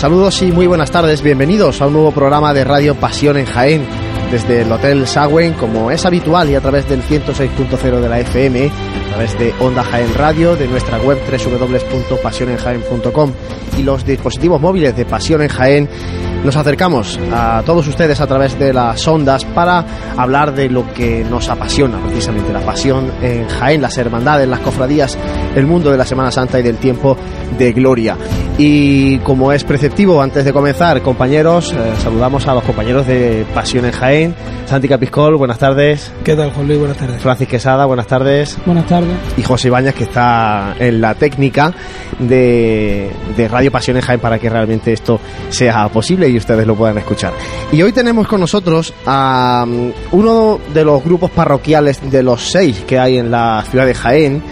Saludos 0.00 0.40
y 0.40 0.50
muy 0.50 0.66
buenas 0.66 0.90
tardes, 0.90 1.20
bienvenidos 1.20 1.82
a 1.82 1.86
un 1.86 1.92
nuevo 1.92 2.10
programa 2.10 2.54
de 2.54 2.64
Radio 2.64 2.94
Pasión 2.94 3.36
en 3.36 3.44
Jaén, 3.44 3.86
desde 4.30 4.62
el 4.62 4.72
Hotel 4.72 5.06
Sagüen, 5.06 5.52
como 5.52 5.90
es 5.90 6.06
habitual, 6.06 6.48
y 6.48 6.54
a 6.54 6.62
través 6.62 6.88
del 6.88 7.02
106.0 7.02 8.00
de 8.00 8.08
la 8.08 8.18
FM, 8.20 8.70
a 8.70 9.08
través 9.10 9.38
de 9.38 9.52
Onda 9.60 9.84
Jaén 9.84 10.14
Radio, 10.14 10.56
de 10.56 10.68
nuestra 10.68 10.96
web 11.00 11.18
www.pasionenjaen.com 11.28 13.32
y 13.76 13.82
los 13.82 14.06
dispositivos 14.06 14.58
móviles 14.58 14.96
de 14.96 15.04
Pasión 15.04 15.42
en 15.42 15.48
Jaén 15.48 15.86
nos 16.44 16.56
acercamos 16.56 17.20
a 17.30 17.62
todos 17.66 17.86
ustedes 17.86 18.22
a 18.22 18.26
través 18.26 18.58
de 18.58 18.72
las 18.72 19.06
ondas 19.06 19.44
para 19.44 19.84
hablar 20.16 20.54
de 20.54 20.70
lo 20.70 20.90
que 20.94 21.26
nos 21.28 21.50
apasiona, 21.50 21.98
precisamente 21.98 22.54
la 22.54 22.60
pasión 22.60 23.12
en 23.20 23.46
Jaén, 23.46 23.82
las 23.82 23.98
hermandades, 23.98 24.48
las 24.48 24.60
cofradías, 24.60 25.18
el 25.54 25.66
mundo 25.66 25.90
de 25.90 25.98
la 25.98 26.06
Semana 26.06 26.30
Santa 26.30 26.58
y 26.58 26.62
del 26.62 26.78
tiempo 26.78 27.18
de 27.58 27.74
gloria. 27.74 28.16
Y 28.62 29.16
como 29.20 29.52
es 29.52 29.64
preceptivo, 29.64 30.20
antes 30.20 30.44
de 30.44 30.52
comenzar, 30.52 31.00
compañeros, 31.00 31.72
eh, 31.72 31.94
saludamos 32.02 32.46
a 32.46 32.52
los 32.52 32.62
compañeros 32.62 33.06
de 33.06 33.46
Pasión 33.54 33.86
en 33.86 33.92
Jaén. 33.92 34.34
Santi 34.66 34.86
Capiscol, 34.86 35.36
buenas 35.36 35.56
tardes. 35.56 36.12
¿Qué 36.24 36.36
tal, 36.36 36.52
Juan 36.52 36.66
Luis? 36.66 36.78
Buenas 36.78 36.98
tardes. 36.98 37.22
Francis 37.22 37.48
Quesada, 37.48 37.86
buenas 37.86 38.06
tardes. 38.06 38.58
Buenas 38.66 38.86
tardes. 38.86 39.16
Y 39.38 39.42
José 39.42 39.68
Ibañez, 39.68 39.94
que 39.94 40.04
está 40.04 40.74
en 40.78 41.00
la 41.00 41.14
técnica 41.14 41.72
de, 42.18 43.10
de 43.34 43.48
Radio 43.48 43.72
Pasión 43.72 43.96
en 43.96 44.02
Jaén 44.02 44.20
para 44.20 44.38
que 44.38 44.50
realmente 44.50 44.92
esto 44.92 45.18
sea 45.48 45.88
posible 45.88 46.28
y 46.28 46.36
ustedes 46.36 46.66
lo 46.66 46.74
puedan 46.74 46.98
escuchar. 46.98 47.32
Y 47.72 47.80
hoy 47.80 47.92
tenemos 47.92 48.28
con 48.28 48.40
nosotros 48.40 48.92
a 49.06 49.64
um, 49.66 49.90
uno 50.12 50.60
de 50.74 50.84
los 50.84 51.02
grupos 51.02 51.30
parroquiales 51.30 52.10
de 52.10 52.22
los 52.22 52.42
seis 52.42 52.84
que 52.86 52.98
hay 52.98 53.16
en 53.16 53.30
la 53.30 53.64
ciudad 53.70 53.86
de 53.86 53.94
Jaén. 53.94 54.42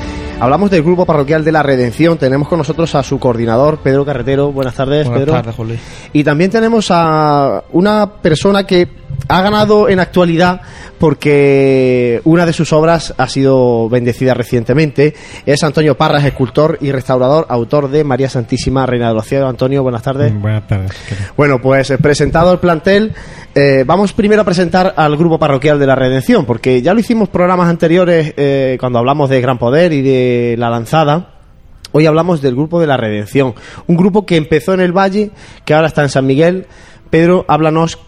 Hablamos 0.40 0.70
del 0.70 0.84
grupo 0.84 1.04
parroquial 1.04 1.44
de 1.44 1.50
la 1.50 1.64
Redención. 1.64 2.16
Tenemos 2.16 2.46
con 2.46 2.58
nosotros 2.58 2.94
a 2.94 3.02
su 3.02 3.18
coordinador, 3.18 3.78
Pedro 3.78 4.04
Carretero. 4.04 4.52
Buenas 4.52 4.76
tardes, 4.76 5.06
Buenas 5.06 5.20
Pedro. 5.24 5.32
tardes, 5.32 5.56
Juan 5.56 5.68
Luis. 5.68 5.80
Y 6.12 6.22
también 6.22 6.50
tenemos 6.50 6.86
a 6.90 7.64
una 7.72 8.06
persona 8.22 8.64
que 8.64 8.86
ha 9.28 9.42
ganado 9.42 9.88
en 9.88 10.00
actualidad 10.00 10.62
porque 10.98 12.20
una 12.24 12.44
de 12.44 12.52
sus 12.52 12.72
obras 12.72 13.14
ha 13.16 13.28
sido 13.28 13.88
bendecida 13.88 14.34
recientemente. 14.34 15.14
Es 15.46 15.62
Antonio 15.62 15.96
Parras, 15.96 16.24
escultor 16.24 16.78
y 16.80 16.90
restaurador, 16.92 17.46
autor 17.48 17.90
de 17.90 18.04
María 18.04 18.28
Santísima, 18.28 18.86
Reina 18.86 19.08
de 19.08 19.14
los 19.14 19.26
Cielos. 19.26 19.48
Antonio, 19.48 19.82
buenas 19.82 20.02
tardes. 20.02 20.34
Buenas 20.34 20.66
tardes. 20.66 20.90
Bueno, 21.36 21.60
pues 21.60 21.90
eh, 21.90 21.98
presentado 21.98 22.52
el 22.52 22.58
plantel, 22.58 23.14
eh, 23.54 23.84
vamos 23.86 24.12
primero 24.12 24.42
a 24.42 24.44
presentar 24.44 24.94
al 24.96 25.16
grupo 25.16 25.38
parroquial 25.38 25.78
de 25.78 25.86
la 25.86 25.94
Redención, 25.94 26.44
porque 26.44 26.82
ya 26.82 26.94
lo 26.94 27.00
hicimos 27.00 27.28
programas 27.28 27.68
anteriores 27.68 28.34
eh, 28.36 28.76
cuando 28.80 28.98
hablamos 28.98 29.30
de 29.30 29.40
Gran 29.40 29.58
Poder 29.58 29.92
y 29.92 30.02
de 30.02 30.56
la 30.58 30.70
lanzada. 30.70 31.34
Hoy 31.92 32.06
hablamos 32.06 32.42
del 32.42 32.54
grupo 32.54 32.80
de 32.80 32.86
la 32.86 32.96
Redención, 32.96 33.54
un 33.86 33.96
grupo 33.96 34.26
que 34.26 34.36
empezó 34.36 34.74
en 34.74 34.80
el 34.80 34.92
Valle, 34.92 35.30
que 35.64 35.74
ahora 35.74 35.86
está 35.86 36.02
en 36.02 36.10
San 36.10 36.26
Miguel. 36.26 36.66
Pedro, 37.08 37.46
háblanos 37.48 37.98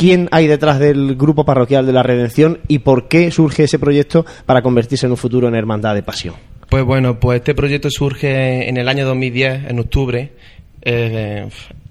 quién 0.00 0.30
hay 0.32 0.46
detrás 0.46 0.78
del 0.78 1.14
grupo 1.14 1.44
parroquial 1.44 1.84
de 1.84 1.92
la 1.92 2.02
Redención 2.02 2.60
y 2.68 2.78
por 2.78 3.06
qué 3.06 3.30
surge 3.30 3.64
ese 3.64 3.78
proyecto 3.78 4.24
para 4.46 4.62
convertirse 4.62 5.04
en 5.04 5.12
un 5.12 5.18
futuro 5.18 5.46
en 5.46 5.54
Hermandad 5.54 5.94
de 5.94 6.02
Pasión. 6.02 6.36
Pues 6.70 6.84
bueno, 6.84 7.20
pues 7.20 7.40
este 7.40 7.54
proyecto 7.54 7.90
surge 7.90 8.66
en 8.66 8.78
el 8.78 8.88
año 8.88 9.04
2010, 9.04 9.68
en 9.68 9.78
octubre, 9.78 10.32
eh, 10.80 11.46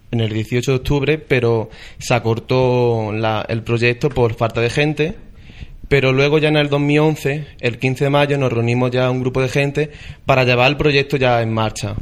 en 0.09 0.19
el 0.19 0.33
18 0.33 0.71
de 0.71 0.77
octubre, 0.77 1.17
pero 1.19 1.69
se 1.99 2.15
acortó 2.15 3.11
el 3.47 3.61
proyecto 3.61 4.09
por 4.09 4.33
falta 4.33 4.59
de 4.59 4.71
gente. 4.71 5.15
Pero 5.87 6.11
luego 6.11 6.39
ya 6.39 6.47
en 6.49 6.57
el 6.57 6.67
2011, 6.67 7.45
el 7.59 7.77
15 7.77 8.05
de 8.05 8.09
mayo, 8.09 8.37
nos 8.39 8.51
reunimos 8.51 8.89
ya 8.89 9.11
un 9.11 9.19
grupo 9.21 9.39
de 9.39 9.49
gente 9.49 9.91
para 10.25 10.43
llevar 10.45 10.71
el 10.71 10.77
proyecto 10.77 11.15
ya 11.15 11.43
en 11.43 11.53
marcha. 11.53 11.93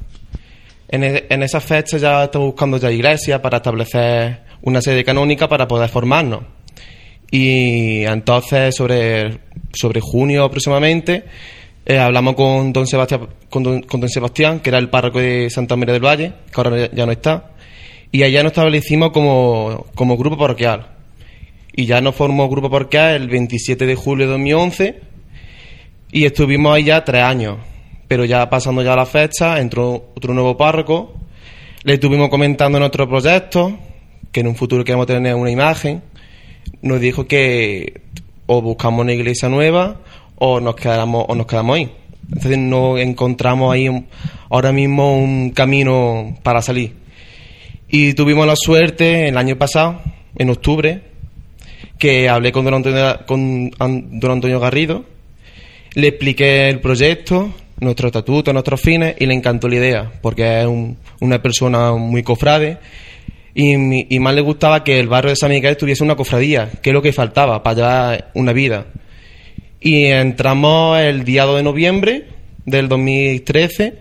En, 0.87 1.03
e- 1.03 1.25
en 1.29 1.43
esa 1.43 1.59
fecha 1.59 1.97
ya 1.97 2.23
estamos 2.23 2.47
buscando 2.47 2.77
ya 2.77 2.89
iglesia 2.89 3.41
para 3.41 3.57
establecer 3.57 4.46
una 4.61 4.81
sede 4.81 5.03
canónica 5.03 5.47
para 5.47 5.67
poder 5.67 5.89
formarnos. 5.89 6.41
Y 7.31 8.03
entonces, 8.05 8.75
sobre, 8.75 9.39
sobre 9.73 9.99
junio 10.01 10.45
aproximadamente, 10.45 11.23
eh, 11.85 11.97
hablamos 11.99 12.35
con 12.35 12.71
don, 12.73 12.87
Sebastián, 12.87 13.27
con, 13.49 13.63
don, 13.63 14.09
Sebastián, 14.09 14.59
que 14.61 14.69
era 14.69 14.77
el 14.77 14.89
párroco 14.89 15.19
de 15.19 15.49
Santa 15.49 15.75
María 15.75 15.93
del 15.93 16.05
Valle, 16.05 16.31
que 16.53 16.53
ahora 16.61 16.77
ya- 16.77 16.91
ya 16.93 17.05
no 17.05 17.11
está, 17.11 17.51
y 18.11 18.23
allá 18.23 18.43
nos 18.43 18.51
establecimos 18.53 19.11
como, 19.11 19.85
como 19.95 20.15
grupo 20.17 20.37
parroquial. 20.37 20.87
Y 21.75 21.85
ya 21.85 22.01
nos 22.01 22.15
formó 22.15 22.49
grupo 22.49 22.69
parroquial 22.69 23.15
el 23.21 23.27
27 23.29 23.85
de 23.85 23.95
julio 23.95 24.25
de 24.25 24.31
2011, 24.31 24.95
y 26.11 26.25
estuvimos 26.25 26.73
ahí 26.75 26.85
ya 26.85 27.03
tres 27.03 27.23
años. 27.23 27.57
Pero 28.07 28.23
ya 28.23 28.49
pasando 28.49 28.81
ya 28.81 28.95
la 28.95 29.05
fecha, 29.05 29.59
entró 29.59 30.11
otro 30.15 30.33
nuevo 30.33 30.55
párroco, 30.55 31.13
le 31.83 31.95
estuvimos 31.95 32.29
comentando 32.29 32.79
nuestro 32.79 33.07
proyecto, 33.07 33.77
que 34.31 34.39
en 34.41 34.47
un 34.47 34.55
futuro 34.55 34.83
queremos 34.83 35.07
tener 35.07 35.35
una 35.35 35.51
imagen, 35.51 36.01
nos 36.81 36.99
dijo 36.99 37.27
que 37.27 38.01
o 38.45 38.61
buscamos 38.61 39.01
una 39.01 39.13
iglesia 39.13 39.49
nueva 39.49 39.99
o 40.35 40.59
nos 40.59 40.75
quedamos 40.75 41.25
o 41.27 41.35
nos 41.35 41.47
quedamos 41.47 41.75
ahí. 41.77 41.91
Entonces 42.29 42.57
no 42.57 42.97
encontramos 42.97 43.73
ahí 43.73 43.87
un- 43.89 44.07
ahora 44.49 44.71
mismo 44.71 45.17
un 45.17 45.51
camino 45.51 46.37
para 46.43 46.61
salir. 46.61 46.93
Y 47.89 48.13
tuvimos 48.13 48.45
la 48.45 48.55
suerte 48.55 49.29
el 49.29 49.37
año 49.37 49.57
pasado, 49.57 50.01
en 50.37 50.49
octubre, 50.49 51.01
que 51.97 52.27
hablé 52.29 52.51
con 52.51 52.65
don 52.65 52.73
Antonio, 52.73 53.19
con 53.25 53.71
don 54.19 54.31
Antonio 54.31 54.59
Garrido, 54.59 55.05
le 55.95 56.09
expliqué 56.09 56.69
el 56.69 56.79
proyecto, 56.81 57.49
nuestro 57.79 58.07
estatuto, 58.07 58.51
nuestros 58.53 58.81
fines, 58.81 59.15
y 59.19 59.25
le 59.25 59.33
encantó 59.33 59.67
la 59.69 59.75
idea, 59.75 60.11
porque 60.21 60.61
es 60.61 60.67
un- 60.67 60.97
una 61.21 61.41
persona 61.41 61.93
muy 61.93 62.23
cofrade, 62.23 62.77
y, 63.59 64.15
y 64.15 64.19
más 64.19 64.35
le 64.35 64.41
gustaba 64.41 64.83
que 64.83 64.99
el 64.99 65.07
barrio 65.07 65.31
de 65.31 65.35
San 65.35 65.49
Miguel 65.49 65.75
tuviese 65.77 66.03
una 66.03 66.15
cofradía, 66.15 66.69
que 66.79 66.91
es 66.91 66.93
lo 66.93 67.01
que 67.01 67.11
faltaba 67.11 67.63
para 67.63 67.75
llevar 67.75 68.31
una 68.35 68.53
vida. 68.53 68.85
Y 69.79 70.05
entramos 70.05 70.99
el 70.99 71.23
día 71.23 71.45
2 71.45 71.57
de 71.57 71.63
noviembre 71.63 72.27
del 72.65 72.87
2013 72.87 73.95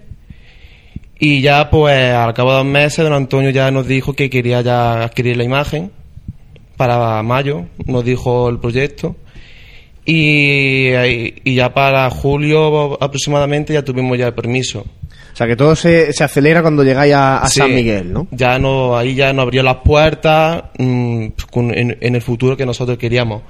y 1.19 1.41
ya 1.41 1.71
pues 1.71 2.13
al 2.13 2.35
cabo 2.35 2.51
de 2.51 2.57
dos 2.59 2.67
meses 2.67 2.99
don 2.99 3.15
Antonio 3.15 3.49
ya 3.49 3.71
nos 3.71 3.87
dijo 3.87 4.13
que 4.13 4.29
quería 4.29 4.61
ya 4.61 5.05
adquirir 5.05 5.39
la 5.39 5.45
imagen 5.45 5.91
para 6.77 7.23
mayo, 7.23 7.65
nos 7.87 8.05
dijo 8.05 8.51
el 8.51 8.59
proyecto. 8.59 9.17
Y, 10.05 10.91
y 11.45 11.55
ya 11.55 11.73
para 11.73 12.11
julio 12.11 13.03
aproximadamente 13.03 13.73
ya 13.73 13.83
tuvimos 13.83 14.19
ya 14.19 14.27
el 14.27 14.35
permiso. 14.35 14.85
O 15.37 15.39
sea, 15.39 15.47
que 15.47 15.55
todo 15.55 15.77
se, 15.77 16.15
se 16.15 16.25
acelera 16.25 16.63
cuando 16.63 16.83
llegáis 16.83 17.13
a, 17.13 17.43
a 17.43 17.49
Sí. 17.51 17.59
San 17.59 17.75
Miguel, 17.75 18.11
¿no? 18.11 18.27
Ya 18.31 18.59
no, 18.59 18.97
ahí 18.97 19.15
ya 19.15 19.35
nos 19.35 19.43
abrió 19.43 19.63
las 19.63 19.77
puertas 19.85 20.65
mm, 20.79 21.27
con- 21.51 21.77
en, 21.77 21.99
en 22.01 22.15
el 22.15 22.23
futuro 22.23 22.57
que 22.57 22.65
nosotros 22.65 22.97
queríamos. 22.97 23.43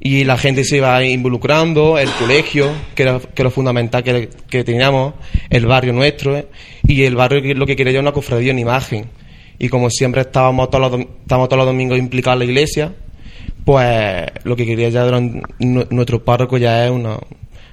Y 0.00 0.24
la 0.24 0.36
gente 0.36 0.64
se 0.64 0.78
iba 0.78 1.04
involucrando, 1.04 1.96
el 1.96 2.10
colegio, 2.18 2.72
que 2.96 3.04
era, 3.04 3.20
que 3.20 3.28
era 3.36 3.44
lo 3.44 3.50
fundamental 3.52 4.02
que, 4.02 4.30
que 4.50 4.64
teníamos, 4.64 5.14
el 5.48 5.64
barrio 5.66 5.92
nuestro, 5.92 6.36
¿eh? 6.36 6.48
y 6.88 7.04
el 7.04 7.14
barrio 7.14 7.40
que 7.40 7.54
lo 7.54 7.66
que 7.66 7.76
quería 7.76 7.92
era 7.92 8.00
una 8.00 8.10
cofradía, 8.10 8.50
una 8.50 8.60
imagen. 8.62 9.06
Y 9.60 9.68
como 9.68 9.90
siempre 9.90 10.22
estábamos 10.22 10.70
todos 10.70 10.90
los, 10.90 11.00
estábamos 11.22 11.48
todos 11.48 11.58
los 11.58 11.66
domingos 11.66 11.98
implicados 12.00 12.34
en 12.34 12.46
la 12.48 12.52
iglesia, 12.52 12.92
pues 13.64 14.26
lo 14.42 14.56
que 14.56 14.66
quería 14.66 14.88
ya 14.88 15.06
nuestro 15.60 16.24
párroco 16.24 16.58
ya 16.58 16.84
es 16.84 16.90
una 16.90 17.16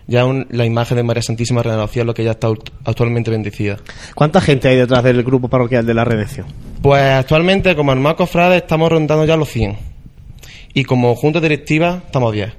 ya 0.10 0.26
un- 0.26 0.48
la 0.50 0.66
imagen 0.66 0.98
de 0.98 1.04
María 1.04 1.22
Santísima 1.22 1.62
los 1.64 1.92
Cielos 1.92 2.14
que 2.16 2.24
ya 2.24 2.32
está 2.32 2.50
actualmente 2.84 3.32
bendecida. 3.32 3.78
¿Cuánta 4.16 4.42
gente 4.42 4.68
hay 4.68 4.76
detrás 4.76 5.04
del 5.04 5.24
grupo 5.24 5.48
parroquial 5.48 5.86
de 5.86 5.94
la 5.94 6.04
Redención? 6.04 6.48
Pues 6.82 7.02
actualmente 7.04 7.76
como 7.76 7.92
hermano 7.92 8.16
cofrade 8.16 8.58
estamos 8.58 8.92
rondando 8.92 9.24
ya 9.26 9.38
los 9.38 9.50
100. 9.50 9.78
Y 10.74 10.84
como 10.84 11.16
junta 11.16 11.40
directiva 11.40 12.02
estamos 12.06 12.34
10. 12.34 12.54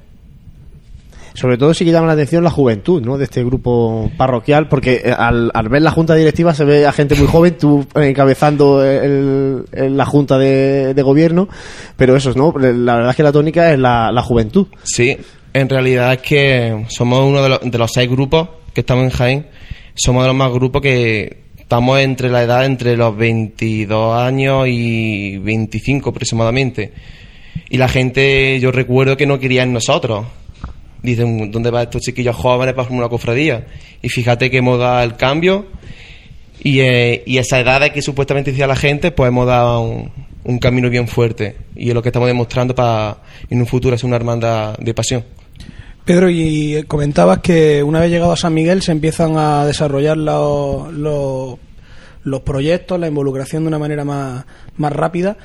Sobre 1.34 1.56
todo 1.56 1.72
sí 1.72 1.84
que 1.84 1.92
llama 1.92 2.08
la 2.08 2.14
atención 2.14 2.42
la 2.42 2.50
juventud, 2.50 3.00
¿no? 3.02 3.16
De 3.16 3.24
este 3.24 3.44
grupo 3.44 4.10
parroquial, 4.16 4.68
porque 4.68 5.00
eh, 5.04 5.14
al, 5.16 5.50
al 5.54 5.68
ver 5.68 5.80
la 5.80 5.92
junta 5.92 6.14
directiva 6.16 6.52
se 6.54 6.64
ve 6.64 6.86
a 6.86 6.92
gente 6.92 7.14
muy 7.14 7.28
joven, 7.28 7.56
tú 7.56 7.86
encabezando 7.94 8.84
el- 8.84 9.64
el- 9.72 9.96
la 9.96 10.04
junta 10.06 10.38
de, 10.38 10.92
de 10.92 11.02
gobierno, 11.02 11.48
pero 11.96 12.16
eso, 12.16 12.32
¿no? 12.34 12.52
La 12.58 12.96
verdad 12.96 13.10
es 13.10 13.16
que 13.16 13.22
la 13.22 13.30
tónica 13.32 13.72
es 13.72 13.78
la, 13.78 14.10
la 14.10 14.22
juventud. 14.22 14.66
Sí, 14.82 15.16
en 15.52 15.68
realidad 15.68 16.12
es 16.14 16.20
que 16.20 16.84
somos 16.88 17.20
uno 17.20 17.42
de 17.42 17.48
los, 17.48 17.60
de 17.62 17.78
los 17.78 17.90
seis 17.92 18.08
grupos 18.08 18.48
que 18.72 18.80
estamos 18.80 19.04
en 19.04 19.10
Jaén. 19.10 19.46
Somos 19.94 20.22
de 20.22 20.28
los 20.28 20.36
más 20.36 20.52
grupos 20.52 20.82
que 20.82 21.44
estamos 21.58 22.00
entre 22.00 22.28
la 22.28 22.42
edad 22.42 22.64
entre 22.64 22.96
los 22.96 23.16
22 23.16 24.16
años 24.16 24.66
y 24.68 25.38
25 25.38 26.10
aproximadamente. 26.10 26.92
Y 27.68 27.76
la 27.76 27.88
gente, 27.88 28.58
yo 28.60 28.72
recuerdo 28.72 29.16
que 29.16 29.26
no 29.26 29.38
quería 29.38 29.62
en 29.62 29.72
nosotros. 29.72 30.26
Dicen, 31.02 31.50
¿dónde 31.50 31.70
van 31.70 31.84
estos 31.84 32.02
chiquillos 32.02 32.36
jóvenes 32.36 32.74
para 32.74 32.86
formar 32.86 33.04
una 33.04 33.08
cofradía? 33.08 33.66
Y 34.02 34.08
fíjate 34.08 34.50
que 34.50 34.58
hemos 34.58 34.78
dado 34.78 35.02
el 35.02 35.16
cambio 35.16 35.66
y, 36.62 36.80
eh, 36.80 37.22
y 37.26 37.38
esa 37.38 37.58
edad 37.58 37.90
que 37.92 38.02
supuestamente 38.02 38.50
decía 38.50 38.66
la 38.66 38.76
gente, 38.76 39.10
pues 39.10 39.28
hemos 39.28 39.46
dado 39.46 39.80
un, 39.80 40.10
un 40.44 40.58
camino 40.58 40.90
bien 40.90 41.08
fuerte. 41.08 41.56
Y 41.76 41.88
es 41.88 41.94
lo 41.94 42.02
que 42.02 42.08
estamos 42.08 42.28
demostrando 42.28 42.74
para 42.74 43.18
en 43.48 43.60
un 43.60 43.66
futuro 43.66 43.96
ser 43.96 44.06
una 44.06 44.16
hermandad 44.16 44.76
de 44.78 44.94
pasión. 44.94 45.24
Pedro, 46.10 46.28
y 46.28 46.82
comentabas 46.88 47.38
que 47.38 47.84
una 47.84 48.00
vez 48.00 48.10
llegado 48.10 48.32
a 48.32 48.36
San 48.36 48.52
Miguel 48.52 48.82
se 48.82 48.90
empiezan 48.90 49.36
a 49.36 49.64
desarrollar 49.64 50.16
los, 50.16 50.92
los, 50.92 52.40
proyectos, 52.40 52.98
la 52.98 53.06
involucración 53.06 53.62
de 53.62 53.68
una 53.68 53.78
manera 53.78 54.04
más, 54.04 54.44
más 54.76 54.92
rápida. 54.92 55.36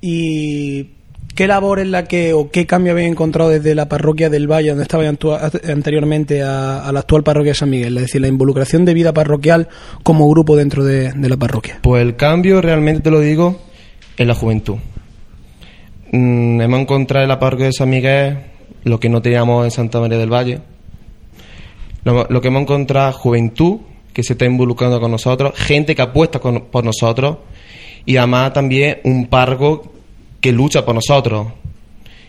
¿Y 0.00 0.90
qué 1.34 1.48
labor 1.48 1.80
es 1.80 1.88
la 1.88 2.04
que, 2.04 2.32
o 2.32 2.48
qué 2.52 2.64
cambio 2.64 2.92
habéis 2.92 3.10
encontrado 3.10 3.50
desde 3.50 3.74
la 3.74 3.88
parroquia 3.88 4.30
del 4.30 4.46
Valle, 4.46 4.68
donde 4.68 4.84
estaba 4.84 5.02
anteriormente, 5.04 6.44
a, 6.44 6.88
la 6.92 7.00
actual 7.00 7.24
parroquia 7.24 7.50
de 7.50 7.56
San 7.56 7.70
Miguel? 7.70 7.96
Es 7.96 8.04
decir, 8.04 8.20
la 8.20 8.28
involucración 8.28 8.84
de 8.84 8.94
vida 8.94 9.12
parroquial 9.12 9.66
como 10.04 10.30
grupo 10.30 10.54
dentro 10.54 10.84
de, 10.84 11.10
de 11.12 11.28
la 11.28 11.36
parroquia. 11.36 11.80
Pues 11.82 12.02
el 12.02 12.14
cambio, 12.14 12.60
realmente 12.60 13.02
te 13.02 13.10
lo 13.10 13.18
digo, 13.18 13.62
es 14.16 14.24
la 14.28 14.36
juventud. 14.36 14.76
Mm, 16.12 16.60
hemos 16.60 16.80
encontrado 16.82 17.24
en 17.24 17.30
la 17.30 17.40
parroquia 17.40 17.66
de 17.66 17.72
San 17.72 17.90
Miguel 17.90 18.53
lo 18.84 19.00
que 19.00 19.08
no 19.08 19.20
teníamos 19.22 19.64
en 19.64 19.70
Santa 19.70 20.00
María 20.00 20.18
del 20.18 20.32
Valle. 20.32 20.60
Lo, 22.04 22.40
que 22.40 22.48
hemos 22.48 22.62
encontrado 22.62 23.12
juventud 23.12 23.78
que 24.12 24.22
se 24.22 24.34
está 24.34 24.44
involucrando 24.44 25.00
con 25.00 25.10
nosotros, 25.10 25.54
gente 25.56 25.94
que 25.94 26.02
apuesta 26.02 26.38
por 26.38 26.84
nosotros 26.84 27.38
y 28.04 28.18
además 28.18 28.52
también 28.52 28.98
un 29.04 29.26
pargo 29.26 29.92
que 30.40 30.52
lucha 30.52 30.84
por 30.84 30.94
nosotros. 30.94 31.48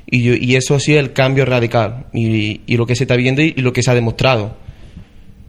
Y, 0.08 0.46
y 0.46 0.56
eso 0.56 0.80
sí 0.80 0.94
es 0.94 1.00
el 1.00 1.14
cambio 1.14 1.46
radical 1.46 2.06
y, 2.14 2.62
y, 2.66 2.78
lo 2.78 2.86
que 2.86 2.96
se 2.96 3.04
está 3.04 3.16
viendo 3.16 3.42
y 3.42 3.54
lo 3.56 3.74
que 3.74 3.84
se 3.84 3.92
ha 3.92 3.96
demostrado. 3.96 4.56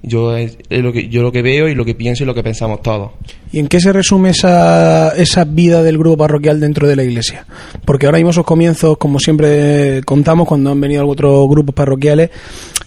Yo 0.02 0.36
es, 0.36 0.56
lo 0.70 0.92
que 0.92 1.08
yo 1.08 1.22
lo 1.22 1.32
que 1.32 1.42
veo 1.42 1.68
y 1.68 1.74
lo 1.74 1.84
que 1.84 1.94
pienso 1.94 2.22
y 2.22 2.26
lo 2.26 2.34
que 2.34 2.42
pensamos 2.42 2.82
todos. 2.82 3.12
¿Y 3.50 3.58
en 3.58 3.66
qué 3.66 3.80
se 3.80 3.92
resume 3.92 4.30
esa, 4.30 5.10
esa 5.16 5.44
vida 5.44 5.82
del 5.82 5.98
grupo 5.98 6.16
parroquial 6.16 6.60
dentro 6.60 6.86
de 6.86 6.94
la 6.94 7.02
iglesia? 7.02 7.46
Porque 7.84 8.06
ahora 8.06 8.18
mismo 8.18 8.30
esos 8.30 8.44
comienzos, 8.44 8.98
como 8.98 9.18
siempre 9.18 10.02
contamos 10.04 10.46
cuando 10.46 10.70
han 10.70 10.80
venido 10.80 11.06
otros 11.06 11.48
grupos 11.48 11.74
parroquiales, 11.74 12.30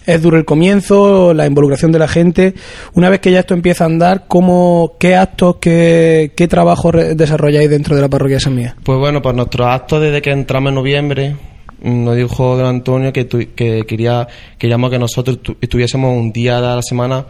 es 0.06 0.22
duro 0.22 0.38
el 0.38 0.44
comienzo, 0.44 1.34
la 1.34 1.46
involucración 1.46 1.92
de 1.92 1.98
la 1.98 2.08
gente. 2.08 2.54
Una 2.94 3.10
vez 3.10 3.20
que 3.20 3.30
ya 3.30 3.40
esto 3.40 3.54
empieza 3.54 3.84
a 3.84 3.88
andar, 3.88 4.24
¿cómo, 4.26 4.94
¿qué 4.98 5.16
actos, 5.16 5.56
qué, 5.60 6.32
qué 6.34 6.48
trabajo 6.48 6.90
desarrolláis 6.92 7.68
dentro 7.68 7.96
de 7.96 8.02
la 8.02 8.08
parroquia 8.08 8.36
de 8.36 8.40
San 8.40 8.54
Miguel? 8.54 8.72
Pues 8.82 8.98
bueno, 8.98 9.20
pues 9.20 9.34
nuestros 9.34 9.66
actos 9.68 10.00
desde 10.00 10.22
que 10.22 10.30
entramos 10.30 10.70
en 10.70 10.74
noviembre, 10.74 11.36
nos 11.82 12.16
dijo 12.16 12.56
don 12.56 12.66
Antonio 12.66 13.12
que, 13.12 13.26
que 13.26 13.84
quería 13.86 14.28
queríamos 14.58 14.90
que 14.90 14.98
nosotros 14.98 15.38
estuviésemos 15.60 16.16
un 16.16 16.32
día 16.32 16.60
de 16.60 16.76
la 16.76 16.82
semana 16.82 17.26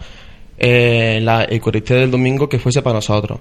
eh, 0.62 1.20
la 1.23 1.47
Eucaristía 1.49 1.97
del 1.97 2.11
domingo 2.11 2.49
que 2.49 2.58
fuese 2.58 2.82
para 2.82 2.97
nosotros. 2.97 3.41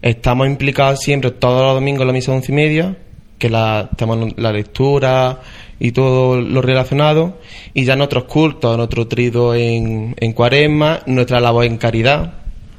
Estamos 0.00 0.46
implicados 0.46 1.00
siempre 1.00 1.30
todos 1.32 1.62
los 1.62 1.74
domingos 1.74 2.00
en 2.02 2.06
la 2.06 2.12
misa 2.14 2.32
de 2.32 2.38
once 2.38 2.52
y 2.52 2.54
media, 2.54 2.96
que 3.38 3.50
la, 3.50 3.90
tenemos 3.96 4.32
la 4.38 4.50
lectura 4.50 5.40
y 5.78 5.92
todo 5.92 6.40
lo 6.40 6.62
relacionado, 6.62 7.38
y 7.74 7.84
ya 7.84 7.96
nuestros 7.96 8.24
cultos, 8.24 8.78
nuestro 8.78 9.06
trido 9.06 9.54
en, 9.54 10.14
en 10.18 10.32
cuaresma, 10.32 11.00
nuestra 11.04 11.38
labor 11.38 11.66
en 11.66 11.76
caridad, 11.76 12.32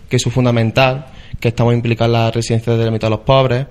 que 0.09 0.15
es 0.15 0.23
fundamental, 0.23 1.05
que 1.39 1.49
estamos 1.49 1.75
implicados 1.75 2.15
en 2.15 2.21
la 2.21 2.31
residencia 2.31 2.73
de 2.75 2.85
la 2.85 2.91
mitad 2.91 3.07
de 3.07 3.17
los 3.17 3.19
pobres, 3.19 3.67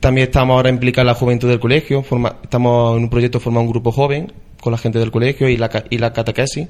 también 0.00 0.28
estamos 0.28 0.54
ahora 0.54 0.70
implicados 0.70 1.04
en 1.04 1.06
la 1.08 1.14
juventud 1.14 1.48
del 1.48 1.60
colegio, 1.60 2.04
estamos 2.42 2.96
en 2.96 3.02
un 3.04 3.10
proyecto 3.10 3.40
formando 3.40 3.66
un 3.66 3.70
grupo 3.70 3.92
joven 3.92 4.32
con 4.60 4.72
la 4.72 4.78
gente 4.78 4.98
del 4.98 5.10
colegio 5.10 5.48
y 5.48 5.56
la, 5.56 5.84
y 5.90 5.98
la 5.98 6.12
catequesis. 6.12 6.68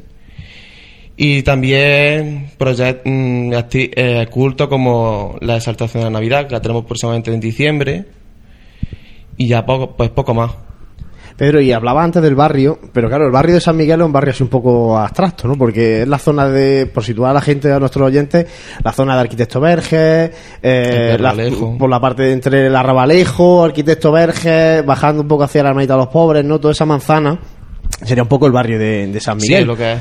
Y 1.21 1.43
también 1.43 2.51
proyectos 2.59 3.03
mm, 3.05 3.53
eh, 3.73 4.29
como 4.31 5.37
la 5.41 5.57
exaltación 5.57 6.03
de 6.03 6.05
la 6.05 6.11
Navidad, 6.11 6.47
que 6.47 6.55
la 6.55 6.63
tenemos 6.63 6.85
próximamente 6.85 7.35
en 7.35 7.41
diciembre. 7.41 8.05
Y 9.37 9.49
ya 9.49 9.67
poco, 9.67 9.97
pues 9.97 10.11
poco 10.11 10.33
más. 10.35 10.53
Pedro, 11.39 11.61
y 11.61 11.71
hablaba 11.71 12.03
antes 12.03 12.21
del 12.21 12.35
barrio, 12.35 12.81
pero 12.93 13.09
claro, 13.09 13.25
el 13.25 13.31
barrio 13.31 13.55
de 13.55 13.61
San 13.61 13.77
Miguel 13.77 14.01
es 14.01 14.07
un 14.07 14.13
barrio 14.13 14.33
así 14.33 14.43
un 14.43 14.49
poco 14.49 14.99
abstracto, 14.99 15.47
¿no? 15.47 15.55
Porque 15.55 16.03
es 16.03 16.09
la 16.09 16.19
zona 16.19 16.49
de, 16.49 16.87
por 16.87 17.05
situar 17.05 17.31
a 17.31 17.35
la 17.35 17.41
gente, 17.41 17.73
a 17.73 17.79
nuestros 17.79 18.09
oyentes, 18.09 18.45
la 18.83 18.93
zona 18.93 19.15
de 19.15 19.21
Arquitecto 19.21 19.61
Verges, 19.61 20.33
eh, 20.61 21.17
por 21.79 21.89
la 21.89 22.01
parte 22.01 22.25
de 22.25 22.33
entre 22.33 22.67
el 22.67 22.75
Arrabalejo, 22.75 23.65
Arquitecto 23.65 24.11
Verges, 24.11 24.85
bajando 24.85 25.23
un 25.23 25.29
poco 25.29 25.45
hacia 25.45 25.63
la 25.63 25.69
Hermanita 25.69 25.93
de 25.93 26.01
los 26.01 26.09
Pobres, 26.09 26.45
¿no? 26.45 26.59
Toda 26.59 26.73
esa 26.73 26.85
manzana 26.85 27.39
sería 28.05 28.25
un 28.25 28.29
poco 28.29 28.47
el 28.47 28.53
barrio 28.53 28.77
de, 28.77 29.07
de 29.07 29.21
San 29.21 29.37
Miguel. 29.37 29.61
Sí, 29.61 29.65
lo 29.65 29.77
que 29.77 29.93
es. 29.93 29.99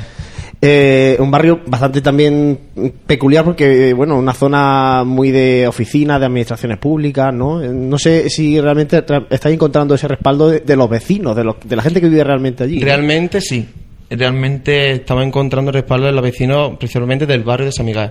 Eh, 0.60 1.16
un 1.20 1.30
barrio 1.30 1.60
bastante 1.66 2.00
también 2.00 2.58
peculiar 3.06 3.44
porque, 3.44 3.92
bueno, 3.92 4.18
una 4.18 4.34
zona 4.34 5.04
muy 5.04 5.30
de 5.30 5.68
oficinas, 5.68 6.18
de 6.18 6.26
administraciones 6.26 6.78
públicas, 6.78 7.32
¿no? 7.32 7.60
No 7.60 7.96
sé 7.98 8.28
si 8.28 8.60
realmente 8.60 9.04
estáis 9.30 9.54
encontrando 9.54 9.94
ese 9.94 10.08
respaldo 10.08 10.48
de, 10.48 10.76
los 10.76 10.90
vecinos, 10.90 11.36
de, 11.36 11.44
de, 11.64 11.76
la 11.76 11.82
gente 11.82 12.00
que 12.00 12.08
vive 12.08 12.24
realmente 12.24 12.64
allí. 12.64 12.80
Realmente 12.80 13.40
sí. 13.40 13.68
Realmente 14.10 14.92
estamos 14.92 15.24
encontrando 15.24 15.70
respaldo 15.70 16.06
de 16.06 16.12
los 16.12 16.22
vecinos, 16.22 16.76
principalmente 16.78 17.26
del 17.26 17.44
barrio 17.44 17.66
de 17.66 17.72
San 17.72 17.86
Miguel. 17.86 18.10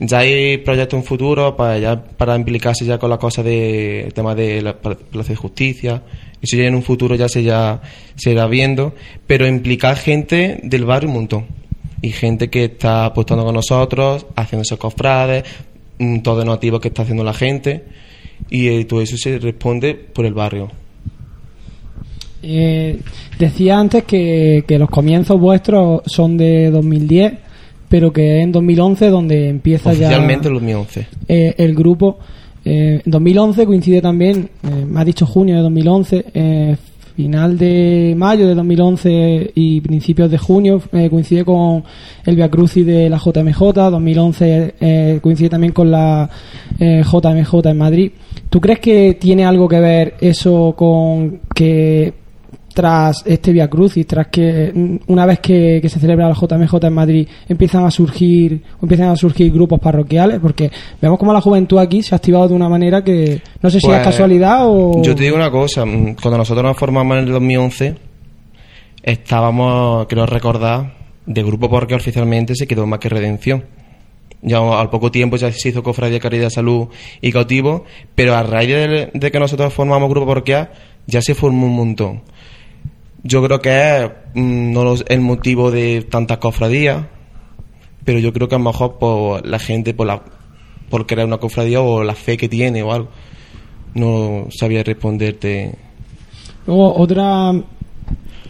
Ya 0.00 0.20
hay 0.20 0.58
proyectos 0.58 0.98
en 0.98 1.04
futuro 1.04 1.56
para, 1.56 1.78
ya, 1.78 2.02
para 2.02 2.34
implicarse 2.36 2.84
ya 2.84 2.98
con 2.98 3.10
la 3.10 3.18
cosa 3.18 3.42
de 3.42 4.10
tema 4.14 4.34
de 4.34 4.62
la 4.62 4.78
Plaza 4.78 5.30
de 5.30 5.36
Justicia. 5.36 6.02
Eso 6.40 6.56
ya 6.56 6.64
en 6.64 6.74
un 6.74 6.82
futuro 6.82 7.14
ya 7.14 7.28
se, 7.28 7.42
ya 7.42 7.80
se 8.16 8.30
irá 8.30 8.46
viendo. 8.46 8.94
Pero 9.26 9.46
implicar 9.46 9.96
gente 9.96 10.60
del 10.62 10.84
barrio 10.84 11.08
un 11.08 11.14
montón 11.14 11.63
y 12.04 12.10
gente 12.10 12.50
que 12.50 12.64
está 12.64 13.06
apostando 13.06 13.44
con 13.46 13.54
nosotros, 13.54 14.26
haciendo 14.36 14.60
esos 14.60 14.78
cofrades, 14.78 15.44
mm, 15.98 16.18
todo 16.18 16.42
el 16.42 16.48
nativo 16.48 16.78
que 16.78 16.88
está 16.88 17.00
haciendo 17.00 17.24
la 17.24 17.32
gente 17.32 17.84
y 18.50 18.68
eh, 18.68 18.84
todo 18.84 19.00
eso 19.00 19.16
se 19.16 19.38
responde 19.38 19.94
por 19.94 20.26
el 20.26 20.34
barrio. 20.34 20.70
Eh, 22.42 23.00
decía 23.38 23.78
antes 23.78 24.04
que, 24.04 24.64
los 24.68 24.90
comienzos 24.90 25.40
vuestros 25.40 26.02
son 26.04 26.36
de 26.36 26.70
2010, 26.70 27.32
pero 27.88 28.12
que 28.12 28.36
es 28.36 28.44
en 28.44 28.52
2011 28.52 29.08
donde 29.08 29.48
empieza 29.48 29.94
ya. 29.94 30.08
Oficialmente 30.08 30.48
en 30.48 30.54
2011. 30.54 31.06
Eh, 31.26 31.54
el 31.56 31.74
grupo. 31.74 32.18
en 32.66 33.00
2011 33.06 33.64
coincide 33.64 34.02
también, 34.02 34.50
me 34.88 35.00
ha 35.00 35.04
dicho 35.06 35.24
junio 35.24 35.56
de 35.56 35.62
2011, 35.62 36.76
final 37.14 37.56
de 37.56 38.14
mayo 38.16 38.48
de 38.48 38.54
2011 38.54 39.52
y 39.54 39.80
principios 39.80 40.30
de 40.30 40.38
junio 40.38 40.82
eh, 40.92 41.08
coincide 41.08 41.44
con 41.44 41.84
el 42.24 42.36
Via 42.36 42.50
Crucis 42.50 42.84
de 42.84 43.08
la 43.08 43.18
JMJ, 43.18 43.72
2011 43.72 44.74
eh, 44.80 45.18
coincide 45.22 45.50
también 45.50 45.72
con 45.72 45.90
la 45.90 46.28
JMJ 46.78 47.54
eh, 47.54 47.70
en 47.70 47.78
Madrid. 47.78 48.12
¿Tú 48.50 48.60
crees 48.60 48.80
que 48.80 49.14
tiene 49.14 49.44
algo 49.44 49.68
que 49.68 49.80
ver 49.80 50.14
eso 50.20 50.74
con 50.76 51.40
que 51.54 52.23
tras 52.74 53.22
este 53.24 53.52
Via 53.52 53.70
Crucis, 53.70 54.06
tras 54.06 54.26
que 54.26 54.72
mm, 54.74 54.96
una 55.06 55.24
vez 55.24 55.38
que, 55.38 55.80
se 55.88 56.00
celebra 56.00 56.28
la 56.28 56.34
JMJ 56.34 56.74
en 56.82 56.92
Madrid 56.92 57.28
empiezan 57.48 57.86
a 57.86 57.90
surgir 57.90 58.60
empiezan 58.82 59.08
a 59.08 59.16
surgir 59.16 59.52
grupos 59.52 59.80
parroquiales? 59.80 60.40
Porque 60.40 60.70
vemos 61.00 61.18
como 61.18 61.32
la 61.32 61.40
juventud 61.40 61.78
aquí 61.78 62.02
se 62.02 62.14
ha 62.14 62.16
activado 62.16 62.48
de 62.48 62.54
una 62.54 62.68
manera 62.68 63.02
que 63.02 63.40
no 63.62 63.70
sé 63.70 63.80
si 63.80 63.86
es 63.86 63.92
pues, 63.92 64.04
casualidad 64.04 64.62
o... 64.62 65.00
Yo 65.02 65.14
te 65.14 65.22
digo 65.22 65.36
una 65.36 65.50
cosa, 65.50 65.86
mm, 65.86 66.16
cuando 66.20 66.38
nosotros 66.38 66.64
nos 66.64 66.76
formamos 66.76 67.16
en 67.16 67.24
el 67.24 67.32
2011 67.32 67.94
estábamos, 69.02 70.06
quiero 70.06 70.26
recordar, 70.26 70.94
de 71.26 71.42
grupo 71.42 71.70
porque 71.70 71.94
oficialmente 71.94 72.54
se 72.56 72.66
quedó 72.66 72.86
más 72.86 72.98
que 72.98 73.08
redención. 73.08 73.64
Ya 74.42 74.58
al 74.58 74.90
poco 74.90 75.10
tiempo 75.10 75.36
ya 75.36 75.50
se 75.52 75.70
hizo 75.70 75.82
Cofradía 75.82 76.20
Caridad 76.20 76.50
Salud 76.50 76.88
y 77.22 77.32
Cautivo, 77.32 77.84
pero 78.14 78.34
a 78.34 78.42
raíz 78.42 78.68
de, 78.68 79.10
de 79.14 79.30
que 79.30 79.40
nosotros 79.40 79.72
formamos 79.72 80.10
grupo 80.10 80.26
porque 80.26 80.66
ya 81.06 81.22
se 81.22 81.34
formó 81.34 81.66
un 81.66 81.76
montón 81.76 82.22
yo 83.24 83.42
creo 83.42 83.60
que 83.60 84.04
es 84.04 84.10
mm, 84.34 84.72
no 84.72 84.94
el 84.94 85.20
motivo 85.20 85.70
de 85.70 86.06
tantas 86.08 86.38
cofradías, 86.38 87.04
pero 88.04 88.18
yo 88.18 88.32
creo 88.32 88.48
que 88.48 88.54
a 88.54 88.58
lo 88.58 88.64
mejor 88.64 88.98
por 88.98 89.44
la 89.46 89.58
gente, 89.58 89.94
por, 89.94 90.06
la, 90.06 90.22
por 90.90 91.06
crear 91.06 91.26
una 91.26 91.38
cofradía 91.38 91.80
o 91.80 92.04
la 92.04 92.14
fe 92.14 92.36
que 92.36 92.48
tiene 92.48 92.82
o 92.82 92.92
algo. 92.92 93.08
No 93.94 94.48
sabía 94.50 94.82
responderte. 94.82 95.74
Luego, 96.66 96.94
otra 96.96 97.52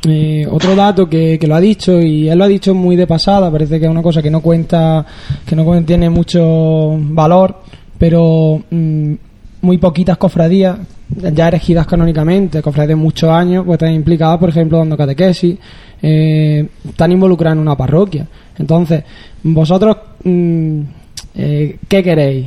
eh, 0.07 0.47
otro 0.51 0.75
dato 0.75 1.09
que, 1.09 1.39
que, 1.39 1.47
lo 1.47 1.55
ha 1.55 1.61
dicho 1.61 2.01
y 2.01 2.29
él 2.29 2.37
lo 2.37 2.45
ha 2.45 2.49
dicho 2.49 2.75
muy 2.75 2.97
de 2.97 3.07
pasada, 3.07 3.51
parece 3.51 3.79
que 3.79 3.87
es 3.87 3.91
una 3.91 4.03
cosa 4.03 4.21
que 4.21 4.31
no 4.31 4.41
cuenta, 4.41 5.07
que 5.47 5.57
no 5.57 5.85
tiene 5.85 6.11
mucho 6.11 6.97
valor, 6.99 7.63
pero 7.99 8.63
mm, 8.71 9.15
muy 9.65 9.79
poquitas 9.79 10.17
cofradías 10.17 10.79
ya 11.09 11.49
elegidas 11.49 11.87
canónicamente, 11.87 12.63
cofradías 12.63 12.91
de 12.91 12.97
muchos 12.97 13.31
años, 13.31 13.65
pues 13.65 13.77
están 13.77 13.95
implicadas, 13.95 14.39
por 14.39 14.49
ejemplo, 14.49 14.79
dando 14.79 14.97
catequesis, 14.97 15.59
eh, 16.03 16.67
están 16.89 17.13
involucradas 17.13 17.57
en 17.57 17.63
una 17.63 17.77
parroquia. 17.77 18.27
Entonces, 18.59 19.03
vosotros, 19.43 19.97
mm, 20.23 20.81
eh, 21.37 21.79
¿qué 21.89 22.03
queréis? 22.03 22.47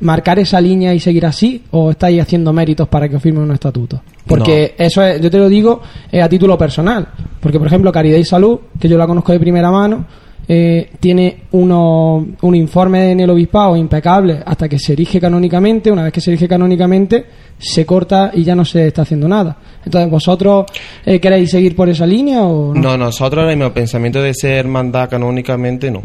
¿Marcar 0.00 0.38
esa 0.38 0.60
línea 0.60 0.94
y 0.94 1.00
seguir 1.00 1.26
así? 1.26 1.64
¿O 1.72 1.90
estáis 1.90 2.20
haciendo 2.22 2.52
méritos 2.52 2.86
para 2.88 3.08
que 3.08 3.16
os 3.16 3.22
firmen 3.22 3.42
un 3.42 3.52
estatuto? 3.52 4.00
Porque 4.26 4.74
eso 4.78 5.02
es, 5.02 5.20
yo 5.20 5.28
te 5.30 5.38
lo 5.38 5.48
digo 5.48 5.82
a 6.12 6.28
título 6.28 6.56
personal. 6.56 7.08
Porque, 7.40 7.58
por 7.58 7.66
ejemplo, 7.66 7.90
Caridad 7.90 8.18
y 8.18 8.24
Salud, 8.24 8.60
que 8.78 8.88
yo 8.88 8.96
la 8.96 9.08
conozco 9.08 9.32
de 9.32 9.40
primera 9.40 9.72
mano, 9.72 10.04
eh, 10.50 10.92
tiene 10.98 11.42
uno, 11.52 12.26
un 12.40 12.54
informe 12.54 13.12
en 13.12 13.20
el 13.20 13.28
obispado 13.28 13.76
impecable 13.76 14.40
hasta 14.46 14.66
que 14.66 14.78
se 14.78 14.94
erige 14.94 15.20
canónicamente. 15.20 15.92
Una 15.92 16.04
vez 16.04 16.12
que 16.12 16.22
se 16.22 16.30
erige 16.30 16.48
canónicamente, 16.48 17.26
se 17.58 17.84
corta 17.84 18.30
y 18.32 18.44
ya 18.44 18.54
no 18.54 18.64
se 18.64 18.86
está 18.86 19.02
haciendo 19.02 19.28
nada. 19.28 19.58
Entonces, 19.84 20.10
¿vosotros 20.10 20.64
eh, 21.04 21.20
queréis 21.20 21.50
seguir 21.50 21.76
por 21.76 21.90
esa 21.90 22.06
línea 22.06 22.42
o 22.42 22.74
no? 22.74 22.80
No, 22.80 22.96
nosotros 22.96 23.52
en 23.52 23.60
el 23.60 23.72
pensamiento 23.72 24.22
de 24.22 24.32
ser 24.32 24.66
mandada 24.66 25.08
canónicamente 25.08 25.90
no. 25.90 26.02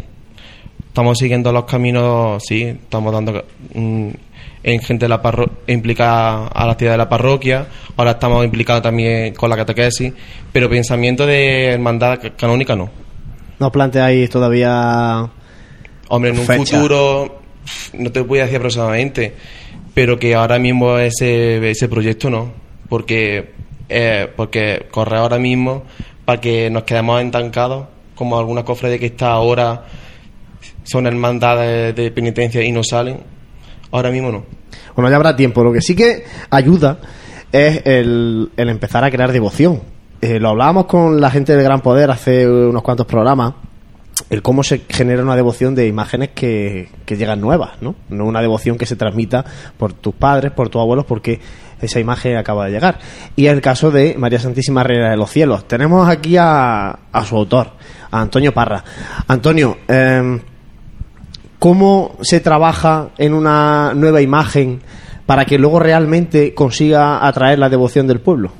estamos 0.88 1.16
siguiendo 1.16 1.50
los 1.50 1.64
caminos, 1.64 2.42
sí, 2.46 2.64
estamos 2.64 3.14
dando 3.14 3.44
mm, 3.72 4.08
en 4.62 4.80
gente 4.80 5.06
de 5.06 5.08
la 5.08 5.22
parro 5.22 5.50
implicada 5.66 6.48
a 6.48 6.66
la 6.66 6.72
actividad 6.72 6.94
de 6.94 6.98
la 6.98 7.08
parroquia, 7.08 7.66
ahora 7.96 8.12
estamos 8.12 8.44
implicados 8.44 8.82
también 8.82 9.32
con 9.34 9.48
la 9.48 9.56
catequesis, 9.56 10.12
pero 10.52 10.68
pensamiento 10.68 11.26
de 11.26 11.68
hermandad 11.68 12.18
canónica 12.36 12.76
no. 12.76 13.03
¿No 13.58 13.70
planteáis 13.70 14.28
todavía 14.30 15.30
Hombre, 16.08 16.30
en 16.30 16.38
un 16.38 16.46
Fecha. 16.46 16.76
futuro, 16.76 17.40
no 17.94 18.12
te 18.12 18.20
voy 18.20 18.40
a 18.40 18.42
decir 18.42 18.56
aproximadamente, 18.56 19.34
pero 19.94 20.18
que 20.18 20.34
ahora 20.34 20.58
mismo 20.58 20.98
ese, 20.98 21.70
ese 21.70 21.88
proyecto 21.88 22.30
no, 22.30 22.52
porque, 22.88 23.52
eh, 23.88 24.28
porque 24.36 24.86
corre 24.90 25.18
ahora 25.18 25.38
mismo 25.38 25.84
para 26.24 26.40
que 26.40 26.70
nos 26.70 26.84
quedemos 26.84 27.22
estancados, 27.22 27.86
como 28.14 28.38
alguna 28.38 28.64
cofradía 28.64 28.98
que 28.98 29.06
está 29.06 29.30
ahora, 29.32 29.84
son 30.84 31.06
hermandades 31.06 31.94
de 31.94 32.10
penitencia 32.10 32.62
y 32.62 32.72
no 32.72 32.82
salen, 32.82 33.20
ahora 33.90 34.10
mismo 34.10 34.30
no. 34.30 34.44
Bueno, 34.94 35.10
ya 35.10 35.16
habrá 35.16 35.36
tiempo. 35.36 35.62
Lo 35.62 35.72
que 35.72 35.80
sí 35.80 35.94
que 35.94 36.24
ayuda 36.50 36.98
es 37.50 37.82
el, 37.84 38.50
el 38.56 38.68
empezar 38.68 39.04
a 39.04 39.10
crear 39.10 39.32
devoción. 39.32 39.93
Eh, 40.20 40.40
lo 40.40 40.50
hablábamos 40.50 40.86
con 40.86 41.20
la 41.20 41.30
gente 41.30 41.54
del 41.54 41.64
Gran 41.64 41.80
Poder 41.80 42.10
hace 42.10 42.48
unos 42.48 42.82
cuantos 42.82 43.06
programas. 43.06 43.54
El 44.30 44.42
cómo 44.42 44.62
se 44.62 44.82
genera 44.88 45.22
una 45.22 45.36
devoción 45.36 45.74
de 45.74 45.86
imágenes 45.86 46.30
que, 46.34 46.88
que 47.04 47.16
llegan 47.16 47.40
nuevas, 47.40 47.82
¿no? 47.82 47.94
No 48.08 48.24
una 48.24 48.40
devoción 48.40 48.78
que 48.78 48.86
se 48.86 48.96
transmita 48.96 49.44
por 49.76 49.92
tus 49.92 50.14
padres, 50.14 50.52
por 50.52 50.68
tus 50.68 50.80
abuelos, 50.80 51.04
porque 51.04 51.40
esa 51.80 52.00
imagen 52.00 52.36
acaba 52.36 52.66
de 52.66 52.72
llegar. 52.72 52.98
Y 53.36 53.46
el 53.46 53.60
caso 53.60 53.90
de 53.90 54.14
María 54.16 54.38
Santísima 54.38 54.82
Reina 54.82 55.10
de 55.10 55.16
los 55.16 55.30
Cielos. 55.30 55.66
Tenemos 55.66 56.08
aquí 56.08 56.36
a, 56.36 56.98
a 57.12 57.24
su 57.24 57.36
autor, 57.36 57.72
a 58.10 58.20
Antonio 58.20 58.54
Parra. 58.54 58.84
Antonio, 59.26 59.78
em, 59.88 60.40
cómo 61.58 62.16
se 62.22 62.40
trabaja 62.40 63.10
en 63.18 63.34
una 63.34 63.92
nueva 63.94 64.20
imagen 64.20 64.80
para 65.26 65.44
que 65.44 65.58
luego 65.58 65.78
realmente 65.78 66.54
consiga 66.54 67.26
atraer 67.26 67.58
la 67.58 67.68
devoción 67.68 68.06
del 68.06 68.20
pueblo. 68.20 68.52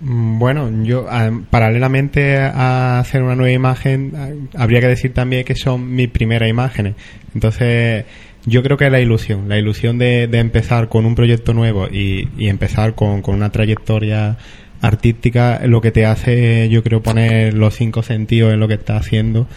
Mm, 0.00 0.38
Bueno, 0.38 0.70
yo 0.84 1.06
ah, 1.10 1.30
paralelamente 1.50 2.36
a 2.38 3.00
hacer 3.00 3.22
una 3.22 3.34
nueva 3.34 3.52
imagen, 3.52 4.12
ah, 4.16 4.28
habría 4.62 4.80
que 4.80 4.88
decir 4.88 5.12
también 5.14 5.44
que 5.44 5.54
son 5.54 5.94
mis 5.94 6.08
primeras 6.08 6.48
imágenes. 6.48 6.94
Entonces, 7.34 8.04
yo 8.46 8.62
creo 8.62 8.76
que 8.76 8.86
es 8.86 8.92
la 8.92 9.00
ilusión, 9.00 9.48
la 9.48 9.58
ilusión 9.58 9.98
de, 9.98 10.26
de 10.28 10.38
empezar 10.38 10.88
con 10.88 11.04
un 11.06 11.14
proyecto 11.14 11.52
nuevo 11.54 11.88
y, 11.90 12.28
y 12.38 12.48
empezar 12.48 12.94
con, 12.94 13.22
con 13.22 13.34
una 13.34 13.50
trayectoria 13.50 14.36
artística, 14.80 15.60
lo 15.66 15.80
que 15.80 15.90
te 15.90 16.06
hace, 16.06 16.68
yo 16.68 16.82
creo, 16.84 17.02
poner 17.02 17.54
los 17.54 17.74
cinco 17.74 18.02
sentidos 18.02 18.52
en 18.52 18.60
lo 18.60 18.68
que 18.68 18.74
estás 18.74 19.00
haciendo 19.00 19.48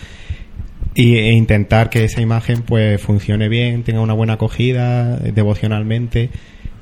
y, 0.96 1.16
e 1.18 1.32
intentar 1.34 1.90
que 1.90 2.04
esa 2.04 2.22
imagen 2.22 2.64
pues 2.64 3.02
funcione 3.02 3.48
bien, 3.50 3.84
tenga 3.84 4.02
una 4.02 4.14
buena 4.14 4.34
acogida 4.34 5.18
eh, 5.24 5.32
devocionalmente 5.34 6.30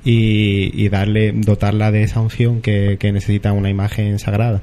y, 0.03 0.72
y 0.84 0.89
darle, 0.89 1.32
dotarla 1.34 1.91
de 1.91 2.03
esa 2.03 2.20
unción 2.22 2.62
que, 2.62 2.98
que 3.00 3.12
necesita 3.12 3.51
una 3.53 3.70
imagen 3.70 4.20
sagrada. 4.20 4.62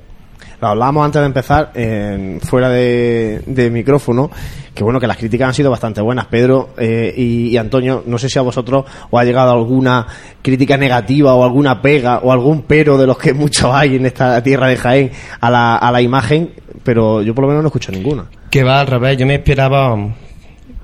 Lo 0.61 0.69
hablábamos 0.69 1.05
antes 1.05 1.21
de 1.21 1.27
empezar, 1.27 1.71
en- 1.75 2.41
fuera 2.41 2.71
de, 2.71 3.43
de 3.47 3.71
micrófono, 3.71 4.31
que 4.75 4.83
bueno, 4.85 4.99
que 4.99 5.07
las 5.07 5.19
críticas 5.19 5.49
han 5.49 5.55
sido 5.55 5.71
bastante 5.71 6.01
buenas. 6.01 6.27
Pedro 6.27 6.71
eh, 6.79 7.13
y, 7.15 7.49
y 7.49 7.57
Antonio, 7.59 8.03
no 8.07 8.17
sé 8.17 8.31
si 8.31 8.39
a 8.39 8.43
vosotros 8.43 8.87
os 9.11 9.21
ha 9.21 9.25
llegado 9.25 9.53
alguna 9.53 10.07
crítica 10.41 10.79
negativa 10.79 11.35
o 11.35 11.45
alguna 11.45 11.83
pega 11.83 12.21
o 12.21 12.33
algún 12.33 12.63
pero 12.63 12.97
de 12.97 13.07
los 13.07 13.19
que 13.19 13.35
muchos 13.35 13.71
hay 13.75 13.97
en 13.97 14.07
esta 14.07 14.43
tierra 14.43 14.69
de 14.69 14.77
Jaén 14.79 15.11
a 15.41 15.51
la, 15.51 15.77
a 15.77 15.93
la 15.93 16.01
imagen, 16.01 16.51
pero 16.83 17.21
yo 17.21 17.35
por 17.35 17.43
lo 17.43 17.49
menos 17.49 17.63
no 17.63 17.69
escucho 17.69 17.93
ninguna. 17.93 18.25
Que 18.51 18.63
va 18.63 18.81
al 18.81 18.87
revés, 18.87 19.19
yo 19.19 19.27
me 19.27 19.35
esperaba 19.35 20.15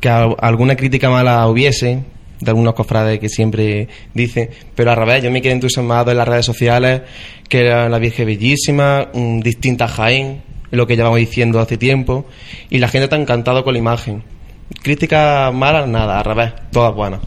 que 0.01 0.09
al- 0.11 0.37
alguna 0.39 0.77
crítica 0.77 1.09
mala 1.09 1.47
hubiese, 1.49 2.05
de 2.43 2.51
algunos 2.51 2.75
cofrades 2.75 3.19
que 3.21 3.29
siempre 3.29 3.89
dicen, 4.15 4.51
pero 4.75 4.91
al 4.91 4.97
revés, 4.97 5.23
yo 5.23 5.31
me 5.31 5.41
quedé 5.41 5.53
entusiasmado 5.53 6.11
en 6.11 6.17
las 6.19 6.27
redes 6.27 6.45
sociales, 6.45 7.03
que 7.49 7.61
era 7.61 7.89
la 7.89 7.99
Virgen 7.99 8.27
bellísima, 8.27 9.09
mm, 9.13 9.41
distinta 9.41 9.85
a 9.85 9.89
Jaén, 9.89 10.43
lo 10.71 10.87
que 10.87 10.97
llevamos 10.97 11.19
diciendo 11.19 11.61
hace 11.61 11.77
tiempo, 11.77 12.27
y 12.69 12.79
la 12.79 12.89
gente 12.89 13.05
está 13.05 13.17
encantado 13.17 13.63
con 13.63 13.75
la 13.75 13.79
imagen. 13.79 14.23
Críticas 14.83 15.55
malas, 15.55 15.89
nada, 15.89 16.19
al 16.19 16.25
revés, 16.25 16.53
todas 16.73 16.95
buenas. 16.95 17.21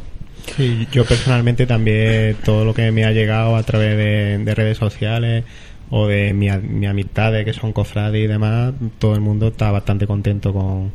Sí, 0.57 0.87
yo 0.91 1.05
personalmente 1.05 1.65
también 1.65 2.37
todo 2.43 2.65
lo 2.65 2.73
que 2.73 2.91
me 2.91 3.05
ha 3.05 3.11
llegado 3.11 3.55
a 3.55 3.63
través 3.63 3.97
de, 3.97 4.37
de 4.39 4.55
redes 4.55 4.77
sociales 4.77 5.43
o 5.89 6.07
de 6.07 6.33
mi 6.33 6.49
amistades 6.85 7.45
que 7.45 7.53
son 7.53 7.71
cofrades 7.71 8.23
y 8.23 8.27
demás, 8.27 8.73
todo 8.99 9.13
el 9.15 9.21
mundo 9.21 9.47
está 9.47 9.71
bastante 9.71 10.07
contento 10.07 10.51
con, 10.51 10.91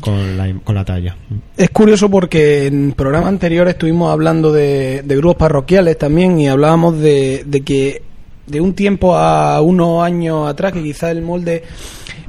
con, 0.00 0.36
la, 0.36 0.54
con 0.64 0.74
la 0.74 0.84
talla. 0.84 1.16
Es 1.56 1.70
curioso 1.70 2.10
porque 2.10 2.66
en 2.66 2.92
programas 2.92 3.28
anteriores 3.28 3.74
estuvimos 3.74 4.12
hablando 4.12 4.52
de, 4.52 5.02
de 5.04 5.16
grupos 5.16 5.36
parroquiales 5.36 5.98
también 5.98 6.38
y 6.38 6.48
hablábamos 6.48 6.98
de, 6.98 7.44
de 7.46 7.60
que 7.62 8.02
de 8.46 8.60
un 8.60 8.74
tiempo 8.74 9.16
a 9.16 9.60
unos 9.60 10.04
años 10.04 10.48
atrás, 10.48 10.72
que 10.72 10.82
quizás 10.82 11.10
el 11.10 11.22
molde 11.22 11.64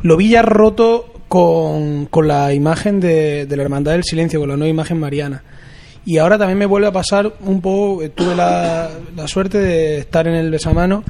lo 0.02 0.18
vi 0.18 0.30
ya 0.30 0.42
roto 0.42 1.14
con, 1.28 2.08
con 2.08 2.28
la 2.28 2.54
imagen 2.54 3.00
de, 3.00 3.46
de 3.46 3.58
la 3.58 3.64
Hermandad 3.64 3.92
del 3.92 4.04
Silencio, 4.04 4.40
con 4.40 4.50
la 4.50 4.58
nueva 4.58 4.70
imagen 4.70 5.00
mariana. 5.00 5.44
Y 6.06 6.20
ahora 6.20 6.38
también 6.38 6.58
me 6.58 6.66
vuelve 6.66 6.88
a 6.88 6.92
pasar 6.94 7.34
un 7.42 7.60
poco, 7.62 8.02
eh, 8.02 8.10
tuve 8.10 8.34
la, 8.34 8.90
la 9.16 9.28
suerte 9.28 9.58
de 9.58 9.98
estar 9.98 10.28
en 10.28 10.36
el 10.36 10.50
besamano. 10.50 11.04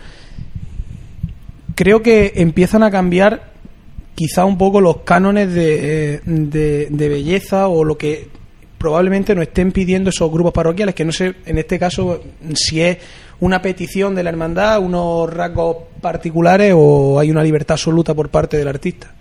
Creo 1.76 2.02
que 2.02 2.34
empiezan 2.36 2.82
a 2.82 2.90
cambiar 2.90 3.52
quizá 4.18 4.46
un 4.46 4.58
poco 4.58 4.82
los 4.82 5.04
cánones 5.04 5.54
de, 5.54 6.22
de, 6.26 6.88
de 6.90 7.10
belleza 7.10 7.68
o 7.68 7.84
lo 7.84 8.00
que 8.00 8.30
probablemente 8.80 9.36
nos 9.36 9.44
estén 9.44 9.72
pidiendo 9.72 10.10
esos 10.10 10.32
grupos 10.32 10.54
parroquiales, 10.54 10.96
que 10.96 11.06
no 11.06 11.12
sé 11.12 11.36
en 11.46 11.60
este 11.60 11.78
caso 11.78 12.24
si 12.56 12.82
es 12.82 12.98
una 13.42 13.62
petición 13.62 14.16
de 14.16 14.24
la 14.24 14.32
hermandad, 14.32 14.80
unos 14.80 15.32
rasgos 15.32 15.78
particulares 16.02 16.74
o 16.76 17.20
hay 17.20 17.30
una 17.30 17.44
libertad 17.44 17.74
absoluta 17.74 18.16
por 18.16 18.30
parte 18.30 18.58
del 18.58 18.68
artista. 18.68 19.14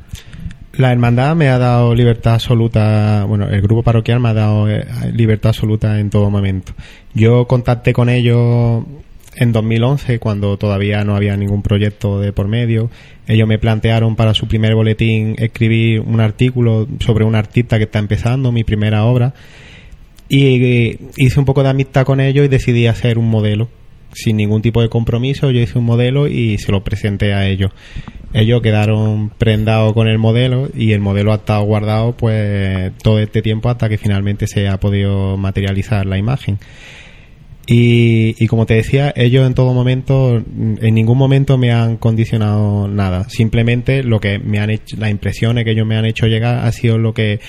La 0.78 0.92
hermandad 0.92 1.36
me 1.36 1.50
ha 1.50 1.58
dado 1.58 1.94
libertad 1.94 2.34
absoluta, 2.34 3.24
bueno, 3.24 3.50
el 3.50 3.60
grupo 3.60 3.82
parroquial 3.82 4.18
me 4.20 4.30
ha 4.30 4.34
dado 4.34 4.66
eh, 4.70 4.86
libertad 5.12 5.50
absoluta 5.50 6.00
en 6.00 6.08
todo 6.08 6.30
momento. 6.30 6.72
Yo 7.12 7.46
contacté 7.46 7.92
con 7.92 8.08
ellos 8.08 8.82
en 9.36 9.52
2011, 9.52 10.18
cuando 10.18 10.56
todavía 10.56 11.04
no 11.04 11.14
había 11.14 11.36
ningún 11.36 11.62
proyecto 11.62 12.20
de 12.20 12.32
por 12.32 12.48
medio. 12.48 12.90
Ellos 13.28 13.46
me 13.46 13.58
plantearon 13.58 14.16
para 14.16 14.34
su 14.34 14.48
primer 14.48 14.74
boletín 14.74 15.36
escribir 15.38 16.00
un 16.00 16.20
artículo 16.20 16.88
sobre 17.00 17.24
un 17.24 17.34
artista 17.34 17.78
que 17.78 17.84
está 17.84 17.98
empezando, 17.98 18.50
mi 18.50 18.64
primera 18.64 19.04
obra. 19.04 19.34
Y 20.28 20.64
eh, 20.64 20.98
hice 21.16 21.38
un 21.38 21.44
poco 21.44 21.62
de 21.62 21.68
amistad 21.68 22.04
con 22.04 22.20
ellos 22.20 22.44
y 22.46 22.48
decidí 22.48 22.86
hacer 22.86 23.18
un 23.18 23.28
modelo. 23.28 23.68
Sin 24.12 24.38
ningún 24.38 24.62
tipo 24.62 24.80
de 24.80 24.88
compromiso, 24.88 25.50
yo 25.50 25.60
hice 25.60 25.78
un 25.78 25.84
modelo 25.84 26.26
y 26.26 26.56
se 26.58 26.72
lo 26.72 26.82
presenté 26.82 27.34
a 27.34 27.46
ellos. 27.46 27.70
Ellos 28.32 28.62
quedaron 28.62 29.30
prendados 29.30 29.92
con 29.92 30.08
el 30.08 30.18
modelo 30.18 30.70
y 30.74 30.92
el 30.92 31.00
modelo 31.00 31.32
ha 31.32 31.36
estado 31.36 31.62
guardado 31.64 32.16
pues 32.16 32.92
todo 33.02 33.18
este 33.18 33.42
tiempo 33.42 33.68
hasta 33.68 33.88
que 33.88 33.98
finalmente 33.98 34.46
se 34.46 34.68
ha 34.68 34.80
podido 34.80 35.36
materializar 35.36 36.06
la 36.06 36.16
imagen. 36.16 36.58
Y, 37.66 38.37
y 38.42 38.46
como 38.46 38.64
te 38.64 38.75
decía, 38.75 39.12
ellos 39.16 39.44
en 39.46 39.54
todo 39.54 39.75
momento, 39.75 40.37
en 40.37 40.94
ningún 40.94 41.18
momento 41.18 41.58
me 41.58 41.73
han 41.73 41.96
condicionado 41.96 42.87
nada. 42.87 43.28
Simplemente 43.28 44.04
lo 44.04 44.20
que 44.20 44.38
me 44.38 44.61
han 44.61 44.70
hecho, 44.70 44.96
las 44.99 45.11
impresiones 45.11 45.64
que 45.64 45.73
ellos 45.73 45.87
me 45.87 45.96
han 45.96 46.04
hecho 46.04 46.26
llegar 46.26 46.64
ha 46.64 46.70
sido 46.70 46.96
lo 46.99 47.12
que 47.12 47.40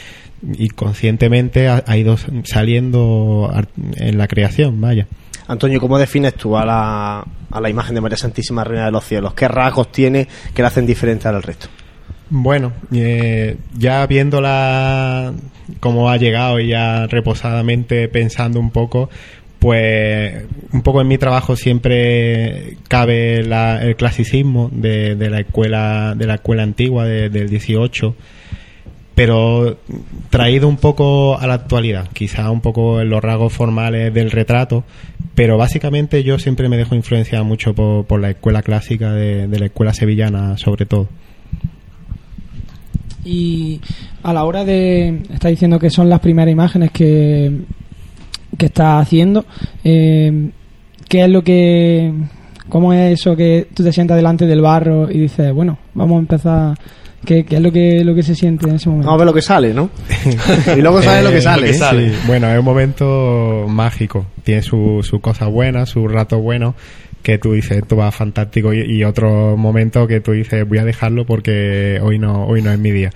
inconscientemente 0.57 1.67
ha, 1.67 1.83
ha 1.85 1.97
ido 1.97 2.17
saliendo 2.43 3.51
en 3.95 4.17
la 4.17 4.27
creación, 4.27 4.81
vaya. 4.81 5.07
Antonio, 5.47 5.79
¿cómo 5.79 5.97
defines 5.97 6.33
tú 6.33 6.57
a 6.57 6.65
la, 6.65 7.25
a 7.51 7.61
la 7.61 7.69
imagen 7.69 7.95
de 7.95 8.01
María 8.01 8.17
Santísima 8.17 8.63
Reina 8.63 8.85
de 8.85 8.91
los 8.91 9.05
Cielos? 9.05 9.33
¿Qué 9.33 9.47
rasgos 9.47 9.91
tiene 9.91 10.27
que 10.53 10.61
la 10.61 10.67
hacen 10.67 10.85
diferente 10.85 11.27
al 11.27 11.41
resto? 11.41 11.67
Bueno, 12.29 12.73
eh, 12.91 13.55
ya 13.77 14.05
viéndola 14.05 15.33
cómo 15.79 16.09
ha 16.09 16.17
llegado 16.17 16.59
y 16.59 16.67
ya 16.67 17.07
reposadamente 17.07 18.09
pensando 18.09 18.59
un 18.59 18.71
poco, 18.71 19.09
pues 19.59 20.43
un 20.71 20.81
poco 20.81 21.01
en 21.01 21.07
mi 21.07 21.17
trabajo 21.17 21.55
siempre 21.55 22.77
cabe 22.87 23.43
la- 23.43 23.81
el 23.83 23.95
clasicismo 23.95 24.69
de, 24.71 25.15
la 25.29 25.39
escuela 25.39 26.13
de 26.15 26.27
la 26.27 26.35
escuela 26.35 26.63
antigua 26.63 27.05
de- 27.05 27.29
del 27.29 27.49
18 27.49 28.15
pero 29.15 29.79
traído 30.29 30.67
un 30.67 30.77
poco 30.77 31.39
a 31.39 31.47
la 31.47 31.55
actualidad, 31.55 32.07
quizá 32.13 32.51
un 32.51 32.61
poco 32.61 33.01
en 33.01 33.09
los 33.09 33.19
rasgos 33.23 33.51
formales 33.51 34.13
del 34.13 34.29
retrato, 34.29 34.83
pero 35.33 35.57
básicamente 35.57 36.23
yo 36.23 36.37
siempre 36.37 36.69
me 36.69 36.77
dejo 36.77 36.93
influenciar 36.93 37.43
mucho 37.43 37.73
por, 37.73 38.05
por 38.05 38.21
la 38.21 38.29
escuela 38.29 38.61
clásica 38.61 39.11
de, 39.13 39.47
de 39.47 39.59
la 39.59 39.65
escuela 39.65 39.91
sevillana 39.95 40.55
sobre 40.59 40.85
todo. 40.85 41.09
Y 43.25 43.81
a 44.23 44.33
la 44.33 44.45
hora 44.45 44.63
de. 44.63 45.23
Está 45.33 45.49
diciendo 45.49 45.79
que 45.79 45.89
son 45.89 46.09
las 46.09 46.19
primeras 46.19 46.51
imágenes 46.51 46.91
que, 46.91 47.51
que 48.57 48.67
está 48.67 48.99
haciendo. 48.99 49.45
eh, 49.83 50.49
¿Qué 51.09 51.23
es 51.23 51.29
lo 51.29 51.41
que. 51.43 52.11
¿Cómo 52.69 52.91
es 52.93 53.19
eso 53.19 53.35
que 53.35 53.67
tú 53.73 53.81
te 53.83 53.93
sientas 53.93 54.17
delante 54.17 54.45
del 54.45 54.61
barro 54.61 55.09
y 55.09 55.19
dices, 55.19 55.53
bueno, 55.53 55.77
vamos 55.93 56.17
a 56.17 56.19
empezar. 56.19 56.77
¿Qué, 57.25 57.43
qué 57.45 57.55
es 57.55 57.61
lo 57.61 57.71
que, 57.71 58.03
lo 58.05 58.13
que 58.13 58.23
se 58.23 58.35
siente 58.35 58.69
en 58.69 58.75
ese 58.75 58.89
momento? 58.89 59.07
Vamos 59.07 59.19
a 59.19 59.23
ver 59.23 59.27
lo 59.27 59.33
que 59.33 59.41
sale, 59.41 59.73
¿no? 59.73 59.89
y 60.77 60.81
luego 60.81 61.01
sabes 61.01 61.23
lo 61.23 61.29
que 61.31 61.37
Eh, 61.37 61.41
sale. 61.41 61.69
¿eh? 61.69 61.73
Sí, 61.73 62.17
bueno, 62.27 62.49
es 62.51 62.59
un 62.59 62.65
momento 62.65 63.65
mágico. 63.69 64.25
Tiene 64.43 64.61
sus 64.61 65.07
su 65.07 65.19
cosas 65.19 65.49
buenas, 65.49 65.89
sus 65.89 66.09
ratos 66.11 66.41
buenos, 66.41 66.75
que 67.23 67.37
tú 67.37 67.53
dices, 67.53 67.77
esto 67.79 67.95
va 67.97 68.11
fantástico, 68.11 68.73
y, 68.73 68.81
y 68.97 69.03
otro 69.03 69.57
momento 69.57 70.07
que 70.07 70.19
tú 70.21 70.33
dices, 70.33 70.67
voy 70.67 70.77
a 70.77 70.85
dejarlo 70.85 71.25
porque 71.25 71.99
hoy 72.01 72.19
no, 72.19 72.45
hoy 72.45 72.61
no 72.61 72.71
es 72.71 72.79
mi 72.79 72.91
día. 72.91 73.09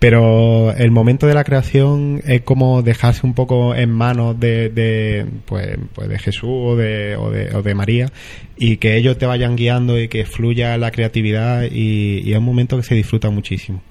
Pero 0.00 0.72
el 0.72 0.90
momento 0.90 1.26
de 1.26 1.34
la 1.34 1.44
creación 1.44 2.22
es 2.26 2.40
como 2.40 2.80
dejarse 2.80 3.26
un 3.26 3.34
poco 3.34 3.74
en 3.74 3.90
manos 3.90 4.40
de, 4.40 4.70
de, 4.70 5.26
pues, 5.44 5.76
pues 5.94 6.08
de 6.08 6.18
Jesús 6.18 6.50
o 6.50 6.74
de, 6.74 7.16
o, 7.16 7.30
de, 7.30 7.54
o 7.54 7.62
de 7.62 7.74
María 7.74 8.10
y 8.56 8.78
que 8.78 8.96
ellos 8.96 9.18
te 9.18 9.26
vayan 9.26 9.56
guiando 9.56 10.00
y 10.00 10.08
que 10.08 10.24
fluya 10.24 10.78
la 10.78 10.90
creatividad 10.90 11.64
y, 11.70 12.22
y 12.24 12.32
es 12.32 12.38
un 12.38 12.44
momento 12.44 12.78
que 12.78 12.82
se 12.82 12.94
disfruta 12.94 13.28
muchísimo. 13.28 13.82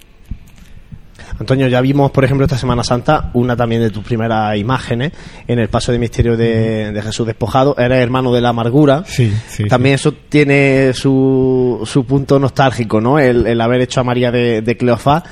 Antonio, 1.37 1.67
ya 1.67 1.79
vimos, 1.79 2.11
por 2.11 2.25
ejemplo, 2.25 2.45
esta 2.45 2.57
Semana 2.57 2.83
Santa, 2.83 3.29
una 3.33 3.55
también 3.55 3.81
de 3.81 3.91
tus 3.91 4.03
primeras 4.03 4.57
imágenes 4.57 5.11
en 5.47 5.59
el 5.59 5.69
paso 5.69 5.91
de 5.91 5.99
misterio 5.99 6.35
de, 6.35 6.91
de 6.91 7.01
Jesús 7.01 7.27
despojado. 7.27 7.77
Eres 7.77 7.99
hermano 7.99 8.33
de 8.33 8.41
la 8.41 8.49
amargura. 8.49 9.03
Sí, 9.05 9.31
sí. 9.47 9.65
También 9.65 9.95
eso 9.95 10.11
tiene 10.11 10.91
su, 10.93 11.81
su 11.85 12.03
punto 12.05 12.39
nostálgico, 12.39 12.99
¿no? 12.99 13.19
El, 13.19 13.45
el 13.45 13.61
haber 13.61 13.81
hecho 13.81 14.01
a 14.01 14.03
María 14.03 14.31
de, 14.31 14.61
de 14.61 14.75
Cleofás. 14.75 15.23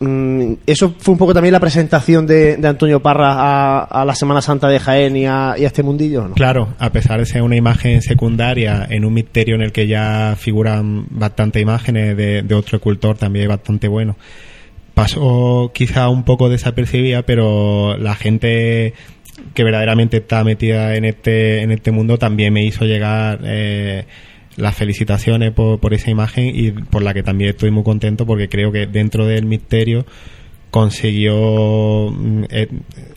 Mm, 0.00 0.54
Eso 0.66 0.94
fue 0.98 1.12
un 1.12 1.18
poco 1.18 1.34
también 1.34 1.52
la 1.52 1.60
presentación 1.60 2.26
de, 2.26 2.58
Antonio 2.64 3.00
Parra 3.00 3.84
a, 3.84 4.04
la 4.04 4.14
Semana 4.14 4.42
Santa 4.42 4.68
de 4.68 4.80
Jaén 4.80 5.16
y 5.16 5.26
a, 5.26 5.54
este 5.56 5.82
mundillo, 5.82 6.28
¿no? 6.28 6.34
Claro, 6.34 6.74
a 6.78 6.90
pesar 6.90 7.20
de 7.20 7.26
ser 7.26 7.42
una 7.42 7.56
imagen 7.56 8.02
secundaria 8.02 8.86
en 8.88 9.04
un 9.04 9.14
misterio 9.14 9.54
en 9.54 9.62
el 9.62 9.72
que 9.72 9.86
ya 9.86 10.34
figuran 10.38 11.06
bastantes 11.10 11.62
imágenes 11.62 12.16
de, 12.16 12.42
de 12.42 12.54
otro 12.54 12.76
escultor 12.76 13.16
también 13.16 13.48
bastante 13.48 13.88
bueno, 13.88 14.16
pasó 14.94 15.70
quizá 15.74 16.08
un 16.08 16.24
poco 16.24 16.48
desapercibida, 16.48 17.22
pero 17.22 17.96
la 17.98 18.14
gente 18.14 18.94
que 19.52 19.64
verdaderamente 19.64 20.18
está 20.18 20.44
metida 20.44 20.94
en 20.94 21.04
este 21.04 21.62
en 21.62 21.72
este 21.72 21.90
mundo 21.90 22.18
también 22.18 22.52
me 22.52 22.64
hizo 22.64 22.84
llegar 22.84 23.40
eh, 23.44 24.06
las 24.56 24.76
felicitaciones 24.76 25.52
por, 25.52 25.80
por 25.80 25.94
esa 25.94 26.10
imagen 26.10 26.52
y 26.54 26.70
por 26.72 27.02
la 27.02 27.14
que 27.14 27.22
también 27.22 27.50
estoy 27.50 27.70
muy 27.70 27.82
contento 27.84 28.26
porque 28.26 28.48
creo 28.48 28.72
que 28.72 28.86
dentro 28.86 29.26
del 29.26 29.46
misterio 29.46 30.06
consiguió 30.70 32.10
mm, 32.10 32.44
eh, 32.50 32.68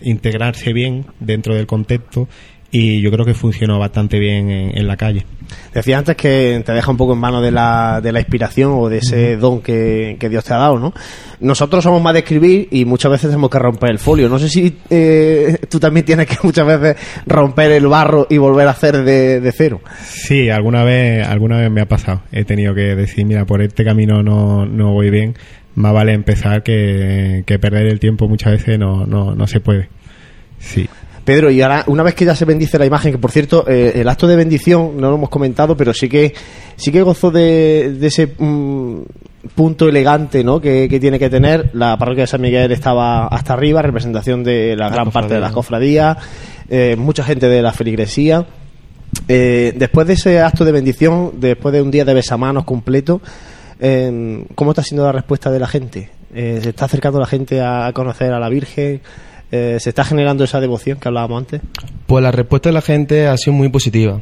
integrarse 0.01 0.73
bien 0.73 1.05
dentro 1.19 1.55
del 1.55 1.65
contexto 1.65 2.27
y 2.71 3.01
yo 3.01 3.11
creo 3.11 3.25
que 3.25 3.33
funcionó 3.33 3.79
bastante 3.79 4.19
bien 4.19 4.49
en, 4.49 4.77
en 4.77 4.87
la 4.87 4.97
calle. 4.97 5.25
Decía 5.73 5.97
antes 5.97 6.17
que 6.17 6.61
te 6.65 6.71
deja 6.73 6.91
un 6.91 6.97
poco 6.97 7.13
en 7.13 7.19
manos 7.19 7.41
de 7.41 7.51
la, 7.51 8.01
de 8.01 8.11
la 8.11 8.19
inspiración 8.19 8.73
o 8.73 8.89
de 8.89 8.97
ese 8.97 9.37
don 9.37 9.61
que, 9.61 10.17
que 10.19 10.27
Dios 10.27 10.43
te 10.43 10.53
ha 10.53 10.57
dado, 10.57 10.77
¿no? 10.77 10.93
Nosotros 11.39 11.83
somos 11.83 12.01
más 12.01 12.13
de 12.13 12.19
escribir 12.19 12.67
y 12.71 12.83
muchas 12.83 13.11
veces 13.11 13.29
tenemos 13.29 13.49
que 13.49 13.59
romper 13.59 13.91
el 13.91 13.99
folio. 13.99 14.27
No 14.27 14.39
sé 14.39 14.49
si 14.49 14.77
eh, 14.89 15.57
tú 15.69 15.79
también 15.79 16.05
tienes 16.05 16.25
que 16.27 16.35
muchas 16.43 16.65
veces 16.65 16.97
romper 17.25 17.71
el 17.71 17.87
barro 17.87 18.27
y 18.29 18.37
volver 18.37 18.67
a 18.67 18.71
hacer 18.71 19.03
de, 19.03 19.39
de 19.39 19.51
cero. 19.51 19.81
Sí, 20.03 20.49
alguna 20.49 20.83
vez, 20.83 21.25
alguna 21.25 21.57
vez 21.57 21.71
me 21.71 21.81
ha 21.81 21.87
pasado. 21.87 22.23
He 22.31 22.43
tenido 22.43 22.73
que 22.73 22.95
decir, 22.95 23.25
mira, 23.25 23.45
por 23.45 23.61
este 23.61 23.85
camino 23.85 24.23
no, 24.23 24.65
no 24.65 24.91
voy 24.91 25.09
bien. 25.09 25.35
Más 25.75 25.93
vale 25.93 26.13
empezar 26.13 26.63
que, 26.63 27.43
que 27.45 27.59
perder 27.59 27.85
el 27.85 27.99
tiempo 27.99 28.27
muchas 28.27 28.53
veces 28.53 28.79
no, 28.79 29.05
no, 29.05 29.35
no 29.35 29.47
se 29.47 29.59
puede. 29.59 29.89
Sí. 30.59 30.89
Pedro, 31.27 31.51
y 31.51 31.61
ahora, 31.61 31.83
una 31.87 32.03
vez 32.03 32.15
que 32.15 32.23
ya 32.23 32.37
se 32.37 32.45
bendice 32.45 32.79
la 32.79 32.85
imagen, 32.85 33.11
que 33.11 33.17
por 33.17 33.31
cierto, 33.31 33.65
eh, 33.67 33.91
el 33.95 34.07
acto 34.07 34.27
de 34.27 34.37
bendición 34.37 34.95
no 34.95 35.09
lo 35.09 35.17
hemos 35.17 35.29
comentado, 35.29 35.75
pero 35.75 35.93
sí 35.93 36.07
que 36.07 36.33
sí 36.77 36.89
que 36.89 37.01
gozó 37.01 37.31
de, 37.31 37.95
de 37.99 38.07
ese 38.07 38.27
mm, 38.27 39.01
punto 39.53 39.89
elegante 39.89 40.41
¿no? 40.45 40.61
que, 40.61 40.87
que 40.87 41.01
tiene 41.01 41.19
que 41.19 41.29
tener. 41.29 41.69
La 41.73 41.97
parroquia 41.97 42.23
de 42.23 42.27
San 42.27 42.39
Miguel 42.39 42.71
estaba 42.71 43.27
hasta 43.27 43.51
arriba, 43.51 43.81
representación 43.81 44.41
de 44.41 44.77
la, 44.77 44.87
gran 44.87 45.11
parte 45.11 45.33
de 45.33 45.41
las 45.41 45.51
cofradías, 45.51 46.15
eh, 46.69 46.95
mucha 46.97 47.25
gente 47.25 47.49
de 47.49 47.61
la 47.61 47.73
feligresía. 47.73 48.45
Eh, 49.27 49.73
después 49.75 50.07
de 50.07 50.13
ese 50.13 50.39
acto 50.39 50.63
de 50.63 50.71
bendición, 50.71 51.33
después 51.41 51.73
de 51.73 51.81
un 51.81 51.91
día 51.91 52.05
de 52.05 52.13
besamanos 52.13 52.63
completo, 52.63 53.19
eh, 53.81 54.45
¿cómo 54.55 54.71
está 54.71 54.81
siendo 54.81 55.03
la 55.03 55.11
respuesta 55.11 55.51
de 55.51 55.59
la 55.59 55.67
gente? 55.67 56.09
Eh, 56.33 56.61
¿Se 56.63 56.69
está 56.69 56.85
acercando 56.85 57.19
la 57.19 57.25
gente 57.25 57.59
a 57.59 57.91
conocer 57.93 58.31
a 58.31 58.39
la 58.39 58.47
Virgen? 58.47 59.01
Eh, 59.51 59.77
¿Se 59.79 59.89
está 59.89 60.03
generando 60.03 60.43
esa 60.43 60.59
devoción 60.59 60.99
que 60.99 61.07
hablábamos 61.07 61.39
antes? 61.39 61.61
Pues 62.05 62.23
la 62.23 62.31
respuesta 62.31 62.69
de 62.69 62.73
la 62.73 62.81
gente 62.81 63.27
ha 63.27 63.37
sido 63.37 63.53
muy 63.53 63.69
positiva. 63.69 64.21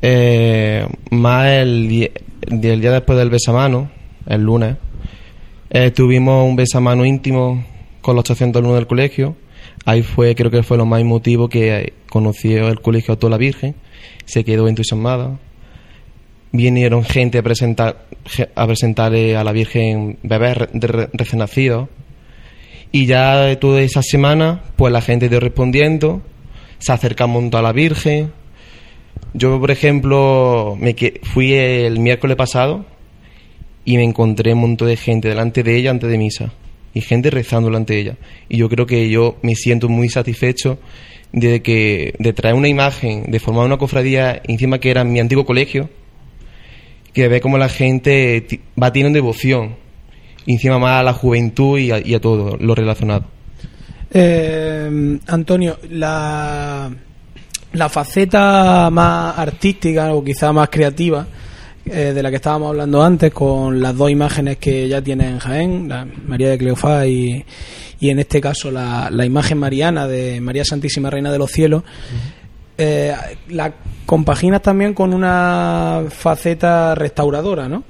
Eh, 0.00 0.86
más 1.10 1.46
el, 1.48 1.88
día 1.88 2.90
después 2.92 3.18
del 3.18 3.30
besamano, 3.30 3.90
el 4.26 4.42
lunes, 4.42 4.76
eh, 5.70 5.90
tuvimos 5.90 6.48
un 6.48 6.56
besamano 6.56 7.04
íntimo 7.04 7.64
con 8.00 8.16
los 8.16 8.22
800 8.24 8.60
alumnos 8.60 8.78
del 8.78 8.86
colegio. 8.86 9.36
Ahí 9.84 10.02
fue, 10.02 10.34
creo 10.34 10.50
que 10.50 10.62
fue 10.62 10.76
lo 10.76 10.86
más 10.86 11.00
emotivo 11.00 11.48
que 11.48 11.92
conoció 12.08 12.68
el 12.68 12.80
colegio 12.80 13.14
a 13.14 13.18
toda 13.18 13.30
la 13.30 13.38
Virgen. 13.38 13.74
Se 14.24 14.44
quedó 14.44 14.68
entusiasmada. 14.68 15.38
Vinieron 16.52 17.04
gente 17.04 17.38
a 17.38 17.42
presentar 17.42 18.06
a 18.54 18.66
presentarle 18.66 19.36
a 19.36 19.44
la 19.44 19.52
Virgen 19.52 20.18
bebés 20.22 20.56
recién 21.12 21.38
nacidos. 21.38 21.88
Y 22.94 23.06
ya 23.06 23.58
toda 23.58 23.80
esa 23.80 24.04
semana, 24.04 24.62
pues 24.76 24.92
la 24.92 25.00
gente 25.00 25.28
dio 25.28 25.40
respondiendo, 25.40 26.22
se 26.78 26.92
acerca 26.92 27.24
un 27.24 27.32
montón 27.32 27.58
a 27.58 27.62
la 27.62 27.72
Virgen. 27.72 28.30
Yo, 29.32 29.58
por 29.58 29.72
ejemplo, 29.72 30.78
me 30.78 30.94
fui 31.24 31.54
el 31.54 31.98
miércoles 31.98 32.36
pasado 32.36 32.86
y 33.84 33.96
me 33.96 34.04
encontré 34.04 34.52
un 34.52 34.60
montón 34.60 34.86
de 34.86 34.96
gente 34.96 35.26
delante 35.26 35.64
de 35.64 35.76
ella 35.76 35.90
antes 35.90 36.08
de 36.08 36.18
misa 36.18 36.52
y 36.94 37.00
gente 37.00 37.30
rezando 37.30 37.68
delante 37.68 37.94
de 37.94 38.00
ella. 38.00 38.16
Y 38.48 38.58
yo 38.58 38.68
creo 38.68 38.86
que 38.86 39.10
yo 39.10 39.38
me 39.42 39.56
siento 39.56 39.88
muy 39.88 40.08
satisfecho 40.08 40.78
de 41.32 41.62
que 41.62 42.14
de 42.20 42.32
traer 42.32 42.54
una 42.54 42.68
imagen, 42.68 43.28
de 43.28 43.40
formar 43.40 43.66
una 43.66 43.76
cofradía 43.76 44.40
encima 44.44 44.78
que 44.78 44.92
era 44.92 45.02
mi 45.02 45.18
antiguo 45.18 45.44
colegio, 45.44 45.90
que 47.12 47.26
ve 47.26 47.40
como 47.40 47.58
la 47.58 47.68
gente 47.68 48.60
va 48.80 48.92
teniendo 48.92 49.16
devoción, 49.16 49.82
encima 50.46 50.78
más 50.78 51.00
a 51.00 51.02
la 51.02 51.12
juventud 51.12 51.78
y 51.78 51.90
a, 51.90 51.98
y 51.98 52.14
a 52.14 52.20
todo 52.20 52.56
lo 52.56 52.74
relacionado. 52.74 53.24
Eh, 54.10 55.18
Antonio, 55.26 55.78
la, 55.90 56.90
la 57.72 57.88
faceta 57.88 58.88
más 58.90 59.38
artística 59.38 60.12
o 60.14 60.22
quizá 60.22 60.52
más 60.52 60.68
creativa 60.68 61.26
eh, 61.84 62.12
de 62.14 62.22
la 62.22 62.30
que 62.30 62.36
estábamos 62.36 62.70
hablando 62.70 63.02
antes 63.02 63.32
con 63.32 63.80
las 63.80 63.96
dos 63.96 64.10
imágenes 64.10 64.58
que 64.58 64.88
ya 64.88 65.02
tiene 65.02 65.28
en 65.28 65.38
Jaén, 65.38 65.88
la 65.88 66.06
María 66.26 66.50
de 66.50 66.58
Cleofás 66.58 67.06
y, 67.06 67.44
y 68.00 68.10
en 68.10 68.20
este 68.20 68.40
caso 68.40 68.70
la, 68.70 69.10
la 69.10 69.26
imagen 69.26 69.58
mariana 69.58 70.06
de 70.06 70.40
María 70.40 70.64
Santísima 70.64 71.10
Reina 71.10 71.32
de 71.32 71.38
los 71.38 71.50
Cielos, 71.50 71.82
eh, 72.78 73.14
la 73.48 73.72
compaginas 74.06 74.62
también 74.62 74.94
con 74.94 75.12
una 75.14 76.04
faceta 76.08 76.94
restauradora, 76.94 77.68
¿no? 77.68 77.84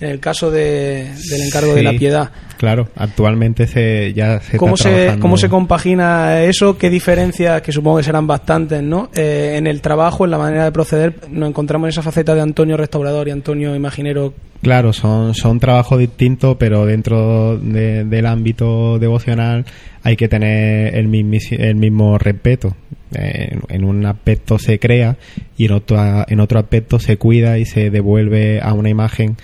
En 0.00 0.08
el 0.10 0.20
caso 0.20 0.50
de- 0.50 1.08
del 1.30 1.42
encargo 1.46 1.74
de 1.74 1.82
la 1.82 1.92
piedad. 1.92 2.30
Claro, 2.56 2.88
actualmente 2.96 3.66
se, 3.66 4.12
ya 4.14 4.40
se 4.40 4.56
¿Cómo 4.58 4.74
está 4.74 4.88
se, 4.88 4.94
trabajando- 4.94 5.22
¿Cómo 5.22 5.36
se 5.38 5.48
compagina 5.48 6.42
eso? 6.42 6.76
¿Qué 6.78 6.90
diferencias, 6.90 7.62
que 7.62 7.72
supongo 7.72 7.98
que 7.98 8.02
serán 8.04 8.26
bastantes, 8.26 8.82
¿no? 8.82 9.10
Eh, 9.14 9.54
en 9.56 9.66
el 9.66 9.80
trabajo, 9.80 10.24
en 10.24 10.30
la 10.30 10.38
manera 10.38 10.64
de 10.64 10.72
proceder, 10.72 11.14
nos 11.30 11.48
encontramos 11.48 11.86
en 11.86 11.90
esa 11.90 12.02
faceta 12.02 12.34
de 12.34 12.40
Antonio 12.42 12.76
Restaurador 12.76 13.28
y 13.28 13.30
Antonio 13.30 13.74
Imaginero. 13.74 14.34
Claro, 14.62 14.92
son, 14.92 15.34
son 15.34 15.58
trabajos 15.58 15.98
distintos, 15.98 16.56
pero 16.58 16.84
dentro 16.84 17.56
de- 17.58 18.04
del 18.04 18.26
ámbito 18.26 18.98
devocional 18.98 19.64
hay 20.02 20.16
que 20.16 20.28
tener 20.28 20.94
el, 20.96 21.08
mismis- 21.08 21.58
el 21.58 21.76
mismo 21.76 22.18
respeto. 22.18 22.76
En, 23.12 23.60
en 23.68 23.84
un 23.84 24.06
aspecto 24.06 24.58
se 24.58 24.78
crea 24.78 25.16
y 25.56 25.64
en 25.64 25.72
otro, 25.72 25.98
en 26.28 26.38
otro 26.40 26.60
aspecto 26.60 26.98
se 27.00 27.16
cuida 27.16 27.58
y 27.58 27.64
se 27.64 27.90
devuelve 27.90 28.60
a 28.62 28.72
una 28.72 28.88
imagen 28.88 29.36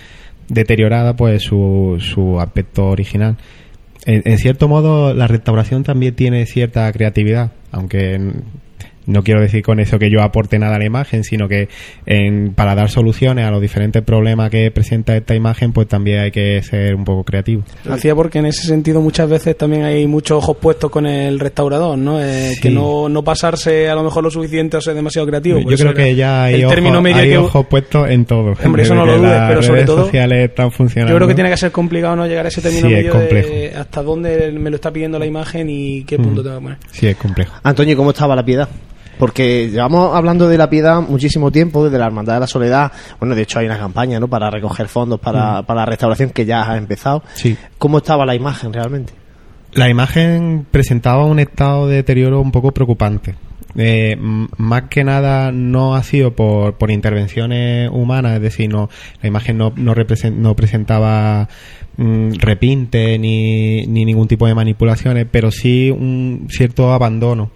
deteriorada 0.47 1.15
pues 1.15 1.43
su, 1.43 1.97
su 1.99 2.39
aspecto 2.39 2.87
original. 2.87 3.37
En, 4.05 4.21
en 4.25 4.37
cierto 4.37 4.67
modo, 4.67 5.13
la 5.13 5.27
restauración 5.27 5.83
también 5.83 6.15
tiene 6.15 6.45
cierta 6.45 6.91
creatividad, 6.91 7.51
aunque 7.71 8.31
no 9.07 9.23
quiero 9.23 9.41
decir 9.41 9.63
con 9.63 9.79
eso 9.79 9.97
que 9.97 10.11
yo 10.11 10.21
aporte 10.21 10.59
nada 10.59 10.75
a 10.75 10.79
la 10.79 10.85
imagen, 10.85 11.23
sino 11.23 11.47
que 11.47 11.67
en- 12.05 12.53
para 12.53 12.75
dar 12.75 12.89
soluciones 12.89 13.45
a 13.45 13.51
los 13.51 13.61
diferentes 13.61 14.03
problemas 14.03 14.49
que 14.51 14.69
presenta 14.69 15.15
esta 15.17 15.33
imagen, 15.33 15.73
pues 15.73 15.87
también 15.87 16.19
hay 16.19 16.31
que 16.31 16.61
ser 16.61 16.93
un 16.95 17.03
poco 17.05 17.23
creativo. 17.23 17.63
Hacía 17.89 18.13
porque 18.13 18.39
en 18.39 18.45
ese 18.45 18.67
sentido 18.67 19.01
muchas 19.01 19.27
veces 19.29 19.57
también 19.57 19.83
hay 19.83 20.05
muchos 20.07 20.37
ojos 20.37 20.57
puestos 20.57 20.91
con 20.91 21.05
el 21.07 21.39
restaurador, 21.39 21.97
¿no? 21.97 22.21
Eh, 22.21 22.51
Sí. 22.55 22.61
Que 22.61 22.69
no, 22.69 23.09
no 23.09 23.23
pasarse 23.23 23.89
a 23.89 23.95
lo 23.95 24.03
mejor 24.03 24.23
lo 24.23 24.29
suficiente 24.29 24.77
o 24.77 24.81
ser 24.81 24.93
demasiado 24.93 25.27
creativo. 25.27 25.57
Yo 25.59 25.63
Por 25.63 25.73
eso 25.73 25.83
creo 25.85 25.95
que 25.95 26.15
ya 26.15 26.43
hay, 26.43 26.55
el 26.55 26.65
ojos, 26.65 26.75
término 26.75 27.01
medio 27.01 27.17
hay 27.17 27.29
que- 27.29 27.37
ojos 27.37 27.65
puestos 27.67 28.09
en 28.09 28.25
todo. 28.25 28.53
Hombre, 28.63 28.83
eso 28.83 28.93
no 28.95 29.05
lo 29.05 29.17
dudes, 29.17 29.31
las 29.31 29.47
pero 29.49 29.61
sobre 29.63 29.73
redes 29.81 29.85
todo- 29.87 30.03
sociales 30.05 30.49
están 30.49 30.71
funcionando. 30.71 31.11
Yo 31.13 31.17
creo 31.17 31.27
que 31.27 31.35
tiene 31.35 31.49
que 31.49 31.57
ser 31.57 31.71
complicado 31.71 32.15
no 32.15 32.27
llegar 32.27 32.45
a 32.45 32.49
ese 32.49 32.61
término 32.61 32.87
Sí, 32.87 32.93
es 32.93 32.99
medio 32.99 33.11
complejo. 33.13 33.49
de 33.49 33.73
hasta 33.75 34.03
dónde 34.03 34.51
me 34.51 34.69
lo 34.69 34.75
está 34.75 34.91
pidiendo 34.91 35.17
la 35.19 35.25
imagen 35.25 35.69
y 35.69 36.03
qué 36.03 36.17
punto 36.17 36.41
Mm. 36.41 36.43
tengo 36.43 36.57
que 36.57 36.63
poner. 36.63 36.77
Sí, 36.91 37.07
es 37.07 37.15
complejo. 37.15 37.53
Antonio, 37.63 37.95
¿cómo 37.95 38.09
estaba 38.11 38.35
la 38.35 38.43
piedad? 38.43 38.67
Porque 39.17 39.69
llevamos 39.69 40.15
hablando 40.15 40.47
de 40.47 40.57
la 40.57 40.69
piedad 40.69 41.01
muchísimo 41.01 41.51
tiempo, 41.51 41.83
desde 41.85 41.97
la 41.97 42.05
Hermandad 42.05 42.35
de 42.35 42.39
la 42.41 42.47
Soledad. 42.47 42.91
Bueno, 43.19 43.33
de 43.35 43.41
hecho 43.41 43.59
hay 43.59 43.65
una 43.65 43.79
campaña, 43.79 44.19
¿no? 44.19 44.27
Para 44.27 44.49
recoger 44.49 44.87
fondos 44.87 45.19
para, 45.19 45.63
para 45.63 45.81
la 45.81 45.85
restauración 45.87 46.29
que 46.29 46.45
ya 46.45 46.69
ha 46.71 46.77
empezado. 46.77 47.23
Sí. 47.33 47.57
¿Cómo 47.77 47.97
estaba 47.97 48.25
la 48.25 48.35
imagen 48.35 48.71
realmente? 48.73 49.13
La 49.73 49.89
imagen 49.89 50.65
presentaba 50.69 51.25
un 51.25 51.39
estado 51.39 51.87
de 51.87 51.95
deterioro 51.97 52.39
un 52.41 52.51
poco 52.51 52.71
preocupante. 52.71 53.35
Eh, 53.79 54.15
más 54.57 54.83
que 54.89 55.03
nada 55.03 55.51
no 55.51 55.93
ha 55.95 56.01
sido 56.01 56.31
por, 56.35 56.77
por 56.77 56.89
intervenciones 56.89 57.89
humanas, 57.91 58.35
es 58.35 58.41
decir, 58.41 58.69
no, 58.71 58.89
la 59.21 59.27
imagen 59.27 59.57
no, 59.57 59.71
no, 59.75 59.93
represen- 59.93 60.35
no 60.37 60.55
presentaba 60.55 61.47
mm, 61.97 62.31
repinte 62.39 63.19
ni, 63.19 63.85
ni 63.85 64.03
ningún 64.05 64.27
tipo 64.27 64.47
de 64.47 64.55
manipulaciones, 64.55 65.27
pero 65.29 65.51
sí 65.51 65.91
un 65.91 66.47
cierto 66.49 66.91
abandono 66.91 67.51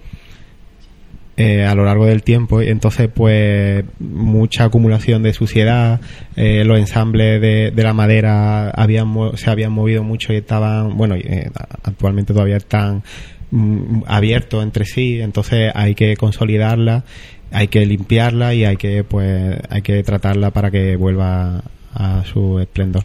eh, 1.38 1.64
a 1.66 1.74
lo 1.76 1.86
largo 1.86 2.06
del 2.06 2.24
tiempo. 2.24 2.62
y 2.62 2.68
Entonces, 2.68 3.10
pues, 3.14 3.84
mucha 4.00 4.66
acumulación 4.66 5.24
de 5.24 5.34
suciedad. 5.34 6.00
eh, 6.36 6.64
los 6.66 6.78
ensambles 6.78 7.42
de, 7.42 7.72
de 7.72 7.84
la 7.84 7.94
madera 7.94 8.70
habían 8.72 9.14
se 9.36 9.50
habían 9.50 9.72
movido 9.72 10.04
mucho 10.04 10.34
y 10.34 10.38
estaban, 10.38 10.98
bueno, 10.98 11.16
eh, 11.16 11.50
actualmente 11.84 12.34
todavía 12.34 12.58
están 12.58 13.04
mm, 13.52 14.04
abiertos 14.08 14.64
entre 14.64 14.86
sí. 14.86 15.22
Entonces, 15.22 15.72
hay 15.74 15.96
que 15.96 16.16
consolidarla, 16.18 17.04
hay 17.52 17.68
que 17.68 17.86
limpiarla 17.86 18.54
y 18.54 18.66
hay 18.66 18.78
que, 18.78 19.04
pues, 19.04 19.58
hay 19.70 19.82
que 19.82 20.04
tratarla 20.04 20.52
para 20.52 20.72
que 20.72 20.96
vuelva 20.96 21.64
a 21.94 22.24
su 22.26 22.60
esplendor. 22.60 23.04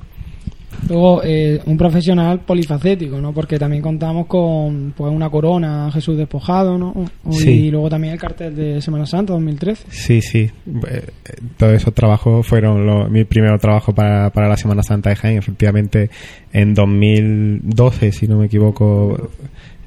Luego, 0.89 1.23
eh, 1.25 1.61
un 1.67 1.77
profesional 1.77 2.41
polifacético, 2.41 3.21
¿no? 3.21 3.33
Porque 3.33 3.59
también 3.59 3.83
contamos 3.83 4.27
con 4.27 4.93
pues 4.97 5.13
una 5.13 5.31
corona 5.31 5.91
Jesús 5.93 6.17
despojado, 6.17 6.77
¿no? 6.79 6.93
Y 7.49 7.71
luego 7.71 7.89
también 7.89 8.13
el 8.13 8.21
cartel 8.21 8.55
de 8.55 8.81
Semana 8.83 9.07
Santa 9.07 9.33
2013. 9.33 9.85
Sí, 9.89 10.21
sí. 10.21 10.51
Eh, 10.89 11.07
Todos 11.57 11.73
esos 11.75 11.95
trabajos 11.95 12.47
fueron 12.47 12.87
los- 12.87 13.11
mi 13.11 13.25
primer 13.25 13.59
trabajo 13.59 13.95
para, 13.95 14.31
para 14.31 14.49
la 14.49 14.57
Semana 14.57 14.83
Santa 14.83 15.11
de 15.11 15.17
Jaén. 15.17 15.39
Efectivamente, 15.39 16.11
en 16.53 16.75
2012, 16.75 18.13
si 18.13 18.27
no 18.29 18.39
me 18.39 18.47
equivoco, 18.47 19.31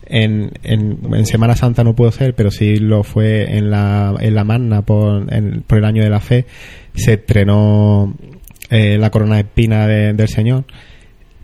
en, 0.06 0.52
en, 0.64 0.98
en 1.14 1.26
Semana 1.26 1.56
Santa 1.56 1.84
no 1.84 1.96
pudo 1.96 2.12
ser, 2.12 2.34
pero 2.34 2.52
sí 2.52 2.78
lo 2.78 3.04
fue 3.04 3.58
en 3.58 3.70
la, 3.70 4.16
en 4.20 4.34
la 4.36 4.44
Magna 4.44 4.82
por, 4.82 5.32
en- 5.34 5.62
por 5.66 5.78
el 5.78 5.86
año 5.86 6.04
de 6.04 6.10
la 6.10 6.20
fe. 6.20 6.46
Se 6.96 7.14
estrenó 7.14 8.14
eh, 8.70 8.98
la 8.98 9.10
corona 9.10 9.36
de 9.36 9.42
espina 9.42 9.88
de- 9.88 10.14
del 10.14 10.28
Señor. 10.28 10.66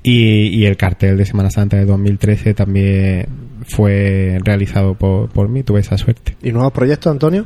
Y, 0.03 0.49
y 0.55 0.65
el 0.67 0.77
cartel 0.77 1.17
de 1.17 1.25
Semana 1.25 1.49
Santa 1.49 1.77
de 1.77 1.85
2013 1.85 2.53
también 2.53 3.25
fue 3.67 4.37
realizado 4.43 4.93
por, 4.93 5.29
por 5.29 5.49
mí, 5.49 5.63
tuve 5.63 5.79
esa 5.79 5.97
suerte. 5.97 6.37
¿Y 6.43 6.51
nuevos 6.51 6.71
proyectos, 6.73 7.11
Antonio? 7.11 7.45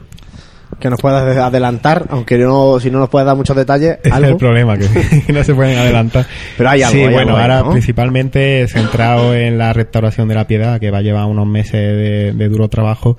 Que 0.79 0.89
nos 0.89 0.99
puedas 1.01 1.35
adelantar, 1.37 2.05
aunque 2.09 2.37
no, 2.37 2.79
si 2.79 2.91
no 2.91 2.99
nos 2.99 3.09
puedes 3.09 3.25
dar 3.25 3.35
muchos 3.37 3.55
detalles, 3.55 3.97
Ese 3.99 4.01
es 4.09 4.13
algo. 4.13 4.29
el 4.31 4.35
problema, 4.37 4.77
que, 4.77 4.87
que 5.25 5.31
no 5.33 5.43
se 5.43 5.55
pueden 5.55 5.77
adelantar. 5.77 6.25
Pero 6.57 6.69
hay 6.69 6.81
algo, 6.83 6.93
Sí, 6.99 6.99
hay 7.05 7.13
bueno, 7.13 7.29
algo 7.31 7.37
ahí, 7.37 7.41
ahora 7.43 7.59
¿no? 7.63 7.71
principalmente 7.71 8.67
centrado 8.67 9.33
en 9.33 9.57
la 9.57 9.71
restauración 9.71 10.27
de 10.27 10.35
la 10.35 10.45
piedad, 10.45 10.79
que 10.81 10.91
va 10.91 10.97
a 10.97 11.01
llevar 11.01 11.25
unos 11.27 11.47
meses 11.47 11.71
de, 11.73 12.33
de 12.33 12.49
duro 12.49 12.67
trabajo. 12.67 13.17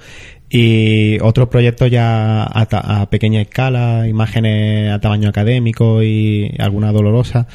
Y 0.53 1.21
otros 1.21 1.49
proyectos 1.49 1.91
ya 1.91 2.43
a, 2.43 2.67
ta- 2.67 3.03
a 3.03 3.09
pequeña 3.09 3.41
escala, 3.41 4.09
imágenes 4.09 4.93
a 4.93 4.99
tamaño 5.01 5.29
académico 5.29 6.03
y 6.03 6.53
alguna 6.59 6.91
dolorosa. 6.93 7.47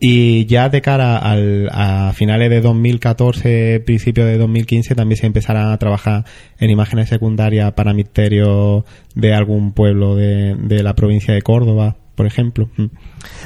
Y 0.00 0.44
ya 0.44 0.68
de 0.68 0.82
cara 0.82 1.16
al, 1.16 1.70
a 1.72 2.12
finales 2.14 2.50
de 2.50 2.60
2014, 2.60 3.80
principios 3.80 4.26
de 4.26 4.36
2015, 4.36 4.94
también 4.94 5.16
se 5.18 5.26
empezarán 5.26 5.72
a 5.72 5.78
trabajar 5.78 6.24
en 6.58 6.68
imágenes 6.68 7.08
secundarias 7.08 7.72
para 7.72 7.94
misterios 7.94 8.84
de 9.14 9.32
algún 9.32 9.72
pueblo 9.72 10.14
de, 10.14 10.56
de 10.56 10.82
la 10.82 10.94
provincia 10.94 11.32
de 11.32 11.40
Córdoba, 11.40 11.96
por 12.14 12.26
ejemplo. 12.26 12.68
Mm. 12.76 12.86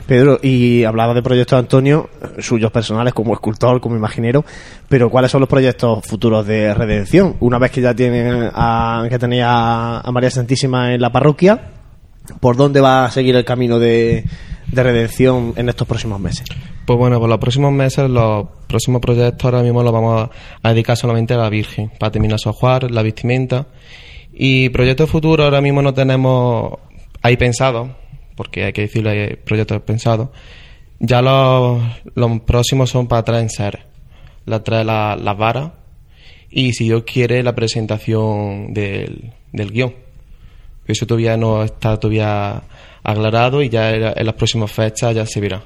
Pedro, 0.06 0.38
y 0.42 0.84
hablaba 0.84 1.14
de 1.14 1.22
proyectos, 1.22 1.58
Antonio, 1.58 2.08
eh, 2.22 2.42
suyos 2.42 2.70
personales 2.70 3.14
como 3.14 3.32
escultor, 3.32 3.80
como 3.80 3.96
imaginero, 3.96 4.44
pero 4.88 5.10
¿cuáles 5.10 5.30
son 5.30 5.40
los 5.40 5.48
proyectos 5.48 6.04
futuros 6.06 6.46
de 6.46 6.74
redención? 6.74 7.36
Una 7.40 7.58
vez 7.58 7.70
que 7.70 7.80
ya 7.80 7.94
tienen 7.94 8.50
a, 8.52 9.06
que 9.08 9.18
tenéis 9.18 9.44
a, 9.46 10.00
a 10.00 10.12
María 10.12 10.30
Santísima 10.30 10.94
en 10.94 11.00
la 11.00 11.10
parroquia, 11.10 11.72
¿por 12.40 12.56
dónde 12.56 12.80
va 12.80 13.06
a 13.06 13.10
seguir 13.10 13.36
el 13.36 13.44
camino 13.44 13.78
de, 13.78 14.24
de 14.66 14.82
redención 14.82 15.54
en 15.56 15.68
estos 15.68 15.86
próximos 15.86 16.20
meses? 16.20 16.46
Pues 16.86 16.98
bueno, 16.98 17.18
por 17.20 17.28
los 17.28 17.38
próximos 17.38 17.72
meses, 17.72 18.08
los 18.08 18.48
próximos 18.66 19.00
proyectos 19.00 19.44
ahora 19.44 19.62
mismo 19.62 19.82
los 19.82 19.92
vamos 19.92 20.22
a, 20.22 20.30
a 20.62 20.70
dedicar 20.70 20.96
solamente 20.96 21.34
a 21.34 21.38
la 21.38 21.50
Virgen, 21.50 21.90
para 21.98 22.12
terminar 22.12 22.38
su 22.38 22.48
ajuar, 22.48 22.90
la 22.90 23.02
vestimenta. 23.02 23.66
Y 24.32 24.68
proyectos 24.68 25.10
futuros 25.10 25.44
ahora 25.44 25.60
mismo 25.60 25.82
no 25.82 25.92
tenemos 25.92 26.78
ahí 27.22 27.36
pensados, 27.36 27.90
porque 28.38 28.64
hay 28.64 28.72
que 28.72 28.82
decirlo, 28.82 29.10
hay 29.10 29.36
proyectos 29.36 29.82
pensados. 29.82 30.30
Ya 31.00 31.20
los, 31.20 31.82
los 32.14 32.40
próximos 32.40 32.88
son 32.88 33.06
para 33.08 33.22
traer 33.24 33.42
en 33.42 33.50
ser. 33.50 33.86
La 34.46 34.62
trae 34.64 34.84
la- 34.84 35.16
las 35.16 35.36
varas 35.36 35.72
y 36.50 36.72
si 36.72 36.84
Dios 36.84 37.02
quiere 37.04 37.42
la 37.42 37.54
presentación 37.54 38.72
del, 38.72 39.32
del 39.52 39.70
guion. 39.72 39.94
Eso 40.86 41.04
todavía 41.06 41.36
no 41.36 41.62
está 41.64 41.98
todavía 42.00 42.62
aclarado 43.02 43.62
y 43.62 43.68
ya 43.68 43.90
en 43.90 44.24
las 44.26 44.34
próximas 44.36 44.70
fechas 44.72 45.14
ya 45.14 45.26
se 45.26 45.40
verá. 45.40 45.62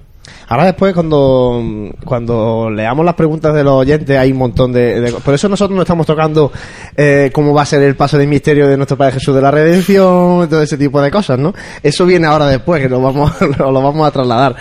Ahora 0.48 0.66
después, 0.66 0.94
cuando, 0.94 1.60
cuando 2.04 2.70
leamos 2.70 3.04
las 3.04 3.14
preguntas 3.14 3.54
de 3.54 3.64
los 3.64 3.72
oyentes, 3.74 4.16
hay 4.16 4.32
un 4.32 4.38
montón 4.38 4.72
de... 4.72 5.00
de- 5.00 5.12
por 5.12 5.34
eso 5.34 5.48
nosotros 5.48 5.74
no 5.74 5.82
estamos 5.82 6.06
tocando 6.06 6.52
eh, 6.96 7.30
cómo 7.32 7.52
va 7.54 7.62
a 7.62 7.66
ser 7.66 7.82
el 7.82 7.96
paso 7.96 8.18
del 8.18 8.28
misterio 8.28 8.68
de 8.68 8.76
nuestro 8.76 8.96
Padre 8.96 9.14
Jesús 9.14 9.34
de 9.34 9.40
la 9.40 9.50
Redención, 9.50 10.48
todo 10.48 10.62
ese 10.62 10.76
tipo 10.78 11.00
de 11.00 11.10
cosas, 11.10 11.38
¿no? 11.38 11.52
Eso 11.82 12.06
viene 12.06 12.26
ahora 12.26 12.46
después, 12.46 12.82
que 12.82 12.88
lo 12.88 13.00
vamos, 13.00 13.32
lo, 13.58 13.72
vamos 13.72 14.06
a 14.06 14.10
trasladar. 14.10 14.56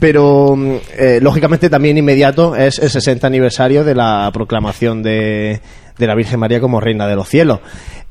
Pero, 0.00 0.56
eh, 0.98 1.18
lógicamente, 1.22 1.68
también 1.70 1.98
inmediato 1.98 2.56
es 2.56 2.78
el 2.78 2.90
60 2.90 3.26
aniversario 3.26 3.84
de 3.84 3.94
la 3.94 4.30
proclamación 4.32 5.02
de, 5.02 5.60
de 5.98 6.06
la 6.06 6.14
Virgen 6.14 6.40
María 6.40 6.60
como 6.60 6.80
Reina 6.80 7.06
de 7.06 7.16
los 7.16 7.28
Cielos. 7.28 7.60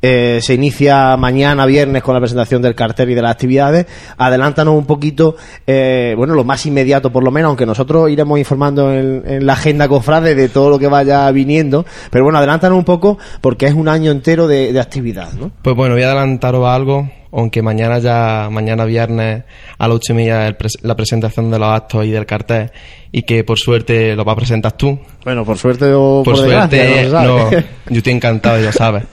Eh, 0.05 0.39
se 0.41 0.53
inicia 0.53 1.15
mañana 1.15 1.65
viernes 1.65 2.03
con 2.03 2.13
la 2.13 2.19
presentación 2.19 2.61
del 2.61 2.75
cartel 2.75 3.11
y 3.11 3.15
de 3.15 3.21
las 3.21 3.31
actividades. 3.31 3.85
Adelántanos 4.17 4.75
un 4.75 4.85
poquito, 4.85 5.37
eh, 5.65 6.13
bueno, 6.17 6.33
lo 6.33 6.43
más 6.43 6.65
inmediato 6.65 7.09
por 7.09 7.23
lo 7.23 7.31
menos, 7.31 7.47
aunque 7.47 7.65
nosotros 7.65 8.09
iremos 8.09 8.37
informando 8.37 8.91
en, 8.91 9.45
la 9.45 9.53
agenda 9.53 9.87
cofrade 9.87 10.35
de 10.35 10.49
todo 10.49 10.69
lo 10.69 10.77
que 10.77 10.87
vaya 10.87 11.31
viniendo. 11.31 11.85
Pero 12.11 12.25
bueno, 12.25 12.37
adelántanos 12.37 12.77
un 12.77 12.83
poco 12.83 13.17
porque 13.39 13.65
es 13.65 13.73
un 13.73 13.87
año 13.87 14.11
entero 14.11 14.47
de, 14.47 14.73
de 14.73 14.79
actividad, 14.81 15.31
¿no? 15.33 15.51
Pues 15.61 15.75
bueno, 15.75 15.95
voy 15.95 16.03
a 16.03 16.07
adelantaros 16.07 16.67
algo, 16.67 17.07
aunque 17.33 17.61
mañana 17.61 17.99
ya, 17.99 18.47
mañana 18.51 18.85
viernes 18.85 19.43
a 19.77 19.87
las 19.87 19.95
ocho 19.97 20.13
y 20.13 20.15
media 20.17 20.47
el 20.47 20.57
pres- 20.57 20.79
la 20.81 20.95
presentación 20.95 21.49
de 21.51 21.59
los 21.59 21.67
actos 21.69 22.05
y 22.05 22.11
del 22.11 22.25
cartel, 22.25 22.71
y 23.11 23.23
que 23.23 23.43
por 23.43 23.57
suerte 23.59 24.15
lo 24.15 24.23
va 24.23 24.33
a 24.33 24.35
presentar 24.35 24.73
tú. 24.73 24.99
Bueno, 25.25 25.43
por 25.43 25.57
suerte 25.57 25.91
o 25.93 26.21
por, 26.23 26.35
Por, 26.35 26.45
suerte, 26.45 27.07
no 27.11 27.49
yo 27.89 27.97
estoy 27.97 28.13
encantado, 28.13 28.61
ya 28.61 28.71
sabes. 28.71 29.03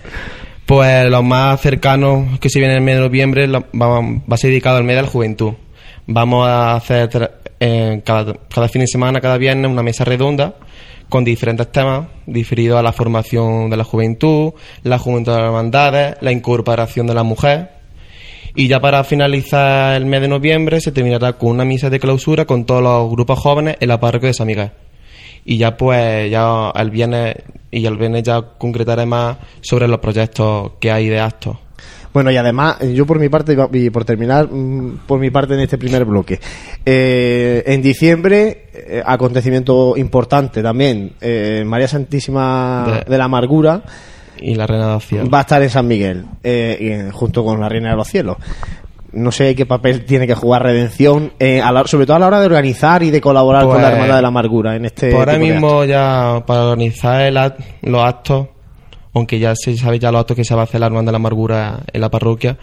Pues 0.66 1.10
los 1.10 1.24
más 1.24 1.60
cercanos 1.60 2.38
que 2.38 2.48
se 2.48 2.60
vienen 2.60 2.76
en 2.76 2.82
el 2.82 2.84
mes 2.86 2.94
de 2.96 3.00
noviembre 3.00 3.46
lo- 3.48 3.64
va, 3.78 4.00
va 4.00 4.34
a 4.34 4.36
ser 4.36 4.50
dedicado 4.50 4.76
al 4.76 4.84
mes 4.84 4.96
de 4.96 5.02
la 5.02 5.08
juventud. 5.08 5.52
Vamos 6.06 6.46
a 6.46 6.74
hacer 6.74 7.32
eh, 7.58 8.02
cada, 8.04 8.34
cada 8.52 8.68
fin 8.68 8.80
de 8.82 8.86
semana, 8.86 9.20
cada 9.20 9.36
viernes, 9.38 9.70
una 9.70 9.82
mesa 9.82 10.04
redonda 10.04 10.54
con 11.08 11.24
diferentes 11.24 11.70
temas 11.72 12.06
referidos 12.28 12.78
a 12.78 12.82
la 12.82 12.92
formación 12.92 13.68
de 13.68 13.76
la 13.76 13.82
juventud, 13.82 14.52
la 14.84 14.96
juventud 14.98 15.32
de 15.32 15.38
las 15.38 15.46
hermandades, 15.48 16.16
la 16.20 16.30
incorporación 16.30 17.08
de 17.08 17.14
la 17.14 17.24
mujer. 17.24 17.79
Y 18.54 18.66
ya 18.68 18.80
para 18.80 19.04
finalizar 19.04 19.94
el 19.96 20.06
mes 20.06 20.20
de 20.22 20.28
noviembre 20.28 20.80
se 20.80 20.92
terminará 20.92 21.34
con 21.34 21.50
una 21.50 21.64
misa 21.64 21.88
de 21.90 22.00
clausura 22.00 22.44
con 22.44 22.64
todos 22.64 22.82
los 22.82 23.10
grupos 23.10 23.38
jóvenes 23.38 23.76
en 23.80 23.88
la 23.88 24.00
parroquia 24.00 24.28
de 24.28 24.34
San 24.34 24.46
Miguel. 24.46 24.70
Y 25.44 25.56
ya 25.56 25.76
pues 25.76 26.30
ya 26.30 26.70
el 26.74 26.90
viernes 26.90 27.36
y 27.70 27.86
el 27.86 27.96
viernes 27.96 28.22
ya 28.24 28.42
concretaré 28.58 29.06
más 29.06 29.36
sobre 29.60 29.88
los 29.88 29.98
proyectos 30.00 30.72
que 30.80 30.90
hay 30.90 31.08
de 31.08 31.20
actos. 31.20 31.56
Bueno, 32.12 32.32
y 32.32 32.36
además, 32.36 32.78
yo 32.92 33.06
por 33.06 33.20
mi 33.20 33.28
parte, 33.28 33.56
y 33.72 33.88
por 33.90 34.04
terminar, 34.04 34.48
mm, 34.50 35.02
por 35.06 35.20
mi 35.20 35.30
parte 35.30 35.54
en 35.54 35.60
este 35.60 35.78
primer 35.78 36.04
bloque, 36.04 36.40
eh, 36.84 37.62
en 37.66 37.80
diciembre, 37.82 38.64
eh, 38.74 39.02
acontecimiento 39.06 39.96
importante 39.96 40.60
también, 40.60 41.12
eh, 41.20 41.62
María 41.64 41.86
Santísima 41.86 43.04
de, 43.06 43.12
De- 43.12 43.16
la 43.18 43.24
Amargura 43.26 43.82
Y 44.40 44.54
la 44.54 44.66
Reina 44.66 44.86
de 44.88 44.92
los 44.94 45.06
Cielos. 45.06 45.28
va 45.32 45.38
a 45.38 45.40
estar 45.42 45.62
en 45.62 45.70
San 45.70 45.86
Miguel, 45.86 46.24
eh, 46.42 47.06
y, 47.08 47.12
junto 47.12 47.44
con 47.44 47.60
la 47.60 47.68
Reina 47.68 47.90
de 47.90 47.96
los 47.96 48.08
Cielos. 48.08 48.36
No 49.12 49.32
sé 49.32 49.54
qué 49.56 49.66
papel 49.66 50.04
tiene 50.04 50.26
que 50.26 50.34
jugar 50.36 50.62
Redención, 50.62 51.32
eh, 51.40 51.60
a 51.60 51.72
la- 51.72 51.84
sobre 51.86 52.06
todo 52.06 52.16
a 52.16 52.20
la 52.20 52.26
hora 52.28 52.40
de 52.40 52.46
organizar 52.46 53.02
y 53.02 53.10
de 53.10 53.20
colaborar 53.20 53.64
con 53.64 53.74
la 53.76 53.82
Pues, 53.82 53.92
Hermandad 53.94 54.16
de 54.16 54.22
la 54.22 54.28
Amargura 54.28 54.76
en 54.76 54.84
este. 54.84 55.12
Ahora 55.14 55.36
mismo 55.36 55.84
ya 55.84 56.44
para 56.46 56.66
organizar 56.66 57.22
el 57.22 57.36
act- 57.36 57.56
los 57.82 58.02
actos, 58.04 58.46
aunque 59.12 59.40
ya 59.40 59.54
se 59.56 59.76
sabe 59.76 59.98
ya 59.98 60.12
los 60.12 60.20
actos 60.20 60.36
que 60.36 60.44
se 60.44 60.54
va 60.54 60.60
a 60.60 60.64
hacer 60.64 60.78
la 60.78 60.86
Hermandad 60.86 61.08
de 61.10 61.12
la 61.14 61.16
Amargura 61.16 61.80
en 61.92 62.00
la 62.00 62.08
parroquia, 62.08 62.56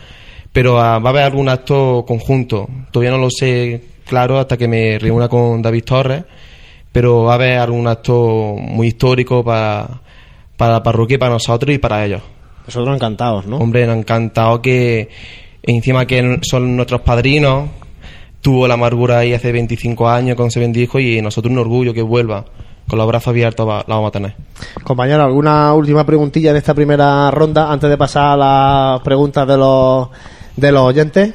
pero 0.53 0.79
ah, 0.79 0.99
va 0.99 1.09
a 1.09 1.11
haber 1.11 1.23
algún 1.23 1.49
acto 1.49 2.05
conjunto. 2.07 2.69
Todavía 2.91 3.11
no 3.11 3.17
lo 3.17 3.29
sé 3.29 3.81
claro 4.07 4.39
hasta 4.39 4.55
que 4.55 4.69
me 4.69 4.97
reúna 4.99 5.27
con 5.27 5.61
David 5.61 5.83
Torres, 5.83 6.23
pero 6.93 7.23
va 7.23 7.33
a 7.33 7.35
haber 7.35 7.57
algún 7.59 7.87
acto 7.87 8.55
muy 8.57 8.87
histórico 8.87 9.43
para, 9.43 9.99
para 10.57 10.73
la 10.73 10.83
parroquia 10.83 11.15
y 11.15 11.17
para 11.17 11.31
nosotros 11.33 11.73
y 11.73 11.77
para 11.77 12.03
ellos. 12.05 12.21
Nosotros 12.65 12.93
encantados, 12.95 13.45
¿no? 13.45 13.57
Hombre, 13.57 13.83
encantado 13.85 14.61
que 14.61 15.09
encima 15.63 16.05
que 16.05 16.39
son 16.41 16.75
nuestros 16.75 17.01
padrinos, 17.01 17.69
tuvo 18.41 18.67
la 18.67 18.73
amargura 18.73 19.19
ahí 19.19 19.33
hace 19.33 19.51
25 19.51 20.09
años 20.09 20.35
cuando 20.35 20.51
se 20.51 20.59
bendijo 20.59 20.99
y 20.99 21.21
nosotros 21.21 21.51
un 21.51 21.59
orgullo 21.59 21.93
que 21.93 22.01
vuelva. 22.01 22.43
Con 22.87 22.97
los 22.99 23.07
brazos 23.07 23.29
abiertos 23.29 23.67
va- 23.67 23.83
la 23.85 23.95
vamos 23.95 24.07
a 24.09 24.11
tener. 24.11 24.33
Compañero, 24.83 25.21
¿alguna 25.23 25.73
última 25.73 26.05
preguntilla 26.05 26.53
de 26.53 26.59
esta 26.59 26.73
primera 26.73 27.29
ronda 27.31 27.69
antes 27.71 27.89
de 27.89 27.97
pasar 27.97 28.29
a 28.29 28.37
las 28.37 29.01
preguntas 29.01 29.45
de 29.45 29.57
los, 29.57 30.07
de 30.55 30.71
los 30.71 30.81
oyentes? 30.83 31.33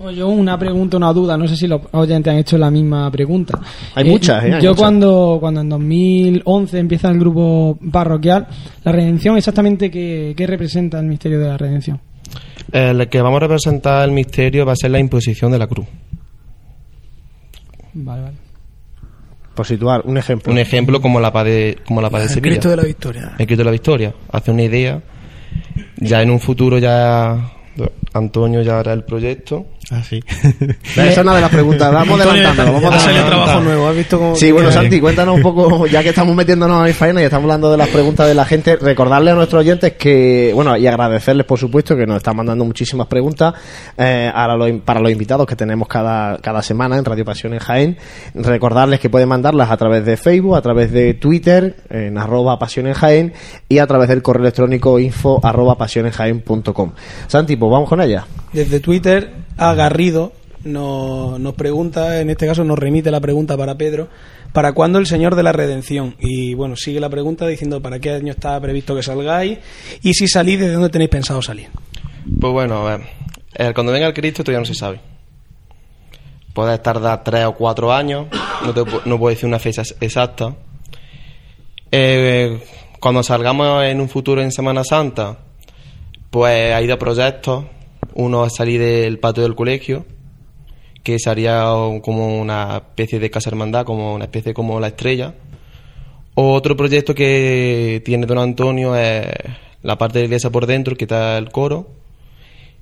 Bueno, 0.00 0.16
Yo 0.16 0.28
una 0.28 0.58
pregunta, 0.58 0.96
una 0.96 1.12
duda, 1.12 1.36
no 1.36 1.46
sé 1.46 1.56
si 1.56 1.66
los 1.66 1.82
oyentes 1.90 2.32
han 2.32 2.38
hecho 2.38 2.56
la 2.56 2.70
misma 2.70 3.10
pregunta. 3.10 3.60
Hay 3.94 4.04
muchas, 4.04 4.42
¿eh? 4.44 4.54
Hay 4.54 4.62
yo 4.62 4.70
muchas. 4.70 4.76
cuando 4.76 5.36
cuando 5.38 5.60
en 5.60 5.68
2011 5.68 6.78
empieza 6.78 7.10
el 7.10 7.18
grupo 7.18 7.78
parroquial, 7.92 8.46
la 8.82 8.92
redención 8.92 9.36
exactamente 9.36 9.90
qué, 9.90 10.32
qué 10.34 10.46
representa 10.46 10.98
el 10.98 11.04
misterio 11.04 11.38
de 11.38 11.48
la 11.48 11.58
redención. 11.58 12.00
El 12.72 13.10
que 13.10 13.20
vamos 13.20 13.36
a 13.36 13.40
representar 13.40 14.08
el 14.08 14.12
misterio 14.12 14.64
va 14.64 14.72
a 14.72 14.76
ser 14.76 14.90
la 14.90 14.98
imposición 14.98 15.52
de 15.52 15.58
la 15.58 15.66
cruz. 15.66 15.86
Vale, 17.92 18.22
vale. 18.22 18.36
Por 19.54 19.66
situar 19.66 20.00
un 20.06 20.16
ejemplo. 20.16 20.50
Un 20.50 20.58
ejemplo 20.58 21.02
como 21.02 21.20
la 21.20 21.30
paz 21.30 21.44
de, 21.44 21.76
como 21.84 22.00
la 22.00 22.08
paz 22.08 22.20
de 22.20 22.26
El 22.28 22.32
Sevilla. 22.32 22.52
Cristo 22.52 22.70
de 22.70 22.76
la 22.76 22.84
Victoria. 22.84 23.32
El 23.38 23.46
Cristo 23.46 23.60
de 23.60 23.64
la 23.64 23.70
Victoria. 23.70 24.14
Hace 24.32 24.50
una 24.50 24.62
idea. 24.62 25.02
Ya 25.98 26.22
en 26.22 26.30
un 26.30 26.40
futuro 26.40 26.78
ya 26.78 27.52
Antonio 28.12 28.62
ya 28.62 28.78
hará 28.80 28.92
el 28.92 29.04
proyecto. 29.04 29.66
Ah, 29.92 30.02
sí. 30.08 30.20
Esa 30.92 31.06
es 31.10 31.18
una 31.18 31.34
de 31.34 31.40
las 31.40 31.50
preguntas. 31.50 31.92
Vamos 31.92 32.20
adelantándolo. 32.20 32.72
Vamos 32.80 33.04
adelantando. 33.04 33.36
trabajo 33.44 33.60
nuevo, 33.60 33.88
¿has 33.88 33.96
visto 33.96 34.18
cómo 34.18 34.36
Sí, 34.36 34.52
bueno, 34.52 34.70
Santi, 34.70 35.00
cuéntanos 35.00 35.36
un 35.36 35.42
poco, 35.42 35.86
ya 35.86 36.02
que 36.02 36.10
estamos 36.10 36.34
metiéndonos 36.36 36.86
en 36.86 36.94
faena 36.94 37.20
y 37.20 37.24
estamos 37.24 37.44
hablando 37.44 37.70
de 37.72 37.76
las 37.76 37.88
preguntas 37.88 38.28
de 38.28 38.34
la 38.34 38.44
gente, 38.44 38.76
recordarles 38.76 39.32
a 39.32 39.36
nuestros 39.36 39.60
oyentes 39.60 39.94
que, 39.94 40.52
bueno, 40.54 40.76
y 40.76 40.86
agradecerles, 40.86 41.44
por 41.44 41.58
supuesto, 41.58 41.96
que 41.96 42.06
nos 42.06 42.18
están 42.18 42.36
mandando 42.36 42.64
muchísimas 42.64 43.06
preguntas 43.08 43.54
eh, 43.98 44.30
a 44.32 44.46
los- 44.56 44.80
para 44.82 45.00
los 45.00 45.10
invitados 45.10 45.46
que 45.46 45.56
tenemos 45.56 45.88
cada, 45.88 46.38
cada 46.38 46.62
semana 46.62 46.96
en 46.96 47.04
Radio 47.04 47.24
Pasión 47.24 47.52
en 47.54 47.58
Jaén. 47.60 47.96
Recordarles 48.34 49.00
que 49.00 49.10
pueden 49.10 49.28
mandarlas 49.28 49.70
a 49.70 49.76
través 49.76 50.04
de 50.04 50.16
Facebook, 50.16 50.54
a 50.56 50.62
través 50.62 50.92
de 50.92 51.14
Twitter, 51.14 51.76
en 51.90 52.16
arroba 52.16 52.58
Pasión 52.58 52.86
en 52.86 52.94
Jaén, 52.94 53.32
y 53.68 53.78
a 53.78 53.86
través 53.88 54.08
del 54.08 54.22
correo 54.22 54.42
electrónico 54.42 54.98
info 55.00 55.40
arroba 55.42 55.76
pasionenjaén.com. 55.76 56.92
Santi, 57.26 57.56
pues 57.56 57.70
vamos 57.72 57.88
con 57.88 57.99
ella. 58.00 58.26
Desde 58.52 58.80
Twitter, 58.80 59.32
a 59.56 59.74
Garrido 59.74 60.32
nos, 60.64 61.38
nos 61.40 61.54
pregunta, 61.54 62.20
en 62.20 62.30
este 62.30 62.46
caso 62.46 62.64
nos 62.64 62.78
remite 62.78 63.10
la 63.10 63.20
pregunta 63.20 63.56
para 63.56 63.76
Pedro, 63.76 64.08
¿para 64.52 64.72
cuándo 64.72 64.98
el 64.98 65.06
Señor 65.06 65.34
de 65.36 65.42
la 65.42 65.52
Redención? 65.52 66.16
Y 66.20 66.54
bueno, 66.54 66.76
sigue 66.76 67.00
la 67.00 67.08
pregunta 67.08 67.46
diciendo 67.46 67.80
para 67.80 67.98
qué 67.98 68.10
año 68.10 68.32
está 68.32 68.60
previsto 68.60 68.94
que 68.94 69.02
salgáis 69.02 69.58
y 70.02 70.12
si 70.14 70.28
salís, 70.28 70.58
¿desde 70.60 70.74
dónde 70.74 70.88
tenéis 70.90 71.10
pensado 71.10 71.40
salir? 71.40 71.68
Pues 72.40 72.52
bueno, 72.52 72.86
a 72.86 72.96
ver, 72.98 73.74
cuando 73.74 73.92
venga 73.92 74.06
el 74.08 74.14
Cristo 74.14 74.42
todavía 74.44 74.60
no 74.60 74.66
se 74.66 74.74
sabe. 74.74 75.00
Puede 76.52 76.76
tardar 76.78 77.22
tres 77.24 77.46
o 77.46 77.52
cuatro 77.54 77.92
años, 77.92 78.26
no, 78.64 78.74
te 78.74 78.82
no 79.06 79.18
puedo 79.18 79.30
decir 79.34 79.46
una 79.46 79.58
fecha 79.60 79.82
ex- 79.82 79.96
exacta. 80.00 80.54
Eh, 81.92 82.60
cuando 83.00 83.22
salgamos 83.22 83.84
en 83.84 84.00
un 84.00 84.08
futuro 84.08 84.42
en 84.42 84.50
Semana 84.52 84.84
Santa, 84.84 85.38
pues 86.30 86.74
hay 86.74 86.86
dos 86.86 86.98
proyectos. 86.98 87.64
Uno 88.14 88.46
es 88.46 88.54
salir 88.54 88.80
del 88.80 89.18
patio 89.18 89.42
del 89.42 89.54
colegio, 89.54 90.04
que 91.02 91.18
sería 91.18 91.64
como 92.02 92.40
una 92.40 92.76
especie 92.76 93.18
de 93.18 93.30
casa 93.30 93.50
hermandad, 93.50 93.84
como 93.84 94.14
una 94.14 94.24
especie 94.24 94.54
como 94.54 94.80
la 94.80 94.88
estrella. 94.88 95.34
Otro 96.34 96.76
proyecto 96.76 97.14
que 97.14 98.02
tiene 98.04 98.26
don 98.26 98.38
Antonio 98.38 98.94
es 98.96 99.26
la 99.82 99.98
parte 99.98 100.18
de 100.18 100.24
la 100.24 100.26
iglesia 100.26 100.50
por 100.50 100.66
dentro, 100.66 100.96
que 100.96 101.04
está 101.04 101.38
el 101.38 101.50
coro, 101.50 101.88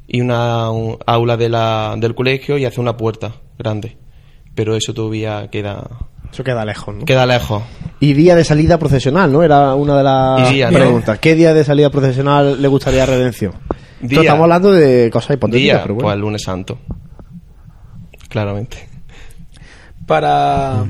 y 0.07 0.21
una 0.21 0.71
un 0.71 0.99
aula 1.07 1.37
de 1.37 1.49
la, 1.49 1.95
del 1.99 2.15
colegio 2.15 2.59
y 2.59 2.65
hace 2.65 2.81
una 2.81 2.97
puerta 2.97 3.35
grande. 3.59 3.97
Pero 4.55 4.75
eso 4.75 4.93
todavía 4.93 5.49
queda, 5.51 5.87
Eso 6.33 6.43
queda 6.43 6.65
lejos, 6.65 6.95
¿no? 6.95 7.05
queda 7.05 7.27
lejos. 7.27 7.63
Y 8.01 8.15
día 8.15 8.35
de 8.35 8.45
salida 8.45 8.79
procesional, 8.79 9.31
¿no? 9.31 9.43
Era 9.43 9.75
una 9.75 9.97
de 9.97 10.05
las 10.05 10.73
preguntas. 10.73 11.19
¿Qué 11.19 11.35
día 11.35 11.55
de 11.55 11.63
salida 11.65 11.91
procesional 11.91 12.61
le 12.61 12.69
gustaría 12.69 13.03
a 13.03 13.07
Redención? 13.07 13.53
Día. 14.01 14.21
estamos 14.21 14.45
hablando 14.45 14.73
de 14.73 15.11
cosas 15.11 15.37
hipotéticas, 15.37 15.77
Día, 15.79 15.83
pero 15.83 15.99
pues 15.99 16.15
el 16.15 16.21
lunes 16.21 16.43
santo. 16.43 16.79
Claramente. 18.29 18.89
Para, 20.07 20.87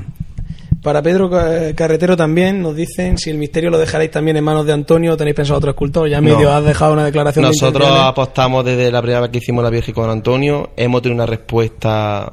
para 0.81 1.01
Pedro 1.01 1.29
Ca- 1.29 1.73
Carretero 1.75 2.15
también 2.15 2.61
nos 2.61 2.75
dicen 2.75 3.17
si 3.17 3.29
el 3.29 3.37
misterio 3.37 3.69
lo 3.69 3.77
dejaréis 3.77 4.11
también 4.11 4.37
en 4.37 4.43
manos 4.43 4.65
de 4.65 4.73
Antonio 4.73 5.13
o 5.13 5.17
tenéis 5.17 5.35
pensado 5.35 5.57
otro 5.57 5.71
escultor. 5.71 6.07
Ya 6.09 6.21
medio 6.21 6.41
No. 6.43 6.51
has 6.51 6.63
dejado 6.63 6.93
una 6.93 7.05
declaración 7.05 7.43
de 7.43 7.49
Nosotros 7.49 7.87
apostamos 7.89 8.63
desde 8.65 8.91
la 8.91 9.01
primera 9.01 9.21
vez 9.21 9.29
que 9.31 9.37
hicimos 9.39 9.63
la 9.63 9.69
Virgen 9.69 9.93
con 9.93 10.09
Antonio, 10.09 10.71
hemos 10.77 11.01
tenido 11.01 11.15
una 11.15 11.25
respuesta 11.25 12.31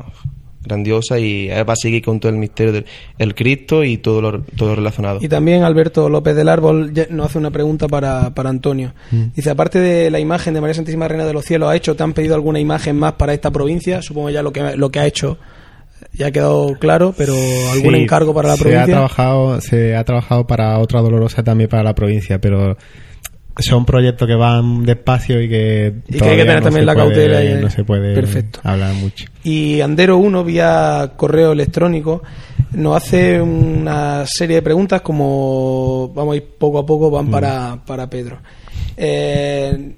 grandiosa 0.67 1.19
y 1.19 1.49
va 1.49 1.73
a 1.73 1.77
seguir 1.77 2.03
con 2.05 2.21
todo 2.21 2.31
el 2.31 2.39
misterio 2.39 2.73
del 2.73 2.85
el 3.19 3.35
Cristo 3.35 3.85
y 3.85 3.99
todo 3.99 4.21
lo, 4.21 4.43
todo 4.43 4.71
lo 4.71 4.75
relacionado. 4.77 5.21
Y 5.23 5.29
también 5.29 5.63
Alberto 5.63 6.09
López 6.09 6.37
del 6.37 6.49
Árbol 6.49 6.93
nos 7.11 7.27
hace 7.27 7.39
una 7.39 7.51
pregunta 7.51 7.89
para, 7.89 8.35
para 8.35 8.51
Antonio. 8.51 8.93
Dice, 9.35 9.51
aparte 9.51 9.81
de 9.81 10.11
la 10.11 10.21
imagen 10.21 10.55
de 10.55 10.61
María 10.61 10.75
Santísima 10.75 11.09
Reina 11.09 11.25
de 11.25 11.33
los 11.33 11.45
Cielos, 11.45 11.71
¿ha 11.71 11.77
hecho, 11.77 11.95
te 11.97 12.03
han 12.03 12.13
pedido 12.13 12.35
alguna 12.35 12.61
imagen 12.61 12.97
más 12.97 13.15
para 13.15 13.33
esta 13.33 13.51
provincia? 13.51 14.03
Supongo 14.03 14.31
ya 14.31 14.43
lo 14.43 14.53
que, 14.53 14.77
lo 14.77 14.91
que 14.91 15.01
ha 15.01 15.07
hecho 15.07 15.39
ya 16.13 16.27
ha 16.27 16.31
quedado 16.31 16.75
claro, 16.79 17.15
pero 17.17 17.33
algún 17.73 17.95
Sí, 17.95 18.03
encargo 18.03 18.35
para 18.35 18.49
la 18.49 18.57
Se 18.57 18.61
ha 18.61 18.65
provincia. 18.65 18.95
trabajado, 18.95 19.61
se 19.61 19.97
ha 19.97 20.05
trabajado 20.05 20.47
para 20.47 20.79
otra 20.79 21.01
dolorosa 21.01 21.43
también 21.43 21.69
para 21.71 21.83
la 21.83 21.95
provincia, 21.95 22.39
pero 22.41 22.77
son 23.59 23.85
proyectos 23.87 24.29
que 24.29 24.35
van 24.35 24.85
despacio 24.85 25.41
y 25.41 25.49
que 25.49 25.95
Y 26.09 26.19
que 26.19 26.25
hay 26.25 26.37
que 26.37 26.43
tener 26.45 26.57
no 26.59 26.63
también 26.65 26.87
la 26.87 26.95
puede- 26.95 27.07
cautela 27.07 27.45
y- 27.45 27.55
no 27.63 27.71
se 27.71 27.85
puede 27.85 28.15
Perfecto. 28.15 28.61
hablar 28.63 28.95
mucho. 28.95 29.27
Y 29.45 29.81
Andero 29.81 30.19
1, 30.19 30.45
vía 30.45 31.13
correo 31.17 31.53
electrónico, 31.53 32.23
nos 32.73 32.97
hace 32.97 33.41
una 33.41 34.25
serie 34.27 34.57
de 34.57 34.63
preguntas 34.63 35.01
como 35.01 36.13
vamos 36.15 36.35
a 36.35 36.37
ir 36.37 36.45
poco 36.59 36.79
a 36.81 36.87
poco, 36.87 37.11
van 37.11 37.31
para, 37.31 37.79
para 37.87 38.11
Pedro. 38.11 38.39
Eh, 38.97 39.95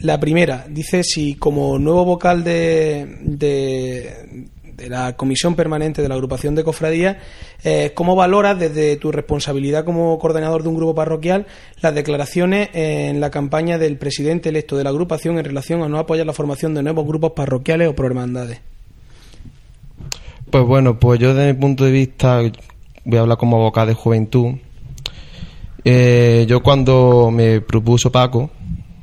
la 0.00 0.18
primera, 0.20 0.64
dice 0.68 1.02
si 1.02 1.34
como 1.34 1.78
nuevo 1.78 2.04
vocal 2.04 2.44
de, 2.44 3.18
de, 3.22 4.46
de 4.78 4.88
la 4.88 5.16
Comisión 5.16 5.56
Permanente 5.56 6.00
de 6.02 6.08
la 6.08 6.14
Agrupación 6.14 6.54
de 6.54 6.62
Cofradías, 6.62 7.16
eh, 7.64 7.90
¿cómo 7.94 8.14
valoras 8.14 8.58
desde 8.58 8.96
tu 8.96 9.10
responsabilidad 9.10 9.84
como 9.84 10.16
coordinador 10.20 10.62
de 10.62 10.68
un 10.68 10.76
grupo 10.76 10.94
parroquial 10.94 11.46
las 11.82 11.94
declaraciones 11.94 12.70
en 12.72 13.20
la 13.20 13.30
campaña 13.30 13.76
del 13.76 13.98
presidente 13.98 14.50
electo 14.50 14.76
de 14.76 14.84
la 14.84 14.90
agrupación 14.90 15.36
en 15.36 15.44
relación 15.44 15.82
a 15.82 15.88
no 15.88 15.98
apoyar 15.98 16.26
la 16.26 16.32
formación 16.32 16.74
de 16.74 16.84
nuevos 16.84 17.06
grupos 17.06 17.32
parroquiales 17.32 17.88
o 17.88 17.94
prohermandades? 17.94 18.60
Pues 20.48 20.64
bueno, 20.64 20.98
pues 20.98 21.18
yo 21.18 21.34
desde 21.34 21.52
mi 21.52 21.60
punto 21.60 21.84
de 21.84 21.90
vista 21.90 22.40
voy 23.04 23.18
a 23.18 23.20
hablar 23.20 23.36
como 23.36 23.58
vocal 23.58 23.88
de 23.88 23.94
juventud. 23.94 24.54
Eh, 25.84 26.46
yo 26.48 26.62
cuando 26.62 27.30
me 27.32 27.60
propuso 27.60 28.12
Paco 28.12 28.50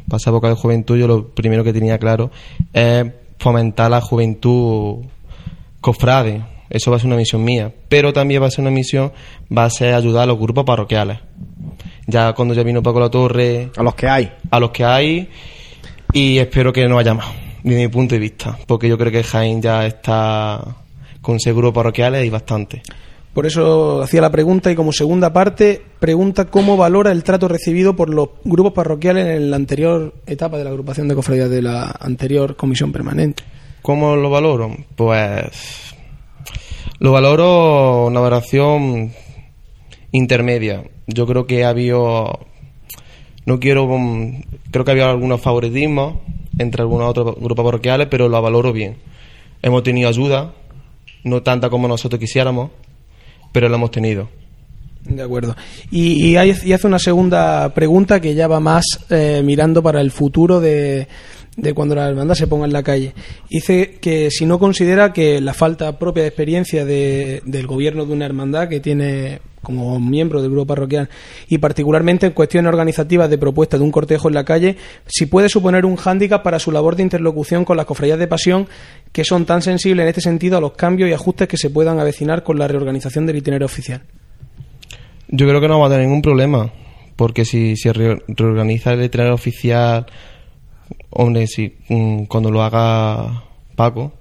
pasar 0.07 0.31
vocal 0.31 0.51
de 0.51 0.61
juventud, 0.61 0.97
yo 0.97 1.07
lo 1.07 1.27
primero 1.27 1.65
que 1.65 1.73
tenía 1.73 1.97
claro 1.97 2.31
es 2.71 3.05
fomentar 3.39 3.91
la 3.91 3.99
juventud 3.99 5.03
cofrade. 5.85 6.41
Eso 6.67 6.89
va 6.89 6.97
a 6.97 6.99
ser 6.99 7.05
una 7.05 7.15
misión 7.15 7.43
mía. 7.43 7.71
Pero 7.87 8.11
también 8.11 8.41
va 8.41 8.47
a 8.47 8.51
ser 8.51 8.61
una 8.61 8.71
misión, 8.71 9.11
va 9.55 9.65
a 9.65 9.69
ser 9.69 9.93
ayudar 9.93 10.23
a 10.23 10.25
los 10.25 10.39
grupos 10.39 10.63
parroquiales. 10.65 11.19
Ya 12.07 12.33
cuando 12.33 12.55
ya 12.55 12.63
vino 12.63 12.81
Paco 12.81 12.99
La 12.99 13.09
Torre, 13.09 13.69
A 13.77 13.83
los 13.83 13.93
que 13.93 14.07
hay. 14.07 14.31
a 14.49 14.59
los 14.59 14.71
que 14.71 14.83
hay 14.83 15.29
y 16.11 16.39
espero 16.39 16.73
que 16.73 16.87
no 16.87 16.97
haya 16.97 17.13
más, 17.13 17.27
desde 17.63 17.81
mi 17.81 17.87
punto 17.87 18.15
de 18.15 18.19
vista, 18.19 18.57
porque 18.65 18.87
yo 18.87 18.97
creo 18.97 19.11
que 19.11 19.23
Jaén 19.23 19.61
ya 19.61 19.85
está 19.85 20.63
con 21.21 21.39
seguros 21.39 21.71
parroquiales 21.73 22.25
y 22.25 22.29
bastante. 22.29 22.81
Por 23.33 23.45
eso 23.45 24.01
hacía 24.01 24.21
la 24.21 24.31
pregunta 24.31 24.71
y 24.71 24.75
como 24.75 24.91
segunda 24.93 25.33
parte 25.33 25.81
pregunta 25.99 26.45
cómo 26.45 26.77
valora 26.77 27.11
el 27.11 27.23
trato 27.23 27.47
recibido 27.47 27.95
por 27.95 28.09
los 28.09 28.29
grupos 28.43 28.73
parroquiales 28.73 29.37
en 29.37 29.51
la 29.51 29.57
anterior 29.57 30.13
etapa 30.25 30.57
de 30.57 30.63
la 30.63 30.69
agrupación 30.69 31.07
de 31.07 31.15
cofradías 31.15 31.49
de 31.49 31.61
la 31.61 31.95
anterior 31.99 32.55
comisión 32.55 32.91
permanente. 32.91 33.43
¿Cómo 33.85 34.15
lo 34.15 34.31
valoro? 34.31 34.75
Pues 34.95 35.93
lo 36.97 37.11
valoro 37.11 38.07
una 38.07 38.19
valoración 38.19 39.11
intermedia. 40.11 40.83
Yo 41.05 41.27
creo 41.27 41.45
que 41.45 41.63
ha 41.63 41.69
habido 41.69 42.39
no 43.45 43.59
quiero 43.59 43.85
mm, 43.87 44.41
creo 44.71 44.85
que 44.85 44.89
había 44.91 45.11
algunos 45.11 45.39
favoritismos 45.39 46.15
entre 46.57 46.81
algunos 46.81 47.09
otros 47.11 47.35
grupos 47.39 47.63
parroquiales, 47.63 48.07
pero 48.09 48.27
lo 48.27 48.41
valoro 48.41 48.73
bien. 48.73 48.97
Hemos 49.61 49.83
tenido 49.83 50.09
ayuda, 50.09 50.53
no 51.23 51.43
tanta 51.43 51.69
como 51.69 51.87
nosotros 51.87 52.19
quisiéramos, 52.19 52.71
pero 53.51 53.69
lo 53.69 53.75
hemos 53.75 53.91
tenido. 53.91 54.29
De 55.03 55.21
acuerdo. 55.21 55.55
Y, 55.91 56.35
hay- 56.37 56.49
hace 56.49 56.87
una 56.87 56.97
segunda 56.97 57.71
pregunta 57.75 58.19
que 58.19 58.33
ya 58.33 58.47
va 58.47 58.59
más 58.59 58.83
eh, 59.11 59.43
mirando 59.45 59.83
para 59.83 60.01
el 60.01 60.09
futuro 60.09 60.59
de, 60.59 61.07
de 61.57 61.73
cuando 61.73 61.95
la 61.95 62.09
hermandad 62.09 62.35
se 62.35 62.47
ponga 62.47 62.65
en 62.65 62.73
la 62.73 62.83
calle. 62.83 63.13
Dice 63.49 63.97
que 64.01 64.29
si 64.29 64.45
no 64.45 64.59
considera 64.59 65.13
que 65.13 65.39
la 65.41 65.53
falta 65.53 65.97
propia 65.97 66.23
de 66.23 66.27
experiencia 66.29 66.83
de- 66.85 67.41
del 67.45 67.65
gobierno 67.67 68.05
de 68.05 68.13
una 68.13 68.25
hermandad 68.25 68.67
que 68.67 68.79
tiene 68.81 69.39
como 69.61 69.99
miembro 69.99 70.43
del 70.43 70.51
grupo 70.51 70.67
parroquial 70.67 71.09
y 71.49 71.57
particularmente 71.57 72.27
en 72.27 72.33
cuestiones 72.33 72.69
organizativas 72.69 73.29
de 73.31 73.37
propuesta 73.39 73.77
de 73.79 73.83
un 73.83 73.89
cortejo 73.89 74.27
en 74.27 74.35
la 74.35 74.43
calle, 74.45 74.75
si 75.07 75.25
puede 75.25 75.49
suponer 75.49 75.85
un 75.85 75.95
hándicap 75.95 76.43
para 76.43 76.59
su 76.59 76.71
labor 76.71 76.95
de 76.95 77.01
interlocución 77.03 77.65
con 77.65 77.75
las 77.77 77.87
cofradías 77.87 78.19
de 78.19 78.27
pasión 78.27 78.67
que 79.11 79.23
son 79.23 79.45
tan 79.45 79.63
sensibles 79.63 80.03
en 80.03 80.09
este 80.09 80.21
sentido 80.21 80.57
a 80.57 80.61
los 80.61 80.73
cambios 80.73 81.09
y 81.09 81.13
ajustes 81.13 81.47
que 81.47 81.57
se 81.57 81.71
puedan 81.71 81.99
avecinar 81.99 82.43
con 82.43 82.59
la 82.59 82.67
reorganización 82.67 83.25
del 83.25 83.37
itinerario 83.37 83.65
oficial. 83.65 84.01
Yo 85.29 85.47
creo 85.47 85.59
que 85.59 85.67
no 85.67 85.79
va 85.79 85.87
a 85.87 85.89
tener 85.89 86.05
ningún 86.05 86.21
problema, 86.21 86.71
porque 87.15 87.43
si 87.45 87.75
se 87.75 87.91
re- 87.91 88.21
reorganiza 88.27 88.93
el 88.93 89.03
itinerario 89.03 89.33
oficial, 89.33 90.05
hombre, 91.09 91.47
si 91.47 91.75
mm, 91.89 92.25
cuando 92.25 92.51
lo 92.51 92.63
haga 92.63 93.43
Paco, 93.75 94.13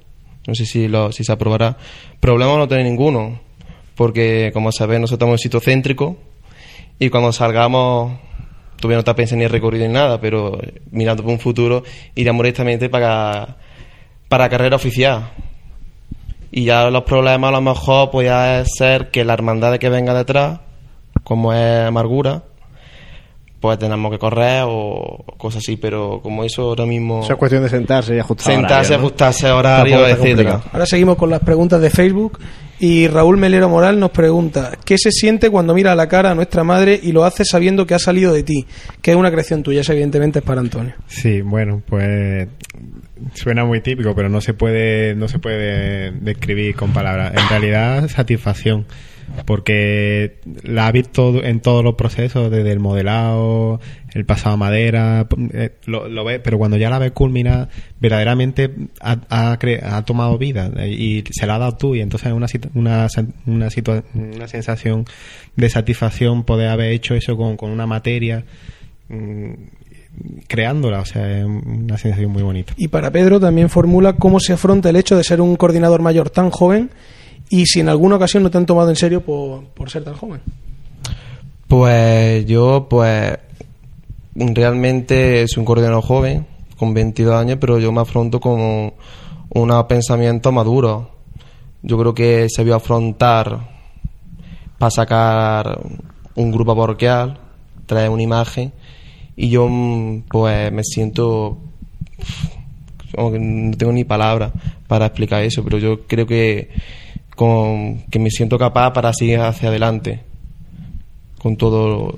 no 0.47 0.55
sé 0.55 0.67
si, 0.67 0.89
lo, 0.89 1.13
si 1.13 1.25
se 1.25 1.33
aprobará, 1.33 1.77
problema 2.21 2.57
no 2.57 2.69
tiene 2.69 2.85
ninguno, 2.85 3.41
porque 3.95 4.51
como 4.53 4.73
sabéis 4.73 5.01
nosotros 5.01 5.19
estamos 5.19 5.35
en 5.35 5.39
sitio 5.39 5.61
céntrico 5.61 6.17
y 6.99 7.09
cuando 7.09 7.33
salgamos 7.33 8.19
todavía 8.77 8.97
no 8.97 9.01
está 9.01 9.15
pensando 9.15 9.43
ni 9.43 9.49
recorrido 9.49 9.87
ni 9.87 9.93
nada, 9.93 10.21
pero 10.21 10.59
mirando 10.91 11.23
por 11.23 11.33
un 11.33 11.39
futuro 11.39 11.83
iremos 12.15 12.43
directamente 12.43 12.89
para, 12.89 13.57
para 14.29 14.49
carrera 14.49 14.77
oficial. 14.77 15.31
Y 16.51 16.65
ya 16.65 16.89
los 16.91 17.03
problemas 17.03 17.49
a 17.49 17.53
lo 17.53 17.61
mejor 17.61 18.11
puede 18.11 18.65
ser 18.67 19.11
que 19.11 19.25
la 19.25 19.33
hermandad 19.33 19.79
que 19.79 19.89
venga 19.89 20.15
detrás, 20.15 20.61
como 21.25 21.53
es 21.53 21.87
amargura, 21.87 22.45
pues 23.65 23.79
tenemos 23.79 24.13
que 24.13 24.19
correr 24.19 24.65
o 24.67 25.25
cosas 25.39 25.63
así, 25.65 25.79
pero 25.79 26.21
como 26.23 26.45
eso 26.45 26.65
ahora 26.65 26.85
mismo 26.85 27.23
Eso 27.23 27.33
es 27.33 27.39
cuestión 27.39 27.63
de 27.63 27.71
sentarse 27.71 28.15
y 28.15 28.19
ajustar 28.19 28.53
sentarse, 28.53 28.93
horario, 28.93 28.99
¿no? 28.99 29.07
ajustarse 29.07 29.51
horario, 29.51 30.19
complicado. 30.19 30.63
Ahora 30.71 30.85
seguimos 30.85 31.17
con 31.17 31.31
las 31.31 31.41
preguntas 31.41 31.81
de 31.81 31.89
Facebook 31.89 32.41
y 32.79 33.09
Raúl 33.09 33.39
Melero 33.39 33.71
Moral 33.71 33.99
nos 33.99 34.11
pregunta 34.11 34.73
¿qué 34.85 34.99
se 34.99 35.11
siente 35.11 35.49
cuando 35.49 35.73
mira 35.73 35.93
a 35.93 35.95
la 35.95 36.09
cara 36.09 36.33
a 36.33 36.35
nuestra 36.35 36.63
madre 36.63 37.01
y 37.03 37.13
lo 37.13 37.25
hace 37.25 37.47
sabiendo 37.47 37.87
que 37.87 37.95
ha 37.95 37.99
salido 37.99 38.35
de 38.35 38.43
ti? 38.43 38.67
Que 39.01 39.13
es 39.13 39.17
una 39.17 39.31
creación 39.31 39.63
tuya, 39.63 39.81
eso 39.81 39.93
evidentemente 39.93 40.41
es 40.41 40.45
para 40.45 40.61
Antonio. 40.61 40.93
Sí, 41.07 41.41
bueno, 41.41 41.83
pues 41.87 42.47
suena 43.33 43.65
muy 43.65 43.81
típico, 43.81 44.15
pero 44.15 44.29
no 44.29 44.43
se 44.43 44.53
puede 44.53 45.15
no 45.15 45.27
se 45.27 45.39
puede 45.39 46.11
describir 46.11 46.77
con 46.77 46.93
palabras. 46.93 47.33
En 47.35 47.49
realidad, 47.49 48.09
satisfacción, 48.09 48.85
porque 49.47 50.39
la 50.63 50.87
ha 50.87 50.93
visto 50.93 51.43
en 51.43 51.61
todos 51.61 51.85
los 51.85 51.95
procesos, 51.95 52.51
desde 52.51 52.73
el 52.73 52.81
modelado, 52.81 53.81
el 54.15 54.25
pasado 54.25 54.55
a 54.55 54.57
madera, 54.57 55.27
eh, 55.53 55.73
lo, 55.87 56.09
lo 56.09 56.25
pero 56.43 56.59
cuando 56.59 56.77
ya 56.77 56.89
la 56.91 56.99
ves 56.99 57.13
culminar, 57.13 57.69
verdaderamente 58.01 58.71
ha, 59.01 59.19
ha, 59.29 59.59
ha 59.83 60.05
tomado 60.05 60.39
vida 60.39 60.71
eh, 60.79 60.89
y 60.89 61.25
se 61.31 61.47
la 61.47 61.57
ha 61.57 61.59
dado 61.59 61.77
tú 61.77 61.95
y 61.95 62.01
entonces 62.01 62.29
es 62.29 62.35
una, 62.35 62.47
una, 62.75 63.09
una, 63.47 63.79
una 64.15 64.49
sensación 64.49 65.05
de 65.57 65.69
satisfacción 65.69 66.45
poder 66.45 66.69
haber 66.69 66.93
hecho 66.93 67.15
eso 67.15 67.37
con, 67.37 67.57
con 67.57 67.71
una 67.71 67.87
materia 67.87 68.45
mm, 69.09 69.53
creándola, 70.47 71.01
o 71.01 71.05
sea, 71.05 71.39
es 71.39 71.45
una 71.45 71.99
sensación 71.99 72.31
muy 72.31 72.43
bonita. 72.43 72.73
Y 72.77 72.89
para 72.89 73.11
Pedro 73.11 73.41
también 73.41 73.69
formula 73.69 74.15
cómo 74.15 74.41
se 74.41 74.53
afronta 74.53 74.91
el 74.91 74.97
hecho 74.97 75.17
de 75.17 75.25
ser 75.25 75.41
un 75.41 75.57
coordinador 75.57 76.03
mayor 76.03 76.31
tan 76.31 76.51
joven 76.51 76.91
y 77.51 77.67
si 77.67 77.81
en 77.81 77.89
alguna 77.89 78.17
ocasión 78.17 78.43
no 78.43 78.51
te 78.51 78.59
han 78.59 78.67
tomado 78.67 78.91
en 78.91 78.97
serio 78.97 79.23
por, 79.23 79.65
por 79.65 79.91
ser 79.91 80.05
tan 80.05 80.15
joven. 80.15 80.41
Pues 81.69 82.47
yo, 82.47 82.87
pues, 82.89 83.39
realmente 84.35 85.47
soy 85.49 85.61
un 85.61 85.65
coordinador 85.65 86.03
joven, 86.03 86.47
con 86.77 86.95
22 86.95 87.35
años, 87.35 87.59
pero 87.61 87.79
yo 87.79 87.93
me 87.93 88.01
afronto 88.01 88.41
con 88.41 88.93
unos 89.51 89.85
pensamientos 89.85 90.53
maduros. 90.53 91.07
Yo 91.83 91.99
creo 91.99 92.15
que 92.15 92.47
se 92.49 92.65
vio 92.65 92.75
afrontar 92.75 93.69
para 94.79 94.91
sacar 94.91 95.81
un 96.35 96.51
grupo 96.51 96.77
parroquial, 96.77 97.39
traer 97.87 98.11
una 98.11 98.23
imagen, 98.23 98.73
y 99.37 99.49
yo, 99.49 99.69
pues, 100.29 100.73
me 100.73 100.83
siento. 100.85 101.59
como 103.15 103.33
que 103.33 103.39
no 103.39 103.77
tengo 103.77 103.93
ni 103.93 104.05
palabras 104.05 104.53
para 104.87 105.07
explicar 105.07 105.43
eso, 105.43 105.63
pero 105.65 105.79
yo 105.79 106.07
creo 106.07 106.27
que, 106.27 106.71
con, 107.35 108.03
que 108.11 108.19
me 108.19 108.31
siento 108.31 108.59
capaz 108.59 108.93
para 108.93 109.13
seguir 109.13 109.41
hacia 109.41 109.69
adelante 109.69 110.21
con 111.39 111.57
todo 111.57 112.15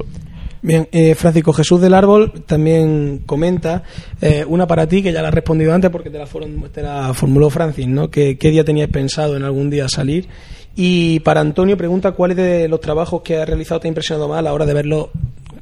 Bien, 0.62 0.88
eh, 0.90 1.14
Francisco 1.14 1.52
Jesús 1.52 1.80
del 1.80 1.94
Árbol 1.94 2.42
también 2.44 3.22
comenta 3.24 3.84
eh, 4.20 4.44
una 4.48 4.66
para 4.66 4.88
ti 4.88 5.00
que 5.00 5.12
ya 5.12 5.22
la 5.22 5.28
has 5.28 5.34
respondido 5.34 5.72
antes 5.72 5.90
porque 5.90 6.10
te 6.10 6.18
la, 6.18 6.26
te 6.72 6.82
la 6.82 7.14
formuló 7.14 7.50
Francis, 7.50 7.86
¿no? 7.86 8.10
Que, 8.10 8.36
¿Qué 8.36 8.50
día 8.50 8.64
tenías 8.64 8.88
pensado 8.88 9.36
en 9.36 9.44
algún 9.44 9.70
día 9.70 9.88
salir? 9.88 10.26
Y 10.74 11.20
para 11.20 11.40
Antonio 11.40 11.76
pregunta 11.76 12.12
cuáles 12.12 12.36
de 12.36 12.66
los 12.68 12.80
trabajos 12.80 13.22
que 13.22 13.36
has 13.36 13.48
realizado 13.48 13.78
te 13.78 13.86
ha 13.86 13.90
impresionado 13.90 14.28
más 14.28 14.40
a 14.40 14.42
la 14.42 14.52
hora 14.52 14.66
de 14.66 14.74
verlo 14.74 15.10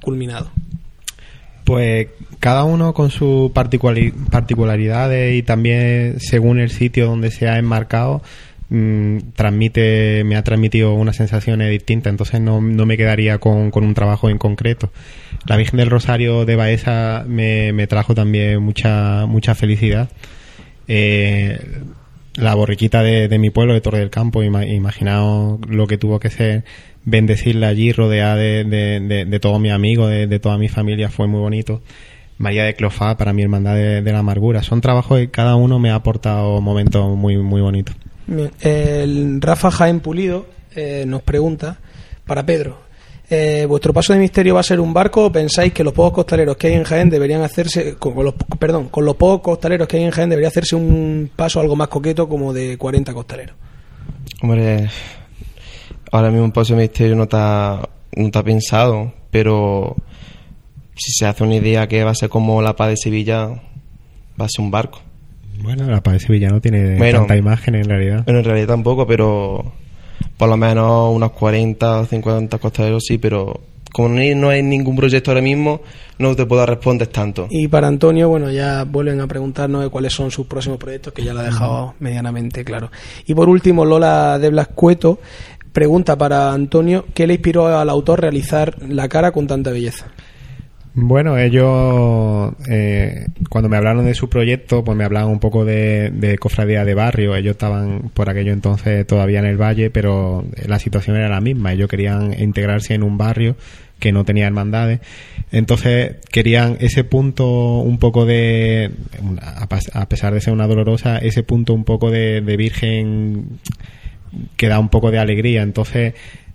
culminado. 0.01 0.51
Pues 1.65 2.09
cada 2.41 2.65
uno 2.65 2.95
con 2.95 3.11
sus 3.11 3.51
particulari- 3.51 4.13
particularidades 4.31 5.35
y 5.37 5.43
también 5.43 6.19
según 6.19 6.61
el 6.61 6.71
sitio 6.71 7.07
donde 7.07 7.31
se 7.31 7.47
ha 7.47 7.59
enmarcado, 7.59 8.23
mm, 8.75 9.19
transmite, 9.35 10.23
me 10.25 10.37
ha 10.37 10.43
transmitido 10.43 10.95
unas 10.95 11.17
sensaciones 11.17 11.71
distintas, 11.71 12.11
entonces 12.11 12.41
no, 12.41 12.61
no 12.61 12.87
me 12.87 12.97
quedaría 12.97 13.39
con, 13.39 13.71
con 13.71 13.85
un 13.85 13.95
trabajo 13.95 14.29
en 14.31 14.39
concreto. 14.39 14.91
La 15.47 15.57
Virgen 15.57 15.79
del 15.79 15.91
Rosario 15.91 16.45
de 16.45 16.57
Baeza 16.57 17.25
me, 17.29 17.73
me 17.73 17.87
trajo 17.87 18.15
también 18.15 18.61
mucha, 18.63 19.27
mucha 19.27 19.55
felicidad. 19.55 20.09
Eh, 20.89 21.59
la 22.37 22.55
borriquita 22.55 23.03
de, 23.03 23.29
de 23.29 23.39
mi 23.39 23.51
pueblo, 23.51 23.75
de 23.75 23.81
Torre 23.81 24.01
del 24.01 24.11
Campo, 24.11 24.43
ima- 24.43 24.67
imaginaos 24.67 25.61
lo 25.69 25.87
que 25.87 25.99
tuvo 25.99 26.19
que 26.19 26.31
ser 26.31 26.65
bendecirla 27.05 27.69
allí, 27.69 27.93
rodeada 27.93 28.35
de, 28.37 28.65
de, 28.65 29.25
de- 29.27 29.41
todos 29.41 29.61
mis 29.61 29.73
amigos, 29.73 30.11
de, 30.11 30.27
de 30.27 30.39
toda 30.41 30.59
mi 30.59 30.69
familia, 30.69 31.11
fue 31.11 31.27
muy 31.29 31.41
bonito. 31.41 31.83
María 32.39 32.65
de 32.65 32.75
Clofá 32.75 33.17
para 33.17 33.33
mi 33.33 33.43
hermandad 33.43 33.75
de, 33.77 34.03
de 34.03 34.13
la 34.13 34.19
amargura. 34.19 34.63
Son 34.65 34.81
trabajos 34.81 35.19
que 35.21 35.31
cada 35.31 35.55
uno 35.55 35.79
me 35.79 35.91
ha 35.91 35.95
aportado 35.95 36.61
momentos 36.61 37.17
muy, 37.17 37.37
muy 37.39 37.61
bonitos. 37.61 37.95
El 38.61 39.41
Rafa 39.41 39.71
Jaén 39.71 40.01
Pulido 40.01 40.47
eh, 40.75 41.05
nos 41.07 41.23
pregunta 41.23 41.79
para 42.27 42.45
Pedro. 42.45 42.79
eh, 43.29 43.67
¿Vuestro 43.69 43.93
paso 43.93 44.13
de 44.13 44.19
misterio 44.19 44.55
va 44.55 44.61
a 44.61 44.65
ser 44.65 44.81
un 44.81 44.93
barco 44.93 45.27
o 45.27 45.33
pensáis 45.33 45.73
que 45.73 45.85
los 45.85 45.93
pocos 45.93 46.13
costaleros 46.13 46.57
que 46.57 46.69
hay 46.69 46.75
en 46.75 46.85
Jaén 46.85 47.11
deberían 47.11 47.43
hacerse, 47.43 47.97
con, 47.97 48.15
con 48.15 48.25
los, 48.25 48.35
perdón, 48.59 48.89
con 48.89 49.05
los 49.05 49.17
pocos 49.17 49.41
costaleros 49.43 49.87
que 49.89 49.99
hay 49.99 50.05
en 50.05 50.11
Jaén 50.11 50.31
debería 50.31 50.49
hacerse 50.49 50.77
un 50.77 51.31
paso 51.35 51.61
algo 51.61 51.77
más 51.77 51.89
coqueto 51.89 52.29
como 52.29 52.53
de 52.53 52.79
40 52.79 53.13
costaleros? 53.13 53.57
Hombre, 54.43 54.89
ahora 56.11 56.31
mismo 56.31 56.45
un 56.45 56.53
paso 56.53 56.75
de 56.75 56.83
misterio 56.83 57.17
no 57.17 57.25
está, 57.25 57.89
no 58.17 58.27
está 58.27 58.43
pensado, 58.43 59.13
pero 59.31 59.97
si 60.97 61.13
se 61.13 61.27
hace 61.27 61.45
una 61.45 61.57
idea 61.57 61.87
que 61.89 62.05
va 62.05 62.13
a 62.13 62.15
ser 62.15 62.29
como 62.29 62.63
la 62.63 62.77
paz 62.77 62.89
de 62.89 62.97
Sevilla, 62.97 63.47
va 63.49 64.47
a 64.47 64.49
ser 64.49 64.65
un 64.65 64.71
barco. 64.71 65.01
Bueno, 65.65 65.91
la 65.91 66.03
Paz 66.03 66.15
de 66.15 66.21
Sevilla 66.21 66.51
no 66.51 66.61
tiene 66.61 66.97
Bueno. 66.99 67.21
tanta 67.21 67.37
imagen 67.37 67.75
en 67.75 67.89
realidad. 67.89 68.23
Bueno, 68.25 68.41
en 68.41 68.45
realidad 68.45 68.69
tampoco, 68.69 69.07
pero 69.07 69.73
por 70.37 70.49
lo 70.49 70.57
menos 70.59 71.15
unos 71.15 71.33
40 71.33 72.01
o 72.01 72.05
50 72.05 72.59
costaleros 72.59 73.03
sí, 73.05 73.17
pero 73.17 73.61
como 73.91 74.09
no 74.09 74.49
hay, 74.51 74.63
ningún 74.63 74.97
proyecto 74.97 75.31
ahora 75.31 75.41
mismo, 75.41 75.81
no 76.19 76.35
te 76.35 76.45
puedo 76.45 76.67
responder 76.67 77.07
tanto. 77.09 77.47
Y 77.49 77.69
para 77.69 77.87
Antonio, 77.87 78.29
bueno, 78.29 78.51
ya 78.51 78.85
vuelven 78.85 79.21
a 79.21 79.27
preguntarnos 79.29 79.85
de 79.85 79.89
cuáles 79.89 80.13
son 80.13 80.33
sus 80.33 80.47
próximos 80.47 80.79
proyectos, 80.79 81.13
que 81.13 81.23
ya 81.23 81.33
lo 81.33 81.41
ha 81.41 81.45
dejado 81.45 81.95
medianamente 82.01 82.65
claro. 82.65 82.91
Y 83.25 83.35
por 83.35 83.49
último, 83.49 83.85
Lola 83.85 84.39
de 84.41 84.51
Blas 84.51 84.69
Cueto 84.75 85.21
pregunta 85.73 86.19
para 86.19 86.53
Antonio 86.53 87.07
qué 87.15 87.27
le 87.27 87.35
inspiró 87.35 87.67
al 87.67 87.89
autor 87.89 88.21
realizar 88.21 88.77
la 88.83 89.09
cara 89.09 89.31
con 89.31 89.47
tanta 89.47 89.71
belleza. 89.71 90.07
Bueno, 90.97 91.37
ellos, 91.37 92.55
eh, 92.69 93.27
cuando 93.51 93.69
me 93.69 93.77
hablaron 93.77 94.05
de 94.05 94.15
su 94.15 94.29
proyecto, 94.29 94.85
pues 94.85 94.97
me 94.97 95.03
hablaban 95.03 95.29
un 95.29 95.41
poco 95.41 95.65
de, 95.65 96.11
de 96.11 96.39
cofradía 96.39 96.85
de 96.85 96.95
barrio. 96.95 97.35
Ellos 97.35 97.53
estaban 97.53 98.11
por 98.15 98.31
aquello 98.31 98.53
entonces 98.53 99.05
todavía 99.05 99.41
en 99.41 99.47
el 99.47 99.61
valle, 99.61 99.91
pero 99.91 100.45
la 100.65 100.79
situación 100.79 101.17
era 101.17 101.29
la 101.29 101.41
misma. 101.41 101.73
Ellos 101.73 101.89
querían 101.89 102.41
integrarse 102.41 102.95
en 102.95 103.03
un 103.03 103.19
barrio 103.19 103.57
que 103.99 104.13
no 104.13 104.25
tenía 104.25 104.47
hermandades. 104.47 105.01
Entonces 105.51 106.17
querían 106.31 106.77
ese 106.79 107.03
punto 107.03 107.79
un 107.79 107.99
poco 107.99 108.25
de, 108.25 108.93
a 109.93 110.09
pesar 110.09 110.33
de 110.33 110.41
ser 110.41 110.53
una 110.53 110.69
dolorosa, 110.69 111.19
ese 111.19 111.43
punto 111.43 111.75
un 111.75 111.85
poco 111.85 112.13
de, 112.13 112.41
de 112.41 112.57
virgen 112.57 113.59
que 114.57 114.69
da 114.69 114.79
un 114.79 114.91
poco 114.91 115.11
de 115.11 115.19
alegría. 115.19 115.63
Entonces 115.63 116.15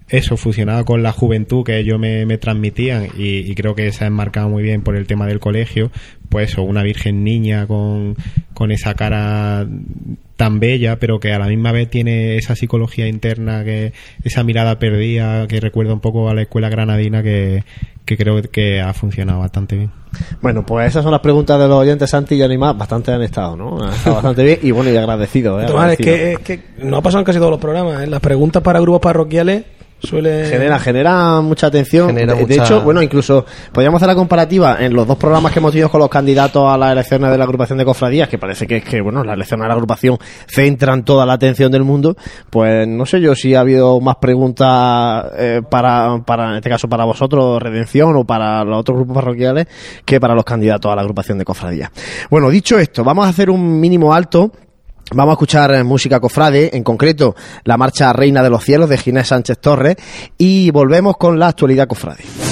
eso 0.09 0.37
fusionado 0.37 0.85
con 0.85 1.03
la 1.03 1.11
juventud 1.11 1.63
que 1.63 1.77
ellos 1.77 1.99
me, 1.99 2.25
me 2.25 2.37
transmitían 2.37 3.07
y, 3.17 3.37
y 3.39 3.55
creo 3.55 3.75
que 3.75 3.91
se 3.91 4.03
ha 4.03 4.07
enmarcado 4.07 4.49
muy 4.49 4.63
bien 4.63 4.81
por 4.81 4.95
el 4.95 5.07
tema 5.07 5.27
del 5.27 5.39
colegio, 5.39 5.91
pues 6.29 6.51
eso, 6.51 6.63
una 6.63 6.83
virgen 6.83 7.23
niña 7.23 7.67
con, 7.67 8.15
con 8.53 8.71
esa 8.71 8.95
cara 8.95 9.67
tan 10.35 10.59
bella, 10.59 10.99
pero 10.99 11.19
que 11.19 11.33
a 11.33 11.39
la 11.39 11.47
misma 11.47 11.71
vez 11.71 11.89
tiene 11.89 12.37
esa 12.37 12.55
psicología 12.55 13.07
interna, 13.07 13.63
que 13.63 13.93
esa 14.23 14.43
mirada 14.43 14.79
perdida, 14.79 15.47
que 15.47 15.59
recuerda 15.59 15.93
un 15.93 15.99
poco 15.99 16.29
a 16.29 16.33
la 16.33 16.43
escuela 16.43 16.69
granadina, 16.69 17.21
que, 17.21 17.63
que 18.05 18.17
creo 18.17 18.41
que 18.41 18.79
ha 18.79 18.93
funcionado 18.93 19.39
bastante 19.39 19.75
bien. 19.75 19.91
Bueno, 20.41 20.65
pues 20.65 20.87
esas 20.87 21.03
son 21.03 21.11
las 21.11 21.21
preguntas 21.21 21.59
de 21.59 21.67
los 21.67 21.77
oyentes 21.77 22.09
Santi 22.09 22.35
y 22.35 22.41
Animal, 22.41 22.75
bastante 22.77 23.11
han 23.11 23.21
estado, 23.21 23.55
¿no? 23.55 23.83
Han 23.83 23.93
estado 23.93 24.15
bastante 24.15 24.43
bien 24.43 24.59
y 24.63 24.71
bueno, 24.71 24.91
y 24.91 24.97
agradecido, 24.97 25.61
¿eh? 25.61 25.65
Tomás, 25.65 25.91
es 25.91 25.97
que, 25.97 26.33
es 26.33 26.39
que 26.39 26.59
no 26.83 26.97
ha 26.97 27.01
pasado 27.01 27.19
en 27.19 27.25
casi 27.25 27.37
todos 27.37 27.51
los 27.51 27.59
programas. 27.59 28.01
¿eh? 28.01 28.07
Las 28.07 28.21
preguntas 28.21 28.63
para 28.63 28.79
grupos 28.79 29.01
parroquiales 29.01 29.65
suele 29.99 30.45
Genera, 30.45 30.79
genera 30.79 31.41
mucha 31.41 31.67
atención. 31.67 32.07
Genera 32.07 32.33
de, 32.33 32.45
de 32.45 32.55
hecho, 32.55 32.81
bueno, 32.81 33.01
incluso 33.01 33.45
podríamos 33.71 33.99
hacer 33.99 34.07
la 34.07 34.15
comparativa 34.15 34.77
en 34.79 34.93
los 34.93 35.07
dos 35.07 35.17
programas 35.17 35.51
que 35.51 35.59
hemos 35.59 35.71
tenido 35.71 35.89
con 35.89 35.99
los 35.99 36.09
candidatos 36.09 36.71
a 36.71 36.77
las 36.77 36.91
elecciones 36.91 37.31
de 37.31 37.37
la 37.37 37.43
agrupación 37.43 37.77
de 37.77 37.85
cofradías, 37.85 38.29
que 38.29 38.37
parece 38.37 38.65
que 38.67 38.77
es 38.77 38.83
que, 38.83 39.01
bueno, 39.01 39.23
las 39.23 39.35
elecciones 39.35 39.63
de 39.63 39.67
la 39.67 39.73
agrupación 39.73 40.17
centran 40.47 41.03
toda 41.03 41.25
la 41.25 41.33
atención 41.33 41.71
del 41.71 41.83
mundo. 41.83 42.15
Pues 42.49 42.87
no 42.87 43.05
sé 43.05 43.21
yo 43.21 43.35
si 43.35 43.55
ha 43.55 43.61
habido 43.61 43.99
más 43.99 44.17
preguntas 44.17 45.25
eh, 45.37 45.61
para, 45.69 46.21
para, 46.25 46.51
en 46.51 46.55
este 46.55 46.69
caso, 46.69 46.87
para 46.87 47.05
vosotros, 47.05 47.61
Redención, 47.61 48.15
o 48.15 48.23
para 48.25 48.63
los 48.63 48.79
otros 48.79 48.97
grupos 48.97 49.15
parroquiales, 49.15 49.67
que 50.05 50.19
para 50.19 50.33
los 50.33 50.43
candidatos 50.43 50.91
a 50.91 50.95
la 50.95 51.01
agrupación 51.01 51.37
de 51.37 51.45
cofradías. 51.45 51.91
Bueno, 52.29 52.49
dicho 52.49 52.77
esto, 52.77 53.03
vamos 53.03 53.25
a 53.25 53.29
hacer 53.29 53.49
un 53.49 53.79
mínimo 53.79 54.13
alto 54.13 54.51
Vamos 55.11 55.31
a 55.31 55.33
escuchar 55.33 55.73
eh, 55.73 55.83
música 55.83 56.19
cofrade, 56.19 56.75
en 56.75 56.83
concreto 56.83 57.35
la 57.63 57.77
marcha 57.77 58.13
Reina 58.13 58.43
de 58.43 58.49
los 58.49 58.63
Cielos 58.63 58.89
de 58.89 58.97
Ginés 58.97 59.27
Sánchez 59.27 59.59
Torres 59.59 59.95
y 60.37 60.69
volvemos 60.71 61.17
con 61.17 61.39
la 61.39 61.47
actualidad 61.47 61.87
cofrade. 61.87 62.48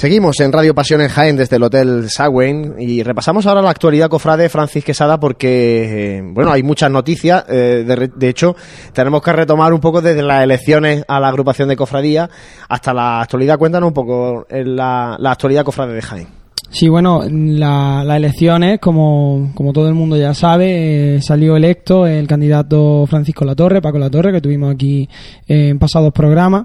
Seguimos 0.00 0.40
en 0.40 0.50
Radio 0.50 0.74
Pasión 0.74 1.02
en 1.02 1.08
Jaén 1.10 1.36
desde 1.36 1.56
el 1.56 1.62
Hotel 1.62 2.08
Sagüen 2.08 2.76
y 2.78 3.02
repasamos 3.02 3.46
ahora 3.46 3.60
la 3.60 3.68
actualidad 3.68 4.08
cofrade 4.08 4.48
Francis 4.48 4.82
Quesada 4.82 5.20
porque, 5.20 6.16
eh, 6.16 6.22
bueno, 6.24 6.50
hay 6.52 6.62
muchas 6.62 6.90
noticias. 6.90 7.44
eh, 7.50 7.84
de, 7.86 8.10
de 8.16 8.28
hecho, 8.30 8.56
tenemos 8.94 9.20
que 9.20 9.30
retomar 9.34 9.74
un 9.74 9.80
poco 9.80 10.00
desde 10.00 10.22
las 10.22 10.42
elecciones 10.42 11.04
a 11.06 11.20
la 11.20 11.28
agrupación 11.28 11.68
de 11.68 11.76
cofradía 11.76 12.30
hasta 12.70 12.94
la 12.94 13.20
actualidad. 13.20 13.58
Cuéntanos 13.58 13.88
un 13.88 13.92
poco 13.92 14.46
eh, 14.48 14.64
la, 14.64 15.16
la 15.18 15.32
actualidad 15.32 15.64
cofrade 15.66 15.92
de 15.92 16.00
Jaén. 16.00 16.28
Sí, 16.70 16.88
bueno, 16.88 17.20
la- 17.28 18.02
las 18.02 18.16
elecciones, 18.16 18.78
como, 18.80 19.50
como 19.54 19.74
todo 19.74 19.86
el 19.88 19.94
mundo 19.94 20.16
ya 20.16 20.32
sabe, 20.32 21.16
eh, 21.16 21.20
salió 21.20 21.56
electo 21.56 22.06
el 22.06 22.26
candidato 22.26 23.04
Francisco 23.06 23.44
Latorre, 23.44 23.82
Paco 23.82 23.98
Latorre, 23.98 24.32
que 24.32 24.40
tuvimos 24.40 24.72
aquí 24.72 25.06
en 25.46 25.78
pasados 25.78 26.10
programas. 26.14 26.64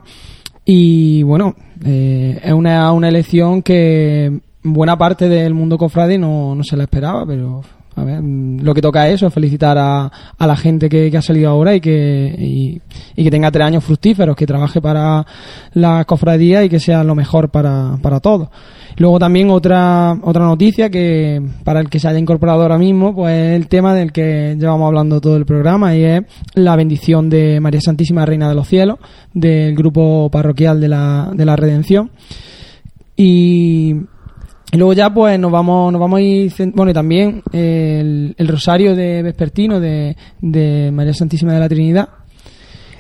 Y 0.66 1.22
bueno, 1.24 1.56
eh, 1.86 2.40
es 2.44 2.54
una, 2.54 2.92
una 2.92 3.08
elección 3.08 3.62
que 3.62 4.40
buena 4.64 4.98
parte 4.98 5.30
del 5.30 5.54
mundo 5.54 5.78
cofrade 5.78 6.18
no, 6.18 6.56
no 6.56 6.64
se 6.64 6.76
la 6.76 6.84
esperaba, 6.84 7.26
pero 7.26 7.62
a 7.96 8.04
ver, 8.04 8.22
lo 8.22 8.74
que 8.74 8.82
toca 8.82 9.08
es 9.08 9.16
eso, 9.16 9.30
felicitar 9.30 9.78
a, 9.78 10.12
a 10.38 10.48
la 10.48 10.56
gente 10.56 10.90
que, 10.90 11.10
que 11.10 11.18
ha 11.18 11.22
salido 11.22 11.50
ahora 11.50 11.76
y 11.76 11.80
que, 11.80 12.36
y, 12.38 12.82
y 13.16 13.24
que 13.24 13.32
tenga 13.32 13.52
tres 13.52 13.66
años 13.66 13.84
fructíferos, 13.84 14.36
que 14.36 14.46
trabaje 14.46 14.82
para 14.82 15.26
la 15.74 16.04
cofradía 16.06 16.64
y 16.64 16.70
que 16.70 16.80
sea 16.80 17.04
lo 17.04 17.16
mejor 17.16 17.50
para, 17.50 17.98
para 18.02 18.20
todos. 18.20 18.50
Luego 18.98 19.20
también 19.20 19.50
otra, 19.50 20.18
otra 20.22 20.46
noticia 20.46 20.90
que 20.90 21.42
para 21.64 21.82
el 21.82 21.90
que 21.90 22.00
se 22.00 22.08
haya 22.08 22.20
incorporado 22.20 22.62
ahora 22.62 22.78
mismo, 22.78 23.14
pues 23.14 23.56
el 23.56 23.68
tema 23.68 23.94
del 23.94 24.12
que 24.12 24.56
llevamos 24.58 24.88
hablando 24.88 25.20
todo 25.20 25.36
el 25.36 25.46
programa 25.46 25.96
y 25.96 26.04
es 26.04 26.22
la 26.54 26.76
bendición 26.76 27.30
de 27.30 27.60
María 27.60 27.82
Santísima 27.82 28.26
Reina 28.26 28.48
de 28.48 28.56
los 28.56 28.68
Cielos, 28.68 29.00
del 29.34 29.76
grupo 29.76 30.30
parroquial 30.30 30.80
de 30.80 30.88
la, 30.88 31.32
de 31.34 31.46
la 31.46 31.56
Redención. 31.56 32.12
Y, 33.18 33.96
y 34.76 34.78
luego 34.78 34.92
ya 34.92 35.14
pues 35.14 35.40
nos 35.40 35.54
vamos, 35.54 35.90
nos 35.94 36.02
vamos 36.02 36.18
a 36.18 36.22
ir, 36.22 36.52
bueno 36.74 36.92
y 36.92 36.94
también 36.94 37.42
el, 37.54 38.36
el 38.38 38.48
rosario 38.50 38.94
de 38.94 39.24
vespertino 39.24 39.80
de, 39.80 40.18
de 40.42 40.92
María 40.92 41.14
Santísima 41.14 41.54
de 41.54 41.60
la 41.62 41.70
Trinidad. 41.70 42.10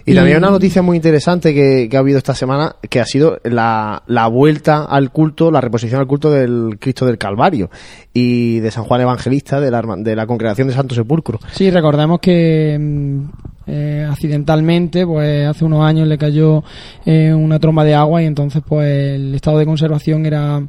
Y 0.06 0.16
también 0.16 0.38
una 0.38 0.52
noticia 0.52 0.82
muy 0.82 0.96
interesante 0.96 1.54
que, 1.54 1.90
que 1.90 1.98
ha 1.98 2.00
habido 2.00 2.18
esta 2.18 2.34
semana, 2.34 2.78
que 2.90 3.02
ha 3.02 3.06
sido 3.06 3.40
la, 3.44 4.04
la 4.08 4.28
vuelta 4.28 4.86
al 4.86 5.12
culto, 5.12 5.52
la 5.52 5.60
reposición 5.60 6.00
al 6.00 6.08
culto 6.08 6.32
del 6.32 6.78
Cristo 6.80 7.06
del 7.06 7.18
Calvario 7.18 7.70
y 8.14 8.60
de 8.60 8.72
San 8.72 8.86
Juan 8.86 9.02
Evangelista, 9.02 9.60
de 9.60 9.70
la, 9.70 9.82
de 9.98 10.16
la 10.16 10.28
Congregación 10.28 10.70
de 10.70 10.76
Santo 10.76 10.96
Sepulcro. 10.96 11.40
Sí, 11.52 11.72
recordemos 11.72 12.20
que 12.22 12.78
mm, 12.80 13.20
eh, 13.68 14.08
accidentalmente, 14.10 15.06
pues 15.06 15.46
hace 15.46 15.66
unos 15.66 15.84
años 15.84 16.08
le 16.08 16.18
cayó 16.18 16.64
eh, 17.06 17.34
una 17.34 17.60
tromba 17.60 17.84
de 17.84 17.96
agua 17.96 18.22
y 18.22 18.28
entonces 18.28 18.64
pues 18.66 18.88
el 19.16 19.36
estado 19.36 19.58
de 19.58 19.66
conservación 19.66 20.26
era 20.26 20.66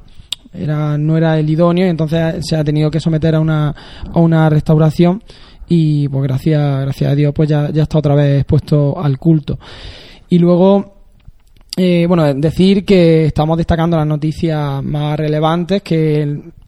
era 0.59 0.99
no 0.99 1.17
era 1.17 1.39
el 1.39 1.49
idóneo 1.49 1.87
y 1.87 1.91
entonces 1.91 2.45
se 2.47 2.57
ha 2.57 2.65
tenido 2.65 2.91
que 2.91 3.01
someter 3.01 3.35
a 3.35 3.41
una 3.41 3.75
a 4.13 4.19
una 4.19 4.49
restauración 4.49 5.23
y 5.69 6.09
pues 6.09 6.23
gracias 6.23 6.81
gracias 6.83 7.13
a 7.13 7.15
Dios 7.15 7.33
pues 7.35 7.49
ya 7.49 7.71
ya 7.71 7.83
está 7.83 7.99
otra 7.99 8.15
vez 8.15 8.45
puesto 8.45 8.99
al 8.99 9.19
culto. 9.19 9.59
Y 10.29 10.39
luego 10.39 10.97
eh, 11.79 12.07
bueno, 12.09 12.33
decir 12.33 12.87
que 12.87 13.27
estamos 13.27 13.59
destacando 13.59 13.99
las 13.99 14.07
noticias 14.07 14.83
más 14.83 15.19
relevantes 15.19 15.83
que 15.83 16.23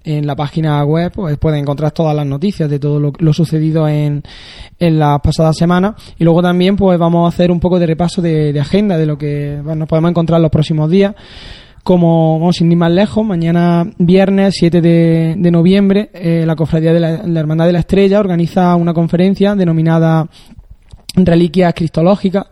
en, 0.05 0.26
la 0.26 0.36
página 0.36 0.84
web 0.84 1.12
pues, 1.12 1.39
pueden 1.39 1.61
encontrar 1.61 1.93
todas 1.93 2.14
las 2.14 2.26
noticias 2.26 2.68
de 2.68 2.78
todo 2.78 3.01
lo, 3.01 3.12
lo 3.18 3.32
sucedido 3.32 3.89
en, 3.89 4.22
en 4.78 4.99
las 4.99 5.20
pasadas 5.20 5.57
semanas. 5.57 5.95
Y 6.18 6.24
luego 6.24 6.43
también 6.43 6.76
pues 6.76 6.99
vamos 6.99 7.24
a 7.24 7.34
hacer 7.34 7.51
un 7.51 7.59
poco 7.59 7.78
de 7.78 7.86
repaso 7.86 8.20
de, 8.20 8.53
de 8.53 8.61
agenda 8.61 8.99
de 8.99 9.07
lo 9.07 9.16
que 9.16 9.61
nos 9.64 9.89
podemos 9.89 10.11
encontrar 10.11 10.43
los 10.43 10.51
próximos 10.51 10.91
días 10.91 11.14
como 11.89 12.39
vamos 12.39 12.57
sin 12.57 12.70
ir 12.70 12.76
más 12.76 12.93
lejos, 12.93 13.24
mañana 13.24 13.91
viernes 13.97 14.57
7 14.59 14.82
de, 14.82 15.51
noviembre 15.51 16.11
eh, 16.12 16.45
la 16.45 16.55
Cofradía 16.55 16.93
de 16.93 17.01
la, 17.01 17.22
la 17.26 17.41
Hermandad 17.41 17.64
de 17.64 17.72
la 17.72 17.78
Estrella 17.78 18.20
organiza 18.20 18.76
una 18.76 18.93
conferencia 18.93 19.55
denominada 19.55 20.28
Reliquias 21.16 21.72
Cristológicas 21.72 22.45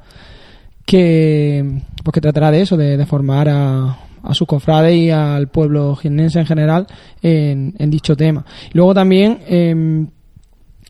que 0.87 1.83
pues 2.03 2.15
que 2.15 2.21
tratará 2.23 2.51
de 2.51 2.63
eso, 2.63 2.79
de, 2.79 3.05
formar 3.05 3.51
a, 3.51 3.99
sus 4.33 4.47
cofrades 4.47 4.97
y 4.97 5.11
al 5.11 5.49
pueblo 5.49 5.97
jiennense 5.97 6.39
en 6.39 6.47
general 6.47 6.87
en, 7.21 7.91
dicho 7.91 8.17
tema. 8.17 8.43
Luego 8.73 8.95
también 8.95 9.41
eh, 9.47 10.07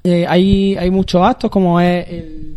eh, 0.05 0.25
hay, 0.29 0.77
hay 0.77 0.91
muchos 0.93 1.21
actos 1.21 1.51
como 1.51 1.81
es 1.81 2.09
el, 2.09 2.53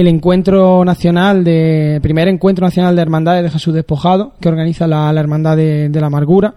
el 0.00 0.06
encuentro 0.06 0.84
nacional 0.84 1.42
de 1.42 1.98
primer 2.02 2.28
encuentro 2.28 2.64
nacional 2.64 2.94
de 2.94 3.02
hermandades 3.02 3.42
de 3.42 3.50
Jesús 3.50 3.74
despojado 3.74 4.34
que 4.40 4.48
organiza 4.48 4.86
la, 4.86 5.10
hermandad 5.18 5.56
de, 5.56 5.90
la 5.92 6.06
amargura 6.06 6.54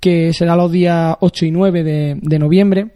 que 0.00 0.32
será 0.32 0.56
los 0.56 0.72
días 0.72 1.16
8 1.20 1.46
y 1.46 1.50
9 1.50 1.84
de, 2.20 2.38
noviembre 2.38 2.92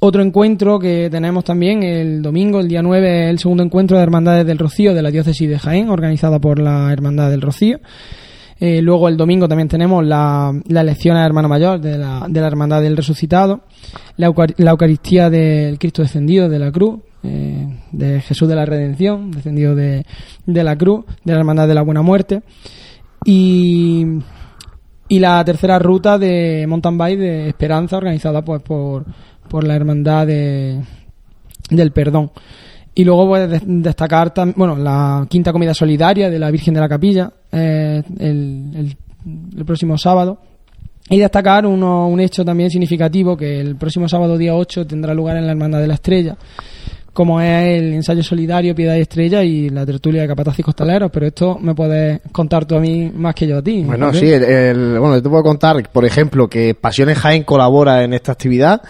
otro 0.00 0.22
encuentro 0.22 0.78
que 0.78 1.08
tenemos 1.10 1.42
también 1.42 1.82
el 1.82 2.22
domingo, 2.22 2.60
el 2.60 2.68
día 2.68 2.82
9, 2.82 3.24
es 3.24 3.30
el 3.30 3.38
segundo 3.40 3.64
encuentro 3.64 3.96
de 3.96 4.04
Hermandades 4.04 4.46
del 4.46 4.58
Rocío 4.58 4.94
de 4.94 5.02
la 5.02 5.10
diócesis 5.10 5.48
de 5.48 5.58
Jaén, 5.58 5.88
organizada 5.88 6.38
por 6.38 6.60
la 6.60 6.92
Hermandad 6.92 7.30
del 7.30 7.40
Rocío. 7.40 7.80
Eh, 8.60 8.80
luego 8.80 9.08
el 9.08 9.16
domingo 9.16 9.48
también 9.48 9.66
tenemos 9.66 10.06
la, 10.06 10.52
la 10.68 10.80
elección 10.82 11.16
a 11.16 11.26
hermano 11.26 11.48
mayor 11.48 11.80
de 11.80 11.98
la, 11.98 12.26
de 12.28 12.40
la 12.40 12.46
Hermandad 12.46 12.80
del 12.80 12.96
Resucitado, 12.96 13.62
la, 14.16 14.32
la 14.58 14.70
Eucaristía 14.70 15.30
del 15.30 15.80
Cristo 15.80 16.02
descendido 16.02 16.48
de 16.48 16.60
la 16.60 16.70
cruz, 16.70 17.00
eh, 17.22 17.66
de 17.92 18.20
Jesús 18.20 18.48
de 18.48 18.54
la 18.54 18.64
Redención, 18.66 19.30
descendido 19.30 19.74
de, 19.74 20.04
de 20.46 20.64
la 20.64 20.76
cruz, 20.76 21.04
de 21.24 21.32
la 21.32 21.38
Hermandad 21.40 21.68
de 21.68 21.74
la 21.74 21.82
Buena 21.82 22.02
Muerte. 22.02 22.42
Y, 23.24 24.04
y 25.08 25.18
la 25.18 25.44
tercera 25.44 25.78
ruta 25.78 26.18
de 26.18 26.66
mountain 26.68 26.96
bike 26.98 27.18
de 27.18 27.48
Esperanza, 27.48 27.96
organizada 27.96 28.42
pues 28.42 28.62
por, 28.62 29.04
por 29.48 29.64
la 29.66 29.74
Hermandad 29.74 30.26
de, 30.26 30.80
del 31.70 31.92
Perdón. 31.92 32.30
Y 32.94 33.04
luego 33.04 33.28
pues, 33.28 33.48
de- 33.50 33.60
destacar 33.64 34.32
bueno, 34.56 34.76
la 34.76 35.26
quinta 35.28 35.52
comida 35.52 35.74
solidaria 35.74 36.30
de 36.30 36.38
la 36.38 36.50
Virgen 36.50 36.74
de 36.74 36.80
la 36.80 36.88
Capilla 36.88 37.32
eh, 37.52 38.02
el, 38.18 38.70
el- 38.74 38.96
el 39.56 39.64
próximo 39.64 39.96
sábado. 39.98 40.40
Y 41.10 41.18
destacar 41.18 41.64
uno, 41.64 42.06
un 42.06 42.20
hecho 42.20 42.44
también 42.44 42.68
significativo 42.70 43.34
que 43.36 43.60
el 43.60 43.76
próximo 43.76 44.08
sábado 44.08 44.36
día 44.36 44.54
8 44.54 44.86
tendrá 44.86 45.14
lugar 45.14 45.38
en 45.38 45.46
la 45.46 45.52
Hermandad 45.52 45.80
de 45.80 45.86
la 45.86 45.94
Estrella, 45.94 46.36
como 47.18 47.40
es 47.40 47.80
el 47.80 47.94
ensayo 47.94 48.22
solidario 48.22 48.76
Piedad 48.76 48.94
y 48.94 49.00
Estrella 49.00 49.42
y 49.42 49.70
la 49.70 49.84
tertulia 49.84 50.22
de 50.22 50.28
capataz 50.28 50.56
y 50.60 50.62
costaleros, 50.62 51.10
pero 51.12 51.26
esto 51.26 51.58
me 51.60 51.74
puedes 51.74 52.20
contar 52.30 52.64
tú 52.64 52.76
a 52.76 52.80
mí 52.80 53.10
más 53.12 53.34
que 53.34 53.48
yo 53.48 53.58
a 53.58 53.62
ti. 53.62 53.82
Bueno, 53.84 54.14
sí, 54.14 54.30
el, 54.30 54.44
el- 54.44 54.98
bueno, 55.00 55.16
yo 55.16 55.22
te 55.24 55.28
puedo 55.28 55.42
contar, 55.42 55.82
por 55.90 56.04
ejemplo, 56.04 56.46
que 56.48 56.76
Pasiones 56.76 57.18
Jaén 57.18 57.42
colabora 57.42 58.04
en 58.04 58.14
esta 58.14 58.30
actividad, 58.30 58.82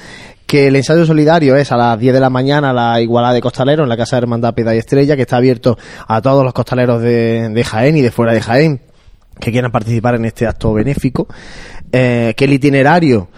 que 0.46 0.66
el 0.68 0.76
ensayo 0.76 1.06
solidario 1.06 1.56
es 1.56 1.72
a 1.72 1.78
las 1.78 1.98
10 1.98 2.12
de 2.12 2.20
la 2.20 2.28
mañana 2.28 2.74
la 2.74 3.00
igualada 3.00 3.32
de 3.32 3.40
costaleros 3.40 3.84
en 3.84 3.88
la 3.88 3.96
Casa 3.96 4.16
de 4.16 4.24
Hermandad 4.24 4.52
Piedad 4.52 4.74
y 4.74 4.76
Estrella, 4.76 5.16
que 5.16 5.22
está 5.22 5.38
abierto 5.38 5.78
a 6.06 6.20
todos 6.20 6.44
los 6.44 6.52
costaleros 6.52 7.00
de, 7.00 7.48
de 7.48 7.64
Jaén 7.64 7.96
y 7.96 8.02
de 8.02 8.10
fuera 8.10 8.34
de 8.34 8.42
Jaén 8.42 8.80
que 9.40 9.52
quieran 9.52 9.70
participar 9.72 10.16
en 10.16 10.26
este 10.26 10.46
acto 10.46 10.74
benéfico, 10.74 11.28
eh, 11.92 12.34
que 12.36 12.44
el 12.44 12.52
itinerario, 12.52 13.28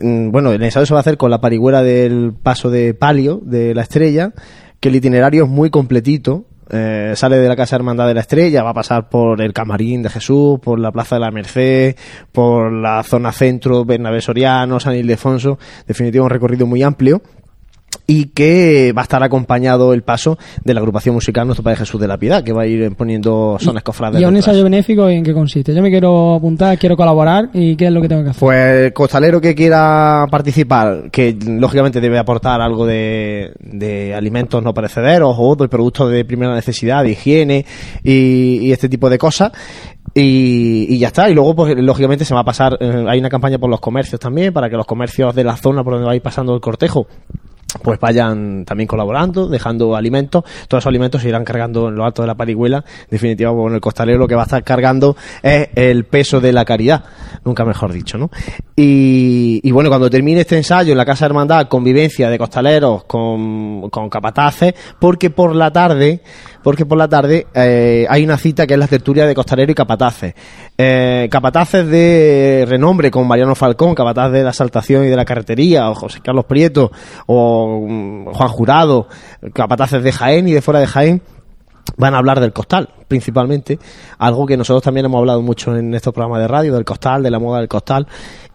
bueno, 0.00 0.52
el 0.52 0.62
ensayo 0.62 0.86
se 0.86 0.94
va 0.94 1.00
a 1.00 1.02
hacer 1.02 1.16
con 1.16 1.30
la 1.30 1.40
parigüera 1.40 1.82
del 1.82 2.32
paso 2.32 2.70
de 2.70 2.94
palio 2.94 3.40
de 3.42 3.74
la 3.74 3.82
estrella, 3.82 4.32
que 4.80 4.88
el 4.88 4.96
itinerario 4.96 5.44
es 5.44 5.50
muy 5.50 5.70
completito, 5.70 6.46
eh, 6.70 7.12
sale 7.16 7.36
de 7.36 7.48
la 7.48 7.56
Casa 7.56 7.76
Hermandad 7.76 8.06
de 8.06 8.14
la 8.14 8.20
Estrella, 8.20 8.62
va 8.62 8.70
a 8.70 8.74
pasar 8.74 9.08
por 9.10 9.42
el 9.42 9.52
Camarín 9.52 10.02
de 10.02 10.08
Jesús, 10.08 10.58
por 10.60 10.78
la 10.78 10.90
Plaza 10.90 11.16
de 11.16 11.20
la 11.20 11.30
Merced, 11.30 11.96
por 12.32 12.72
la 12.72 13.02
zona 13.02 13.30
centro, 13.32 13.84
Bernabé 13.84 14.22
Soriano, 14.22 14.80
San 14.80 14.94
Ildefonso, 14.94 15.58
definitivamente 15.86 16.20
un 16.20 16.30
recorrido 16.30 16.66
muy 16.66 16.82
amplio 16.82 17.20
y 18.06 18.26
que 18.26 18.92
va 18.96 19.02
a 19.02 19.04
estar 19.04 19.22
acompañado 19.22 19.92
el 19.94 20.02
paso 20.02 20.38
de 20.64 20.74
la 20.74 20.80
agrupación 20.80 21.14
musical 21.14 21.46
Nuestro 21.46 21.62
Padre 21.62 21.78
Jesús 21.78 22.00
de 22.00 22.08
la 22.08 22.18
Piedad, 22.18 22.42
que 22.42 22.52
va 22.52 22.62
a 22.62 22.66
ir 22.66 22.94
poniendo 22.96 23.56
sones 23.60 23.82
cofrades. 23.82 24.20
¿Y 24.20 24.24
a 24.24 24.28
un 24.28 24.36
ensayo 24.36 24.64
benéfico 24.64 25.08
en 25.08 25.22
qué 25.22 25.32
consiste? 25.32 25.74
Yo 25.74 25.82
me 25.82 25.90
quiero 25.90 26.34
apuntar, 26.34 26.78
quiero 26.78 26.96
colaborar 26.96 27.50
y 27.52 27.76
¿qué 27.76 27.86
es 27.86 27.92
lo 27.92 28.02
que 28.02 28.08
tengo 28.08 28.24
que 28.24 28.30
hacer? 28.30 28.40
Pues 28.40 28.84
el 28.86 28.92
costalero 28.92 29.40
que 29.40 29.54
quiera 29.54 30.26
participar, 30.30 31.10
que 31.10 31.36
lógicamente 31.46 32.00
debe 32.00 32.18
aportar 32.18 32.60
algo 32.60 32.86
de, 32.86 33.52
de 33.60 34.14
alimentos 34.14 34.62
no 34.62 34.74
perecederos 34.74 35.36
o 35.38 35.54
de 35.56 35.68
productos 35.68 36.10
de 36.10 36.24
primera 36.24 36.54
necesidad, 36.54 37.04
de 37.04 37.10
higiene 37.12 37.64
y, 38.02 38.58
y 38.62 38.72
este 38.72 38.88
tipo 38.88 39.08
de 39.08 39.18
cosas. 39.18 39.52
Y, 40.14 40.86
y 40.90 40.98
ya 40.98 41.06
está. 41.06 41.30
Y 41.30 41.34
luego, 41.34 41.54
pues 41.54 41.74
lógicamente 41.78 42.24
se 42.26 42.34
va 42.34 42.40
a 42.40 42.44
pasar. 42.44 42.76
eh, 42.80 43.04
hay 43.08 43.18
una 43.18 43.30
campaña 43.30 43.58
por 43.58 43.70
los 43.70 43.80
comercios 43.80 44.20
también, 44.20 44.52
para 44.52 44.68
que 44.68 44.76
los 44.76 44.84
comercios 44.84 45.34
de 45.34 45.44
la 45.44 45.56
zona 45.56 45.82
por 45.82 45.94
donde 45.94 46.06
va 46.06 46.12
a 46.12 46.16
ir 46.16 46.20
pasando 46.22 46.54
el 46.54 46.60
cortejo 46.60 47.06
pues 47.82 47.98
vayan 48.00 48.64
también 48.64 48.86
colaborando, 48.86 49.48
dejando 49.48 49.96
alimentos. 49.96 50.44
Todos 50.68 50.82
esos 50.82 50.88
alimentos 50.88 51.22
se 51.22 51.28
irán 51.28 51.44
cargando 51.44 51.88
en 51.88 51.94
lo 51.94 52.04
alto 52.04 52.22
de 52.22 52.28
la 52.28 52.34
parihuela. 52.34 52.84
En 53.02 53.10
definitiva, 53.10 53.50
bueno, 53.50 53.76
el 53.76 53.80
costalero 53.80 54.18
lo 54.18 54.28
que 54.28 54.34
va 54.34 54.42
a 54.42 54.44
estar 54.44 54.64
cargando 54.64 55.16
es 55.42 55.68
el 55.74 56.04
peso 56.04 56.40
de 56.40 56.52
la 56.52 56.64
caridad. 56.64 57.04
Nunca 57.44 57.64
mejor 57.64 57.92
dicho, 57.92 58.18
¿no? 58.18 58.30
Y, 58.76 59.60
y 59.62 59.70
bueno, 59.70 59.88
cuando 59.88 60.10
termine 60.10 60.40
este 60.40 60.56
ensayo 60.56 60.92
en 60.92 60.98
la 60.98 61.04
Casa 61.04 61.26
Hermandad, 61.26 61.68
convivencia 61.68 62.30
de 62.30 62.38
costaleros 62.38 63.04
con, 63.04 63.90
con 63.90 64.08
capataces, 64.08 64.74
porque 64.98 65.30
por 65.30 65.54
la 65.54 65.70
tarde 65.72 66.20
porque 66.62 66.86
por 66.86 66.98
la 66.98 67.08
tarde 67.08 67.46
eh, 67.54 68.06
hay 68.08 68.24
una 68.24 68.38
cita 68.38 68.66
que 68.66 68.74
es 68.74 68.80
la 68.80 68.86
tertulia 68.86 69.26
de 69.26 69.34
Costalero 69.34 69.72
y 69.72 69.74
Capataces. 69.74 70.34
Eh, 70.78 71.28
capataces 71.30 71.86
de 71.86 72.64
renombre 72.68 73.10
con 73.10 73.26
Mariano 73.26 73.54
Falcón, 73.54 73.94
capataz 73.94 74.30
de 74.32 74.42
la 74.42 74.52
saltación 74.52 75.04
y 75.04 75.08
de 75.08 75.16
la 75.16 75.24
carretería, 75.24 75.90
o 75.90 75.94
José 75.94 76.20
Carlos 76.20 76.44
Prieto, 76.44 76.90
o 77.26 77.86
mm, 77.88 78.26
Juan 78.32 78.48
Jurado, 78.48 79.08
capataces 79.52 80.02
de 80.02 80.12
Jaén 80.12 80.48
y 80.48 80.52
de 80.52 80.62
fuera 80.62 80.80
de 80.80 80.86
Jaén 80.86 81.22
van 81.96 82.14
a 82.14 82.18
hablar 82.18 82.40
del 82.40 82.52
costal, 82.52 82.88
principalmente, 83.08 83.78
algo 84.18 84.46
que 84.46 84.56
nosotros 84.56 84.82
también 84.82 85.06
hemos 85.06 85.18
hablado 85.18 85.42
mucho 85.42 85.76
en 85.76 85.94
estos 85.94 86.12
programas 86.12 86.40
de 86.40 86.48
radio, 86.48 86.74
del 86.74 86.84
costal, 86.84 87.22
de 87.22 87.30
la 87.30 87.38
moda 87.38 87.58
del 87.58 87.68
costal, 87.68 88.06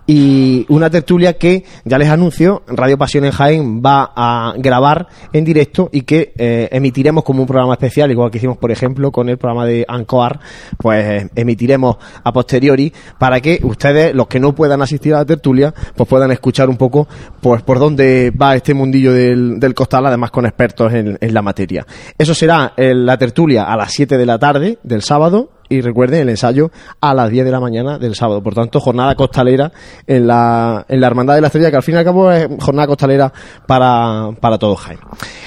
y 0.09 0.65
una 0.69 0.89
tertulia 0.89 1.37
que 1.37 1.65
ya 1.83 1.97
les 1.97 2.07
anuncio, 2.07 2.63
Radio 2.65 2.97
Pasión 2.97 3.25
en 3.25 3.31
Jaén 3.31 3.81
va 3.85 4.13
a 4.15 4.53
grabar 4.57 5.07
en 5.33 5.43
directo 5.43 5.89
y 5.91 6.03
que 6.03 6.33
eh, 6.37 6.69
emitiremos 6.71 7.25
como 7.25 7.41
un 7.41 7.47
programa 7.47 7.73
especial, 7.73 8.09
igual 8.09 8.31
que 8.31 8.37
hicimos, 8.37 8.57
por 8.57 8.71
ejemplo, 8.71 9.11
con 9.11 9.27
el 9.27 9.37
programa 9.37 9.65
de 9.65 9.85
Ancoar, 9.85 10.39
pues 10.77 11.23
eh, 11.23 11.29
emitiremos 11.35 11.97
a 12.23 12.31
posteriori 12.31 12.93
para 13.19 13.41
que 13.41 13.59
ustedes, 13.63 14.15
los 14.15 14.27
que 14.27 14.39
no 14.39 14.55
puedan 14.55 14.81
asistir 14.81 15.13
a 15.13 15.17
la 15.17 15.25
tertulia, 15.25 15.73
pues 15.95 16.07
puedan 16.07 16.31
escuchar 16.31 16.69
un 16.69 16.77
poco 16.77 17.05
pues 17.41 17.61
por 17.63 17.77
dónde 17.77 18.31
va 18.31 18.55
este 18.55 18.73
mundillo 18.73 19.11
del, 19.11 19.59
del 19.59 19.73
costal, 19.73 20.05
además 20.05 20.31
con 20.31 20.45
expertos 20.45 20.93
en, 20.93 21.17
en 21.19 21.33
la 21.33 21.41
materia. 21.41 21.85
Eso 22.17 22.33
será 22.33 22.71
en 22.77 23.05
la 23.05 23.17
tertulia 23.17 23.63
a 23.63 23.75
las 23.75 23.91
7 23.91 24.17
de 24.17 24.25
la 24.25 24.39
tarde 24.39 24.77
del 24.83 25.01
sábado 25.01 25.49
y 25.69 25.81
recuerden 25.81 26.21
el 26.21 26.29
ensayo 26.29 26.71
a 27.01 27.13
las 27.13 27.29
10 27.29 27.45
de 27.45 27.51
la 27.51 27.59
mañana 27.59 27.97
del 27.97 28.15
sábado. 28.15 28.41
Por 28.41 28.55
tanto, 28.55 28.79
jornada 28.79 29.15
costalera 29.15 29.71
en 30.05 30.27
la, 30.27 30.85
en 30.87 31.01
la 31.01 31.07
Hermandad 31.07 31.35
de 31.35 31.41
la 31.41 31.47
Estrella, 31.47 31.69
que 31.69 31.77
al 31.77 31.83
fin 31.83 31.95
y 31.95 31.97
al 31.97 32.05
cabo 32.05 32.31
es 32.31 32.47
jornada 32.59 32.87
costalera 32.87 33.31
para, 33.65 34.29
para 34.39 34.57
todos, 34.57 34.79
Jaime. 34.79 35.01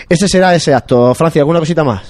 Ese 0.08 0.28
será 0.28 0.54
ese 0.54 0.74
acto. 0.74 1.14
Francia, 1.14 1.42
¿alguna 1.42 1.60
cosita 1.60 1.84
más? 1.84 2.02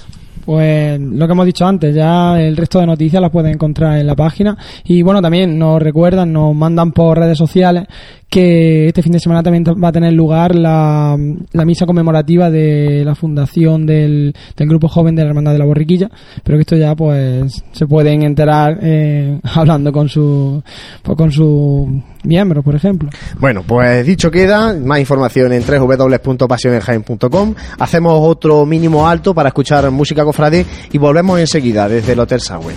Pues 0.45 0.99
lo 0.99 1.27
que 1.27 1.33
hemos 1.33 1.45
dicho 1.45 1.65
antes, 1.65 1.93
ya 1.93 2.39
el 2.41 2.57
resto 2.57 2.79
de 2.79 2.87
noticias 2.87 3.21
las 3.21 3.31
pueden 3.31 3.53
encontrar 3.53 3.99
en 3.99 4.07
la 4.07 4.15
página. 4.15 4.57
Y 4.83 5.03
bueno, 5.03 5.21
también 5.21 5.57
nos 5.57 5.81
recuerdan, 5.81 6.33
nos 6.33 6.55
mandan 6.55 6.91
por 6.91 7.19
redes 7.19 7.37
sociales 7.37 7.85
que 8.31 8.87
este 8.87 9.03
fin 9.03 9.11
de 9.11 9.19
semana 9.19 9.43
también 9.43 9.65
va 9.65 9.89
a 9.89 9.91
tener 9.91 10.13
lugar 10.13 10.55
la, 10.55 11.17
la 11.51 11.65
misa 11.65 11.85
conmemorativa 11.85 12.49
de 12.49 13.03
la 13.03 13.13
fundación 13.13 13.85
del, 13.85 14.33
del, 14.55 14.69
grupo 14.69 14.87
joven 14.87 15.15
de 15.15 15.23
la 15.23 15.29
Hermandad 15.29 15.51
de 15.51 15.59
la 15.59 15.65
Borriquilla, 15.65 16.09
pero 16.41 16.57
que 16.57 16.61
esto 16.61 16.77
ya 16.77 16.95
pues 16.95 17.61
se 17.73 17.85
pueden 17.85 18.23
enterar 18.23 18.79
eh, 18.81 19.37
hablando 19.53 19.91
con 19.91 20.07
su 20.07 20.63
pues, 21.03 21.17
con 21.17 21.29
su 21.29 22.01
miembro, 22.23 22.63
por 22.63 22.73
ejemplo. 22.73 23.09
Bueno, 23.37 23.63
pues 23.67 24.05
dicho 24.05 24.31
queda, 24.31 24.73
más 24.75 25.01
información 25.01 25.51
en 25.51 25.63
www.pasionenjaen.com. 25.63 27.55
Hacemos 27.79 28.13
otro 28.17 28.65
mínimo 28.65 29.09
alto 29.09 29.35
para 29.35 29.49
escuchar 29.49 29.91
música 29.91 30.23
cofrade 30.23 30.65
y 30.93 30.97
volvemos 30.97 31.37
enseguida 31.37 31.89
desde 31.89 32.13
el 32.13 32.19
Hotel 32.21 32.39
Sagüe. 32.39 32.71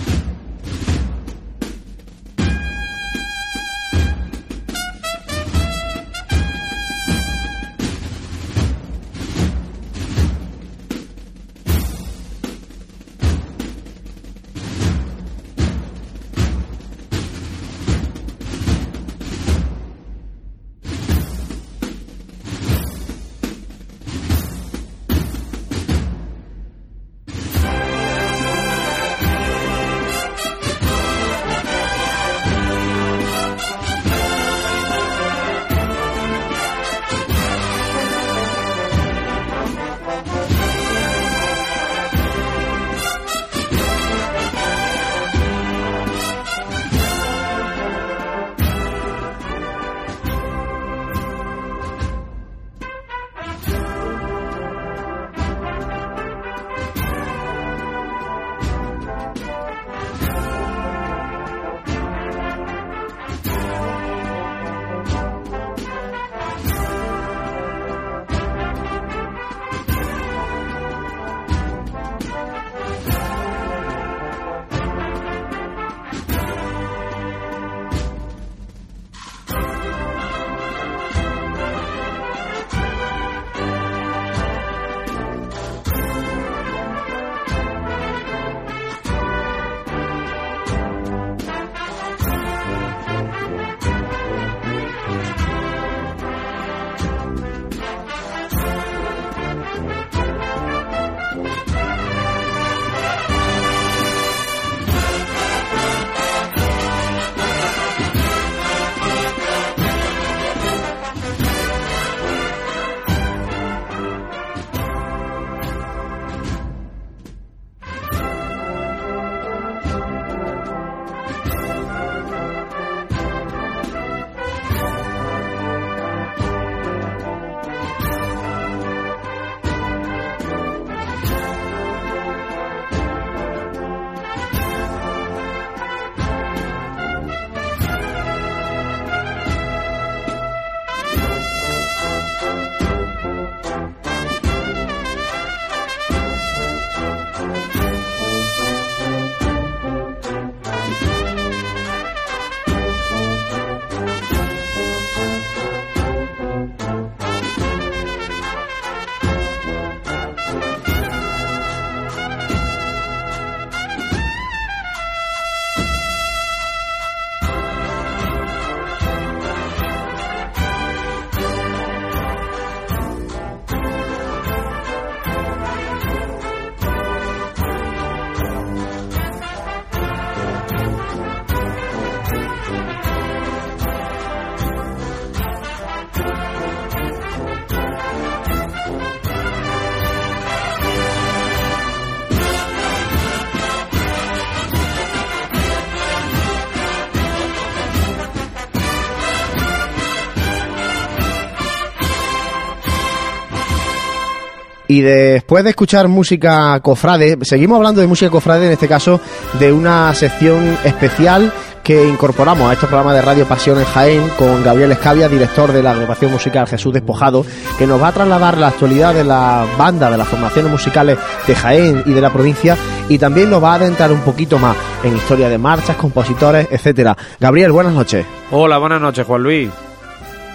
Y 204.87 205.01
después 205.01 205.63
de 205.63 205.71
escuchar 205.71 206.07
música 206.07 206.79
cofrade, 206.81 207.37
seguimos 207.41 207.77
hablando 207.77 208.01
de 208.01 208.07
música 208.07 208.29
cofrade, 208.29 208.67
en 208.67 208.73
este 208.73 208.87
caso 208.87 209.19
de 209.59 209.71
una 209.71 210.13
sección 210.13 210.77
especial 210.83 211.51
que 211.85 212.07
incorporamos 212.07 212.67
a 212.67 212.73
este 212.73 212.87
programa 212.87 213.13
de 213.13 213.21
Radio 213.21 213.45
Pasión 213.45 213.77
en 213.77 213.85
Jaén 213.85 214.27
con 214.39 214.63
Gabriel 214.63 214.91
Escavia, 214.91 215.29
director 215.29 215.71
de 215.71 215.83
la 215.83 215.91
agrupación 215.91 216.31
musical 216.31 216.67
Jesús 216.67 216.91
Despojado, 216.91 217.45
que 217.77 217.85
nos 217.85 218.01
va 218.01 218.07
a 218.07 218.11
trasladar 218.11 218.57
la 218.57 218.69
actualidad 218.69 219.13
de 219.13 219.23
la 219.23 219.67
banda, 219.77 220.09
de 220.09 220.17
las 220.17 220.27
formaciones 220.27 220.71
musicales 220.71 221.19
de 221.45 221.55
Jaén 221.55 222.01
y 222.07 222.11
de 222.11 222.21
la 222.21 222.33
provincia 222.33 222.75
y 223.07 223.19
también 223.19 223.51
nos 223.51 223.63
va 223.63 223.73
a 223.73 223.75
adentrar 223.75 224.11
un 224.11 224.21
poquito 224.21 224.57
más 224.57 224.75
en 225.03 225.15
historia 225.15 225.47
de 225.47 225.59
marchas, 225.59 225.95
compositores, 225.95 226.67
etcétera. 226.71 227.15
Gabriel, 227.39 227.71
buenas 227.71 227.93
noches. 227.93 228.25
Hola, 228.49 228.79
buenas 228.79 228.99
noches, 228.99 229.23
Juan 229.23 229.43
Luis. 229.43 229.69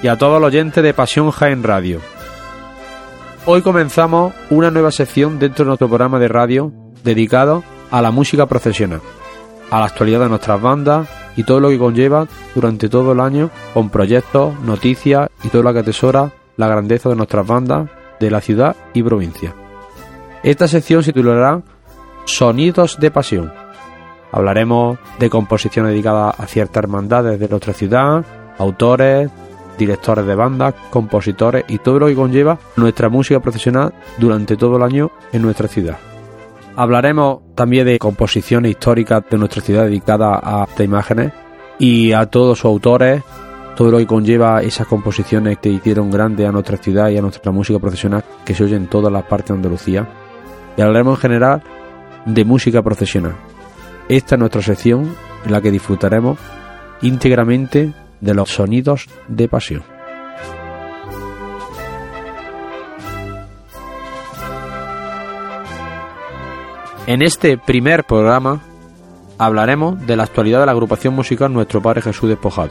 Y 0.02 0.08
a 0.08 0.18
todos 0.18 0.40
los 0.40 0.48
oyentes 0.48 0.82
de 0.82 0.94
Pasión 0.94 1.30
Jaén 1.30 1.62
Radio. 1.62 2.00
Hoy 3.46 3.62
comenzamos 3.62 4.34
una 4.50 4.70
nueva 4.70 4.90
sección 4.90 5.38
dentro 5.38 5.64
de 5.64 5.68
nuestro 5.68 5.88
programa 5.88 6.18
de 6.18 6.28
radio 6.28 6.72
dedicado 7.02 7.64
a 7.90 8.02
la 8.02 8.10
música 8.10 8.44
profesional, 8.44 9.00
a 9.70 9.80
la 9.80 9.86
actualidad 9.86 10.20
de 10.20 10.28
nuestras 10.28 10.60
bandas 10.60 11.08
y 11.36 11.44
todo 11.44 11.58
lo 11.58 11.70
que 11.70 11.78
conlleva 11.78 12.28
durante 12.54 12.90
todo 12.90 13.12
el 13.12 13.20
año 13.20 13.50
con 13.72 13.88
proyectos, 13.88 14.60
noticias 14.60 15.30
y 15.42 15.48
todo 15.48 15.62
lo 15.62 15.72
que 15.72 15.78
atesora 15.78 16.32
la 16.58 16.68
grandeza 16.68 17.08
de 17.08 17.16
nuestras 17.16 17.46
bandas 17.46 17.88
de 18.20 18.30
la 18.30 18.42
ciudad 18.42 18.76
y 18.92 19.02
provincia. 19.02 19.54
Esta 20.42 20.68
sección 20.68 21.02
se 21.02 21.14
titulará 21.14 21.62
Sonidos 22.26 22.98
de 23.00 23.10
Pasión. 23.10 23.52
Hablaremos 24.32 24.98
de 25.18 25.30
composiciones 25.30 25.92
dedicadas 25.92 26.38
a 26.38 26.46
ciertas 26.46 26.84
hermandades 26.84 27.40
de 27.40 27.48
nuestra 27.48 27.72
ciudad, 27.72 28.22
autores, 28.58 29.30
directores 29.80 30.26
de 30.26 30.34
bandas, 30.34 30.74
compositores 30.90 31.64
y 31.68 31.78
todo 31.78 32.00
lo 32.00 32.06
que 32.06 32.14
conlleva 32.14 32.58
nuestra 32.76 33.08
música 33.08 33.40
profesional 33.40 33.92
durante 34.18 34.56
todo 34.56 34.76
el 34.76 34.82
año 34.82 35.10
en 35.32 35.42
nuestra 35.42 35.66
ciudad. 35.66 35.98
Hablaremos 36.76 37.40
también 37.54 37.86
de 37.86 37.98
composiciones 37.98 38.70
históricas 38.70 39.24
de 39.28 39.38
nuestra 39.38 39.62
ciudad 39.62 39.84
dedicadas 39.84 40.40
a 40.42 40.66
estas 40.68 40.84
imágenes 40.84 41.32
y 41.78 42.12
a 42.12 42.26
todos 42.26 42.58
sus 42.58 42.66
autores, 42.66 43.22
todo 43.74 43.90
lo 43.90 43.98
que 43.98 44.06
conlleva 44.06 44.62
esas 44.62 44.86
composiciones 44.86 45.58
que 45.58 45.70
hicieron 45.70 46.10
grande 46.10 46.46
a 46.46 46.52
nuestra 46.52 46.76
ciudad 46.76 47.08
y 47.08 47.16
a 47.16 47.22
nuestra 47.22 47.50
música 47.50 47.78
profesional 47.78 48.22
que 48.44 48.54
se 48.54 48.64
oye 48.64 48.76
en 48.76 48.86
todas 48.86 49.12
las 49.12 49.24
partes 49.24 49.48
de 49.48 49.54
Andalucía. 49.54 50.08
Y 50.76 50.82
hablaremos 50.82 51.18
en 51.18 51.22
general 51.22 51.62
de 52.26 52.44
música 52.44 52.82
profesional. 52.82 53.34
Esta 54.08 54.34
es 54.34 54.38
nuestra 54.38 54.62
sección 54.62 55.14
en 55.44 55.52
la 55.52 55.60
que 55.60 55.70
disfrutaremos 55.70 56.38
íntegramente 57.02 57.92
de 58.20 58.34
los 58.34 58.50
sonidos 58.50 59.06
de 59.28 59.48
pasión. 59.48 59.82
En 67.06 67.22
este 67.22 67.58
primer 67.58 68.04
programa 68.04 68.60
hablaremos 69.38 70.06
de 70.06 70.16
la 70.16 70.24
actualidad 70.24 70.60
de 70.60 70.66
la 70.66 70.72
agrupación 70.72 71.14
musical 71.14 71.52
Nuestro 71.52 71.82
Padre 71.82 72.02
Jesús 72.02 72.28
Despojado, 72.28 72.70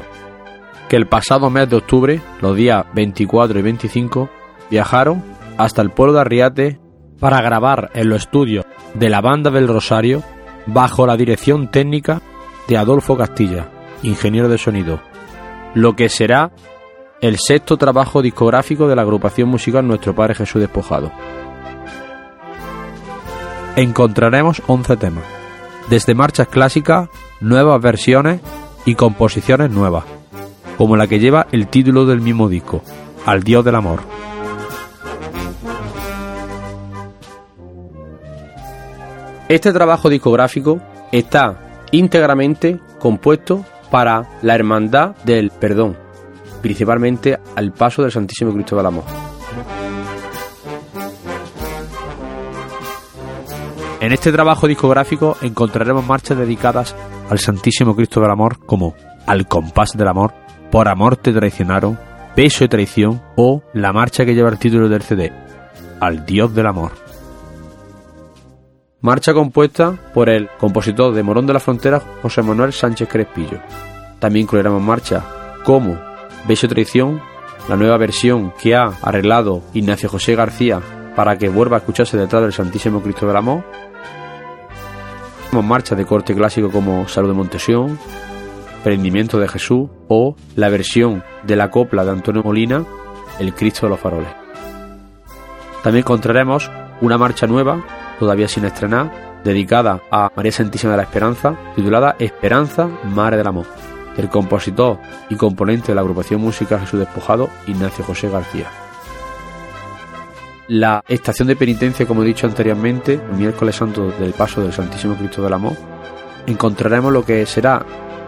que 0.87 0.95
el 0.95 1.07
pasado 1.07 1.49
mes 1.49 1.69
de 1.69 1.75
octubre, 1.75 2.21
los 2.39 2.55
días 2.55 2.85
24 2.93 3.59
y 3.59 3.61
25, 3.61 4.29
viajaron 4.69 5.23
hasta 5.57 5.81
el 5.81 5.89
pueblo 5.89 6.13
de 6.13 6.21
Arriate 6.21 6.79
para 7.19 7.41
grabar 7.41 7.89
en 7.93 8.07
los 8.07 8.21
estudios 8.21 8.65
de 8.93 9.09
la 9.09 9.19
Banda 9.19 9.49
del 9.49 9.67
Rosario 9.67 10.23
bajo 10.67 11.05
la 11.05 11.17
dirección 11.17 11.69
técnica 11.69 12.21
de 12.67 12.77
Adolfo 12.77 13.17
Castilla, 13.17 13.67
ingeniero 14.03 14.47
de 14.47 14.57
sonido, 14.57 15.01
lo 15.73 15.95
que 15.95 16.09
será 16.09 16.51
el 17.21 17.37
sexto 17.37 17.77
trabajo 17.77 18.21
discográfico 18.21 18.87
de 18.87 18.95
la 18.95 19.01
agrupación 19.01 19.49
musical 19.49 19.85
Nuestro 19.85 20.15
Padre 20.15 20.35
Jesús 20.35 20.61
Despojado. 20.61 21.11
Encontraremos 23.75 24.61
11 24.67 24.97
temas, 24.97 25.23
desde 25.89 26.15
marchas 26.15 26.47
clásicas, 26.47 27.09
nuevas 27.39 27.81
versiones 27.81 28.41
y 28.85 28.95
composiciones 28.95 29.69
nuevas, 29.69 30.05
como 30.77 30.95
la 30.95 31.07
que 31.07 31.19
lleva 31.19 31.47
el 31.51 31.67
título 31.67 32.05
del 32.05 32.21
mismo 32.21 32.49
disco, 32.49 32.81
Al 33.25 33.43
Dios 33.43 33.63
del 33.63 33.75
Amor. 33.75 34.01
Este 39.49 39.73
trabajo 39.73 40.09
discográfico 40.09 40.79
está 41.11 41.85
íntegramente 41.91 42.79
compuesto 42.99 43.65
para 43.91 44.27
la 44.41 44.55
hermandad 44.55 45.15
del 45.23 45.51
perdón, 45.51 45.97
principalmente 46.61 47.37
al 47.55 47.71
paso 47.71 48.01
del 48.01 48.11
Santísimo 48.11 48.53
Cristo 48.53 48.75
del 48.75 48.85
Amor. 48.85 49.03
En 54.01 54.13
este 54.13 54.31
trabajo 54.31 54.65
discográfico 54.67 55.35
encontraremos 55.41 56.05
marchas 56.05 56.37
dedicadas 56.37 56.95
al 57.29 57.37
Santísimo 57.37 57.95
Cristo 57.95 58.21
del 58.21 58.31
Amor 58.31 58.65
como 58.65 58.95
Al 59.27 59.47
compás 59.47 59.91
del 59.91 60.07
amor, 60.07 60.33
Por 60.71 60.87
amor 60.87 61.17
te 61.17 61.33
traicionaron, 61.33 61.99
Peso 62.33 62.63
y 62.63 62.69
traición 62.69 63.21
o 63.35 63.61
la 63.73 63.91
marcha 63.91 64.23
que 64.23 64.33
lleva 64.33 64.49
el 64.49 64.57
título 64.57 64.87
del 64.87 65.01
CD, 65.01 65.33
Al 65.99 66.25
Dios 66.25 66.55
del 66.55 66.67
Amor. 66.67 67.08
Marcha 69.01 69.33
compuesta 69.33 69.97
por 70.13 70.27
el 70.27 70.49
compositor 70.59 71.13
de 71.13 71.23
Morón 71.23 71.47
de 71.47 71.53
la 71.53 71.61
Frontera, 71.61 72.01
José 72.21 72.41
Manuel 72.41 72.73
Sánchez 72.73 73.07
Crespillo. 73.07 73.59
También 74.19 74.43
incluiremos 74.43 74.81
marcha 74.81 75.23
como 75.63 75.97
Beso 76.45 76.67
Traición, 76.67 77.21
la 77.69 77.77
nueva 77.77 77.95
versión 77.97 78.53
que 78.61 78.75
ha 78.75 78.91
arreglado 79.01 79.61
Ignacio 79.73 80.09
José 80.09 80.35
García 80.35 80.81
para 81.15 81.37
que 81.37 81.47
vuelva 81.47 81.77
a 81.77 81.79
escucharse 81.79 82.17
detrás 82.17 82.41
del 82.41 82.51
Santísimo 82.51 83.01
Cristo 83.01 83.25
del 83.25 83.37
Amor. 83.37 83.63
Marchas 85.53 85.97
de 85.97 86.05
corte 86.05 86.35
clásico 86.35 86.69
como 86.69 87.07
Salud 87.07 87.29
de 87.29 87.35
Montesión, 87.35 87.97
Prendimiento 88.83 89.39
de 89.39 89.47
Jesús 89.47 89.89
o 90.09 90.35
la 90.57 90.67
versión 90.67 91.23
de 91.43 91.55
la 91.55 91.71
copla 91.71 92.03
de 92.03 92.11
Antonio 92.11 92.43
Molina, 92.43 92.83
El 93.39 93.53
Cristo 93.53 93.85
de 93.85 93.91
los 93.91 93.99
Faroles. 93.99 94.29
También 95.83 96.03
encontraremos 96.03 96.69
una 97.01 97.17
marcha 97.17 97.47
nueva 97.47 97.81
todavía 98.19 98.47
sin 98.47 98.65
estrenar, 98.65 99.41
dedicada 99.43 100.01
a 100.11 100.31
María 100.35 100.51
Santísima 100.51 100.91
de 100.91 100.97
la 100.97 101.03
Esperanza, 101.03 101.55
titulada 101.75 102.15
Esperanza, 102.19 102.87
Madre 103.05 103.37
del 103.37 103.47
Amor, 103.47 103.65
del 104.15 104.29
compositor 104.29 104.99
y 105.29 105.35
componente 105.35 105.87
de 105.87 105.95
la 105.95 106.01
agrupación 106.01 106.41
musical 106.41 106.81
Jesús 106.81 106.99
Despojado, 106.99 107.49
Ignacio 107.67 108.03
José 108.03 108.29
García. 108.29 108.67
La 110.67 111.03
estación 111.07 111.47
de 111.47 111.55
penitencia, 111.55 112.05
como 112.05 112.21
he 112.21 112.27
dicho 112.27 112.45
anteriormente, 112.45 113.13
el 113.13 113.37
miércoles 113.37 113.75
santo 113.75 114.11
del 114.11 114.33
paso 114.33 114.61
del 114.61 114.73
Santísimo 114.73 115.15
Cristo 115.15 115.41
del 115.41 115.53
Amor, 115.53 115.73
encontraremos 116.45 117.11
lo 117.11 117.25
que 117.25 117.45
será 117.45 117.83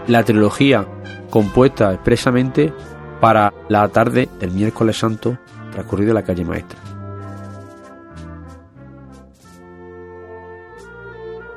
la 0.08 0.24
trilogía 0.24 0.88
compuesta 1.30 1.94
expresamente 1.94 2.74
para 3.20 3.54
la 3.70 3.88
tarde 3.90 4.28
del 4.40 4.52
miércoles 4.52 4.98
santo 4.98 5.38
transcurrido 5.72 6.12
en 6.12 6.16
la 6.16 6.24
calle 6.24 6.44
maestra. 6.44 6.91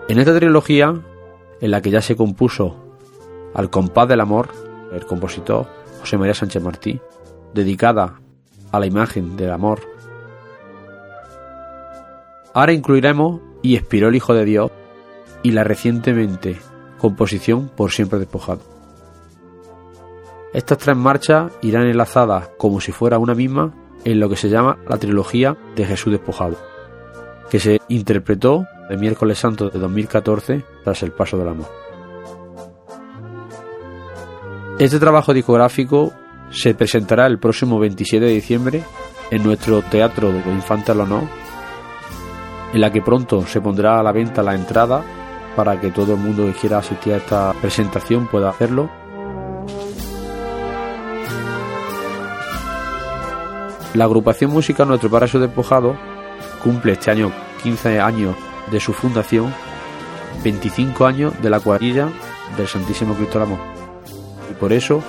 En 0.06 0.18
esta 0.18 0.36
trilogía, 0.36 0.94
en 1.60 1.70
la 1.70 1.80
que 1.80 1.90
ya 1.90 2.02
se 2.02 2.14
compuso 2.14 2.76
Al 3.54 3.70
compás 3.70 4.06
del 4.06 4.20
amor, 4.20 4.48
el 4.92 5.06
compositor 5.06 5.66
José 6.00 6.18
María 6.18 6.34
Sánchez 6.34 6.62
Martí, 6.62 7.00
dedicada 7.54 8.20
a 8.70 8.80
la 8.80 8.86
imagen 8.86 9.36
del 9.36 9.50
amor, 9.50 9.80
ahora 12.52 12.72
incluiremos 12.72 13.40
Y 13.62 13.76
expiró 13.76 14.08
el 14.08 14.16
Hijo 14.16 14.34
de 14.34 14.44
Dios 14.44 14.70
y 15.42 15.52
la 15.52 15.64
recientemente 15.64 16.58
composición 16.98 17.68
Por 17.68 17.90
siempre 17.90 18.18
despojado. 18.18 18.60
Estas 20.52 20.78
tres 20.78 20.96
marchas 20.96 21.50
irán 21.62 21.86
enlazadas 21.86 22.48
como 22.58 22.80
si 22.80 22.92
fuera 22.92 23.18
una 23.18 23.34
misma 23.34 23.72
en 24.04 24.20
lo 24.20 24.28
que 24.28 24.36
se 24.36 24.50
llama 24.50 24.78
la 24.86 24.98
trilogía 24.98 25.56
de 25.74 25.86
Jesús 25.86 26.12
despojado, 26.12 26.56
que 27.50 27.58
se 27.58 27.80
interpretó 27.88 28.66
el 28.88 28.98
miércoles 28.98 29.38
santo 29.38 29.70
de 29.70 29.78
2014 29.78 30.64
tras 30.82 31.02
el 31.02 31.12
paso 31.12 31.38
del 31.38 31.48
amor. 31.48 31.68
Este 34.78 34.98
trabajo 34.98 35.32
discográfico 35.32 36.12
se 36.50 36.74
presentará 36.74 37.26
el 37.26 37.38
próximo 37.38 37.78
27 37.78 38.26
de 38.26 38.32
diciembre 38.32 38.82
en 39.30 39.42
nuestro 39.42 39.82
Teatro 39.82 40.32
de 40.32 40.38
Infante 40.52 40.92
Honor, 40.92 41.24
en 42.72 42.80
la 42.80 42.90
que 42.90 43.00
pronto 43.00 43.46
se 43.46 43.60
pondrá 43.60 43.98
a 43.98 44.02
la 44.02 44.12
venta 44.12 44.42
la 44.42 44.54
entrada 44.54 45.02
para 45.56 45.80
que 45.80 45.90
todo 45.90 46.14
el 46.14 46.20
mundo 46.20 46.46
que 46.46 46.52
quiera 46.52 46.78
asistir 46.78 47.14
a 47.14 47.18
esta 47.18 47.52
presentación 47.60 48.26
pueda 48.26 48.50
hacerlo. 48.50 48.90
La 53.94 54.04
agrupación 54.04 54.50
musical 54.50 54.88
Nuestro 54.88 55.08
Paraíso 55.08 55.38
Despojado 55.38 55.96
cumple 56.62 56.94
este 56.94 57.12
año 57.12 57.30
15 57.62 58.00
años 58.00 58.34
de 58.70 58.80
su 58.80 58.92
fundación, 58.92 59.52
25 60.42 61.06
años 61.06 61.32
de 61.42 61.50
la 61.50 61.60
cuadrilla 61.60 62.08
del 62.56 62.68
Santísimo 62.68 63.14
Cristo 63.14 63.38
del 63.38 63.48
Amor. 63.48 63.60
Y 64.50 64.54
por 64.54 64.72
eso 64.72 65.02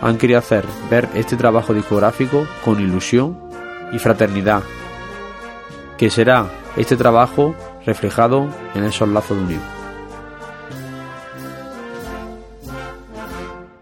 han 0.00 0.18
querido 0.18 0.38
hacer 0.38 0.64
ver 0.90 1.08
este 1.14 1.36
trabajo 1.36 1.72
discográfico 1.72 2.46
con 2.64 2.80
ilusión 2.80 3.38
y 3.92 3.98
fraternidad, 3.98 4.62
que 5.96 6.10
será 6.10 6.46
este 6.76 6.96
trabajo 6.96 7.54
reflejado 7.86 8.48
en 8.74 8.84
esos 8.84 9.08
lazos 9.08 9.36
de 9.36 9.44
unión. 9.44 9.62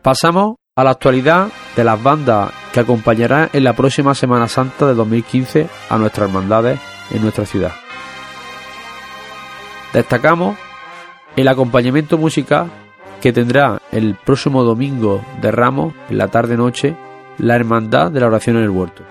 Pasamos 0.02 0.56
a 0.74 0.84
la 0.84 0.90
actualidad 0.90 1.48
de 1.76 1.84
las 1.84 2.02
bandas 2.02 2.50
que 2.72 2.80
acompañarán 2.80 3.50
en 3.52 3.64
la 3.64 3.74
próxima 3.74 4.14
Semana 4.14 4.48
Santa 4.48 4.86
de 4.86 4.94
2015 4.94 5.68
a 5.88 5.98
nuestras 5.98 6.28
hermandades 6.28 6.80
en 7.10 7.22
nuestra 7.22 7.46
ciudad. 7.46 7.72
Destacamos 9.92 10.56
el 11.36 11.48
acompañamiento 11.48 12.18
musical 12.18 12.70
que 13.20 13.32
tendrá 13.32 13.80
el 13.92 14.16
próximo 14.16 14.64
domingo 14.64 15.22
de 15.40 15.50
Ramos, 15.50 15.94
en 16.08 16.18
la 16.18 16.28
tarde-noche, 16.28 16.96
la 17.38 17.56
Hermandad 17.56 18.10
de 18.10 18.20
la 18.20 18.26
Oración 18.26 18.56
en 18.56 18.64
el 18.64 18.70
Huerto. 18.70 19.04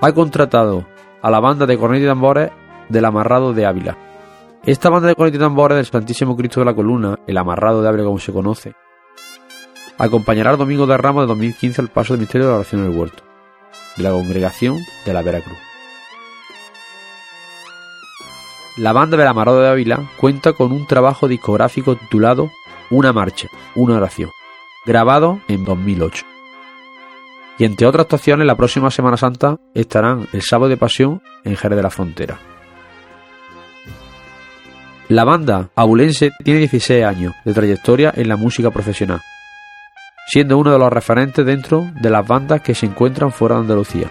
Ha 0.00 0.12
contratado 0.12 0.86
a 1.22 1.30
la 1.30 1.40
banda 1.40 1.66
de 1.66 1.78
cornetas 1.78 2.04
y 2.04 2.08
tambores 2.08 2.50
del 2.88 3.04
Amarrado 3.04 3.52
de 3.52 3.66
Ávila. 3.66 3.96
Esta 4.64 4.90
banda 4.90 5.08
de 5.08 5.14
cornetas 5.14 5.40
y 5.40 5.42
tambores 5.42 5.76
del 5.76 5.86
Santísimo 5.86 6.36
Cristo 6.36 6.60
de 6.60 6.66
la 6.66 6.74
Columna, 6.74 7.18
el 7.26 7.38
Amarrado 7.38 7.82
de 7.82 7.88
Ávila 7.88 8.04
como 8.04 8.18
se 8.18 8.32
conoce, 8.32 8.74
acompañará 9.98 10.52
el 10.52 10.58
domingo 10.58 10.86
de 10.86 10.96
Ramos 10.96 11.24
de 11.24 11.28
2015 11.28 11.80
al 11.80 11.88
paso 11.88 12.12
del 12.12 12.20
misterio 12.20 12.46
de 12.46 12.52
la 12.52 12.58
oración 12.58 12.82
en 12.82 12.92
el 12.92 12.98
huerto, 12.98 13.22
de 13.96 14.02
la 14.02 14.10
congregación 14.10 14.78
de 15.04 15.12
la 15.12 15.22
Veracruz. 15.22 15.65
La 18.76 18.92
banda 18.92 19.16
del 19.16 19.26
Amarado 19.26 19.60
de 19.60 19.68
Ávila 19.68 20.10
cuenta 20.16 20.52
con 20.52 20.72
un 20.72 20.86
trabajo 20.86 21.28
discográfico 21.28 21.96
titulado 21.96 22.50
Una 22.90 23.12
marcha, 23.12 23.48
una 23.74 23.96
oración, 23.96 24.30
grabado 24.84 25.40
en 25.48 25.64
2008. 25.64 26.24
Y 27.58 27.64
entre 27.64 27.86
otras 27.86 28.04
actuaciones, 28.04 28.46
la 28.46 28.56
próxima 28.56 28.90
Semana 28.90 29.16
Santa 29.16 29.58
estarán 29.74 30.28
el 30.32 30.42
Sábado 30.42 30.68
de 30.68 30.76
Pasión 30.76 31.22
en 31.44 31.56
Jerez 31.56 31.76
de 31.76 31.82
la 31.82 31.90
Frontera. 31.90 32.38
La 35.08 35.24
banda 35.24 35.70
abulense 35.74 36.32
tiene 36.44 36.60
16 36.60 37.04
años 37.04 37.32
de 37.44 37.54
trayectoria 37.54 38.12
en 38.14 38.28
la 38.28 38.36
música 38.36 38.70
profesional 38.70 39.22
siendo 40.26 40.58
uno 40.58 40.72
de 40.72 40.78
los 40.78 40.92
referentes 40.92 41.46
dentro 41.46 41.88
de 42.00 42.10
las 42.10 42.26
bandas 42.26 42.60
que 42.60 42.74
se 42.74 42.86
encuentran 42.86 43.30
fuera 43.32 43.54
de 43.54 43.60
Andalucía, 43.62 44.10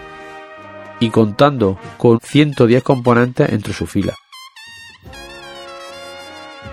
y 0.98 1.10
contando 1.10 1.78
con 1.98 2.18
110 2.20 2.82
componentes 2.82 3.50
entre 3.50 3.74
sus 3.74 3.88
filas. 3.88 4.16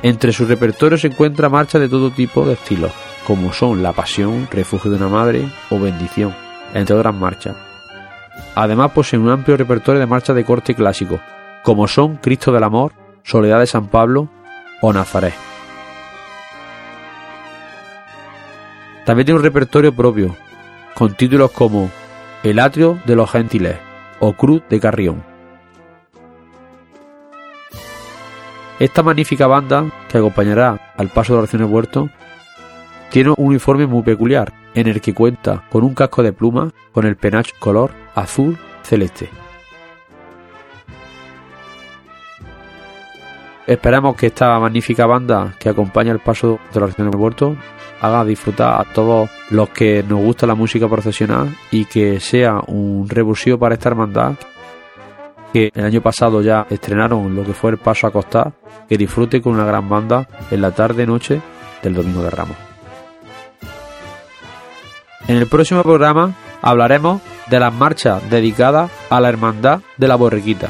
Entre 0.04 0.34
su 0.34 0.46
repertorio 0.46 0.98
se 0.98 1.08
encuentra 1.08 1.48
marchas 1.48 1.80
de 1.80 1.88
todo 1.88 2.12
tipo 2.12 2.46
de 2.46 2.54
estilos, 2.54 2.92
como 3.26 3.54
son 3.54 3.82
La 3.82 3.94
Pasión, 3.94 4.50
Refugio 4.52 4.92
de 4.92 4.98
una 4.98 5.08
Madre 5.08 5.50
o 5.70 5.80
Bendición, 5.80 6.36
entre 6.74 6.94
otras 6.94 7.16
marchas. 7.16 7.56
Además 8.54 8.92
posee 8.92 9.18
un 9.18 9.30
amplio 9.30 9.56
repertorio 9.56 10.02
de 10.02 10.06
marchas 10.06 10.36
de 10.36 10.44
corte 10.44 10.76
clásico, 10.76 11.22
como 11.64 11.88
son 11.88 12.18
Cristo 12.18 12.52
del 12.52 12.66
Amor, 12.66 12.92
Soledad 13.24 13.60
de 13.60 13.68
San 13.68 13.88
Pablo 13.88 14.28
o 14.82 14.92
Nazaret. 14.92 15.34
También 19.06 19.26
tiene 19.26 19.40
un 19.40 19.46
repertorio 19.46 19.96
propio, 19.96 20.36
con 20.96 21.14
títulos 21.14 21.52
como 21.52 21.90
El 22.44 22.60
atrio 22.60 23.00
de 23.06 23.16
los 23.16 23.32
gentiles 23.32 23.78
o 24.20 24.34
Cruz 24.34 24.64
de 24.70 24.82
Carrión. 24.82 25.33
Esta 28.84 29.02
magnífica 29.02 29.48
banda, 29.48 29.90
que 30.10 30.18
acompañará 30.18 30.94
al 30.98 31.08
paso 31.08 31.32
de 31.32 31.40
oración 31.40 31.62
del 31.62 31.72
huerto, 31.72 32.10
tiene 33.12 33.30
un 33.30 33.36
uniforme 33.38 33.88
muy 33.88 34.04
peculiar, 34.04 34.52
en 34.74 34.88
el 34.88 35.00
que 35.00 35.14
cuenta 35.14 35.64
con 35.70 35.86
un 35.86 35.94
casco 35.94 36.22
de 36.22 36.34
pluma 36.34 36.70
con 36.92 37.06
el 37.06 37.16
penacho 37.16 37.56
color 37.60 37.92
azul 38.14 38.58
celeste. 38.82 39.30
Esperamos 43.66 44.18
que 44.18 44.28
esta 44.28 44.60
magnífica 44.60 45.06
banda 45.06 45.56
que 45.58 45.70
acompaña 45.70 46.12
el 46.12 46.20
paso 46.20 46.60
de 46.74 46.80
la 46.82 46.88
oración 46.88 47.10
del 47.10 47.18
huerto 47.18 47.56
haga 48.02 48.26
disfrutar 48.26 48.82
a 48.82 48.94
todos 48.94 49.30
los 49.50 49.70
que 49.70 50.04
nos 50.04 50.20
gusta 50.20 50.46
la 50.46 50.56
música 50.56 50.90
profesional 50.90 51.56
y 51.72 51.86
que 51.86 52.20
sea 52.20 52.60
un 52.68 53.08
revulsivo 53.08 53.58
para 53.58 53.76
esta 53.76 53.88
hermandad 53.88 54.36
que 55.54 55.72
el 55.74 55.86
año 55.86 56.02
pasado 56.02 56.42
ya 56.42 56.66
estrenaron 56.70 57.36
lo 57.36 57.46
que 57.46 57.54
fue 57.54 57.72
el 57.72 57.78
paso 57.78 58.08
a 58.08 58.12
costar, 58.12 58.54
que 58.90 58.98
disfrute 58.98 59.42
con 59.42 59.54
una 59.54 59.66
gran 59.66 59.88
banda 59.88 60.28
en 60.52 60.62
la 60.62 60.72
tarde 60.72 61.06
noche 61.06 61.40
del 61.84 61.94
domingo 61.94 62.24
de 62.24 62.30
Ramos. 62.32 62.58
En 65.28 65.38
el 65.38 65.48
próximo 65.48 65.84
programa 65.84 66.34
hablaremos 66.62 67.22
de 67.50 67.60
las 67.60 67.74
marchas 67.74 68.30
dedicadas 68.30 68.92
a 69.10 69.22
la 69.22 69.30
hermandad 69.30 69.82
de 69.98 70.08
la 70.08 70.16
borriquita 70.16 70.70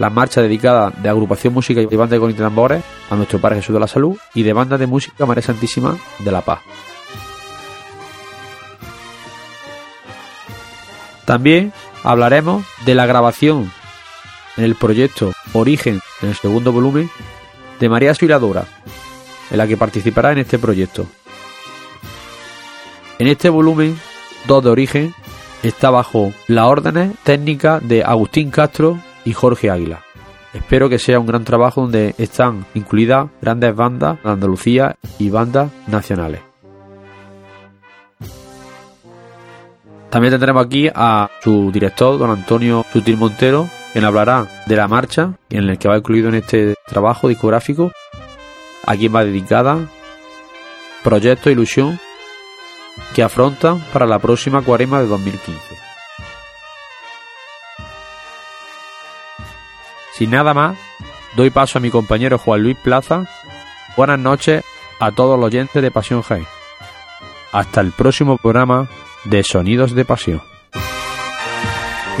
la 0.00 0.08
marcha 0.08 0.40
dedicada 0.40 0.90
de 0.90 1.10
agrupación 1.10 1.52
música 1.52 1.82
y 1.82 1.84
banda 1.84 2.16
de 2.16 2.20
con 2.20 2.32
tambores 2.32 2.82
a 3.10 3.16
nuestro 3.16 3.38
Padre 3.38 3.56
Jesús 3.56 3.74
de 3.74 3.80
la 3.80 3.86
Salud 3.86 4.16
y 4.34 4.42
de 4.42 4.54
banda 4.54 4.78
de 4.78 4.86
música 4.86 5.26
María 5.26 5.42
Santísima 5.42 5.94
de 6.20 6.32
la 6.32 6.40
Paz. 6.40 6.60
También 11.26 11.74
hablaremos 12.02 12.64
de 12.86 12.94
la 12.94 13.04
grabación 13.04 13.70
en 14.60 14.66
el 14.66 14.74
proyecto 14.74 15.32
Origen, 15.54 16.00
en 16.20 16.28
el 16.28 16.34
segundo 16.34 16.70
volumen, 16.70 17.08
de 17.80 17.88
María 17.88 18.14
Suiladora, 18.14 18.66
en 19.50 19.56
la 19.56 19.66
que 19.66 19.78
participará 19.78 20.32
en 20.32 20.38
este 20.38 20.58
proyecto. 20.58 21.06
En 23.18 23.26
este 23.26 23.48
volumen, 23.48 23.98
2 24.46 24.64
de 24.64 24.70
Origen, 24.70 25.14
está 25.62 25.88
bajo 25.88 26.34
las 26.46 26.66
órdenes 26.66 27.12
técnicas 27.22 27.86
de 27.88 28.04
Agustín 28.04 28.50
Castro 28.50 29.00
y 29.24 29.32
Jorge 29.32 29.70
Águila. 29.70 30.04
Espero 30.52 30.90
que 30.90 30.98
sea 30.98 31.18
un 31.18 31.26
gran 31.26 31.44
trabajo 31.44 31.80
donde 31.80 32.14
están 32.18 32.66
incluidas 32.74 33.28
grandes 33.40 33.74
bandas 33.74 34.22
de 34.22 34.30
Andalucía 34.30 34.96
y 35.18 35.30
bandas 35.30 35.70
nacionales. 35.86 36.42
También 40.10 40.32
tendremos 40.32 40.66
aquí 40.66 40.90
a 40.94 41.30
su 41.42 41.70
director, 41.72 42.18
don 42.18 42.30
Antonio 42.30 42.84
Sutil 42.92 43.16
Montero, 43.16 43.70
quien 43.92 44.04
hablará 44.04 44.46
de 44.66 44.76
la 44.76 44.88
marcha 44.88 45.34
en 45.48 45.68
el 45.68 45.78
que 45.78 45.88
va 45.88 45.98
incluido 45.98 46.28
en 46.28 46.36
este 46.36 46.74
trabajo 46.86 47.28
discográfico, 47.28 47.92
a 48.86 48.96
quien 48.96 49.14
va 49.14 49.24
dedicada, 49.24 49.78
proyecto 51.02 51.50
ilusión 51.50 51.98
que 53.14 53.22
afronta 53.22 53.76
para 53.92 54.06
la 54.06 54.18
próxima 54.18 54.62
cuarema 54.62 55.00
de 55.00 55.06
2015. 55.06 55.60
Sin 60.12 60.30
nada 60.30 60.52
más, 60.52 60.76
doy 61.34 61.50
paso 61.50 61.78
a 61.78 61.80
mi 61.80 61.90
compañero 61.90 62.38
Juan 62.38 62.62
Luis 62.62 62.76
Plaza. 62.76 63.26
Buenas 63.96 64.18
noches 64.18 64.62
a 64.98 65.12
todos 65.12 65.38
los 65.38 65.46
oyentes 65.46 65.82
de 65.82 65.90
Pasión 65.90 66.22
High. 66.22 66.46
Hasta 67.52 67.80
el 67.80 67.92
próximo 67.92 68.36
programa 68.36 68.88
de 69.24 69.42
Sonidos 69.42 69.94
de 69.94 70.04
Pasión. 70.04 70.49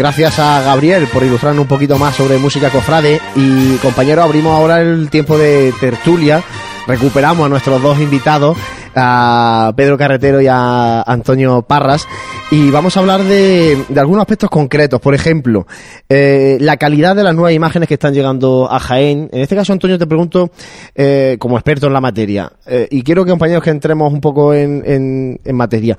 Gracias 0.00 0.38
a 0.38 0.62
Gabriel 0.62 1.06
por 1.12 1.22
ilustrarnos 1.22 1.60
un 1.60 1.68
poquito 1.68 1.98
más 1.98 2.16
sobre 2.16 2.38
música 2.38 2.70
cofrade 2.70 3.20
y 3.36 3.76
compañero 3.82 4.22
abrimos 4.22 4.54
ahora 4.54 4.80
el 4.80 5.10
tiempo 5.10 5.36
de 5.36 5.74
tertulia. 5.78 6.42
Recuperamos 6.86 7.44
a 7.44 7.48
nuestros 7.50 7.82
dos 7.82 8.00
invitados 8.00 8.56
a 8.96 9.72
Pedro 9.76 9.98
Carretero 9.98 10.40
y 10.40 10.46
a 10.48 11.02
Antonio 11.02 11.60
Parras 11.60 12.08
y 12.50 12.70
vamos 12.70 12.96
a 12.96 13.00
hablar 13.00 13.22
de, 13.22 13.84
algunos 13.96 14.22
aspectos 14.22 14.50
concretos. 14.50 15.00
Por 15.00 15.14
ejemplo, 15.14 15.66
eh, 16.08 16.58
la 16.60 16.76
calidad 16.76 17.14
de 17.14 17.22
las 17.22 17.34
nuevas 17.34 17.52
imágenes 17.52 17.86
que 17.86 17.94
están 17.94 18.12
llegando 18.12 18.68
a 18.70 18.80
Jaén. 18.80 19.28
En 19.32 19.40
este 19.40 19.54
caso, 19.54 19.72
Antonio, 19.72 19.98
te 19.98 20.06
pregunto 20.06 20.50
eh, 20.94 21.36
como 21.38 21.56
experto 21.56 21.86
en 21.86 21.92
la 21.92 22.00
materia 22.00 22.50
eh, 22.66 22.88
y 22.90 23.02
quiero 23.02 23.24
que 23.24 23.30
compañeros 23.30 23.62
que 23.62 23.70
entremos 23.70 24.12
un 24.12 24.20
poco 24.20 24.52
en, 24.52 24.82
en, 24.84 25.56
materia. 25.56 25.96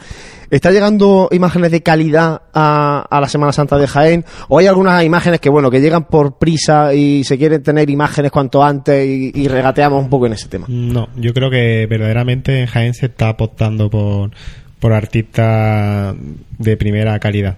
¿Está 0.52 0.70
llegando 0.70 1.30
imágenes 1.32 1.72
de 1.72 1.82
calidad 1.82 2.42
a, 2.54 3.08
a, 3.10 3.22
la 3.22 3.30
Semana 3.30 3.54
Santa 3.54 3.78
de 3.78 3.88
Jaén? 3.88 4.26
¿O 4.50 4.60
hay 4.60 4.68
algunas 4.68 5.02
imágenes 5.02 5.40
que, 5.40 5.50
bueno, 5.50 5.72
que 5.72 5.80
llegan 5.80 6.04
por 6.04 6.38
prisa 6.38 6.94
y 6.94 7.24
se 7.24 7.38
quieren 7.38 7.64
tener 7.64 7.90
imágenes 7.90 8.32
cuanto 8.32 8.62
antes 8.62 9.08
y, 9.08 9.48
regateamos 9.48 10.04
un 10.04 10.10
poco 10.10 10.28
en 10.28 10.34
ese 10.34 10.50
tema? 10.50 10.66
No, 10.68 11.08
yo 11.16 11.34
creo 11.34 11.50
que 11.50 11.88
verdaderamente 11.90 12.60
en 12.60 12.68
Jaén 12.68 12.94
se 12.94 13.06
está 13.06 13.30
apostando 13.30 13.90
por, 13.90 14.32
por 14.78 14.92
artistas 14.92 16.16
de 16.58 16.76
primera 16.76 17.18
calidad. 17.20 17.56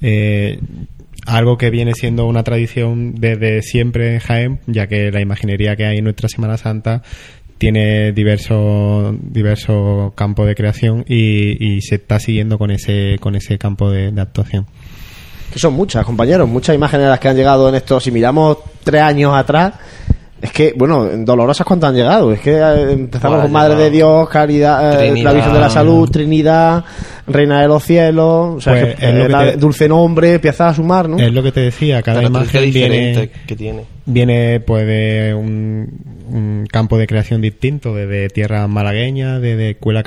Eh, 0.00 0.60
algo 1.26 1.58
que 1.58 1.70
viene 1.70 1.94
siendo 1.94 2.26
una 2.26 2.44
tradición 2.44 3.14
desde 3.16 3.62
siempre 3.62 4.14
en 4.14 4.20
Jaén, 4.20 4.60
ya 4.66 4.86
que 4.86 5.10
la 5.10 5.20
imaginería 5.20 5.74
que 5.74 5.84
hay 5.84 5.98
en 5.98 6.04
nuestra 6.04 6.28
Semana 6.28 6.56
Santa 6.56 7.02
tiene 7.60 8.12
diversos 8.12 9.14
diversos 9.20 10.14
campos 10.14 10.46
de 10.46 10.54
creación 10.54 11.04
y, 11.06 11.78
se 11.82 11.96
está 11.96 12.18
siguiendo 12.18 12.56
con 12.56 12.70
ese 12.70 13.18
con 13.20 13.36
ese 13.36 13.58
campo 13.58 13.90
de, 13.90 14.18
actuación. 14.18 14.66
Que 15.52 15.58
son 15.58 15.74
muchas, 15.74 16.06
compañeros, 16.06 16.48
muchas 16.48 16.74
imágenes 16.74 17.08
las 17.08 17.20
que 17.20 17.28
han 17.28 17.36
llegado 17.36 17.68
en 17.68 17.74
esto. 17.74 18.00
Si 18.00 18.10
miramos 18.10 18.56
tres 18.82 19.02
años 19.02 19.34
atrás, 19.34 19.74
Es 20.42 20.52
que, 20.52 20.72
bueno, 20.74 21.06
dolorosas 21.18 21.66
cuánto 21.66 21.86
han 21.86 21.94
llegado. 21.94 22.32
Es 22.32 22.40
que 22.40 22.52
eh, 22.52 22.92
empezamos 22.92 23.36
Buah, 23.36 23.42
con 23.44 23.52
Madre 23.52 23.68
llegado. 23.74 23.84
de 23.84 23.90
Dios, 23.90 24.28
Caridad, 24.30 24.94
eh, 24.94 24.98
Trinidad. 25.08 25.24
la 25.24 25.32
Virgen 25.34 25.52
de 25.52 25.60
la 25.60 25.70
Salud, 25.70 26.10
Trinidad, 26.10 26.84
Reina 27.26 27.60
de 27.60 27.68
los 27.68 27.84
Cielos, 27.84 28.56
o 28.56 28.60
sea, 28.60 28.72
Pues, 28.72 28.94
que, 28.96 29.06
es 29.06 29.14
lo 29.14 29.20
eh, 29.20 29.26
que 29.26 29.32
la- 29.32 29.50
te- 29.52 29.56
Dulce 29.58 29.88
Nombre, 29.88 30.32
empieza 30.34 30.68
a 30.68 30.74
sumar, 30.74 31.08
¿no? 31.10 31.18
Es 31.18 31.30
lo 31.32 31.42
que 31.42 31.52
te 31.52 31.60
decía, 31.60 32.00
cada 32.02 32.22
imagen 32.22 32.64
diferente 32.64 33.12
viene, 33.20 33.30
que 33.46 33.56
tiene. 33.56 33.82
viene 34.06 34.60
pues 34.60 34.86
de 34.86 35.34
un, 35.34 35.88
un 36.32 36.66
campo 36.72 36.96
de 36.96 37.06
creación 37.06 37.42
distinto, 37.42 37.94
desde 37.94 38.28
tierra 38.30 38.66
malagueña, 38.66 39.40
desde 39.40 39.70
escuela 39.72 40.02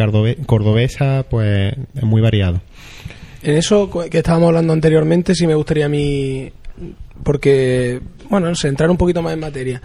cordobesa, 0.48 1.26
pues 1.30 1.74
es 1.96 2.04
muy 2.04 2.22
variado. 2.22 2.60
En 3.44 3.58
eso 3.58 3.88
que 4.10 4.18
estábamos 4.18 4.48
hablando 4.48 4.74
anteriormente, 4.74 5.36
sí 5.36 5.46
me 5.46 5.54
gustaría 5.54 5.86
a 5.86 5.90
mí, 5.90 6.52
porque, 7.24 8.00
bueno, 8.30 8.48
no 8.50 8.56
sé, 8.56 8.68
entrar 8.70 8.90
un 8.90 8.98
poquito 8.98 9.22
más 9.22 9.34
en 9.34 9.40
materia. 9.42 9.82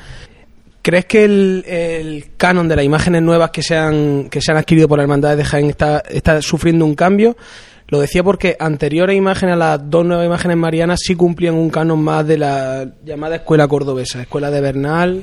¿Crees 0.88 1.04
que 1.04 1.24
el, 1.24 1.64
el 1.68 2.24
canon 2.38 2.66
de 2.66 2.76
las 2.76 2.84
imágenes 2.86 3.20
nuevas 3.20 3.50
que 3.50 3.62
se 3.62 3.76
han, 3.76 4.28
que 4.30 4.40
se 4.40 4.52
han 4.52 4.56
adquirido 4.56 4.88
por 4.88 4.96
la 4.96 5.02
Hermandad 5.02 5.36
de 5.36 5.44
Jaén 5.44 5.68
está, 5.68 6.02
está 6.08 6.40
sufriendo 6.40 6.86
un 6.86 6.94
cambio? 6.94 7.36
Lo 7.88 8.00
decía 8.00 8.22
porque 8.24 8.56
anteriores 8.58 9.14
imágenes 9.14 9.52
a 9.54 9.56
las 9.58 9.90
dos 9.90 10.06
nuevas 10.06 10.24
imágenes 10.24 10.56
marianas 10.56 11.00
sí 11.02 11.14
cumplían 11.14 11.56
un 11.56 11.68
canon 11.68 12.00
más 12.02 12.26
de 12.26 12.38
la 12.38 12.86
llamada 13.04 13.36
escuela 13.36 13.68
cordobesa, 13.68 14.22
escuela 14.22 14.50
de 14.50 14.60
Bernal, 14.62 15.22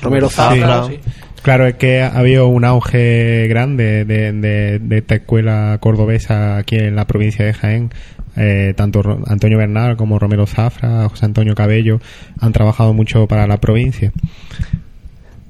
Romero 0.00 0.30
Zafra, 0.30 0.84
Sí. 0.86 0.92
sí. 1.04 1.10
Claro, 1.42 1.66
es 1.66 1.74
que 1.74 2.00
ha 2.02 2.18
habido 2.18 2.48
un 2.48 2.64
auge 2.64 3.46
grande 3.48 4.04
de, 4.06 4.32
de- 4.32 4.78
de 4.78 4.98
esta 4.98 5.16
escuela 5.16 5.76
cordobesa 5.80 6.56
aquí 6.56 6.76
en 6.76 6.96
la 6.96 7.06
provincia 7.06 7.44
de 7.44 7.52
Jaén. 7.54 7.90
Eh, 8.38 8.72
tanto 8.76 9.02
Antonio 9.26 9.58
Bernal 9.58 9.96
como 9.96 10.18
Romero 10.18 10.46
Zafra, 10.46 11.08
José 11.08 11.26
Antonio 11.26 11.54
Cabello 11.54 12.00
han 12.40 12.52
trabajado 12.52 12.94
mucho 12.94 13.26
para 13.26 13.46
la 13.46 13.58
provincia. 13.58 14.12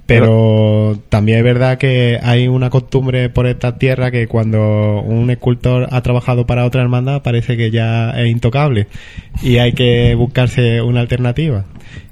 Pero 0.06 0.98
también 1.10 1.36
es 1.36 1.44
verdad 1.44 1.76
que 1.76 2.18
hay 2.22 2.48
una 2.48 2.70
costumbre 2.70 3.28
por 3.28 3.46
esta 3.46 3.76
tierra 3.76 4.10
que 4.10 4.26
cuando 4.26 5.02
un 5.02 5.28
escultor 5.28 5.86
ha 5.90 6.00
trabajado 6.00 6.46
para 6.46 6.64
otra 6.64 6.80
hermandad 6.80 7.20
parece 7.20 7.58
que 7.58 7.70
ya 7.70 8.12
es 8.12 8.26
intocable 8.30 8.86
y 9.42 9.58
hay 9.58 9.72
que 9.72 10.14
buscarse 10.14 10.80
una 10.80 11.00
alternativa. 11.00 11.66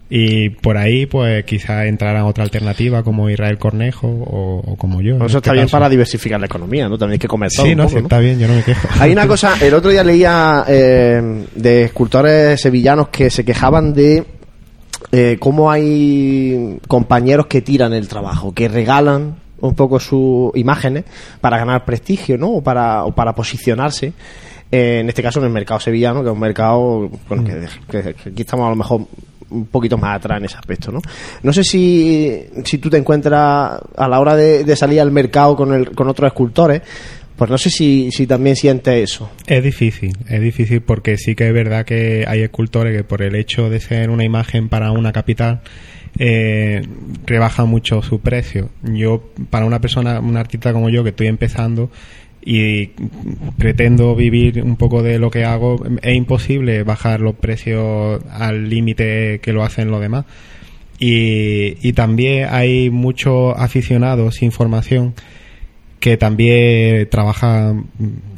Y 0.08 0.50
por 0.50 0.76
ahí, 0.76 1.06
pues 1.06 1.44
quizás 1.44 1.86
entrará 1.86 2.24
otra 2.26 2.44
alternativa 2.44 3.02
como 3.02 3.28
Israel 3.28 3.58
Cornejo 3.58 4.06
o, 4.06 4.62
o 4.64 4.76
como 4.76 5.00
yo. 5.02 5.16
Eso 5.16 5.24
este 5.26 5.38
está 5.38 5.52
bien 5.52 5.64
caso. 5.64 5.72
para 5.72 5.88
diversificar 5.88 6.38
la 6.38 6.46
economía, 6.46 6.88
¿no? 6.88 6.96
También 6.96 7.14
hay 7.14 7.18
que 7.18 7.26
comer 7.26 7.50
todo 7.54 7.66
Sí, 7.66 7.72
un 7.72 7.78
no, 7.78 7.82
poco, 7.84 7.90
sí, 7.96 8.00
¿no? 8.02 8.06
está 8.06 8.18
bien, 8.20 8.38
yo 8.38 8.46
no 8.46 8.54
me 8.54 8.62
quejo. 8.62 8.86
Hay 9.00 9.10
una 9.10 9.26
cosa, 9.26 9.54
el 9.60 9.74
otro 9.74 9.90
día 9.90 10.04
leía 10.04 10.64
eh, 10.68 11.46
de 11.56 11.82
escultores 11.84 12.60
sevillanos 12.60 13.08
que 13.08 13.30
se 13.30 13.44
quejaban 13.44 13.92
de 13.94 14.24
eh, 15.10 15.36
cómo 15.40 15.70
hay 15.72 16.78
compañeros 16.86 17.46
que 17.46 17.62
tiran 17.62 17.92
el 17.92 18.06
trabajo, 18.06 18.54
que 18.54 18.68
regalan 18.68 19.36
un 19.60 19.74
poco 19.74 19.98
sus 19.98 20.52
imágenes 20.54 21.04
para 21.40 21.58
ganar 21.58 21.84
prestigio, 21.84 22.38
¿no? 22.38 22.50
O 22.52 22.62
para, 22.62 23.04
o 23.04 23.12
para 23.12 23.34
posicionarse. 23.34 24.12
eh, 24.70 24.98
en 25.00 25.08
este 25.08 25.22
caso 25.22 25.40
en 25.40 25.46
el 25.46 25.52
mercado 25.52 25.80
sevillano, 25.80 26.22
que 26.22 26.28
es 26.28 26.32
un 26.32 26.40
mercado 26.40 27.10
bueno, 27.28 27.42
que, 27.44 27.66
que- 27.90 28.14
que 28.14 28.28
aquí 28.30 28.42
estamos 28.42 28.66
a 28.66 28.70
lo 28.70 28.76
mejor 28.76 29.00
un 29.50 29.66
poquito 29.66 29.96
más 29.96 30.16
atrás 30.16 30.38
en 30.38 30.46
ese 30.46 30.56
aspecto, 30.56 30.90
¿no? 30.90 31.00
No 31.42 31.52
sé 31.52 31.64
si, 31.64 32.44
si 32.64 32.78
tú 32.78 32.90
te 32.90 32.96
encuentras 32.96 33.80
a 33.96 34.08
la 34.08 34.20
hora 34.20 34.36
de, 34.36 34.76
salir 34.76 35.00
al 35.00 35.10
mercado 35.10 35.56
con, 35.56 35.72
el, 35.72 35.90
con 35.92 36.08
otros 36.08 36.28
escultores, 36.28 36.82
pues 37.36 37.50
no 37.50 37.58
sé 37.58 37.70
si, 37.70 38.10
si 38.10 38.26
también 38.26 38.56
sientes 38.56 39.10
eso. 39.10 39.30
Es 39.46 39.62
difícil, 39.62 40.16
es 40.28 40.40
difícil 40.40 40.80
porque 40.80 41.18
sí 41.18 41.34
que 41.34 41.46
es 41.48 41.54
verdad 41.54 41.84
que 41.84 42.24
hay 42.26 42.40
escultores 42.40 42.96
que 42.96 43.04
por 43.04 43.22
el 43.22 43.34
hecho 43.34 43.68
de 43.68 43.80
ser 43.80 44.10
una 44.10 44.24
imagen 44.24 44.68
para 44.68 44.90
una 44.90 45.12
capital 45.12 45.60
eh, 46.18 46.82
rebaja 47.26 47.66
mucho 47.66 48.02
su 48.02 48.20
precio. 48.20 48.70
Yo, 48.82 49.30
para 49.50 49.66
una 49.66 49.80
persona, 49.80 50.20
un 50.20 50.36
artista 50.36 50.72
como 50.72 50.88
yo 50.88 51.04
que 51.04 51.10
estoy 51.10 51.26
empezando 51.26 51.90
y 52.48 52.92
pretendo 53.58 54.14
vivir 54.14 54.62
un 54.62 54.76
poco 54.76 55.02
de 55.02 55.18
lo 55.18 55.32
que 55.32 55.44
hago, 55.44 55.84
es 56.00 56.14
imposible 56.14 56.84
bajar 56.84 57.20
los 57.20 57.34
precios 57.34 58.22
al 58.30 58.70
límite 58.70 59.40
que 59.42 59.52
lo 59.52 59.64
hacen 59.64 59.90
los 59.90 60.00
demás. 60.00 60.26
Y, 61.00 61.92
también 61.94 62.46
hay 62.50 62.88
muchos 62.88 63.52
aficionados 63.58 64.36
sin 64.36 64.52
formación 64.52 65.14
que 65.98 66.16
también 66.16 67.08
trabaja 67.10 67.74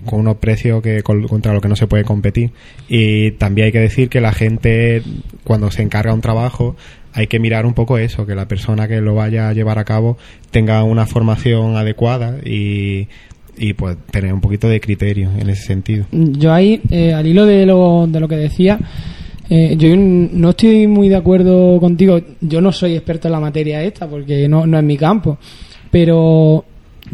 con 0.07 0.21
unos 0.21 0.37
precios 0.37 0.83
que 0.83 1.03
contra 1.03 1.53
los 1.53 1.61
que 1.61 1.69
no 1.69 1.77
se 1.77 1.87
puede 1.87 2.05
competir 2.05 2.53
y 2.89 3.33
también 3.33 3.67
hay 3.67 3.73
que 3.73 3.81
decir 3.81 4.09
que 4.09 4.21
la 4.21 4.33
gente 4.33 5.03
cuando 5.45 5.71
se 5.71 5.83
encarga 5.83 6.15
un 6.15 6.21
trabajo 6.21 6.77
hay 7.13 7.27
que 7.27 7.41
mirar 7.41 7.67
un 7.67 7.75
poco 7.75 7.99
eso 7.99 8.27
que 8.27 8.37
la 8.37 8.47
persona 8.47 8.87
que 8.87 9.01
lo 9.01 9.17
vaya 9.17 9.49
a 9.49 9.53
llevar 9.53 9.79
a 9.79 9.85
cabo 9.85 10.17
tenga 10.51 10.83
una 10.85 11.05
formación 11.05 11.77
adecuada 11.77 12.39
y, 12.45 13.09
y 13.59 13.73
pues 13.75 13.97
tener 14.11 14.33
un 14.33 14.41
poquito 14.41 14.69
de 14.69 14.81
criterio 14.81 15.31
en 15.39 15.51
ese 15.51 15.65
sentido 15.65 16.07
Yo 16.13 16.53
ahí, 16.53 16.81
eh, 16.91 17.13
al 17.13 17.27
hilo 17.27 17.47
de 17.47 17.67
lo, 17.67 18.07
de 18.07 18.21
lo 18.21 18.29
que 18.29 18.37
decía, 18.37 18.79
eh, 19.51 19.77
yo 19.79 19.97
no 19.97 20.51
estoy 20.51 20.87
muy 20.87 21.09
de 21.09 21.17
acuerdo 21.17 21.81
contigo. 21.81 22.21
Yo 22.41 22.61
no 22.61 22.71
soy 22.73 22.95
experto 22.95 23.29
en 23.29 23.33
la 23.33 23.41
materia 23.41 23.83
esta 23.83 24.07
porque 24.07 24.49
no, 24.49 24.67
no 24.67 24.79
es 24.79 24.85
mi 24.85 24.97
campo. 24.97 25.39
Pero 25.91 26.65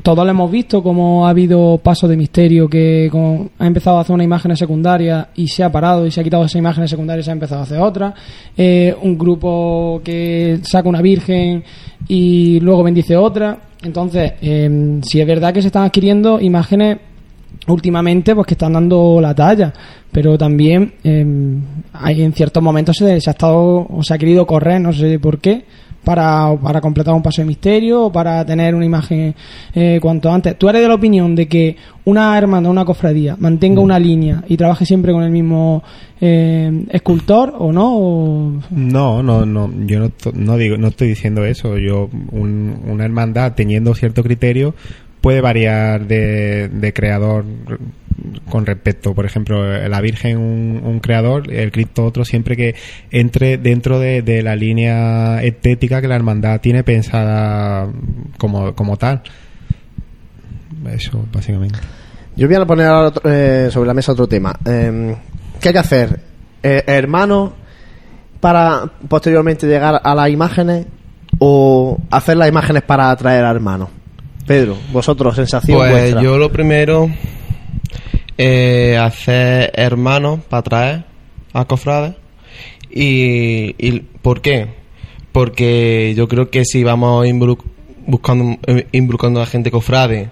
todos 0.03 0.25
lo 0.25 0.31
hemos 0.31 0.51
visto 0.51 0.83
como 0.83 1.27
ha 1.27 1.31
habido 1.31 1.79
pasos 1.79 2.11
de 2.11 2.17
misterio 2.17 2.69
que 2.69 3.09
ha 3.59 3.67
empezado 3.67 3.99
a 3.99 4.01
hacer 4.01 4.15
una 4.15 4.25
imagen 4.25 4.57
secundaria 4.57 5.29
y 5.37 5.47
se 5.47 5.63
ha 5.63 5.71
parado 5.71 6.07
y 6.07 6.11
se 6.11 6.21
ha 6.21 6.25
quitado 6.25 6.45
esa 6.45 6.59
imagen 6.59 6.89
secundaria 6.89 7.21
y 7.21 7.25
se 7.25 7.31
ha 7.31 7.35
empezado 7.35 7.61
a 7.61 7.65
hacer 7.65 7.81
otra. 7.81 8.15
Eh, 8.57 8.95
un 9.03 9.17
grupo 9.17 10.01
que 10.05 10.59
saca 10.63 10.89
una 10.89 11.03
virgen 11.03 11.63
y 12.09 12.59
luego 12.61 12.83
bendice 12.83 13.17
otra. 13.17 13.59
Entonces, 13.85 14.33
eh, 14.41 15.01
si 15.03 15.21
es 15.21 15.27
verdad 15.27 15.53
que 15.53 15.61
se 15.61 15.69
están 15.69 15.85
adquiriendo 15.85 16.41
imágenes 16.41 16.99
últimamente 17.67 18.35
pues 18.35 18.47
que 18.47 18.55
están 18.55 18.73
dando 18.73 19.21
la 19.21 19.35
talla 19.35 19.73
pero 20.11 20.37
también 20.37 20.95
eh, 21.03 21.25
hay 21.93 22.23
en 22.23 22.33
ciertos 22.33 22.63
momentos 22.63 22.97
se, 22.97 23.21
se 23.21 23.31
ha 23.31 23.33
estado 23.33 23.87
o 23.89 24.03
se 24.03 24.13
ha 24.13 24.19
querido 24.19 24.47
correr 24.47 24.81
no 24.81 24.93
sé 24.93 25.19
por 25.19 25.39
qué 25.39 25.65
para, 26.05 26.55
para 26.63 26.81
completar 26.81 27.15
un 27.15 27.23
paso 27.23 27.43
de 27.43 27.47
misterio 27.47 28.05
o 28.05 28.13
para 28.13 28.45
tener 28.45 28.75
una 28.75 28.85
imagen 28.85 29.35
eh, 29.75 29.99
cuanto 30.01 30.31
antes. 30.31 30.57
Tú 30.59 30.69
eres 30.69 30.83
de 30.83 30.89
la 30.89 30.95
opinión 30.95 31.35
de 31.35 31.49
que 31.49 31.77
una 32.05 32.37
hermandad 32.37 32.71
una 32.71 32.85
cofradía 32.85 33.37
mantenga 33.39 33.81
una 33.81 33.99
línea 33.99 34.45
y 34.49 34.57
trabaje 34.57 34.85
siempre 34.85 35.13
con 35.13 35.23
el 35.23 35.31
mismo 35.31 35.83
eh, 36.21 36.85
escultor 36.91 37.55
o 37.59 37.73
no 37.73 37.95
O- 37.97 38.53
No, 38.71 39.23
no, 39.23 39.45
no, 39.47 39.71
yo 39.87 40.01
no, 40.01 40.11
no 40.35 40.57
digo, 40.57 40.77
no 40.77 40.89
estoy 40.89 41.09
diciendo 41.09 41.45
eso. 41.45 41.77
Yo, 41.79 42.09
un- 42.31 42.79
una 42.87 43.05
hermandad 43.05 43.53
teniendo 43.55 43.95
cierto 43.95 44.23
criterio 44.23 44.75
puede 45.25 45.41
variar 45.41 46.07
de, 46.07 46.93
creador 46.95 47.47
con 48.51 48.67
respecto, 48.67 49.15
por 49.15 49.25
ejemplo, 49.25 49.65
la 49.89 50.01
Virgen 50.03 50.37
un, 50.37 50.83
un 50.85 51.01
creador, 51.01 51.51
el 51.51 51.73
Cristo 51.73 52.05
otro, 52.05 52.27
siempre 52.27 52.59
que 52.59 52.75
entre 53.11 53.57
dentro 53.57 53.99
de, 53.99 54.43
la 54.43 54.55
línea 54.55 55.43
estética 55.43 56.03
que 56.03 56.09
la 56.09 56.17
hermandad 56.17 56.61
tiene 56.61 56.85
pensada 56.85 57.89
como, 58.37 58.75
como 58.75 58.99
tal. 58.99 59.23
Eso, 60.93 61.25
básicamente. 61.33 61.79
Yo 62.37 62.47
voy 62.47 62.57
a 62.57 62.67
poner 62.67 62.89
otro- 62.89 63.23
eh, 63.25 63.71
sobre 63.71 63.87
la 63.87 63.95
mesa 63.95 64.13
otro 64.13 64.27
tema. 64.29 64.55
Eh, 64.63 65.17
¿Qué 65.59 65.69
hay 65.69 65.73
que 65.73 65.79
hacer? 65.79 66.21
Eh, 66.63 66.85
¿Hermanos 66.87 67.53
para 68.41 68.91
posteriormente 69.09 69.67
llegar 69.67 70.03
a 70.05 70.15
las 70.15 70.29
imágenes 70.29 70.85
o 71.39 71.97
hacer 72.11 72.37
las 72.37 72.51
imágenes 72.51 72.83
para 72.83 73.11
atraer 73.11 73.43
a 73.47 73.51
hermanos? 73.53 73.89
Pedro, 74.47 74.77
vosotros, 74.93 75.37
sensación 75.37 75.79
Pues 75.79 75.91
vuestra. 75.91 76.23
yo 76.23 76.39
lo 76.39 76.53
primero, 76.53 77.11
eh, 78.37 78.99
hacer 79.01 79.73
hermanos 79.75 80.41
para 80.49 80.63
traer 80.63 81.05
a 81.53 81.65
cofrades. 81.65 82.15
Y, 82.91 83.75
y 83.79 84.01
¿Por 84.23 84.41
qué? 84.41 84.69
Porque 85.33 86.15
yo 86.17 86.29
creo 86.29 86.51
que 86.51 86.65
si 86.65 86.85
vamos 86.85 87.27
buscando, 88.07 88.59
eh, 88.67 88.87
involucrando 88.93 89.43
a 89.43 89.47
gente 89.47 89.71
cofrade, 89.71 90.31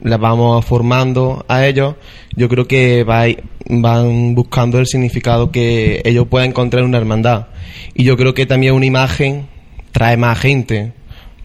las 0.00 0.20
vamos 0.20 0.64
formando 0.64 1.44
a 1.48 1.66
ellos, 1.66 1.96
yo 2.34 2.48
creo 2.48 2.66
que 2.66 3.04
van 3.04 4.34
buscando 4.34 4.78
el 4.78 4.86
significado 4.86 5.50
que 5.50 6.00
ellos 6.04 6.26
puedan 6.28 6.50
encontrar 6.50 6.82
en 6.82 6.88
una 6.88 6.98
hermandad. 6.98 7.46
Y 7.94 8.04
yo 8.04 8.16
creo 8.16 8.34
que 8.34 8.46
también 8.46 8.74
una 8.74 8.86
imagen 8.86 9.46
trae 9.92 10.16
más 10.16 10.38
gente, 10.38 10.92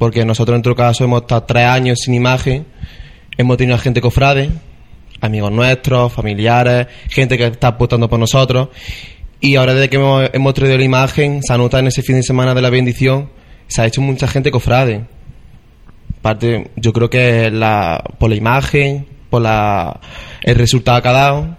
porque 0.02 0.26
nosotros 0.26 0.56
en 0.56 0.62
nuestro 0.62 0.76
caso 0.76 1.04
hemos 1.04 1.22
estado 1.22 1.44
tres 1.44 1.68
años 1.68 2.00
sin 2.00 2.16
imagen, 2.16 2.66
hemos 3.38 3.56
tenido 3.56 3.78
gente 3.78 4.02
cofrade, 4.02 4.50
amigos 5.22 5.52
nuestros, 5.52 6.12
familiares, 6.12 6.88
gente 7.08 7.38
que 7.38 7.46
está 7.46 7.68
apostando 7.68 8.10
por 8.10 8.18
nosotros. 8.18 8.70
Y 9.40 9.58
ahora 9.58 9.76
desde 9.76 9.90
que 9.92 10.30
hemos, 10.34 10.54
traído 10.56 10.76
la 10.76 10.84
imagen, 10.84 11.44
se 11.44 11.54
anota 11.54 11.78
en 11.78 11.86
ese 11.86 12.02
fin 12.02 12.16
de 12.16 12.24
semana 12.24 12.56
de 12.56 12.64
la 12.64 12.72
bendición, 12.72 13.30
se 13.68 13.84
ha 13.84 13.86
hecho 13.86 14.02
mucha 14.02 14.28
gente 14.28 14.50
cofrade. 14.50 15.06
Parte, 16.24 16.72
yo 16.78 16.94
creo 16.94 17.12
que 17.12 17.52
la, 17.52 18.04
por 18.18 18.32
la 18.32 18.36
imagen, 18.36 19.06
por 19.30 19.44
la, 19.44 20.00
el 20.42 20.56
resultado 20.56 21.00
que 21.04 21.10
ha 21.10 21.12
dado. 21.12 21.58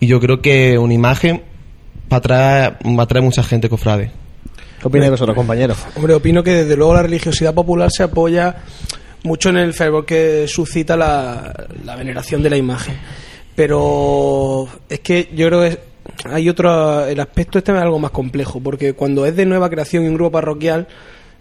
Y 0.00 0.06
yo 0.06 0.20
creo 0.20 0.42
que 0.42 0.76
una 0.76 0.92
imagen 0.92 1.40
va 2.12 2.20
traer, 2.20 2.76
va 2.84 3.04
a 3.04 3.06
traer 3.06 3.24
mucha 3.24 3.42
gente 3.42 3.70
cofrade. 3.70 4.10
¿Qué 4.80 4.86
opináis 4.86 5.10
vosotros, 5.10 5.34
compañeros? 5.34 5.78
Hombre, 5.96 6.14
opino 6.14 6.42
que 6.42 6.52
desde 6.52 6.76
luego 6.76 6.94
la 6.94 7.02
religiosidad 7.02 7.52
popular 7.52 7.90
se 7.90 8.04
apoya 8.04 8.56
mucho 9.24 9.48
en 9.48 9.56
el 9.56 9.74
fervor 9.74 10.06
que 10.06 10.46
suscita 10.46 10.96
la, 10.96 11.52
veneración 11.96 12.42
de 12.42 12.50
la 12.50 12.56
imagen. 12.56 12.96
Pero 13.56 14.68
es 14.88 15.00
que 15.00 15.28
yo 15.34 15.48
creo 15.48 15.62
que 15.62 15.78
hay 16.24 16.48
otro. 16.48 17.06
El 17.06 17.18
aspecto 17.18 17.58
este 17.58 17.72
es 17.72 17.78
algo 17.78 17.98
más 17.98 18.12
complejo, 18.12 18.60
porque 18.60 18.92
cuando 18.92 19.26
es 19.26 19.34
de 19.34 19.46
nueva 19.46 19.68
creación 19.68 20.04
y 20.04 20.08
un 20.08 20.14
grupo 20.14 20.30
parroquial, 20.30 20.86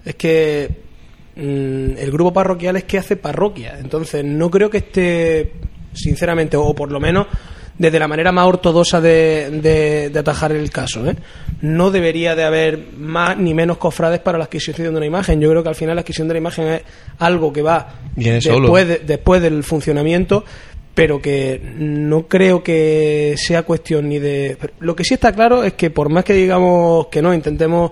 es 0.03 0.15
que 0.15 0.69
mm, 1.35 1.97
el 1.97 2.11
grupo 2.11 2.33
parroquial 2.33 2.75
es 2.77 2.85
que 2.85 2.97
hace 2.97 3.17
parroquia. 3.17 3.77
Entonces, 3.79 4.25
no 4.25 4.49
creo 4.49 4.71
que 4.71 4.77
esté, 4.79 5.53
sinceramente, 5.93 6.57
o 6.57 6.73
por 6.73 6.91
lo 6.91 6.99
menos 6.99 7.27
desde 7.77 7.99
la 7.99 8.07
manera 8.07 8.31
más 8.31 8.45
ortodoxa 8.47 8.99
de, 9.01 9.49
de- 9.61 10.09
de 10.09 10.19
atajar 10.19 10.51
el 10.51 10.69
caso. 10.71 11.07
¿eh? 11.07 11.15
No 11.61 11.91
debería 11.91 12.35
de 12.35 12.43
haber 12.43 12.87
más 12.97 13.37
ni 13.37 13.53
menos 13.53 13.77
cofrades 13.77 14.19
para 14.19 14.37
la 14.37 14.45
adquisición 14.45 14.91
de 14.93 14.97
una 14.97 15.05
imagen. 15.05 15.39
Yo 15.39 15.49
creo 15.49 15.61
que 15.63 15.69
al 15.69 15.75
final 15.75 15.95
la 15.95 16.01
adquisición 16.01 16.27
de 16.27 16.33
la 16.33 16.39
imagen 16.39 16.67
es 16.67 16.81
algo 17.19 17.53
que 17.53 17.61
va 17.61 17.87
después, 18.61 18.87
de- 18.87 18.99
después 18.99 19.41
del 19.41 19.63
funcionamiento, 19.63 20.43
pero 20.95 21.21
que 21.21 21.61
no 21.77 22.27
creo 22.27 22.63
que 22.63 23.35
sea 23.37 23.61
cuestión 23.63 24.09
ni 24.09 24.17
de... 24.17 24.57
Lo 24.79 24.95
que 24.95 25.03
sí 25.03 25.13
está 25.13 25.31
claro 25.31 25.63
es 25.63 25.73
que 25.73 25.91
por 25.91 26.09
más 26.09 26.23
que 26.23 26.33
digamos 26.33 27.07
que 27.07 27.21
no, 27.21 27.33
intentemos... 27.33 27.91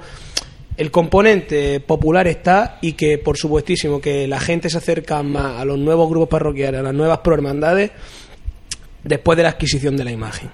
El 0.78 0.92
componente 0.92 1.80
popular 1.80 2.28
está 2.28 2.80
y 2.82 2.94
que, 2.94 3.18
por 3.18 3.38
supuestísimo, 3.38 4.02
que 4.02 4.28
la 4.28 4.42
gente 4.42 4.70
se 4.70 4.78
acerca 4.78 5.24
más 5.24 5.62
a 5.62 5.64
los 5.64 5.78
nuevos 5.80 6.10
grupos 6.10 6.28
parroquiales, 6.28 6.82
a 6.82 6.84
las 6.84 6.94
nuevas 6.94 7.20
prohermandades, 7.20 7.92
después 9.06 9.38
de 9.38 9.44
la 9.44 9.50
adquisición 9.50 9.96
de 9.96 10.04
la 10.04 10.12
imagen. 10.12 10.50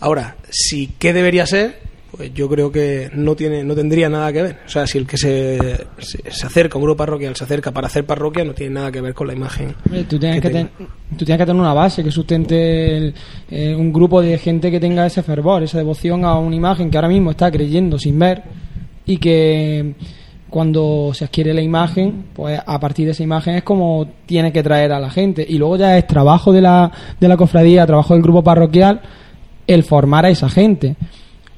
Ahora, 0.00 0.36
si 0.48 0.92
qué 0.98 1.12
debería 1.12 1.44
ser, 1.46 1.80
pues 2.16 2.32
yo 2.32 2.48
creo 2.48 2.70
que 2.72 3.10
no 3.14 3.34
tiene, 3.34 3.64
no 3.64 3.74
tendría 3.74 4.08
nada 4.08 4.32
que 4.32 4.42
ver. 4.42 4.58
O 4.64 4.68
sea, 4.68 4.86
si 4.86 4.96
el 4.98 5.06
que 5.06 5.18
se, 5.18 5.58
se, 5.98 6.30
se 6.30 6.46
acerca 6.46 6.74
a 6.74 6.78
un 6.78 6.84
grupo 6.84 6.96
parroquial 6.98 7.34
se 7.36 7.44
acerca 7.44 7.72
para 7.72 7.88
hacer 7.88 8.06
parroquia, 8.06 8.44
no 8.44 8.54
tiene 8.54 8.74
nada 8.74 8.92
que 8.92 9.00
ver 9.00 9.12
con 9.12 9.26
la 9.26 9.32
imagen. 9.34 9.74
Hombre, 9.86 10.04
Tú 10.04 10.18
tienes, 10.18 10.40
que 10.40 10.48
que 10.48 10.54
ten- 10.54 10.70
tú 11.18 11.24
tienes 11.24 11.38
que 11.38 11.46
tener 11.46 11.60
una 11.60 11.74
base 11.74 12.02
que 12.04 12.10
sustente 12.12 12.96
el- 12.96 13.14
eh, 13.50 13.74
un 13.74 13.92
grupo 13.92 14.22
de 14.22 14.38
gente 14.38 14.70
que 14.70 14.78
tenga 14.80 15.04
ese 15.06 15.22
fervor, 15.22 15.62
esa 15.64 15.78
devoción 15.78 16.24
a 16.24 16.38
una 16.38 16.54
imagen 16.56 16.90
que 16.90 16.96
ahora 16.96 17.08
mismo 17.08 17.32
está 17.32 17.50
creyendo 17.50 17.98
sin 17.98 18.18
ver 18.18 18.42
y 19.04 19.18
que 19.18 19.94
cuando 20.50 21.10
se 21.14 21.24
adquiere 21.24 21.52
la 21.52 21.62
imagen, 21.62 22.24
pues 22.34 22.60
a 22.64 22.80
partir 22.80 23.06
de 23.06 23.12
esa 23.12 23.22
imagen 23.22 23.54
es 23.56 23.62
como 23.62 24.06
tiene 24.26 24.52
que 24.52 24.62
traer 24.62 24.92
a 24.92 25.00
la 25.00 25.10
gente. 25.10 25.44
Y 25.48 25.58
luego 25.58 25.76
ya 25.76 25.96
es 25.98 26.06
trabajo 26.06 26.52
de 26.52 26.62
la, 26.62 26.90
de 27.20 27.28
la 27.28 27.36
cofradía, 27.36 27.86
trabajo 27.86 28.14
del 28.14 28.22
grupo 28.22 28.42
parroquial, 28.42 29.00
el 29.66 29.82
formar 29.84 30.26
a 30.26 30.30
esa 30.30 30.48
gente. 30.48 30.96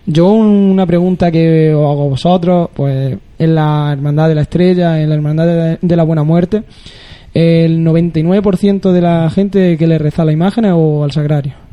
Yo 0.07 0.29
una 0.29 0.87
pregunta 0.87 1.31
que 1.31 1.73
os 1.75 1.91
hago 1.91 2.05
a 2.05 2.09
vosotros, 2.09 2.69
pues 2.75 3.17
en 3.39 3.55
la 3.55 3.91
Hermandad 3.93 4.29
de 4.29 4.35
la 4.35 4.43
Estrella, 4.43 5.01
en 5.01 5.09
la 5.09 5.15
Hermandad 5.15 5.47
de, 5.47 5.79
de 5.81 5.97
la 5.97 6.03
Buena 6.03 6.25
Muerte, 6.25 6.65
el 7.33 7.85
99% 7.85 8.91
de 8.91 9.01
la 9.01 9.31
gente 9.31 9.77
que 9.77 9.87
le 9.87 9.99
reza 9.99 10.25
la 10.25 10.33
imagen 10.33 10.65
o 10.67 11.05
al 11.05 11.13
sagrario. 11.13 11.70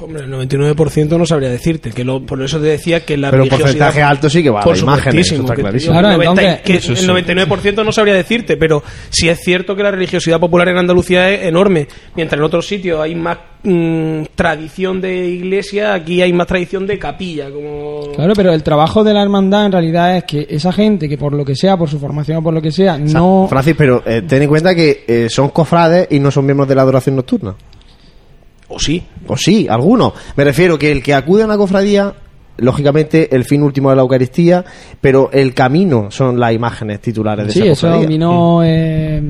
Hombre, 0.00 0.22
el 0.24 0.30
99% 0.32 1.18
no 1.18 1.26
sabría 1.26 1.50
decirte, 1.50 1.90
que 1.90 2.04
lo, 2.04 2.24
por 2.24 2.42
eso 2.42 2.58
te 2.58 2.66
decía 2.66 3.04
que 3.04 3.16
la 3.16 3.30
Pero 3.30 3.42
religiosidad- 3.44 3.64
porcentaje 3.64 4.02
alto 4.02 4.30
sí 4.30 4.42
que 4.42 4.50
va 4.50 4.60
a 4.60 4.64
por 4.64 4.76
la 4.76 4.82
imagen, 4.82 5.18
eso 5.18 5.36
supuestísimo, 5.36 5.42
está 5.44 5.54
que- 5.56 5.60
clarísimo. 5.62 5.92
Claro, 5.92 6.08
el 6.08 6.12
90 6.16 6.42
entonces- 6.42 6.62
que 6.64 6.74
Eso 6.76 6.96
sí. 6.96 7.02
el 7.02 7.08
99% 7.08 7.84
no 7.84 7.92
sabría 7.92 8.14
decirte, 8.14 8.56
pero 8.56 8.82
sí 9.10 9.28
es 9.28 9.38
cierto 9.40 9.76
que 9.76 9.82
la 9.82 9.90
religiosidad 9.90 10.40
popular 10.40 10.68
en 10.68 10.78
Andalucía 10.78 11.30
es 11.30 11.44
enorme. 11.46 11.86
Mientras 12.16 12.38
en 12.38 12.44
otros 12.44 12.66
sitios 12.66 13.00
hay 13.00 13.14
más 13.14 13.38
mm, 13.62 14.22
tradición 14.34 15.02
de 15.02 15.26
iglesia, 15.28 15.92
aquí 15.92 16.22
hay 16.22 16.32
más 16.32 16.46
tradición 16.46 16.86
de 16.86 16.98
capilla. 16.98 17.50
Como... 17.50 18.10
Claro, 18.14 18.32
pero 18.34 18.52
el 18.54 18.62
trabajo 18.62 19.04
de 19.04 19.12
la 19.12 19.22
hermandad 19.22 19.66
en 19.66 19.72
realidad 19.72 20.16
es 20.16 20.24
que 20.24 20.46
esa 20.48 20.72
gente 20.72 21.08
que 21.10 21.18
por 21.18 21.34
lo 21.34 21.44
que 21.44 21.54
sea, 21.54 21.76
por 21.76 21.90
su 21.90 21.98
formación 21.98 22.38
o 22.38 22.42
por 22.42 22.54
lo 22.54 22.62
que 22.62 22.72
sea, 22.72 22.94
O 22.94 23.06
sea, 23.06 23.20
no... 23.20 23.46
Francis, 23.50 23.74
pero 23.76 24.02
eh, 24.06 24.22
ten 24.26 24.42
en 24.42 24.48
cuenta 24.48 24.74
que 24.74 25.04
eh, 25.06 25.26
son 25.28 25.50
cofrades 25.50 26.08
y 26.10 26.18
no 26.20 26.30
son 26.30 26.46
miembros 26.46 26.68
de 26.70 26.74
la 26.74 26.80
adoración 26.82 27.16
nocturna. 27.16 27.54
O 28.70 28.78
sí. 28.78 29.02
O 29.26 29.36
sí, 29.36 29.66
algunos. 29.68 30.12
Me 30.36 30.44
refiero 30.44 30.78
que 30.78 30.90
el 30.92 31.02
que 31.02 31.12
acude 31.12 31.42
a 31.42 31.44
una 31.46 31.56
cofradía, 31.56 32.14
lógicamente 32.56 33.34
el 33.34 33.44
fin 33.44 33.62
último 33.62 33.90
de 33.90 33.96
la 33.96 34.02
Eucaristía, 34.02 34.64
pero 35.00 35.28
el 35.32 35.54
camino 35.54 36.10
son 36.10 36.38
las 36.38 36.52
imágenes 36.52 37.00
titulares 37.00 37.46
de 37.48 37.52
Sí, 37.52 37.58
esa 37.60 37.72
eso 37.72 37.86
cofradía. 37.88 38.08
vino 38.08 38.60
eh, 38.64 39.22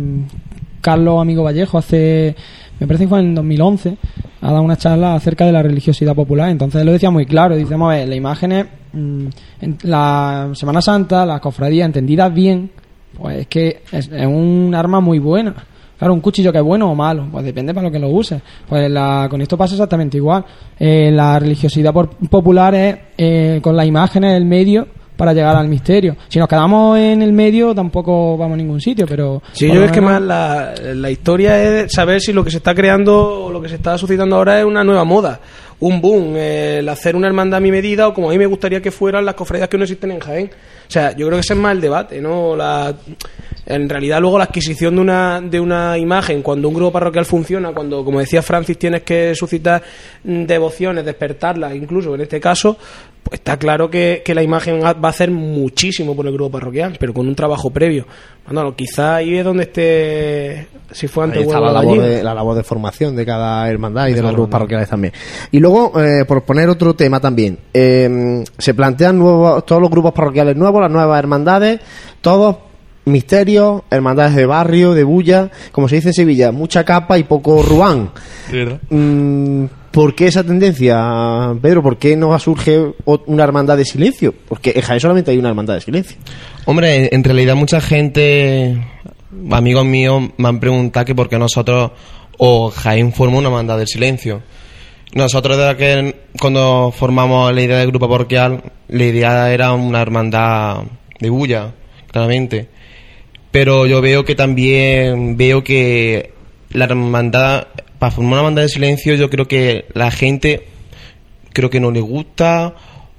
Carlos 0.81 1.21
Amigo 1.21 1.43
Vallejo 1.43 1.79
hace, 1.79 2.35
me 2.79 2.87
parece 2.87 3.05
que 3.05 3.09
fue 3.09 3.21
en 3.21 3.35
2011, 3.35 3.97
a 4.43 4.53
dar 4.53 4.61
una 4.63 4.77
charla 4.77 5.15
acerca 5.15 5.45
de 5.47 5.53
la 5.53 5.63
religiosidad 5.63 6.15
popular. 6.15 6.49
Entonces 6.51 6.81
él 6.81 6.87
lo 6.87 6.93
decía 6.93 7.11
muy 7.11 7.27
claro, 7.27 7.57
dice, 7.57 7.71
vamos 7.73 7.93
a 7.93 7.97
ver, 7.97 8.09
las 8.09 8.17
imágenes, 8.17 8.67
mm, 8.93 9.27
en 9.63 9.79
la 9.83 10.51
Semana 10.55 10.81
Santa, 10.83 11.25
las 11.27 11.41
cofradías 11.41 11.87
entendidas 11.87 12.33
bien, 12.33 12.71
pues 13.19 13.39
es 13.41 13.47
que 13.49 13.83
es, 13.93 14.09
es 14.13 14.27
un 14.27 14.75
arma 14.75 15.01
muy 15.01 15.19
buena. 15.19 15.55
Claro, 16.01 16.15
un 16.15 16.21
cuchillo 16.21 16.51
que 16.51 16.59
es 16.59 16.65
bueno 16.65 16.91
o 16.91 16.95
malo, 16.97 17.29
pues 17.31 17.45
depende 17.45 17.73
para 17.73 17.87
lo 17.87 17.93
que 17.93 17.99
lo 18.01 18.09
uses. 18.09 18.41
Pues 18.67 18.91
la- 18.91 19.29
con 19.31 19.41
esto 19.43 19.57
pasa 19.57 19.75
exactamente 19.75 20.17
igual. 20.17 20.43
Eh, 20.79 21.11
la 21.13 21.39
religiosidad 21.39 21.93
por- 21.93 22.09
popular 22.29 22.75
es 22.75 22.97
eh, 23.19 23.61
con 23.63 23.77
las 23.77 23.87
imágenes 23.87 24.35
el 24.35 24.47
medio 24.47 24.89
para 25.15 25.35
llegar 25.35 25.55
al 25.55 25.69
misterio. 25.69 26.17
Si 26.29 26.39
nos 26.39 26.49
quedamos 26.49 26.99
en 26.99 27.21
el 27.21 27.35
medio 27.35 27.75
tampoco 27.75 28.39
vamos 28.39 28.55
a 28.55 28.57
ningún 28.57 28.81
sitio, 28.81 29.07
pero... 29.07 29.43
Sí, 29.53 29.71
yo 29.71 29.85
es 29.85 29.93
que 29.93 30.01
más 30.01 30.23
la, 30.23 30.73
la 30.95 31.11
historia 31.11 31.63
es 31.63 31.93
saber 31.93 32.23
si 32.23 32.33
lo 32.33 32.43
que 32.43 32.51
se 32.51 32.57
está 32.57 32.75
creando 32.75 33.45
o 33.45 33.51
lo 33.53 33.61
que 33.61 33.69
se 33.69 33.75
está 33.75 33.99
suscitando 33.99 34.37
ahora 34.37 34.59
es 34.59 34.65
una 34.65 34.83
nueva 34.83 35.05
moda, 35.05 35.39
un 35.81 36.01
boom, 36.01 36.33
eh, 36.37 36.79
el 36.79 36.89
hacer 36.89 37.15
una 37.15 37.27
hermandad 37.27 37.59
a 37.59 37.61
mi 37.61 37.71
medida 37.71 38.09
o 38.09 38.15
como 38.15 38.29
a 38.31 38.33
mí 38.33 38.39
me 38.39 38.47
gustaría 38.47 38.81
que 38.81 38.91
fueran 38.91 39.27
las 39.27 39.35
cofradías 39.35 39.69
que 39.69 39.77
no 39.77 39.85
existen 39.85 40.11
en 40.13 40.21
Jaén. 40.21 40.51
O 40.91 40.93
sea, 40.93 41.13
yo 41.13 41.29
creo 41.29 41.37
que 41.37 41.43
ese 41.43 41.53
es 41.53 41.59
más 41.61 41.73
el 41.73 41.81
debate, 41.81 42.21
¿no? 42.21 42.57
La, 42.57 42.93
en 43.65 43.89
realidad 43.89 44.21
luego 44.21 44.39
la 44.39 44.45
adquisición 44.45 44.97
de 44.97 45.01
una, 45.01 45.41
de 45.41 45.61
una 45.61 45.97
imagen, 45.97 46.43
cuando 46.43 46.67
un 46.67 46.75
grupo 46.75 46.91
parroquial 46.91 47.25
funciona, 47.25 47.71
cuando, 47.71 48.05
como 48.05 48.19
decía 48.19 48.43
Francis, 48.43 48.77
tienes 48.77 49.05
que 49.05 49.33
suscitar 49.37 49.81
mm, 50.25 50.47
devociones, 50.47 51.05
despertarlas, 51.05 51.77
incluso 51.77 52.13
en 52.17 52.23
este 52.23 52.41
caso, 52.41 52.77
está 53.31 53.59
claro 53.59 53.91
que, 53.91 54.23
que 54.25 54.35
la 54.35 54.43
imagen 54.43 54.81
va 54.83 54.97
a 55.03 55.09
hacer 55.09 55.31
muchísimo 55.31 56.15
por 56.17 56.27
el 56.27 56.33
grupo 56.33 56.51
parroquial, 56.51 56.97
pero 56.99 57.15
con 57.15 57.29
un 57.29 57.35
trabajo 57.35 57.71
previo. 57.71 58.07
Bueno, 58.45 58.75
quizá 58.75 59.17
ahí 59.17 59.37
es 59.37 59.45
donde 59.45 59.65
esté, 59.65 60.67
si 60.91 61.07
fue 61.07 61.25
Ahí 61.25 61.31
antes 61.31 61.47
la 61.47 61.61
labor, 61.61 62.01
de, 62.01 62.23
la 62.23 62.35
labor 62.35 62.57
de 62.57 62.65
formación 62.65 63.15
de 63.15 63.25
cada 63.25 63.69
hermandad 63.71 64.09
y 64.09 64.15
de 64.15 64.23
los 64.23 64.33
grupos 64.33 64.51
parroquiales 64.51 64.89
también. 64.89 65.13
Y 65.53 65.61
luego, 65.61 65.93
eh, 66.03 66.25
por 66.25 66.43
poner 66.43 66.69
otro 66.69 66.95
tema 66.95 67.21
también, 67.21 67.59
eh, 67.73 68.43
se 68.59 68.75
plantean 68.75 69.19
nuevos, 69.19 69.65
todos 69.65 69.81
los 69.81 69.91
grupos 69.91 70.13
parroquiales 70.13 70.57
nuevos, 70.57 70.81
las 70.81 70.91
nuevas 70.91 71.19
hermandades, 71.19 71.81
todos 72.21 72.57
misterios, 73.05 73.83
hermandades 73.91 74.35
de 74.35 74.47
barrio, 74.47 74.95
de 74.95 75.05
bulla, 75.05 75.51
como 75.73 75.89
se 75.89 75.97
dice 75.97 76.09
en 76.09 76.15
Sevilla, 76.15 76.53
mucha 76.53 76.85
capa 76.85 77.19
y 77.19 77.25
poco 77.25 77.63
ruán. 77.63 78.11
Mm, 78.91 79.65
¿Por 79.91 80.15
qué 80.15 80.29
esa 80.29 80.45
tendencia, 80.45 81.53
Pedro? 81.61 81.83
¿Por 81.83 81.99
qué 81.99 82.17
no 82.17 82.39
surge 82.39 82.93
una 83.05 83.43
hermandad 83.43 83.77
de 83.77 83.85
silencio? 83.85 84.33
Porque 84.49 84.73
en 84.77 84.83
Jaén 84.83 85.01
solamente 85.01 85.33
hay 85.33 85.39
una 85.39 85.49
hermandad 85.49 85.75
de 85.75 85.81
silencio. 85.81 86.17
Hombre, 86.65 87.09
en 87.13 87.25
realidad 87.25 87.57
mucha 87.57 87.81
gente, 87.81 88.81
amigos 89.51 89.85
míos, 89.85 90.31
me 90.37 90.49
han 90.49 90.61
preguntado 90.61 91.07
que 91.07 91.15
por 91.15 91.29
qué 91.29 91.39
nosotros 91.39 91.91
o 92.39 92.71
Jaén 92.71 93.13
forma 93.13 93.39
una 93.39 93.49
hermandad 93.49 93.79
del 93.79 93.89
silencio. 93.89 94.43
Nosotros 95.13 95.57
desde 95.57 95.77
que 95.77 96.17
cuando 96.41 96.95
formamos 96.97 97.53
la 97.53 97.61
idea 97.61 97.79
del 97.79 97.89
grupo 97.89 98.09
parroquial, 98.09 98.63
la 98.87 99.05
idea 99.05 99.53
era 99.53 99.73
una 99.73 100.01
hermandad 100.01 100.85
de 101.19 101.31
bulla, 101.31 101.75
claramente. 102.13 102.69
Pero 103.51 103.87
yo 103.87 104.01
veo 104.01 104.25
que 104.25 104.37
también 104.37 105.37
veo 105.37 105.65
que 105.65 106.33
la 106.71 106.85
hermandad, 106.85 107.67
para 108.01 108.11
formar 108.11 108.33
una 108.33 108.39
hermandad 108.41 108.63
de 108.63 108.69
silencio, 108.71 109.15
yo 109.15 109.31
creo 109.31 109.47
que 109.47 109.85
la 109.95 110.11
gente 110.11 110.67
creo 111.53 111.71
que 111.71 111.79
no 111.79 111.93
le 111.93 112.01
gusta 112.01 112.75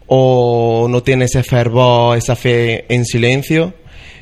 o 0.08 0.88
no 0.90 1.02
tiene 1.04 1.26
ese 1.26 1.42
fervor, 1.44 2.18
esa 2.18 2.36
fe 2.36 2.86
en 2.94 3.06
silencio. 3.06 3.74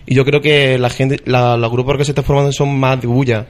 Y 0.06 0.14
yo 0.16 0.26
creo 0.26 0.42
que 0.42 0.78
la 0.78 0.90
gente, 0.92 1.20
la- 1.26 1.58
los 1.58 1.72
grupos 1.72 1.98
que 1.98 2.06
se 2.06 2.12
están 2.12 2.26
formando 2.26 2.52
son 2.52 2.78
más 2.80 3.00
de 3.02 3.08
bulla. 3.08 3.48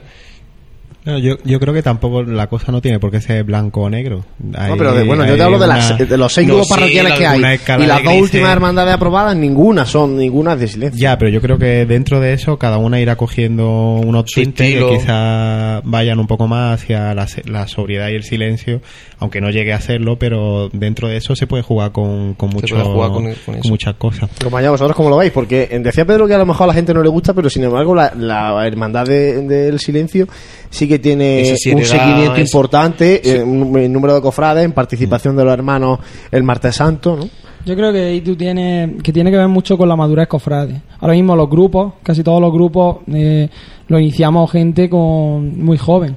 No, 1.02 1.16
yo, 1.18 1.36
yo 1.44 1.58
creo 1.58 1.72
que 1.72 1.82
tampoco 1.82 2.22
la 2.22 2.46
cosa 2.48 2.70
no 2.72 2.82
tiene 2.82 2.98
por 3.00 3.10
qué 3.10 3.22
ser 3.22 3.42
blanco 3.44 3.80
o 3.80 3.88
negro. 3.90 4.22
No, 4.38 4.76
pero 4.76 4.92
de- 4.92 5.04
bueno, 5.04 5.24
yo 5.24 5.34
te 5.34 5.40
hay 5.40 5.46
hablo 5.46 5.58
de, 5.58 5.64
una- 5.64 5.76
las, 5.78 5.98
de 5.98 6.16
los 6.18 6.30
seis 6.30 6.46
No, 6.46 6.54
grupos 6.56 6.68
sí, 6.68 6.74
parroquiales 6.74 7.12
que 7.18 7.26
hay. 7.26 7.38
Y 7.38 7.86
las 7.86 7.98
de 8.02 8.04
dos 8.04 8.20
últimas 8.20 8.50
hermandades 8.52 8.94
aprobadas, 8.94 9.34
ninguna 9.34 9.86
son, 9.86 10.18
ninguna 10.18 10.52
es 10.52 10.60
de 10.60 10.68
silencio. 10.68 11.00
Ya, 11.00 11.16
pero 11.16 11.30
yo 11.30 11.40
creo 11.40 11.56
que 11.58 11.86
dentro 11.86 12.20
de 12.20 12.34
eso 12.34 12.58
cada 12.58 12.76
una 12.76 13.00
irá 13.00 13.16
cogiendo 13.16 13.94
unos 13.94 14.24
Su 14.26 14.40
tintes 14.42 14.66
estilo. 14.66 14.90
que 14.90 14.98
quizá 14.98 15.80
vayan 15.84 16.18
un 16.18 16.26
poco 16.26 16.46
más 16.46 16.82
hacia 16.82 17.14
la, 17.14 17.26
la 17.46 17.66
sobriedad 17.66 18.08
y 18.10 18.16
el 18.16 18.22
silencio, 18.22 18.82
aunque 19.18 19.40
no 19.40 19.48
llegue 19.48 19.72
a 19.72 19.80
serlo, 19.80 20.18
pero 20.18 20.68
dentro 20.72 21.08
de 21.08 21.16
eso 21.16 21.34
se 21.34 21.46
puede 21.46 21.62
jugar 21.62 21.92
con, 21.92 22.34
con, 22.34 22.50
mucho, 22.50 22.74
puede 22.74 22.84
jugar 22.84 23.10
con- 23.10 23.22
con 23.24 23.54
eso. 23.54 23.68
muchas 23.70 23.94
cosas. 23.94 24.28
Compañeros, 24.42 24.72
¿vosotros 24.74 24.96
cómo 24.96 25.08
lo 25.08 25.16
veis? 25.16 25.32
Porque 25.32 25.66
eh, 25.70 25.78
decía 25.78 26.04
Pedro 26.04 26.26
que 26.28 26.34
a 26.34 26.38
lo 26.38 26.44
mejor 26.44 26.64
a 26.64 26.66
la 26.68 26.74
gente 26.74 26.92
no 26.92 27.02
le 27.02 27.08
gusta, 27.08 27.32
pero 27.32 27.48
sin 27.48 27.64
embargo 27.64 27.94
la, 27.94 28.12
la 28.14 28.66
hermandad 28.66 29.06
de- 29.06 29.40
del 29.46 29.78
silencio 29.80 30.28
sí 30.68 30.89
que 30.90 30.98
tiene 30.98 31.52
un 31.72 31.84
seguimiento 31.84 32.34
es- 32.36 32.46
importante, 32.48 33.20
eh, 33.38 33.42
un, 33.42 33.62
un 33.62 33.92
número 33.92 34.14
de 34.14 34.20
cofrades, 34.20 34.64
en 34.64 34.72
participación 34.72 35.36
de 35.36 35.44
los 35.44 35.52
hermanos 35.54 35.98
el 36.30 36.42
martes 36.42 36.76
santo, 36.76 37.16
¿no? 37.16 37.28
Yo 37.64 37.76
creo 37.76 37.92
que 37.92 37.98
ahí 38.06 38.20
tú 38.22 38.36
tienes 38.36 39.02
que 39.02 39.12
tiene 39.12 39.30
que 39.30 39.36
ver 39.36 39.48
mucho 39.48 39.76
con 39.76 39.86
la 39.88 39.94
madurez 39.94 40.26
cofrade. 40.28 40.80
Ahora 40.98 41.12
mismo 41.14 41.36
los 41.36 41.48
grupos, 41.50 41.92
casi 42.02 42.22
todos 42.24 42.40
los 42.40 42.50
grupos, 42.52 42.98
eh, 43.12 43.48
lo 43.88 43.98
iniciamos 43.98 44.50
gente 44.50 44.88
con 44.88 45.62
muy 45.62 45.76
joven 45.76 46.16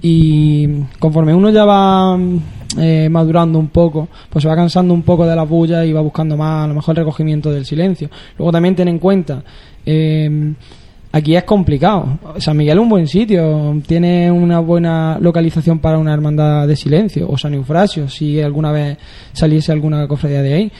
y 0.00 0.66
conforme 0.98 1.32
uno 1.34 1.50
ya 1.50 1.64
va 1.64 2.18
eh, 2.78 3.08
madurando 3.10 3.58
un 3.60 3.68
poco, 3.68 4.08
pues 4.28 4.42
se 4.42 4.48
va 4.48 4.56
cansando 4.56 4.92
un 4.92 5.02
poco 5.02 5.24
de 5.26 5.36
la 5.36 5.44
bulla 5.44 5.84
y 5.84 5.92
va 5.92 6.00
buscando 6.00 6.36
más 6.36 6.64
a 6.64 6.68
lo 6.68 6.74
mejor 6.74 6.94
el 6.98 7.04
recogimiento 7.04 7.52
del 7.52 7.64
silencio. 7.64 8.08
Luego 8.36 8.50
también 8.50 8.74
ten 8.74 8.88
en 8.88 8.98
cuenta 8.98 9.42
eh, 9.86 10.52
aquí 11.12 11.36
es 11.36 11.44
complicado. 11.44 12.18
San 12.38 12.56
Miguel 12.56 12.78
es 12.78 12.82
un 12.82 12.88
buen 12.88 13.06
sitio, 13.06 13.80
tiene 13.86 14.30
una 14.30 14.58
buena 14.58 15.18
localización 15.20 15.78
para 15.78 15.98
una 15.98 16.12
hermandad 16.12 16.66
de 16.66 16.74
silencio, 16.74 17.28
o 17.28 17.36
San 17.36 17.54
Eufrasio, 17.54 18.08
si 18.08 18.40
alguna 18.40 18.72
vez 18.72 18.98
saliese 19.32 19.70
alguna 19.70 20.08
cofradía 20.08 20.42
de 20.42 20.54
ahí. 20.54 20.72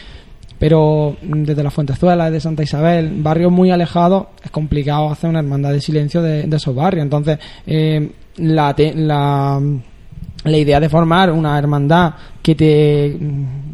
Pero 0.58 1.16
desde 1.22 1.62
la 1.62 1.70
Fuentezuela, 1.70 2.30
de 2.30 2.40
Santa 2.40 2.62
Isabel, 2.62 3.14
barrios 3.16 3.50
muy 3.50 3.70
alejados, 3.70 4.26
es 4.44 4.50
complicado 4.50 5.10
hacer 5.10 5.28
una 5.28 5.40
hermandad 5.40 5.72
de 5.72 5.80
silencio 5.80 6.22
de, 6.22 6.44
de 6.44 6.56
esos 6.56 6.74
barrios. 6.74 7.02
Entonces, 7.02 7.38
eh, 7.66 8.12
la, 8.36 8.74
la, 8.94 9.60
la 10.44 10.56
idea 10.56 10.80
de 10.80 10.88
formar 10.88 11.32
una 11.32 11.58
hermandad 11.58 12.14
que 12.42 12.54
te 12.54 13.18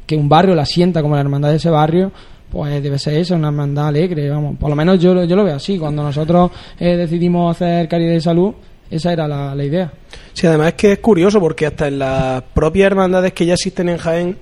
que 0.07 0.17
un 0.17 0.29
barrio 0.31 0.55
la 0.55 0.65
sienta 0.65 1.03
como 1.03 1.15
la 1.15 1.21
hermandad 1.21 1.51
de 1.51 1.57
ese 1.57 1.69
barrio 1.69 2.11
pues 2.51 2.83
debe 2.83 2.99
ser 2.99 3.15
eso, 3.15 3.35
una 3.35 3.49
hermandad 3.49 3.89
alegre, 3.89 4.29
vamos. 4.31 4.57
Por 4.59 4.71
lo 4.71 4.77
menos 4.77 4.99
yo, 4.99 5.25
yo 5.25 5.37
lo 5.37 5.45
veo 5.45 5.57
así. 5.57 5.79
Cuando 5.79 6.03
nosotros 6.03 6.51
eh, 6.79 6.97
decidimos 6.97 7.55
hacer 7.55 7.89
caridad 7.89 8.15
y 8.15 8.21
salud, 8.21 8.55
esa 8.91 9.13
era 9.13 9.29
la, 9.29 9.55
la 9.55 9.65
idea. 9.65 9.93
Sí, 10.33 10.47
además 10.47 10.69
es 10.69 10.75
que 10.75 10.93
es 10.93 10.99
curioso 10.99 11.41
porque 11.41 11.67
hasta 11.67 11.89
en 11.89 11.99
las 11.99 12.43
propias 12.43 12.87
hermandades 12.87 13.33
que 13.33 13.45
ya 13.45 13.55
existen 13.55 13.89
en 13.91 13.99
Jaén 13.99 14.37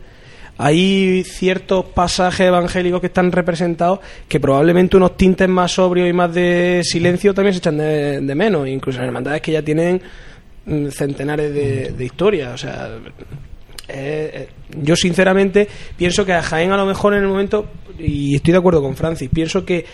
hay 0.58 1.22
ciertos 1.24 1.84
pasajes 1.86 2.46
evangélicos 2.46 3.00
que 3.00 3.08
están 3.08 3.30
representados 3.30 3.98
que 4.26 4.40
probablemente 4.40 4.96
unos 4.96 5.16
tintes 5.16 5.48
más 5.48 5.72
sobrios 5.72 6.08
y 6.08 6.12
más 6.12 6.32
de 6.32 6.80
silencio 6.82 7.34
también 7.34 7.52
se 7.52 7.58
echan 7.58 7.76
de, 7.76 8.20
de 8.20 8.34
menos, 8.34 8.66
incluso 8.66 9.00
en 9.00 9.06
hermandades 9.06 9.42
que 9.42 9.52
ya 9.52 9.62
tienen 9.62 10.00
mm, 10.64 10.88
centenares 10.88 11.52
de, 11.52 11.90
de 11.90 12.04
historias. 12.04 12.54
O 12.54 12.58
sea, 12.58 12.88
eh, 13.88 14.30
eh, 14.32 14.48
yo 14.82 14.96
sinceramente 14.96 15.68
pienso 15.96 16.24
que 16.24 16.32
a 16.32 16.42
Jaén 16.42 16.72
a 16.72 16.76
lo 16.76 16.86
mejor 16.86 17.14
en 17.14 17.22
el 17.22 17.28
momento, 17.28 17.66
y 17.98 18.34
estoy 18.36 18.52
de 18.52 18.58
acuerdo 18.58 18.82
con 18.82 18.96
Francis, 18.96 19.30
pienso 19.32 19.64
que 19.64 19.84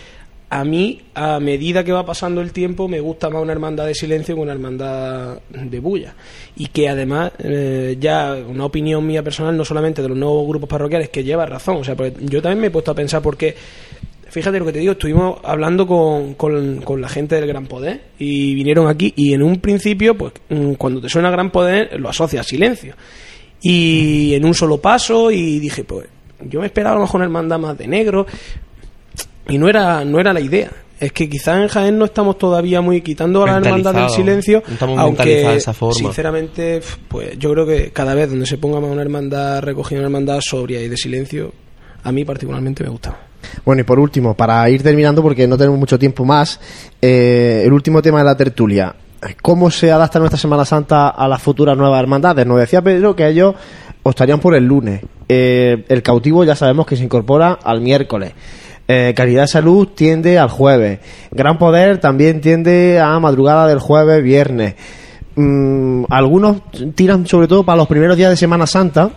a 0.53 0.63
mí, 0.63 1.01
a 1.15 1.39
medida 1.39 1.83
que 1.83 1.91
va 1.91 2.05
pasando 2.05 2.39
el 2.39 2.51
tiempo, 2.51 2.87
me 2.87 2.99
gusta 2.99 3.27
más 3.31 3.41
una 3.41 3.53
hermandad 3.53 3.87
de 3.87 3.95
silencio 3.95 4.35
que 4.35 4.41
una 4.41 4.51
hermandad 4.51 5.39
de 5.49 5.79
bulla. 5.79 6.13
Y 6.55 6.67
que 6.67 6.87
además, 6.87 7.31
eh, 7.39 7.97
ya 7.99 8.35
una 8.47 8.65
opinión 8.65 9.05
mía 9.05 9.23
personal, 9.23 9.57
no 9.57 9.65
solamente 9.65 10.03
de 10.03 10.09
los 10.09 10.17
nuevos 10.17 10.47
grupos 10.47 10.69
parroquiales, 10.69 11.09
que 11.09 11.23
lleva 11.23 11.47
razón. 11.47 11.77
O 11.77 11.83
sea, 11.83 11.95
porque 11.95 12.13
yo 12.21 12.39
también 12.39 12.61
me 12.61 12.67
he 12.67 12.69
puesto 12.69 12.91
a 12.91 12.93
pensar 12.93 13.23
porque, 13.23 13.55
fíjate 14.29 14.59
lo 14.59 14.65
que 14.65 14.73
te 14.73 14.79
digo, 14.79 14.91
estuvimos 14.91 15.39
hablando 15.43 15.87
con, 15.87 16.35
con, 16.35 16.81
con 16.81 17.01
la 17.01 17.09
gente 17.09 17.33
del 17.33 17.47
Gran 17.47 17.65
Poder 17.65 18.01
y 18.19 18.53
vinieron 18.53 18.87
aquí 18.87 19.11
y 19.15 19.33
en 19.33 19.41
un 19.41 19.59
principio, 19.59 20.15
pues 20.15 20.33
mm, 20.49 20.73
cuando 20.73 21.01
te 21.01 21.09
suena 21.09 21.31
Gran 21.31 21.49
Poder, 21.49 21.99
lo 21.99 22.09
asocia 22.09 22.41
a 22.41 22.43
silencio. 22.43 22.93
Y 23.59 24.35
en 24.35 24.45
un 24.45 24.53
solo 24.53 24.79
paso 24.79 25.31
y 25.31 25.57
dije, 25.57 25.83
pues 25.83 26.12
yo 26.49 26.59
me 26.59 26.67
esperaba 26.67 26.95
a 26.95 26.99
lo 26.99 27.01
mejor 27.01 27.19
una 27.19 27.25
hermandad 27.25 27.59
más 27.59 27.77
de 27.77 27.87
negro, 27.87 28.25
y 29.47 29.57
no 29.57 29.67
era 29.67 30.05
no 30.05 30.19
era 30.19 30.33
la 30.33 30.39
idea 30.39 30.71
es 30.99 31.11
que 31.11 31.29
quizás 31.29 31.57
en 31.57 31.67
Jaén 31.67 31.97
no 31.97 32.05
estamos 32.05 32.37
todavía 32.37 32.79
muy 32.79 33.01
quitando 33.01 33.43
a 33.43 33.47
la 33.47 33.57
hermandad 33.57 33.93
del 33.93 34.09
silencio 34.09 34.63
No 34.65 34.73
estamos 34.73 34.97
aunque 34.99 35.17
mentalizados 35.17 35.53
de 35.53 35.57
esa 35.57 35.73
forma. 35.73 35.95
sinceramente 35.95 36.81
pues 37.09 37.37
yo 37.37 37.51
creo 37.51 37.65
que 37.65 37.91
cada 37.91 38.13
vez 38.13 38.29
donde 38.29 38.45
se 38.45 38.57
ponga 38.57 38.79
más 38.79 38.89
una 38.89 39.01
hermandad 39.01 39.61
recogida 39.61 39.99
una 39.99 40.07
hermandad 40.07 40.39
sobria 40.39 40.81
y 40.81 40.87
de 40.87 40.95
silencio 40.95 41.51
a 42.03 42.11
mí 42.11 42.23
particularmente 42.23 42.83
me 42.83 42.89
gusta 42.89 43.17
Bueno, 43.65 43.81
y 43.81 43.83
por 43.83 43.99
último, 43.99 44.33
para 44.35 44.69
ir 44.69 44.83
terminando, 44.83 45.21
porque 45.21 45.47
no 45.47 45.57
tenemos 45.57 45.79
mucho 45.79 45.97
tiempo 45.99 46.25
más, 46.25 46.59
eh, 47.01 47.63
el 47.65 47.73
último 47.73 48.01
tema 48.01 48.19
de 48.19 48.25
la 48.25 48.35
tertulia. 48.35 48.95
¿Cómo 49.41 49.71
se 49.71 49.89
adapta 49.91 50.19
nuestra 50.19 50.37
Semana 50.37 50.65
Santa 50.65 51.09
a 51.09 51.27
las 51.29 51.41
futuras 51.41 51.77
nuevas 51.77 52.01
hermandades? 52.01 52.45
Nos 52.45 52.59
decía 52.59 52.81
Pedro 52.81 53.15
que 53.15 53.27
ellos 53.27 53.55
estarían 54.09 54.39
por 54.39 54.55
el 54.55 54.65
lunes. 54.65 55.01
Eh, 55.29 55.85
el 55.87 56.03
cautivo 56.03 56.43
ya 56.43 56.55
sabemos 56.55 56.85
que 56.85 56.95
se 56.95 57.03
incorpora 57.03 57.57
al 57.63 57.81
miércoles. 57.81 58.33
Eh, 58.87 59.13
Caridad 59.15 59.43
de 59.43 59.47
Salud 59.47 59.87
tiende 59.95 60.37
al 60.37 60.49
jueves. 60.49 60.99
Gran 61.31 61.57
Poder 61.57 61.99
también 61.99 62.41
tiende 62.41 62.99
a 62.99 63.17
madrugada 63.19 63.67
del 63.67 63.79
jueves, 63.79 64.21
viernes. 64.21 64.75
Mm, 65.35 66.03
algunos 66.09 66.57
tiran 66.95 67.25
sobre 67.25 67.47
todo 67.47 67.63
para 67.63 67.77
los 67.77 67.87
primeros 67.87 68.17
días 68.17 68.29
de 68.29 68.37
Semana 68.37 68.67
Santa 68.67 69.09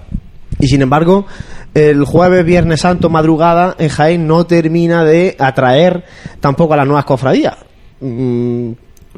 y 0.59 0.67
sin 0.67 0.81
embargo 0.81 1.27
el 1.75 2.05
jueves, 2.07 2.43
viernes 2.47 2.81
santo, 2.81 3.11
madrugada 3.11 3.75
en 3.79 3.91
Jaén 3.91 4.27
no 4.27 4.47
termina 4.47 5.05
de 5.05 5.37
atraer 5.39 6.05
tampoco 6.41 6.73
a 6.73 6.79
las 6.79 6.87
nuevas 6.87 7.05
cofradías. 7.05 7.57
Mm, 8.01 8.71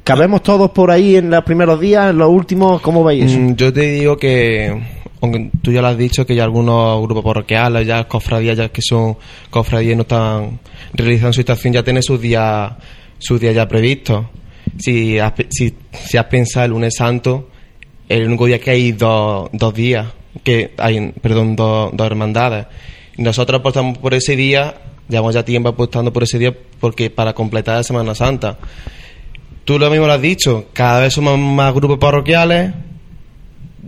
¿Cabemos 0.03 0.43
todos 0.43 0.71
por 0.71 0.91
ahí 0.91 1.17
en 1.17 1.31
los 1.31 1.45
primeros 1.45 1.79
días, 1.79 2.11
en 2.11 2.19
los 2.19 2.31
últimos? 2.31 2.81
¿Cómo 2.81 3.05
veis 3.05 3.27
eso? 3.27 3.39
Mm, 3.39 3.55
Yo 3.55 3.73
te 3.73 3.83
digo 3.83 4.17
que, 4.17 4.77
aunque 5.21 5.51
tú 5.63 5.73
ya 5.73 5.83
lo 5.83 5.89
has 5.89 5.99
dicho, 5.99 6.25
que 6.25 6.35
ya 6.35 6.45
algunos 6.45 7.03
grupos 7.03 7.25
parroquiales, 7.25 7.87
ya 7.87 8.07
cofradías, 8.07 8.57
ya 8.57 8.69
que 8.69 8.83
son 8.83 9.17
cofradías 9.51 9.93
y 9.93 9.97
no 9.97 10.03
están 10.03 10.61
realizando 10.95 11.33
su 11.33 11.41
estación, 11.41 11.73
ya 11.73 11.83
tienen 11.83 12.03
sus 12.03 12.21
días, 12.21 12.73
sus 13.19 13.41
días 13.41 13.55
ya 13.55 13.67
previstos. 13.67 14.27
Si 14.79 15.19
has, 15.19 15.33
si, 15.51 15.75
has 16.17 16.25
pensado 16.27 16.67
el 16.67 16.73
lunes 16.73 16.95
santo, 16.97 17.49
el 18.09 18.27
único 18.27 18.47
día 18.47 18.61
que 18.61 18.71
hay 18.71 18.93
dos, 18.93 19.49
dos 19.53 19.75
días, 19.75 20.07
que 20.45 20.73
hay, 20.79 21.13
perdón, 21.21 21.57
dos, 21.57 21.91
dos 21.93 22.07
hermandades. 22.07 22.67
Nosotros 23.17 23.61
apostamos 23.61 23.99
por 23.99 24.15
ese 24.15 24.37
día, 24.37 24.77
llevamos 25.09 25.35
ya 25.35 25.45
tiempo 25.45 25.71
apostando 25.71 26.13
por 26.13 26.23
ese 26.23 26.39
día 26.39 26.55
porque 26.79 27.11
para 27.11 27.33
completar 27.33 27.77
la 27.77 27.83
Semana 27.83 28.15
Santa. 28.15 28.59
Tú 29.65 29.79
lo 29.79 29.91
mismo 29.91 30.07
lo 30.07 30.13
has 30.13 30.23
dicho, 30.23 30.67
cada 30.73 31.01
vez 31.01 31.13
somos 31.13 31.39
más 31.39 31.75
grupos 31.75 31.99
parroquiales, 31.99 32.73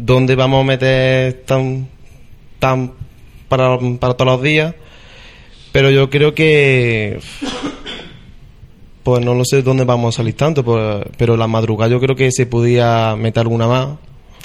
¿dónde 0.01 0.35
vamos 0.35 0.63
a 0.63 0.67
meter 0.67 1.43
tan, 1.47 1.89
tan 2.59 2.93
para, 3.49 3.79
para 3.99 4.15
todos 4.15 4.33
los 4.33 4.43
días? 4.43 4.75
Pero 5.73 5.91
yo 5.91 6.11
creo 6.11 6.35
que, 6.35 7.21
pues 9.03 9.25
no 9.25 9.35
lo 9.35 9.45
sé 9.45 9.63
dónde 9.63 9.85
vamos 9.85 10.15
a 10.15 10.17
salir 10.17 10.37
tanto, 10.37 10.65
pues, 10.65 11.05
pero 11.17 11.37
la 11.37 11.47
madrugada 11.47 11.91
yo 11.91 12.01
creo 12.01 12.17
que 12.17 12.31
se 12.33 12.47
podía 12.47 13.15
meter 13.17 13.43
alguna 13.43 13.67
más. 13.67 13.89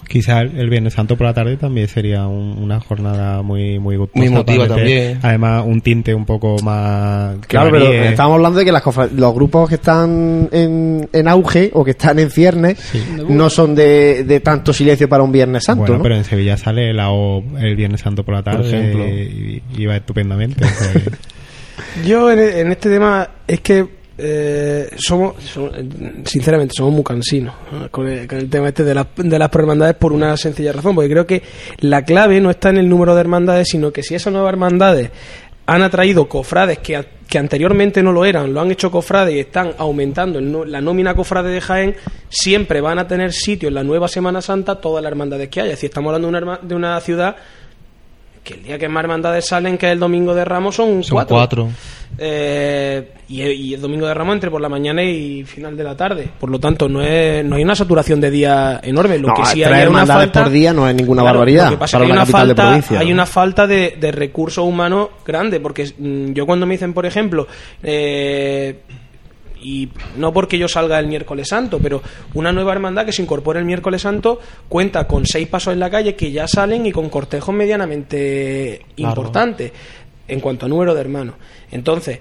Quizá 0.08 0.42
el 0.42 0.70
Viernes 0.70 0.94
Santo 0.94 1.18
por 1.18 1.26
la 1.28 1.34
tarde 1.34 1.58
también 1.58 1.88
sería 1.88 2.28
un- 2.28 2.58
una 2.62 2.80
jornada 2.80 3.42
muy 3.42 3.80
muy 3.80 3.98
gustosa 3.98 4.20
Muy 4.30 4.30
meter, 4.30 4.68
también. 4.68 5.20
Además, 5.24 5.64
un 5.66 5.82
tinte 5.82 6.14
un 6.14 6.26
poco 6.26 6.58
más. 6.64 7.38
Claro, 7.48 7.72
pero 7.72 7.86
varíe. 7.86 8.10
estamos 8.10 8.36
hablando 8.36 8.60
de 8.60 8.66
que 8.66 8.72
las 8.72 8.84
los 9.14 9.34
grupos 9.34 9.68
que 9.70 9.76
están 9.76 10.48
en, 10.52 11.10
en 11.12 11.28
auge 11.28 11.72
o 11.74 11.84
que 11.84 11.92
están 11.92 12.20
en 12.20 12.30
ciernes 12.30 12.78
no 13.28 13.50
son 13.50 13.74
de, 13.76 14.24
de 14.24 14.40
tanto 14.42 14.72
silencio 14.74 15.10
para 15.10 15.24
un 15.24 15.32
Viernes 15.32 15.64
Santo, 15.64 15.82
Bueno, 15.82 15.98
¿no? 15.98 16.04
pero 16.04 16.16
en 16.16 16.24
Sevilla 16.24 16.56
sale 16.58 16.94
la 16.94 17.10
O 17.10 17.44
el 17.60 17.76
Viernes 17.76 18.02
Santo 18.02 18.24
por 18.24 18.36
la 18.36 18.44
tarde 18.44 18.68
ejemplo. 18.70 19.06
y, 19.08 19.64
y 19.76 19.86
va 19.88 19.96
estupendamente. 19.96 20.64
yo 22.06 22.32
en, 22.32 22.40
en 22.40 22.72
este 22.72 22.90
tema 22.90 23.28
es 23.48 23.60
que 23.62 23.88
eh, 24.18 24.90
somos, 24.98 25.36
somos- 25.44 25.74
sinceramente 26.26 26.74
somos 26.76 26.94
muy 26.94 27.04
cansinos 27.04 27.54
¿no? 27.72 27.90
con, 27.92 28.08
el, 28.08 28.28
con 28.28 28.38
el 28.38 28.50
tema 28.50 28.70
este 28.70 28.84
de 28.84 28.96
las, 28.96 29.08
de 29.16 29.38
las 29.40 29.50
prohermandades 29.50 29.96
por 29.96 30.14
una 30.14 30.36
sencilla 30.38 30.72
razón 30.72 30.96
porque 30.96 31.10
creo 31.10 31.26
que 31.28 31.44
la 31.80 32.04
clave 32.06 32.40
no 32.40 32.50
está 32.50 32.70
en 32.70 32.78
el 32.78 32.88
número 32.90 33.14
de 33.14 33.22
hermandades 33.22 33.68
sino 33.70 33.92
que 33.92 34.04
si 34.04 34.16
esas 34.16 34.32
nuevas 34.32 34.54
hermandades 34.54 35.12
han 35.68 35.82
atraído 35.82 36.30
cofrades 36.30 36.78
que, 36.80 37.04
que 37.28 37.40
anteriormente 37.40 38.04
no 38.04 38.12
lo 38.12 38.24
eran, 38.24 38.54
lo 38.54 38.62
han 38.62 38.70
hecho 38.72 38.92
cofrades 38.92 39.36
y 39.36 39.40
están 39.40 39.72
aumentando 39.80 40.38
el 40.40 40.72
la 40.72 40.80
nómina 40.80 41.16
cofrade 41.16 41.50
de 41.50 41.60
Jaén, 41.60 41.96
siempre 42.30 42.82
van 42.82 43.00
a 43.00 43.08
tener 43.08 43.34
sitio 43.34 43.70
en 43.70 43.74
la 43.74 43.84
nueva 43.84 44.08
Semana 44.08 44.42
Santa 44.44 44.76
todas 44.80 45.02
las 45.02 45.10
hermandades 45.12 45.50
que 45.50 45.62
haya. 45.62 45.72
Es 45.72 45.78
decir, 45.78 45.90
estamos 45.90 46.14
hablando 46.14 46.38
de 46.38 46.44
una, 46.44 46.60
de 46.62 46.76
una 46.76 47.02
ciudad 47.02 47.36
que 48.46 48.54
el 48.54 48.64
día 48.64 48.78
que 48.80 48.88
más 48.88 49.04
hermandades 49.04 49.46
salen, 49.48 49.78
que 49.78 49.88
es 49.88 49.92
el 49.92 50.00
domingo 50.00 50.34
de 50.34 50.46
Ramos, 50.46 50.76
son, 50.76 51.04
Son 51.04 51.16
cuatro. 51.16 51.36
cuatro. 51.36 51.70
Eh, 52.18 53.12
y, 53.28 53.42
y 53.42 53.74
el 53.74 53.82
domingo 53.82 54.08
de 54.08 54.14
Ramos 54.14 54.36
entre 54.36 54.50
por 54.50 54.62
la 54.62 54.70
mañana 54.70 55.04
y 55.04 55.44
final 55.44 55.76
de 55.76 55.84
la 55.84 55.98
tarde. 55.98 56.30
Por 56.40 56.50
lo 56.50 56.60
tanto, 56.60 56.88
no, 56.88 57.02
es, 57.02 57.44
no 57.44 57.56
hay 57.58 57.64
una 57.64 57.76
saturación 57.76 58.22
de 58.22 58.32
día 58.32 58.80
enorme. 58.84 59.18
Lo 59.18 59.28
No, 59.30 59.34
que 59.34 59.46
sí 59.48 59.64
hay 59.64 59.88
una 59.88 60.06
falta, 60.06 60.44
por 60.44 60.52
día 60.52 60.72
no 60.72 60.88
es 60.88 60.96
ninguna 60.96 61.24
Claro, 61.24 61.40
barbaridad 61.40 61.66
Lo 61.66 61.72
que 61.72 61.78
pasa 61.78 61.98
para 61.98 62.06
es 62.06 62.08
que 62.08 62.14
hay 62.14 62.18
una 62.18 62.26
de 62.26 62.32
falta, 62.32 62.64
provincia. 62.68 63.00
hay 63.00 63.12
una 63.12 63.26
falta 63.26 63.68
de, 63.68 63.98
de 64.00 64.12
recursos 64.14 64.64
humanos 64.64 65.10
grande. 65.26 65.60
Porque 65.60 65.92
mm, 65.98 66.32
yo 66.32 66.46
cuando 66.46 66.66
me 66.66 66.76
dicen, 66.76 66.94
por 66.94 67.06
ejemplo, 67.06 67.48
eh, 67.84 68.80
y 69.62 69.90
no 70.18 70.32
porque 70.34 70.58
yo 70.58 70.68
salga 70.68 71.00
el 71.00 71.08
miércoles 71.08 71.48
santo, 71.50 71.80
pero 71.80 72.02
una 72.34 72.52
nueva 72.52 72.72
hermandad 72.74 73.06
que 73.06 73.12
se 73.12 73.22
incorpora 73.22 73.60
el 73.60 73.66
miércoles 73.66 74.02
santo 74.02 74.40
cuenta 74.70 75.08
con 75.08 75.26
seis 75.26 75.48
pasos 75.48 75.74
en 75.74 75.80
la 75.80 75.90
calle 75.90 76.16
que 76.16 76.32
ya 76.32 76.48
salen 76.48 76.86
y 76.86 76.92
con 76.92 77.10
cortejos 77.10 77.54
medianamente 77.56 78.82
Claro. 78.96 79.12
importantes 79.12 79.72
en 80.28 80.40
cuanto 80.40 80.66
a 80.66 80.70
número 80.70 80.94
de 80.94 81.02
hermanos. 81.02 81.36
Entonces, 81.72 82.20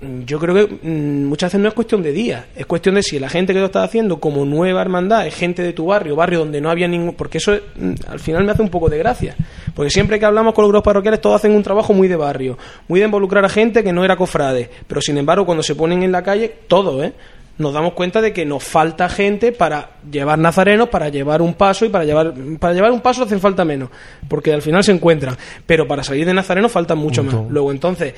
yo 0.00 0.38
creo 0.38 0.54
que 0.54 0.88
mm, 0.88 1.24
muchas 1.24 1.48
veces 1.52 1.60
no 1.60 1.68
es 1.68 1.74
cuestión 1.74 2.02
de 2.02 2.12
días, 2.12 2.44
es 2.54 2.66
cuestión 2.66 2.96
de 2.96 3.02
si 3.02 3.18
la 3.18 3.30
gente 3.30 3.54
que 3.54 3.60
lo 3.60 3.66
está 3.66 3.82
haciendo 3.82 4.20
como 4.20 4.44
nueva 4.44 4.82
hermandad 4.82 5.26
es 5.26 5.34
gente 5.34 5.62
de 5.62 5.72
tu 5.72 5.86
barrio, 5.86 6.14
barrio 6.14 6.40
donde 6.40 6.60
no 6.60 6.70
había 6.70 6.86
ningún. 6.86 7.14
Porque 7.14 7.38
eso 7.38 7.52
mm, 7.52 7.92
al 8.08 8.20
final 8.20 8.44
me 8.44 8.52
hace 8.52 8.62
un 8.62 8.68
poco 8.68 8.90
de 8.90 8.98
gracia. 8.98 9.34
Porque 9.74 9.90
siempre 9.90 10.18
que 10.18 10.26
hablamos 10.26 10.54
con 10.54 10.62
los 10.62 10.70
grupos 10.70 10.84
parroquiales, 10.84 11.20
todos 11.20 11.36
hacen 11.36 11.52
un 11.52 11.62
trabajo 11.62 11.94
muy 11.94 12.08
de 12.08 12.16
barrio, 12.16 12.58
muy 12.88 13.00
de 13.00 13.06
involucrar 13.06 13.44
a 13.44 13.48
gente 13.48 13.82
que 13.82 13.92
no 13.92 14.04
era 14.04 14.16
cofrade. 14.16 14.68
Pero 14.86 15.00
sin 15.00 15.16
embargo, 15.16 15.46
cuando 15.46 15.62
se 15.62 15.74
ponen 15.74 16.02
en 16.02 16.12
la 16.12 16.22
calle, 16.22 16.52
todo, 16.68 17.02
¿eh? 17.02 17.12
Nos 17.58 17.72
damos 17.72 17.94
cuenta 17.94 18.20
de 18.20 18.34
que 18.34 18.44
nos 18.44 18.62
falta 18.62 19.08
gente 19.08 19.50
para 19.50 19.92
llevar 20.10 20.38
nazarenos, 20.38 20.90
para 20.90 21.08
llevar 21.08 21.40
un 21.40 21.54
paso 21.54 21.86
y 21.86 21.88
para 21.88 22.04
llevar 22.04 22.34
para 22.60 22.74
llevar 22.74 22.92
un 22.92 23.00
paso 23.00 23.22
hacen 23.22 23.40
falta 23.40 23.64
menos, 23.64 23.88
porque 24.28 24.52
al 24.52 24.60
final 24.60 24.84
se 24.84 24.92
encuentran, 24.92 25.34
pero 25.64 25.88
para 25.88 26.02
salir 26.02 26.26
de 26.26 26.34
nazareno 26.34 26.68
faltan 26.68 26.98
mucho 26.98 27.24
más. 27.24 27.34
Luego 27.48 27.72
entonces 27.72 28.12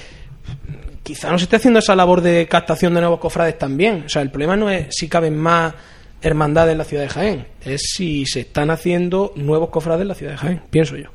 quizá 1.02 1.30
no 1.30 1.38
se 1.38 1.44
esté 1.44 1.56
haciendo 1.56 1.78
esa 1.78 1.96
labor 1.96 2.20
de 2.20 2.46
captación 2.46 2.94
de 2.94 3.00
nuevos 3.00 3.20
cofrades 3.20 3.58
también. 3.58 4.04
O 4.06 4.08
sea, 4.08 4.22
el 4.22 4.30
problema 4.30 4.56
no 4.56 4.70
es 4.70 4.86
si 4.90 5.08
caben 5.08 5.36
más 5.36 5.74
hermandades 6.20 6.72
en 6.72 6.78
la 6.78 6.84
ciudad 6.84 7.02
de 7.04 7.08
Jaén, 7.08 7.46
es 7.64 7.92
si 7.94 8.26
se 8.26 8.40
están 8.40 8.70
haciendo 8.70 9.32
nuevos 9.36 9.70
cofrades 9.70 10.02
en 10.02 10.08
la 10.08 10.14
ciudad 10.14 10.32
de 10.32 10.38
Jaén, 10.38 10.62
pienso 10.70 10.96
yo. 10.96 11.10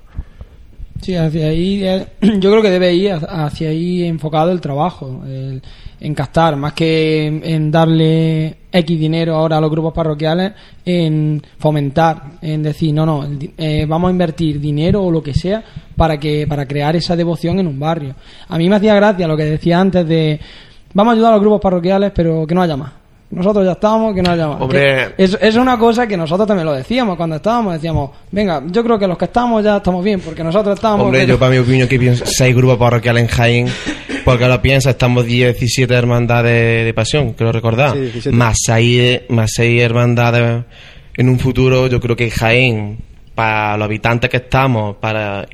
Sí, 1.02 1.16
hacia 1.16 1.48
ahí, 1.48 1.84
eh, 1.84 2.08
yo 2.22 2.52
creo 2.52 2.62
que 2.62 2.70
debe 2.70 2.94
ir 2.94 3.12
hacia 3.12 3.70
ahí 3.70 4.04
enfocado 4.04 4.52
el 4.52 4.62
trabajo, 4.62 5.22
en 6.04 6.14
captar, 6.14 6.58
más 6.58 6.74
que 6.74 7.28
en, 7.28 7.72
darle 7.72 8.58
X 8.70 9.00
dinero 9.00 9.36
ahora 9.36 9.58
a 9.58 9.62
los 9.62 9.72
grupos 9.72 9.94
parroquiales, 9.94 10.52
en 10.86 11.42
fomentar, 11.58 12.24
en 12.42 12.62
decir, 12.62 12.94
no, 12.94 13.06
no, 13.06 13.26
eh, 13.58 13.86
vamos 13.88 14.10
a 14.10 14.12
invertir 14.12 14.60
dinero 14.60 15.02
o 15.02 15.10
lo 15.10 15.24
que 15.24 15.34
sea 15.34 15.64
para, 15.96 16.18
que, 16.18 16.46
para 16.46 16.66
crear 16.68 16.94
esa 16.98 17.16
devoción 17.16 17.58
en 17.60 17.68
un 17.68 17.80
barrio. 17.80 18.16
A 18.50 18.58
mí 18.58 18.68
me 18.68 18.76
hacía 18.76 18.96
gracia 18.96 19.28
lo 19.30 19.38
que 19.38 19.46
decía 19.46 19.80
antes 19.80 20.06
de, 20.06 20.38
vamos 20.94 21.12
a 21.12 21.16
ayudar 21.16 21.32
a 21.32 21.36
los 21.36 21.42
grupos 21.42 21.62
parroquiales, 21.62 22.12
pero 22.14 22.46
que 22.46 22.54
no 22.54 22.62
haya 22.62 22.76
más 22.76 22.92
nosotros 23.34 23.66
ya 23.66 23.72
estamos, 23.72 24.14
que 24.14 24.22
no 24.22 24.32
haya 24.32 24.48
más. 24.48 24.62
Es, 25.18 25.38
es, 25.42 25.56
una 25.56 25.78
cosa 25.78 26.08
que 26.08 26.16
nosotros 26.16 26.48
también 26.48 26.66
lo 26.66 26.74
decíamos 26.74 27.18
cuando 27.18 27.38
estábamos, 27.38 27.74
decíamos, 27.74 28.12
venga, 28.32 28.62
yo 28.68 28.84
creo 28.84 29.00
que 29.00 29.08
los 29.08 29.18
que 29.18 29.26
estamos 29.26 29.64
ya 29.64 29.78
estamos 29.78 30.04
bien, 30.04 30.20
porque 30.20 30.44
nosotros 30.44 30.76
estamos... 30.76 31.06
Hombre, 31.06 31.26
yo 31.26 31.40
para 31.40 31.52
mi 31.52 31.58
opinión 31.58 31.88
que 31.88 31.98
pienso, 31.98 32.26
seis 32.28 32.56
grupos 32.56 32.78
parroquiales 32.78 33.24
en 33.24 33.30
Jaén, 33.30 33.68
porque 34.24 34.48
lo 34.48 34.62
piensa, 34.62 34.92
estamos 34.92 35.26
17 35.26 35.94
hermandades 35.94 36.86
de 36.86 36.94
pasión, 36.94 37.34
quiero 37.34 37.52
recordar, 37.52 37.96
más, 38.32 38.58
seis, 38.64 39.22
más 39.30 39.52
seis 39.54 39.82
hermandades 39.82 40.64
en 41.16 41.30
un 41.30 41.40
futuro, 41.40 41.88
yo 41.88 42.00
creo 42.00 42.16
que 42.16 42.30
Jaén, 42.32 42.98
para 43.36 43.78
los 43.78 43.86
habitantes 43.86 44.30
que 44.30 44.38
estamos, 44.38 44.96
para 44.98 45.48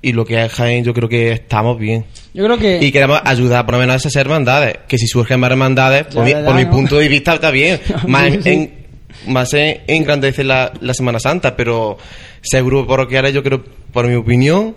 y 0.00 0.12
lo 0.12 0.24
que 0.24 0.44
es 0.44 0.52
Jaén, 0.52 0.84
yo 0.84 0.94
creo 0.94 1.08
que 1.08 1.32
estamos 1.32 1.78
bien. 1.78 2.04
Yo 2.32 2.44
creo 2.44 2.56
que... 2.56 2.78
Y 2.80 2.92
queremos 2.92 3.20
ayudar 3.24 3.64
por 3.64 3.74
lo 3.74 3.80
menos 3.80 3.94
a 3.94 3.96
esas 3.96 4.14
hermandades. 4.16 4.78
Que 4.86 4.96
si 4.96 5.08
surgen 5.08 5.40
más 5.40 5.50
hermandades, 5.50 6.06
por, 6.06 6.24
mi, 6.54 6.64
punto 6.66 6.98
de 6.98 7.08
vista 7.08 7.34
está 7.34 7.50
bien. 7.50 7.80
más 8.06 8.46
en, 8.46 8.70
más 9.26 9.52
en, 9.54 9.80
engrandecer 9.88 10.46
la, 10.46 10.72
la, 10.80 10.94
Semana 10.94 11.18
Santa, 11.18 11.56
pero 11.56 11.98
ese 12.42 12.62
grupo 12.62 12.86
parroquiales 12.86 13.34
yo 13.34 13.42
creo, 13.42 13.62
por 13.92 14.06
mi 14.06 14.14
opinión... 14.14 14.74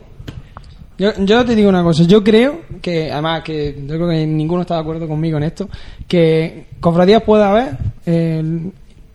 Yo, 1.01 1.13
yo 1.17 1.43
te 1.43 1.55
digo 1.55 1.67
una 1.67 1.81
cosa, 1.81 2.03
yo 2.03 2.23
creo 2.23 2.61
que, 2.79 3.11
además 3.11 3.41
que 3.41 3.75
yo 3.87 3.95
creo 3.95 4.07
que 4.07 4.27
ninguno 4.27 4.61
está 4.61 4.75
de 4.75 4.81
acuerdo 4.81 5.07
conmigo 5.07 5.35
en 5.37 5.45
esto, 5.45 5.67
que 6.07 6.67
cofradías 6.79 7.23
puede 7.23 7.43
haber 7.43 7.69
eh, 8.05 8.69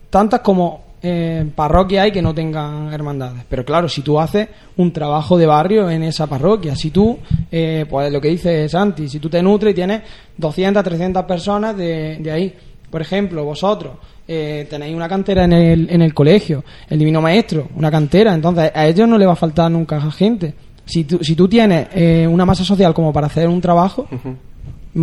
tantas 0.09 0.41
como 0.41 0.83
eh, 1.01 1.49
parroquias 1.55 2.03
hay 2.03 2.11
que 2.11 2.21
no 2.21 2.35
tengan 2.35 2.91
hermandades. 2.91 3.45
Pero 3.47 3.63
claro, 3.63 3.87
si 3.87 4.01
tú 4.01 4.19
haces 4.19 4.49
un 4.75 4.91
trabajo 4.91 5.37
de 5.37 5.45
barrio 5.45 5.89
en 5.89 6.03
esa 6.03 6.27
parroquia, 6.27 6.75
si 6.75 6.91
tú, 6.91 7.19
eh, 7.49 7.85
pues 7.89 8.11
lo 8.11 8.19
que 8.19 8.31
dice 8.31 8.67
Santi, 8.67 9.07
si 9.07 9.19
tú 9.19 9.29
te 9.29 9.41
nutres 9.41 9.71
y 9.71 9.75
tienes 9.75 10.01
200, 10.35 10.83
300 10.83 11.23
personas 11.23 11.77
de, 11.77 12.17
de 12.17 12.31
ahí, 12.31 12.53
por 12.91 13.01
ejemplo, 13.01 13.45
vosotros 13.45 13.93
eh, 14.27 14.67
tenéis 14.69 14.93
una 14.93 15.07
cantera 15.07 15.45
en 15.45 15.53
el, 15.53 15.89
en 15.89 16.01
el 16.01 16.13
colegio, 16.13 16.65
el 16.89 16.99
Divino 16.99 17.21
Maestro, 17.21 17.69
una 17.77 17.89
cantera, 17.89 18.33
entonces 18.33 18.71
a 18.75 18.85
ellos 18.85 19.07
no 19.07 19.17
le 19.17 19.25
va 19.25 19.31
a 19.31 19.37
faltar 19.37 19.71
nunca 19.71 20.01
gente. 20.11 20.53
Si 20.87 21.03
tú, 21.03 21.19
si 21.21 21.35
tú 21.35 21.47
tienes 21.47 21.89
eh, 21.93 22.25
una 22.27 22.45
masa 22.45 22.63
social 22.63 22.93
como 22.93 23.13
para 23.13 23.27
hacer 23.27 23.47
un 23.47 23.61
trabajo, 23.61 24.07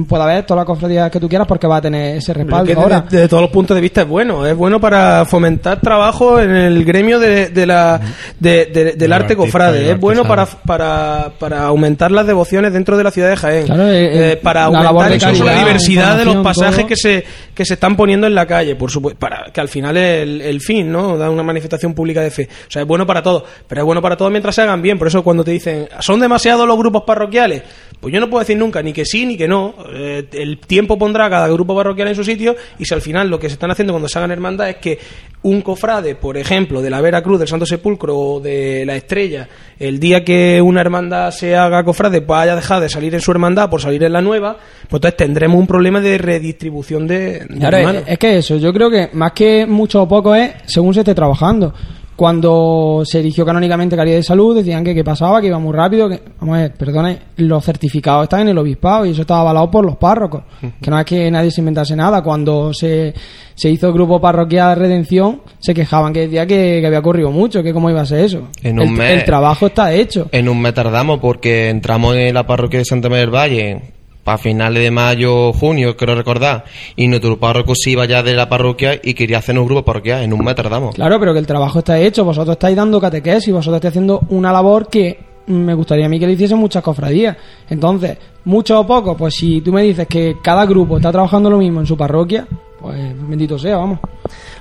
puede 0.07 0.23
haber 0.23 0.45
todas 0.45 0.61
las 0.61 0.66
cofradías 0.66 1.11
que 1.11 1.21
tú 1.21 1.29
quieras 1.29 1.47
porque 1.47 1.66
va 1.66 1.77
a 1.77 1.81
tener 1.81 2.16
ese 2.16 2.35
respaldo. 2.35 2.81
Ahora, 2.81 3.05
desde, 3.09 3.29
todos 3.29 3.43
los 3.43 3.51
puntos 3.51 3.75
de 3.75 3.81
vista 3.81 4.03
es 4.03 4.09
bueno. 4.09 4.47
Es 4.47 4.57
bueno 4.57 4.81
para 4.81 5.25
fomentar 5.25 5.81
trabajo 5.81 6.41
en 6.41 6.51
el 6.51 6.85
gremio 6.85 7.19
de, 7.19 7.49
de 7.49 7.66
la, 7.66 8.01
del 8.39 9.12
arte 9.12 9.37
cofrade. 9.37 9.93
Es 9.93 10.01
bueno 10.01 10.25
para, 10.25 10.47
para, 10.47 11.33
para 11.39 11.65
aumentar 11.65 12.11
las 12.11 12.27
devociones 12.27 12.73
dentro 12.73 12.97
de 12.97 13.05
la 13.05 13.11
ciudad 13.11 13.31
de 13.31 13.37
Jaén. 13.37 13.66
Eh, 13.71 14.33
eh, 14.33 14.37
para 14.37 14.65
aumentar 14.65 15.12
incluso 15.15 15.45
la 15.45 15.59
diversidad 15.59 16.19
de 16.19 16.25
los 16.25 16.37
pasajes 16.37 16.85
que 16.85 16.97
se, 16.97 17.25
que 17.55 17.65
se 17.65 17.75
están 17.75 17.97
poniendo 17.97 18.27
en 18.27 18.35
la 18.35 18.47
calle, 18.47 18.75
por 18.77 18.91
supuesto. 18.91 19.19
Para, 19.19 19.53
que 19.53 19.61
al 19.61 19.69
final 19.69 19.97
es 19.97 20.23
el, 20.23 20.41
el 20.41 20.61
fin, 20.61 20.91
¿no? 20.91 21.16
Da 21.16 21.31
una 21.31 21.43
manifestación 21.43 21.95
pública 21.95 22.21
de 22.21 22.31
fe. 22.31 22.49
O 22.69 22.71
sea, 22.71 22.83
es 22.83 22.89
bueno 22.89 23.07
para 23.07 23.23
todo. 23.23 23.45
Pero 23.69 23.83
es 23.83 23.85
bueno 23.85 24.03
para 24.03 24.16
todo 24.16 24.31
mientras 24.31 24.55
se 24.55 24.62
hagan 24.62 24.83
bien. 24.83 24.99
Por 24.99 25.09
eso 25.09 25.23
cuando 25.23 25.45
te 25.45 25.51
dicen, 25.51 25.89
¿son 26.01 26.21
demasiados 26.21 26.66
los 26.66 26.77
grupos 26.77 27.05
parroquiales? 27.05 27.62
Pues 28.01 28.12
yo 28.12 28.21
no 28.21 28.29
puedo 28.29 28.41
decir 28.41 28.57
nunca 28.57 28.83
ni 28.83 28.93
que 28.93 29.05
sí 29.05 29.25
ni 29.25 29.37
que 29.37 29.49
no. 29.49 29.75
Eh, 29.93 30.27
el 30.32 30.59
tiempo 30.59 30.98
pondrá 30.98 31.27
a 31.27 31.31
cada 31.31 31.48
grupo 31.48 31.74
parroquial 31.74 32.09
en 32.09 32.15
su 32.15 32.24
sitio 32.24 32.56
y 32.78 32.85
si 32.85 32.94
al 32.94 33.01
final 33.01 33.28
lo 33.28 33.39
que 33.39 33.48
se 33.48 33.55
están 33.55 33.70
haciendo 33.70 33.93
cuando 33.93 34.09
se 34.09 34.19
hagan 34.19 34.31
hermandad 34.31 34.70
es 34.70 34.77
que 34.77 34.98
un 35.43 35.61
cofrade, 35.61 36.15
por 36.15 36.39
ejemplo, 36.39 36.81
de 36.81 36.89
la 36.89 37.02
Vera 37.02 37.23
Cruz, 37.23 37.39
del 37.39 37.48
Santo 37.48 37.66
Sepulcro 37.66 38.16
o 38.16 38.40
de 38.40 38.85
la 38.86 38.97
Estrella, 38.97 39.47
el 39.78 40.01
día 40.01 40.24
que 40.24 40.62
una 40.62 40.81
hermandad 40.81 41.31
se 41.32 41.55
haga 41.55 41.85
cofrade, 41.85 42.23
pues 42.23 42.40
haya 42.40 42.56
dejado 42.56 42.81
de 42.81 42.89
salir 42.89 43.15
en 43.15 43.20
su 43.20 43.31
hermandad 43.31 43.69
por 43.69 43.82
salir 43.82 44.02
en 44.05 44.15
la 44.15 44.23
nueva, 44.23 44.56
pues 44.89 44.98
entonces 44.98 45.16
tendremos 45.19 45.59
un 45.59 45.66
problema 45.66 46.01
de 46.01 46.16
redistribución 46.16 47.06
de, 47.06 47.36
es, 47.36 48.02
es 48.06 48.19
que 48.19 48.39
eso, 48.39 48.56
yo 48.56 48.73
creo 48.73 48.90
que 48.90 49.11
más 49.12 49.32
que 49.32 49.66
mucho 49.66 50.02
o 50.02 50.09
poco 50.09 50.35
es 50.35 50.52
según 50.66 50.94
se 50.94 51.01
esté 51.01 51.15
trabajando 51.15 51.74
cuando 52.16 53.03
se 53.05 53.19
erigió 53.19 53.45
canónicamente 53.45 53.97
Caridad 53.97 54.16
de 54.16 54.23
Salud, 54.23 54.57
decían 54.57 54.85
que 54.85 54.95
qué 54.95 55.03
pasaba, 55.03 55.41
que 55.41 55.49
iba 55.49 55.59
muy 55.59 55.73
rápido, 55.73 56.09
que, 56.09 56.20
vamos 56.41 56.57
a 56.57 56.62
ver, 56.62 56.73
perdone, 56.74 57.19
los 57.36 57.65
certificados 57.65 58.24
están 58.24 58.43
en 58.43 58.49
el 58.49 58.59
obispado 58.59 59.05
y 59.05 59.11
eso 59.11 59.23
estaba 59.23 59.41
avalado 59.41 59.70
por 59.70 59.85
los 59.85 59.97
párrocos, 59.97 60.45
que 60.81 60.91
no 60.91 60.99
es 60.99 61.05
que 61.05 61.31
nadie 61.31 61.51
se 61.51 61.61
inventase 61.61 61.97
nada, 61.97 62.23
cuando 62.23 62.73
se, 62.73 63.12
se 63.55 63.70
hizo 63.70 63.89
el 63.89 63.93
grupo 63.93 64.20
parroquial 64.20 64.70
de 64.70 64.86
redención, 64.86 65.43
se 65.59 65.74
quejaban 65.74 66.12
que 66.12 66.20
decía 66.20 66.47
que, 66.47 66.85
había 66.86 67.01
ocurrido 67.01 67.31
mucho, 67.31 67.62
que 67.62 67.73
cómo 67.73 67.91
iba 67.91 68.03
a 68.03 68.07
ser 68.07 68.24
eso. 68.24 68.49
En 68.62 68.78
un 68.78 68.89
el, 68.89 68.95
mes, 68.95 69.11
el 69.19 69.24
trabajo 69.24 69.66
está 69.66 69.93
hecho. 69.93 70.28
En 70.31 70.49
un 70.49 70.61
mes 70.61 70.74
tardamos 70.74 71.19
porque 71.19 71.69
entramos 71.69 72.16
en 72.16 72.35
la 72.35 72.47
parroquia 72.47 72.78
de 72.78 72.85
Santa 72.85 73.09
María 73.09 73.23
del 73.23 73.35
Valle 73.35 73.94
para 74.24 74.38
finales 74.38 74.82
de 74.82 74.90
mayo, 74.90 75.52
junio, 75.52 75.96
quiero 75.96 76.14
recordar, 76.14 76.64
y 76.96 77.06
nuestro 77.06 77.38
párroco 77.38 77.74
se 77.76 77.90
iba 77.90 78.06
ya 78.06 78.22
de 78.22 78.34
la 78.34 78.48
parroquia 78.48 78.98
y 79.02 79.14
quería 79.14 79.38
hacer 79.38 79.59
un 79.59 79.66
grupo 79.66 79.84
parroquial, 79.84 80.22
en 80.22 80.32
un 80.32 80.44
mes 80.44 80.55
tardamos. 80.55 80.94
Claro, 80.94 81.20
pero 81.20 81.32
que 81.32 81.38
el 81.38 81.46
trabajo 81.46 81.80
está 81.80 82.01
hecho, 82.01 82.24
vosotros 82.24 82.55
estáis 82.55 82.74
dando 82.74 83.01
catequesis, 83.01 83.52
vosotros 83.52 83.76
estáis 83.76 83.92
haciendo 83.92 84.22
una 84.30 84.51
labor 84.51 84.88
que 84.88 85.34
me 85.46 85.74
gustaría 85.74 86.06
a 86.06 86.09
mí 86.09 86.18
que 86.18 86.26
le 86.26 86.32
hiciesen 86.32 86.59
muchas 86.59 86.82
cofradías. 86.82 87.36
Entonces, 87.68 88.16
mucho 88.44 88.80
o 88.80 88.86
poco, 88.86 89.16
pues 89.16 89.34
si 89.34 89.60
tú 89.60 89.72
me 89.72 89.82
dices 89.82 90.06
que 90.09 90.36
cada 90.42 90.64
grupo 90.66 90.96
está 90.96 91.12
trabajando 91.12 91.51
lo 91.51 91.59
mismo 91.59 91.80
en 91.80 91.86
su 91.86 91.96
parroquia, 91.96 92.46
pues 92.85 93.28
bendito 93.31 93.59
sea, 93.59 93.78
vamos. 93.78 93.98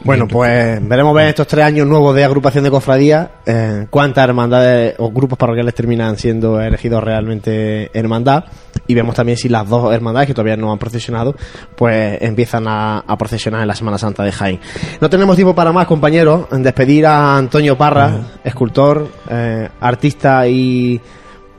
Bueno, 0.06 0.30
pues 0.30 0.80
veremos 0.88 1.14
ver 1.14 1.28
estos 1.28 1.46
tres 1.46 1.66
años 1.66 1.86
nuevos 1.86 2.16
de 2.16 2.24
agrupación 2.24 2.64
de 2.64 2.72
cofradías 2.72 3.28
eh, 3.46 3.88
cuántas 3.90 4.24
hermandades 4.24 4.96
o 4.98 5.12
grupos 5.12 5.38
parroquiales 5.38 5.76
terminan 5.76 6.18
siendo 6.18 6.62
elegidos 6.62 7.04
realmente 7.04 7.92
hermandad 7.94 8.46
y 8.88 8.94
vemos 8.94 9.14
también 9.16 9.38
si 9.38 9.50
las 9.50 9.68
dos 9.68 9.94
hermandades 9.94 10.28
que 10.28 10.34
todavía 10.34 10.56
no 10.56 10.72
han 10.72 10.80
procesionado 10.80 11.36
pues 11.76 12.18
empiezan 12.22 12.64
a, 12.66 13.04
procesionar 13.20 13.62
en 13.62 13.68
la 13.68 13.76
Semana 13.76 13.98
Santa 13.98 14.24
de 14.24 14.32
Jaén. 14.32 14.60
No 15.02 15.10
tenemos 15.10 15.36
tiempo 15.36 15.54
para 15.54 15.74
más, 15.74 15.86
compañeros, 15.86 16.48
en 16.54 16.64
despedir 16.64 17.06
a 17.06 17.36
Antonio 17.36 17.78
Parra, 17.78 18.22
escultor, 18.42 19.06
eh, 19.30 19.68
artista 19.82 20.48
y 20.48 21.02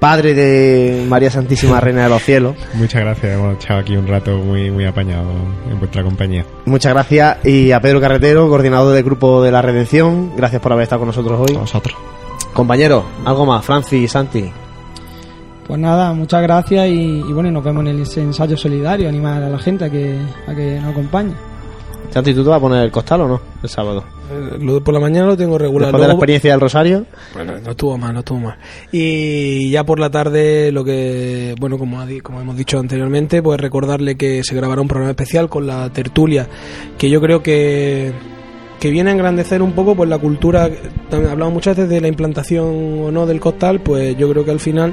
padre 0.05 0.35
de 0.35 1.07
María 1.09 1.31
Santísima 1.31 1.81
Reina 1.81 2.03
de 2.03 2.11
los 2.11 2.23
Cielos. 2.23 2.55
Muchas 2.75 3.01
gracias, 3.01 3.39
hemos 3.39 3.55
echado 3.55 3.81
aquí 3.81 3.97
un 3.97 4.07
rato 4.07 4.37
muy, 4.37 4.71
muy 4.71 4.85
apañado 4.85 5.31
en 5.71 5.79
vuestra 5.79 6.03
compañía. 6.03 6.45
Muchas 6.67 6.93
gracias 6.93 7.43
y 7.43 7.73
a 7.73 7.81
Pedro 7.81 8.03
Carretero, 8.03 8.47
coordinador 8.51 8.95
del 8.95 9.03
Grupo 9.03 9.43
de 9.43 9.51
la 9.51 9.63
Redención, 9.63 10.37
gracias 10.37 10.61
por 10.61 10.73
haber 10.73 10.83
estado 10.83 10.99
con 10.99 11.07
nosotros 11.07 11.49
hoy. 11.49 11.57
A 11.57 11.61
vosotros. 11.61 11.97
Compañero, 12.53 13.03
algo 13.25 13.47
más, 13.47 13.65
Francis 13.65 14.03
y 14.03 14.07
Santi. 14.07 14.53
Pues 15.67 15.81
nada, 15.81 16.13
muchas 16.13 16.43
gracias 16.43 16.87
y, 16.87 17.23
bueno, 17.23 17.51
nos 17.51 17.65
vemos 17.65 17.81
en 17.87 17.99
el 17.99 18.01
ensayo 18.01 18.59
solidario, 18.59 19.09
animar 19.09 19.43
a 19.43 19.49
la 19.49 19.59
gente 19.59 19.87
a 19.87 19.91
que, 19.91 20.19
a 20.47 20.55
que 20.55 20.81
nos 20.81 20.91
acompañe. 20.91 21.33
Santi, 22.11 22.33
¿tú 22.33 22.43
te 22.45 22.51
vas 22.51 22.59
a 22.59 22.61
poner 22.61 22.85
el 22.85 22.91
costal 22.91 23.23
o 23.23 23.29
no? 23.29 23.41
El 23.63 23.69
sábado. 23.69 24.05
Eh, 24.31 24.59
lo 24.61 24.75
de 24.75 24.81
por 24.81 24.95
la 24.95 25.01
mañana 25.01 25.27
lo 25.27 25.37
tengo 25.37 25.59
regular. 25.59 25.89
Después 25.89 26.03
de 26.03 26.09
la 26.09 26.15
experiencia 26.15 26.51
del 26.53 26.61
Rosario. 26.61 27.07
Bueno, 27.35 27.55
no 27.63 27.71
estuvo 27.73 27.99
mal, 27.99 28.13
no 28.13 28.21
estuvo 28.21 28.41
mal. 28.41 28.57
Y 28.93 29.71
ya 29.71 29.85
por 29.85 29.99
la 29.99 30.11
tarde, 30.11 30.71
lo 30.71 30.85
que, 30.85 31.55
bueno, 31.59 31.77
como, 31.77 32.05
como 32.23 32.41
hemos 32.41 32.57
dicho 32.57 32.79
anteriormente, 32.79 33.43
pues 33.43 33.61
recordarle 33.61 34.17
que 34.17 34.45
se 34.45 34.55
grabará 34.55 34.81
un 34.81 34.89
programa 34.89 35.11
especial 35.11 35.49
con 35.49 35.67
la 35.67 35.91
tertulia, 35.91 36.49
que 36.97 37.11
yo 37.11 37.21
creo 37.21 37.43
que 37.43 38.13
que 38.85 38.91
viene 38.91 39.09
a 39.09 39.13
engrandecer 39.15 39.63
un 39.63 39.73
poco 39.73 39.95
pues 39.95 40.11
la 40.11 40.19
cultura, 40.19 40.69
hablamos 41.11 41.55
muchas 41.55 41.75
veces 41.75 41.89
de 41.89 42.03
la 42.03 42.09
implantación 42.09 43.03
o 43.03 43.11
no 43.11 43.25
del 43.25 43.41
costal, 43.41 43.81
pues 43.81 44.15
yo 44.19 44.29
creo 44.29 44.45
que 44.45 44.51
al 44.51 44.61
final 44.61 44.93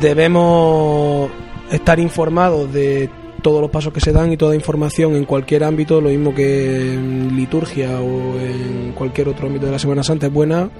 debemos 0.00 1.30
estar 1.70 2.00
informados 2.00 2.72
de 2.72 3.10
todos 3.42 3.60
los 3.60 3.70
pasos 3.70 3.92
que 3.92 4.00
se 4.00 4.12
dan 4.12 4.32
y 4.32 4.36
toda 4.36 4.54
información 4.54 5.14
en 5.14 5.24
cualquier 5.24 5.64
ámbito, 5.64 6.00
lo 6.00 6.08
mismo 6.08 6.34
que 6.34 6.94
en 6.94 7.36
liturgia 7.36 8.00
o 8.00 8.38
en 8.38 8.92
cualquier 8.92 9.28
otro 9.28 9.48
ámbito 9.48 9.66
de 9.66 9.72
la 9.72 9.78
Semana 9.78 10.02
Santa 10.02 10.26
es 10.26 10.32
buena, 10.32 10.70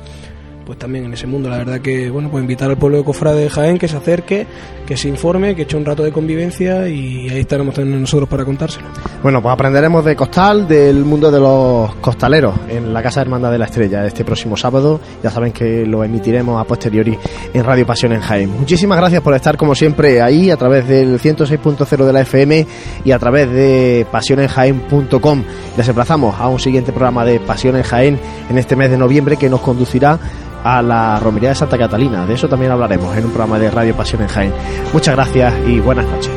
pues 0.64 0.78
también 0.78 1.04
en 1.04 1.12
ese 1.12 1.26
mundo. 1.26 1.48
La 1.48 1.58
verdad 1.58 1.80
que, 1.80 2.10
bueno, 2.10 2.30
pues 2.30 2.42
invitar 2.42 2.70
al 2.70 2.76
pueblo 2.76 2.98
de 2.98 3.04
Cofrade 3.04 3.42
de 3.42 3.50
Jaén 3.50 3.78
que 3.78 3.88
se 3.88 3.96
acerque, 3.96 4.46
que 4.86 4.96
se 4.96 5.08
informe, 5.08 5.54
que 5.54 5.62
eche 5.62 5.76
un 5.76 5.84
rato 5.84 6.02
de 6.02 6.12
convivencia 6.12 6.88
y 6.88 7.28
ahí 7.28 7.40
estaremos 7.40 7.74
también 7.74 8.00
nosotros 8.00 8.28
para 8.28 8.44
contárselo. 8.44 8.86
Bueno, 9.22 9.40
pues 9.42 9.52
aprenderemos 9.52 10.04
de 10.04 10.16
costal, 10.16 10.66
del 10.66 11.04
mundo 11.04 11.30
de 11.30 11.40
los 11.40 11.94
costaleros 11.96 12.54
en 12.68 12.92
la 12.92 13.02
Casa 13.02 13.20
Hermandad 13.20 13.52
de 13.52 13.58
la 13.58 13.66
Estrella 13.66 14.06
este 14.06 14.24
próximo 14.24 14.56
sábado. 14.56 15.00
Ya 15.22 15.30
saben 15.30 15.52
que 15.52 15.86
lo 15.86 16.04
emitiremos 16.04 16.60
a 16.60 16.64
posteriori 16.64 17.16
en 17.52 17.64
Radio 17.64 17.86
Pasión 17.86 18.12
en 18.12 18.20
Jaén. 18.20 18.50
Muchísimas 18.50 18.98
gracias 18.98 19.22
por 19.22 19.34
estar 19.34 19.56
como 19.56 19.74
siempre 19.74 20.20
ahí 20.20 20.50
a 20.50 20.56
través 20.56 20.86
del 20.88 21.20
106.0 21.20 22.04
de 22.04 22.12
la 22.12 22.20
FM 22.22 22.66
y 23.04 23.12
a 23.12 23.18
través 23.18 23.50
de 23.50 24.06
pasionenjaén.com. 24.10 25.44
Les 25.76 25.88
emplazamos 25.88 26.38
a 26.38 26.48
un 26.48 26.58
siguiente 26.58 26.92
programa 26.92 27.24
de 27.24 27.40
Pasión 27.40 27.76
en 27.76 27.82
Jaén 27.82 28.20
en 28.50 28.58
este 28.58 28.76
mes 28.76 28.90
de 28.90 28.98
noviembre 28.98 29.36
que 29.36 29.48
nos 29.48 29.60
conducirá 29.60 30.18
a 30.64 30.82
la 30.82 31.18
romería 31.18 31.50
de 31.50 31.54
Santa 31.54 31.78
Catalina. 31.78 32.26
De 32.26 32.34
eso 32.34 32.48
también 32.48 32.72
hablaremos 32.72 33.16
en 33.16 33.24
un 33.24 33.30
programa 33.30 33.58
de 33.58 33.70
Radio 33.70 33.96
Pasión 33.96 34.22
en 34.22 34.28
Jaén. 34.28 34.54
Muchas 34.92 35.14
gracias 35.14 35.54
y 35.66 35.80
buenas 35.80 36.06
noches. 36.06 36.32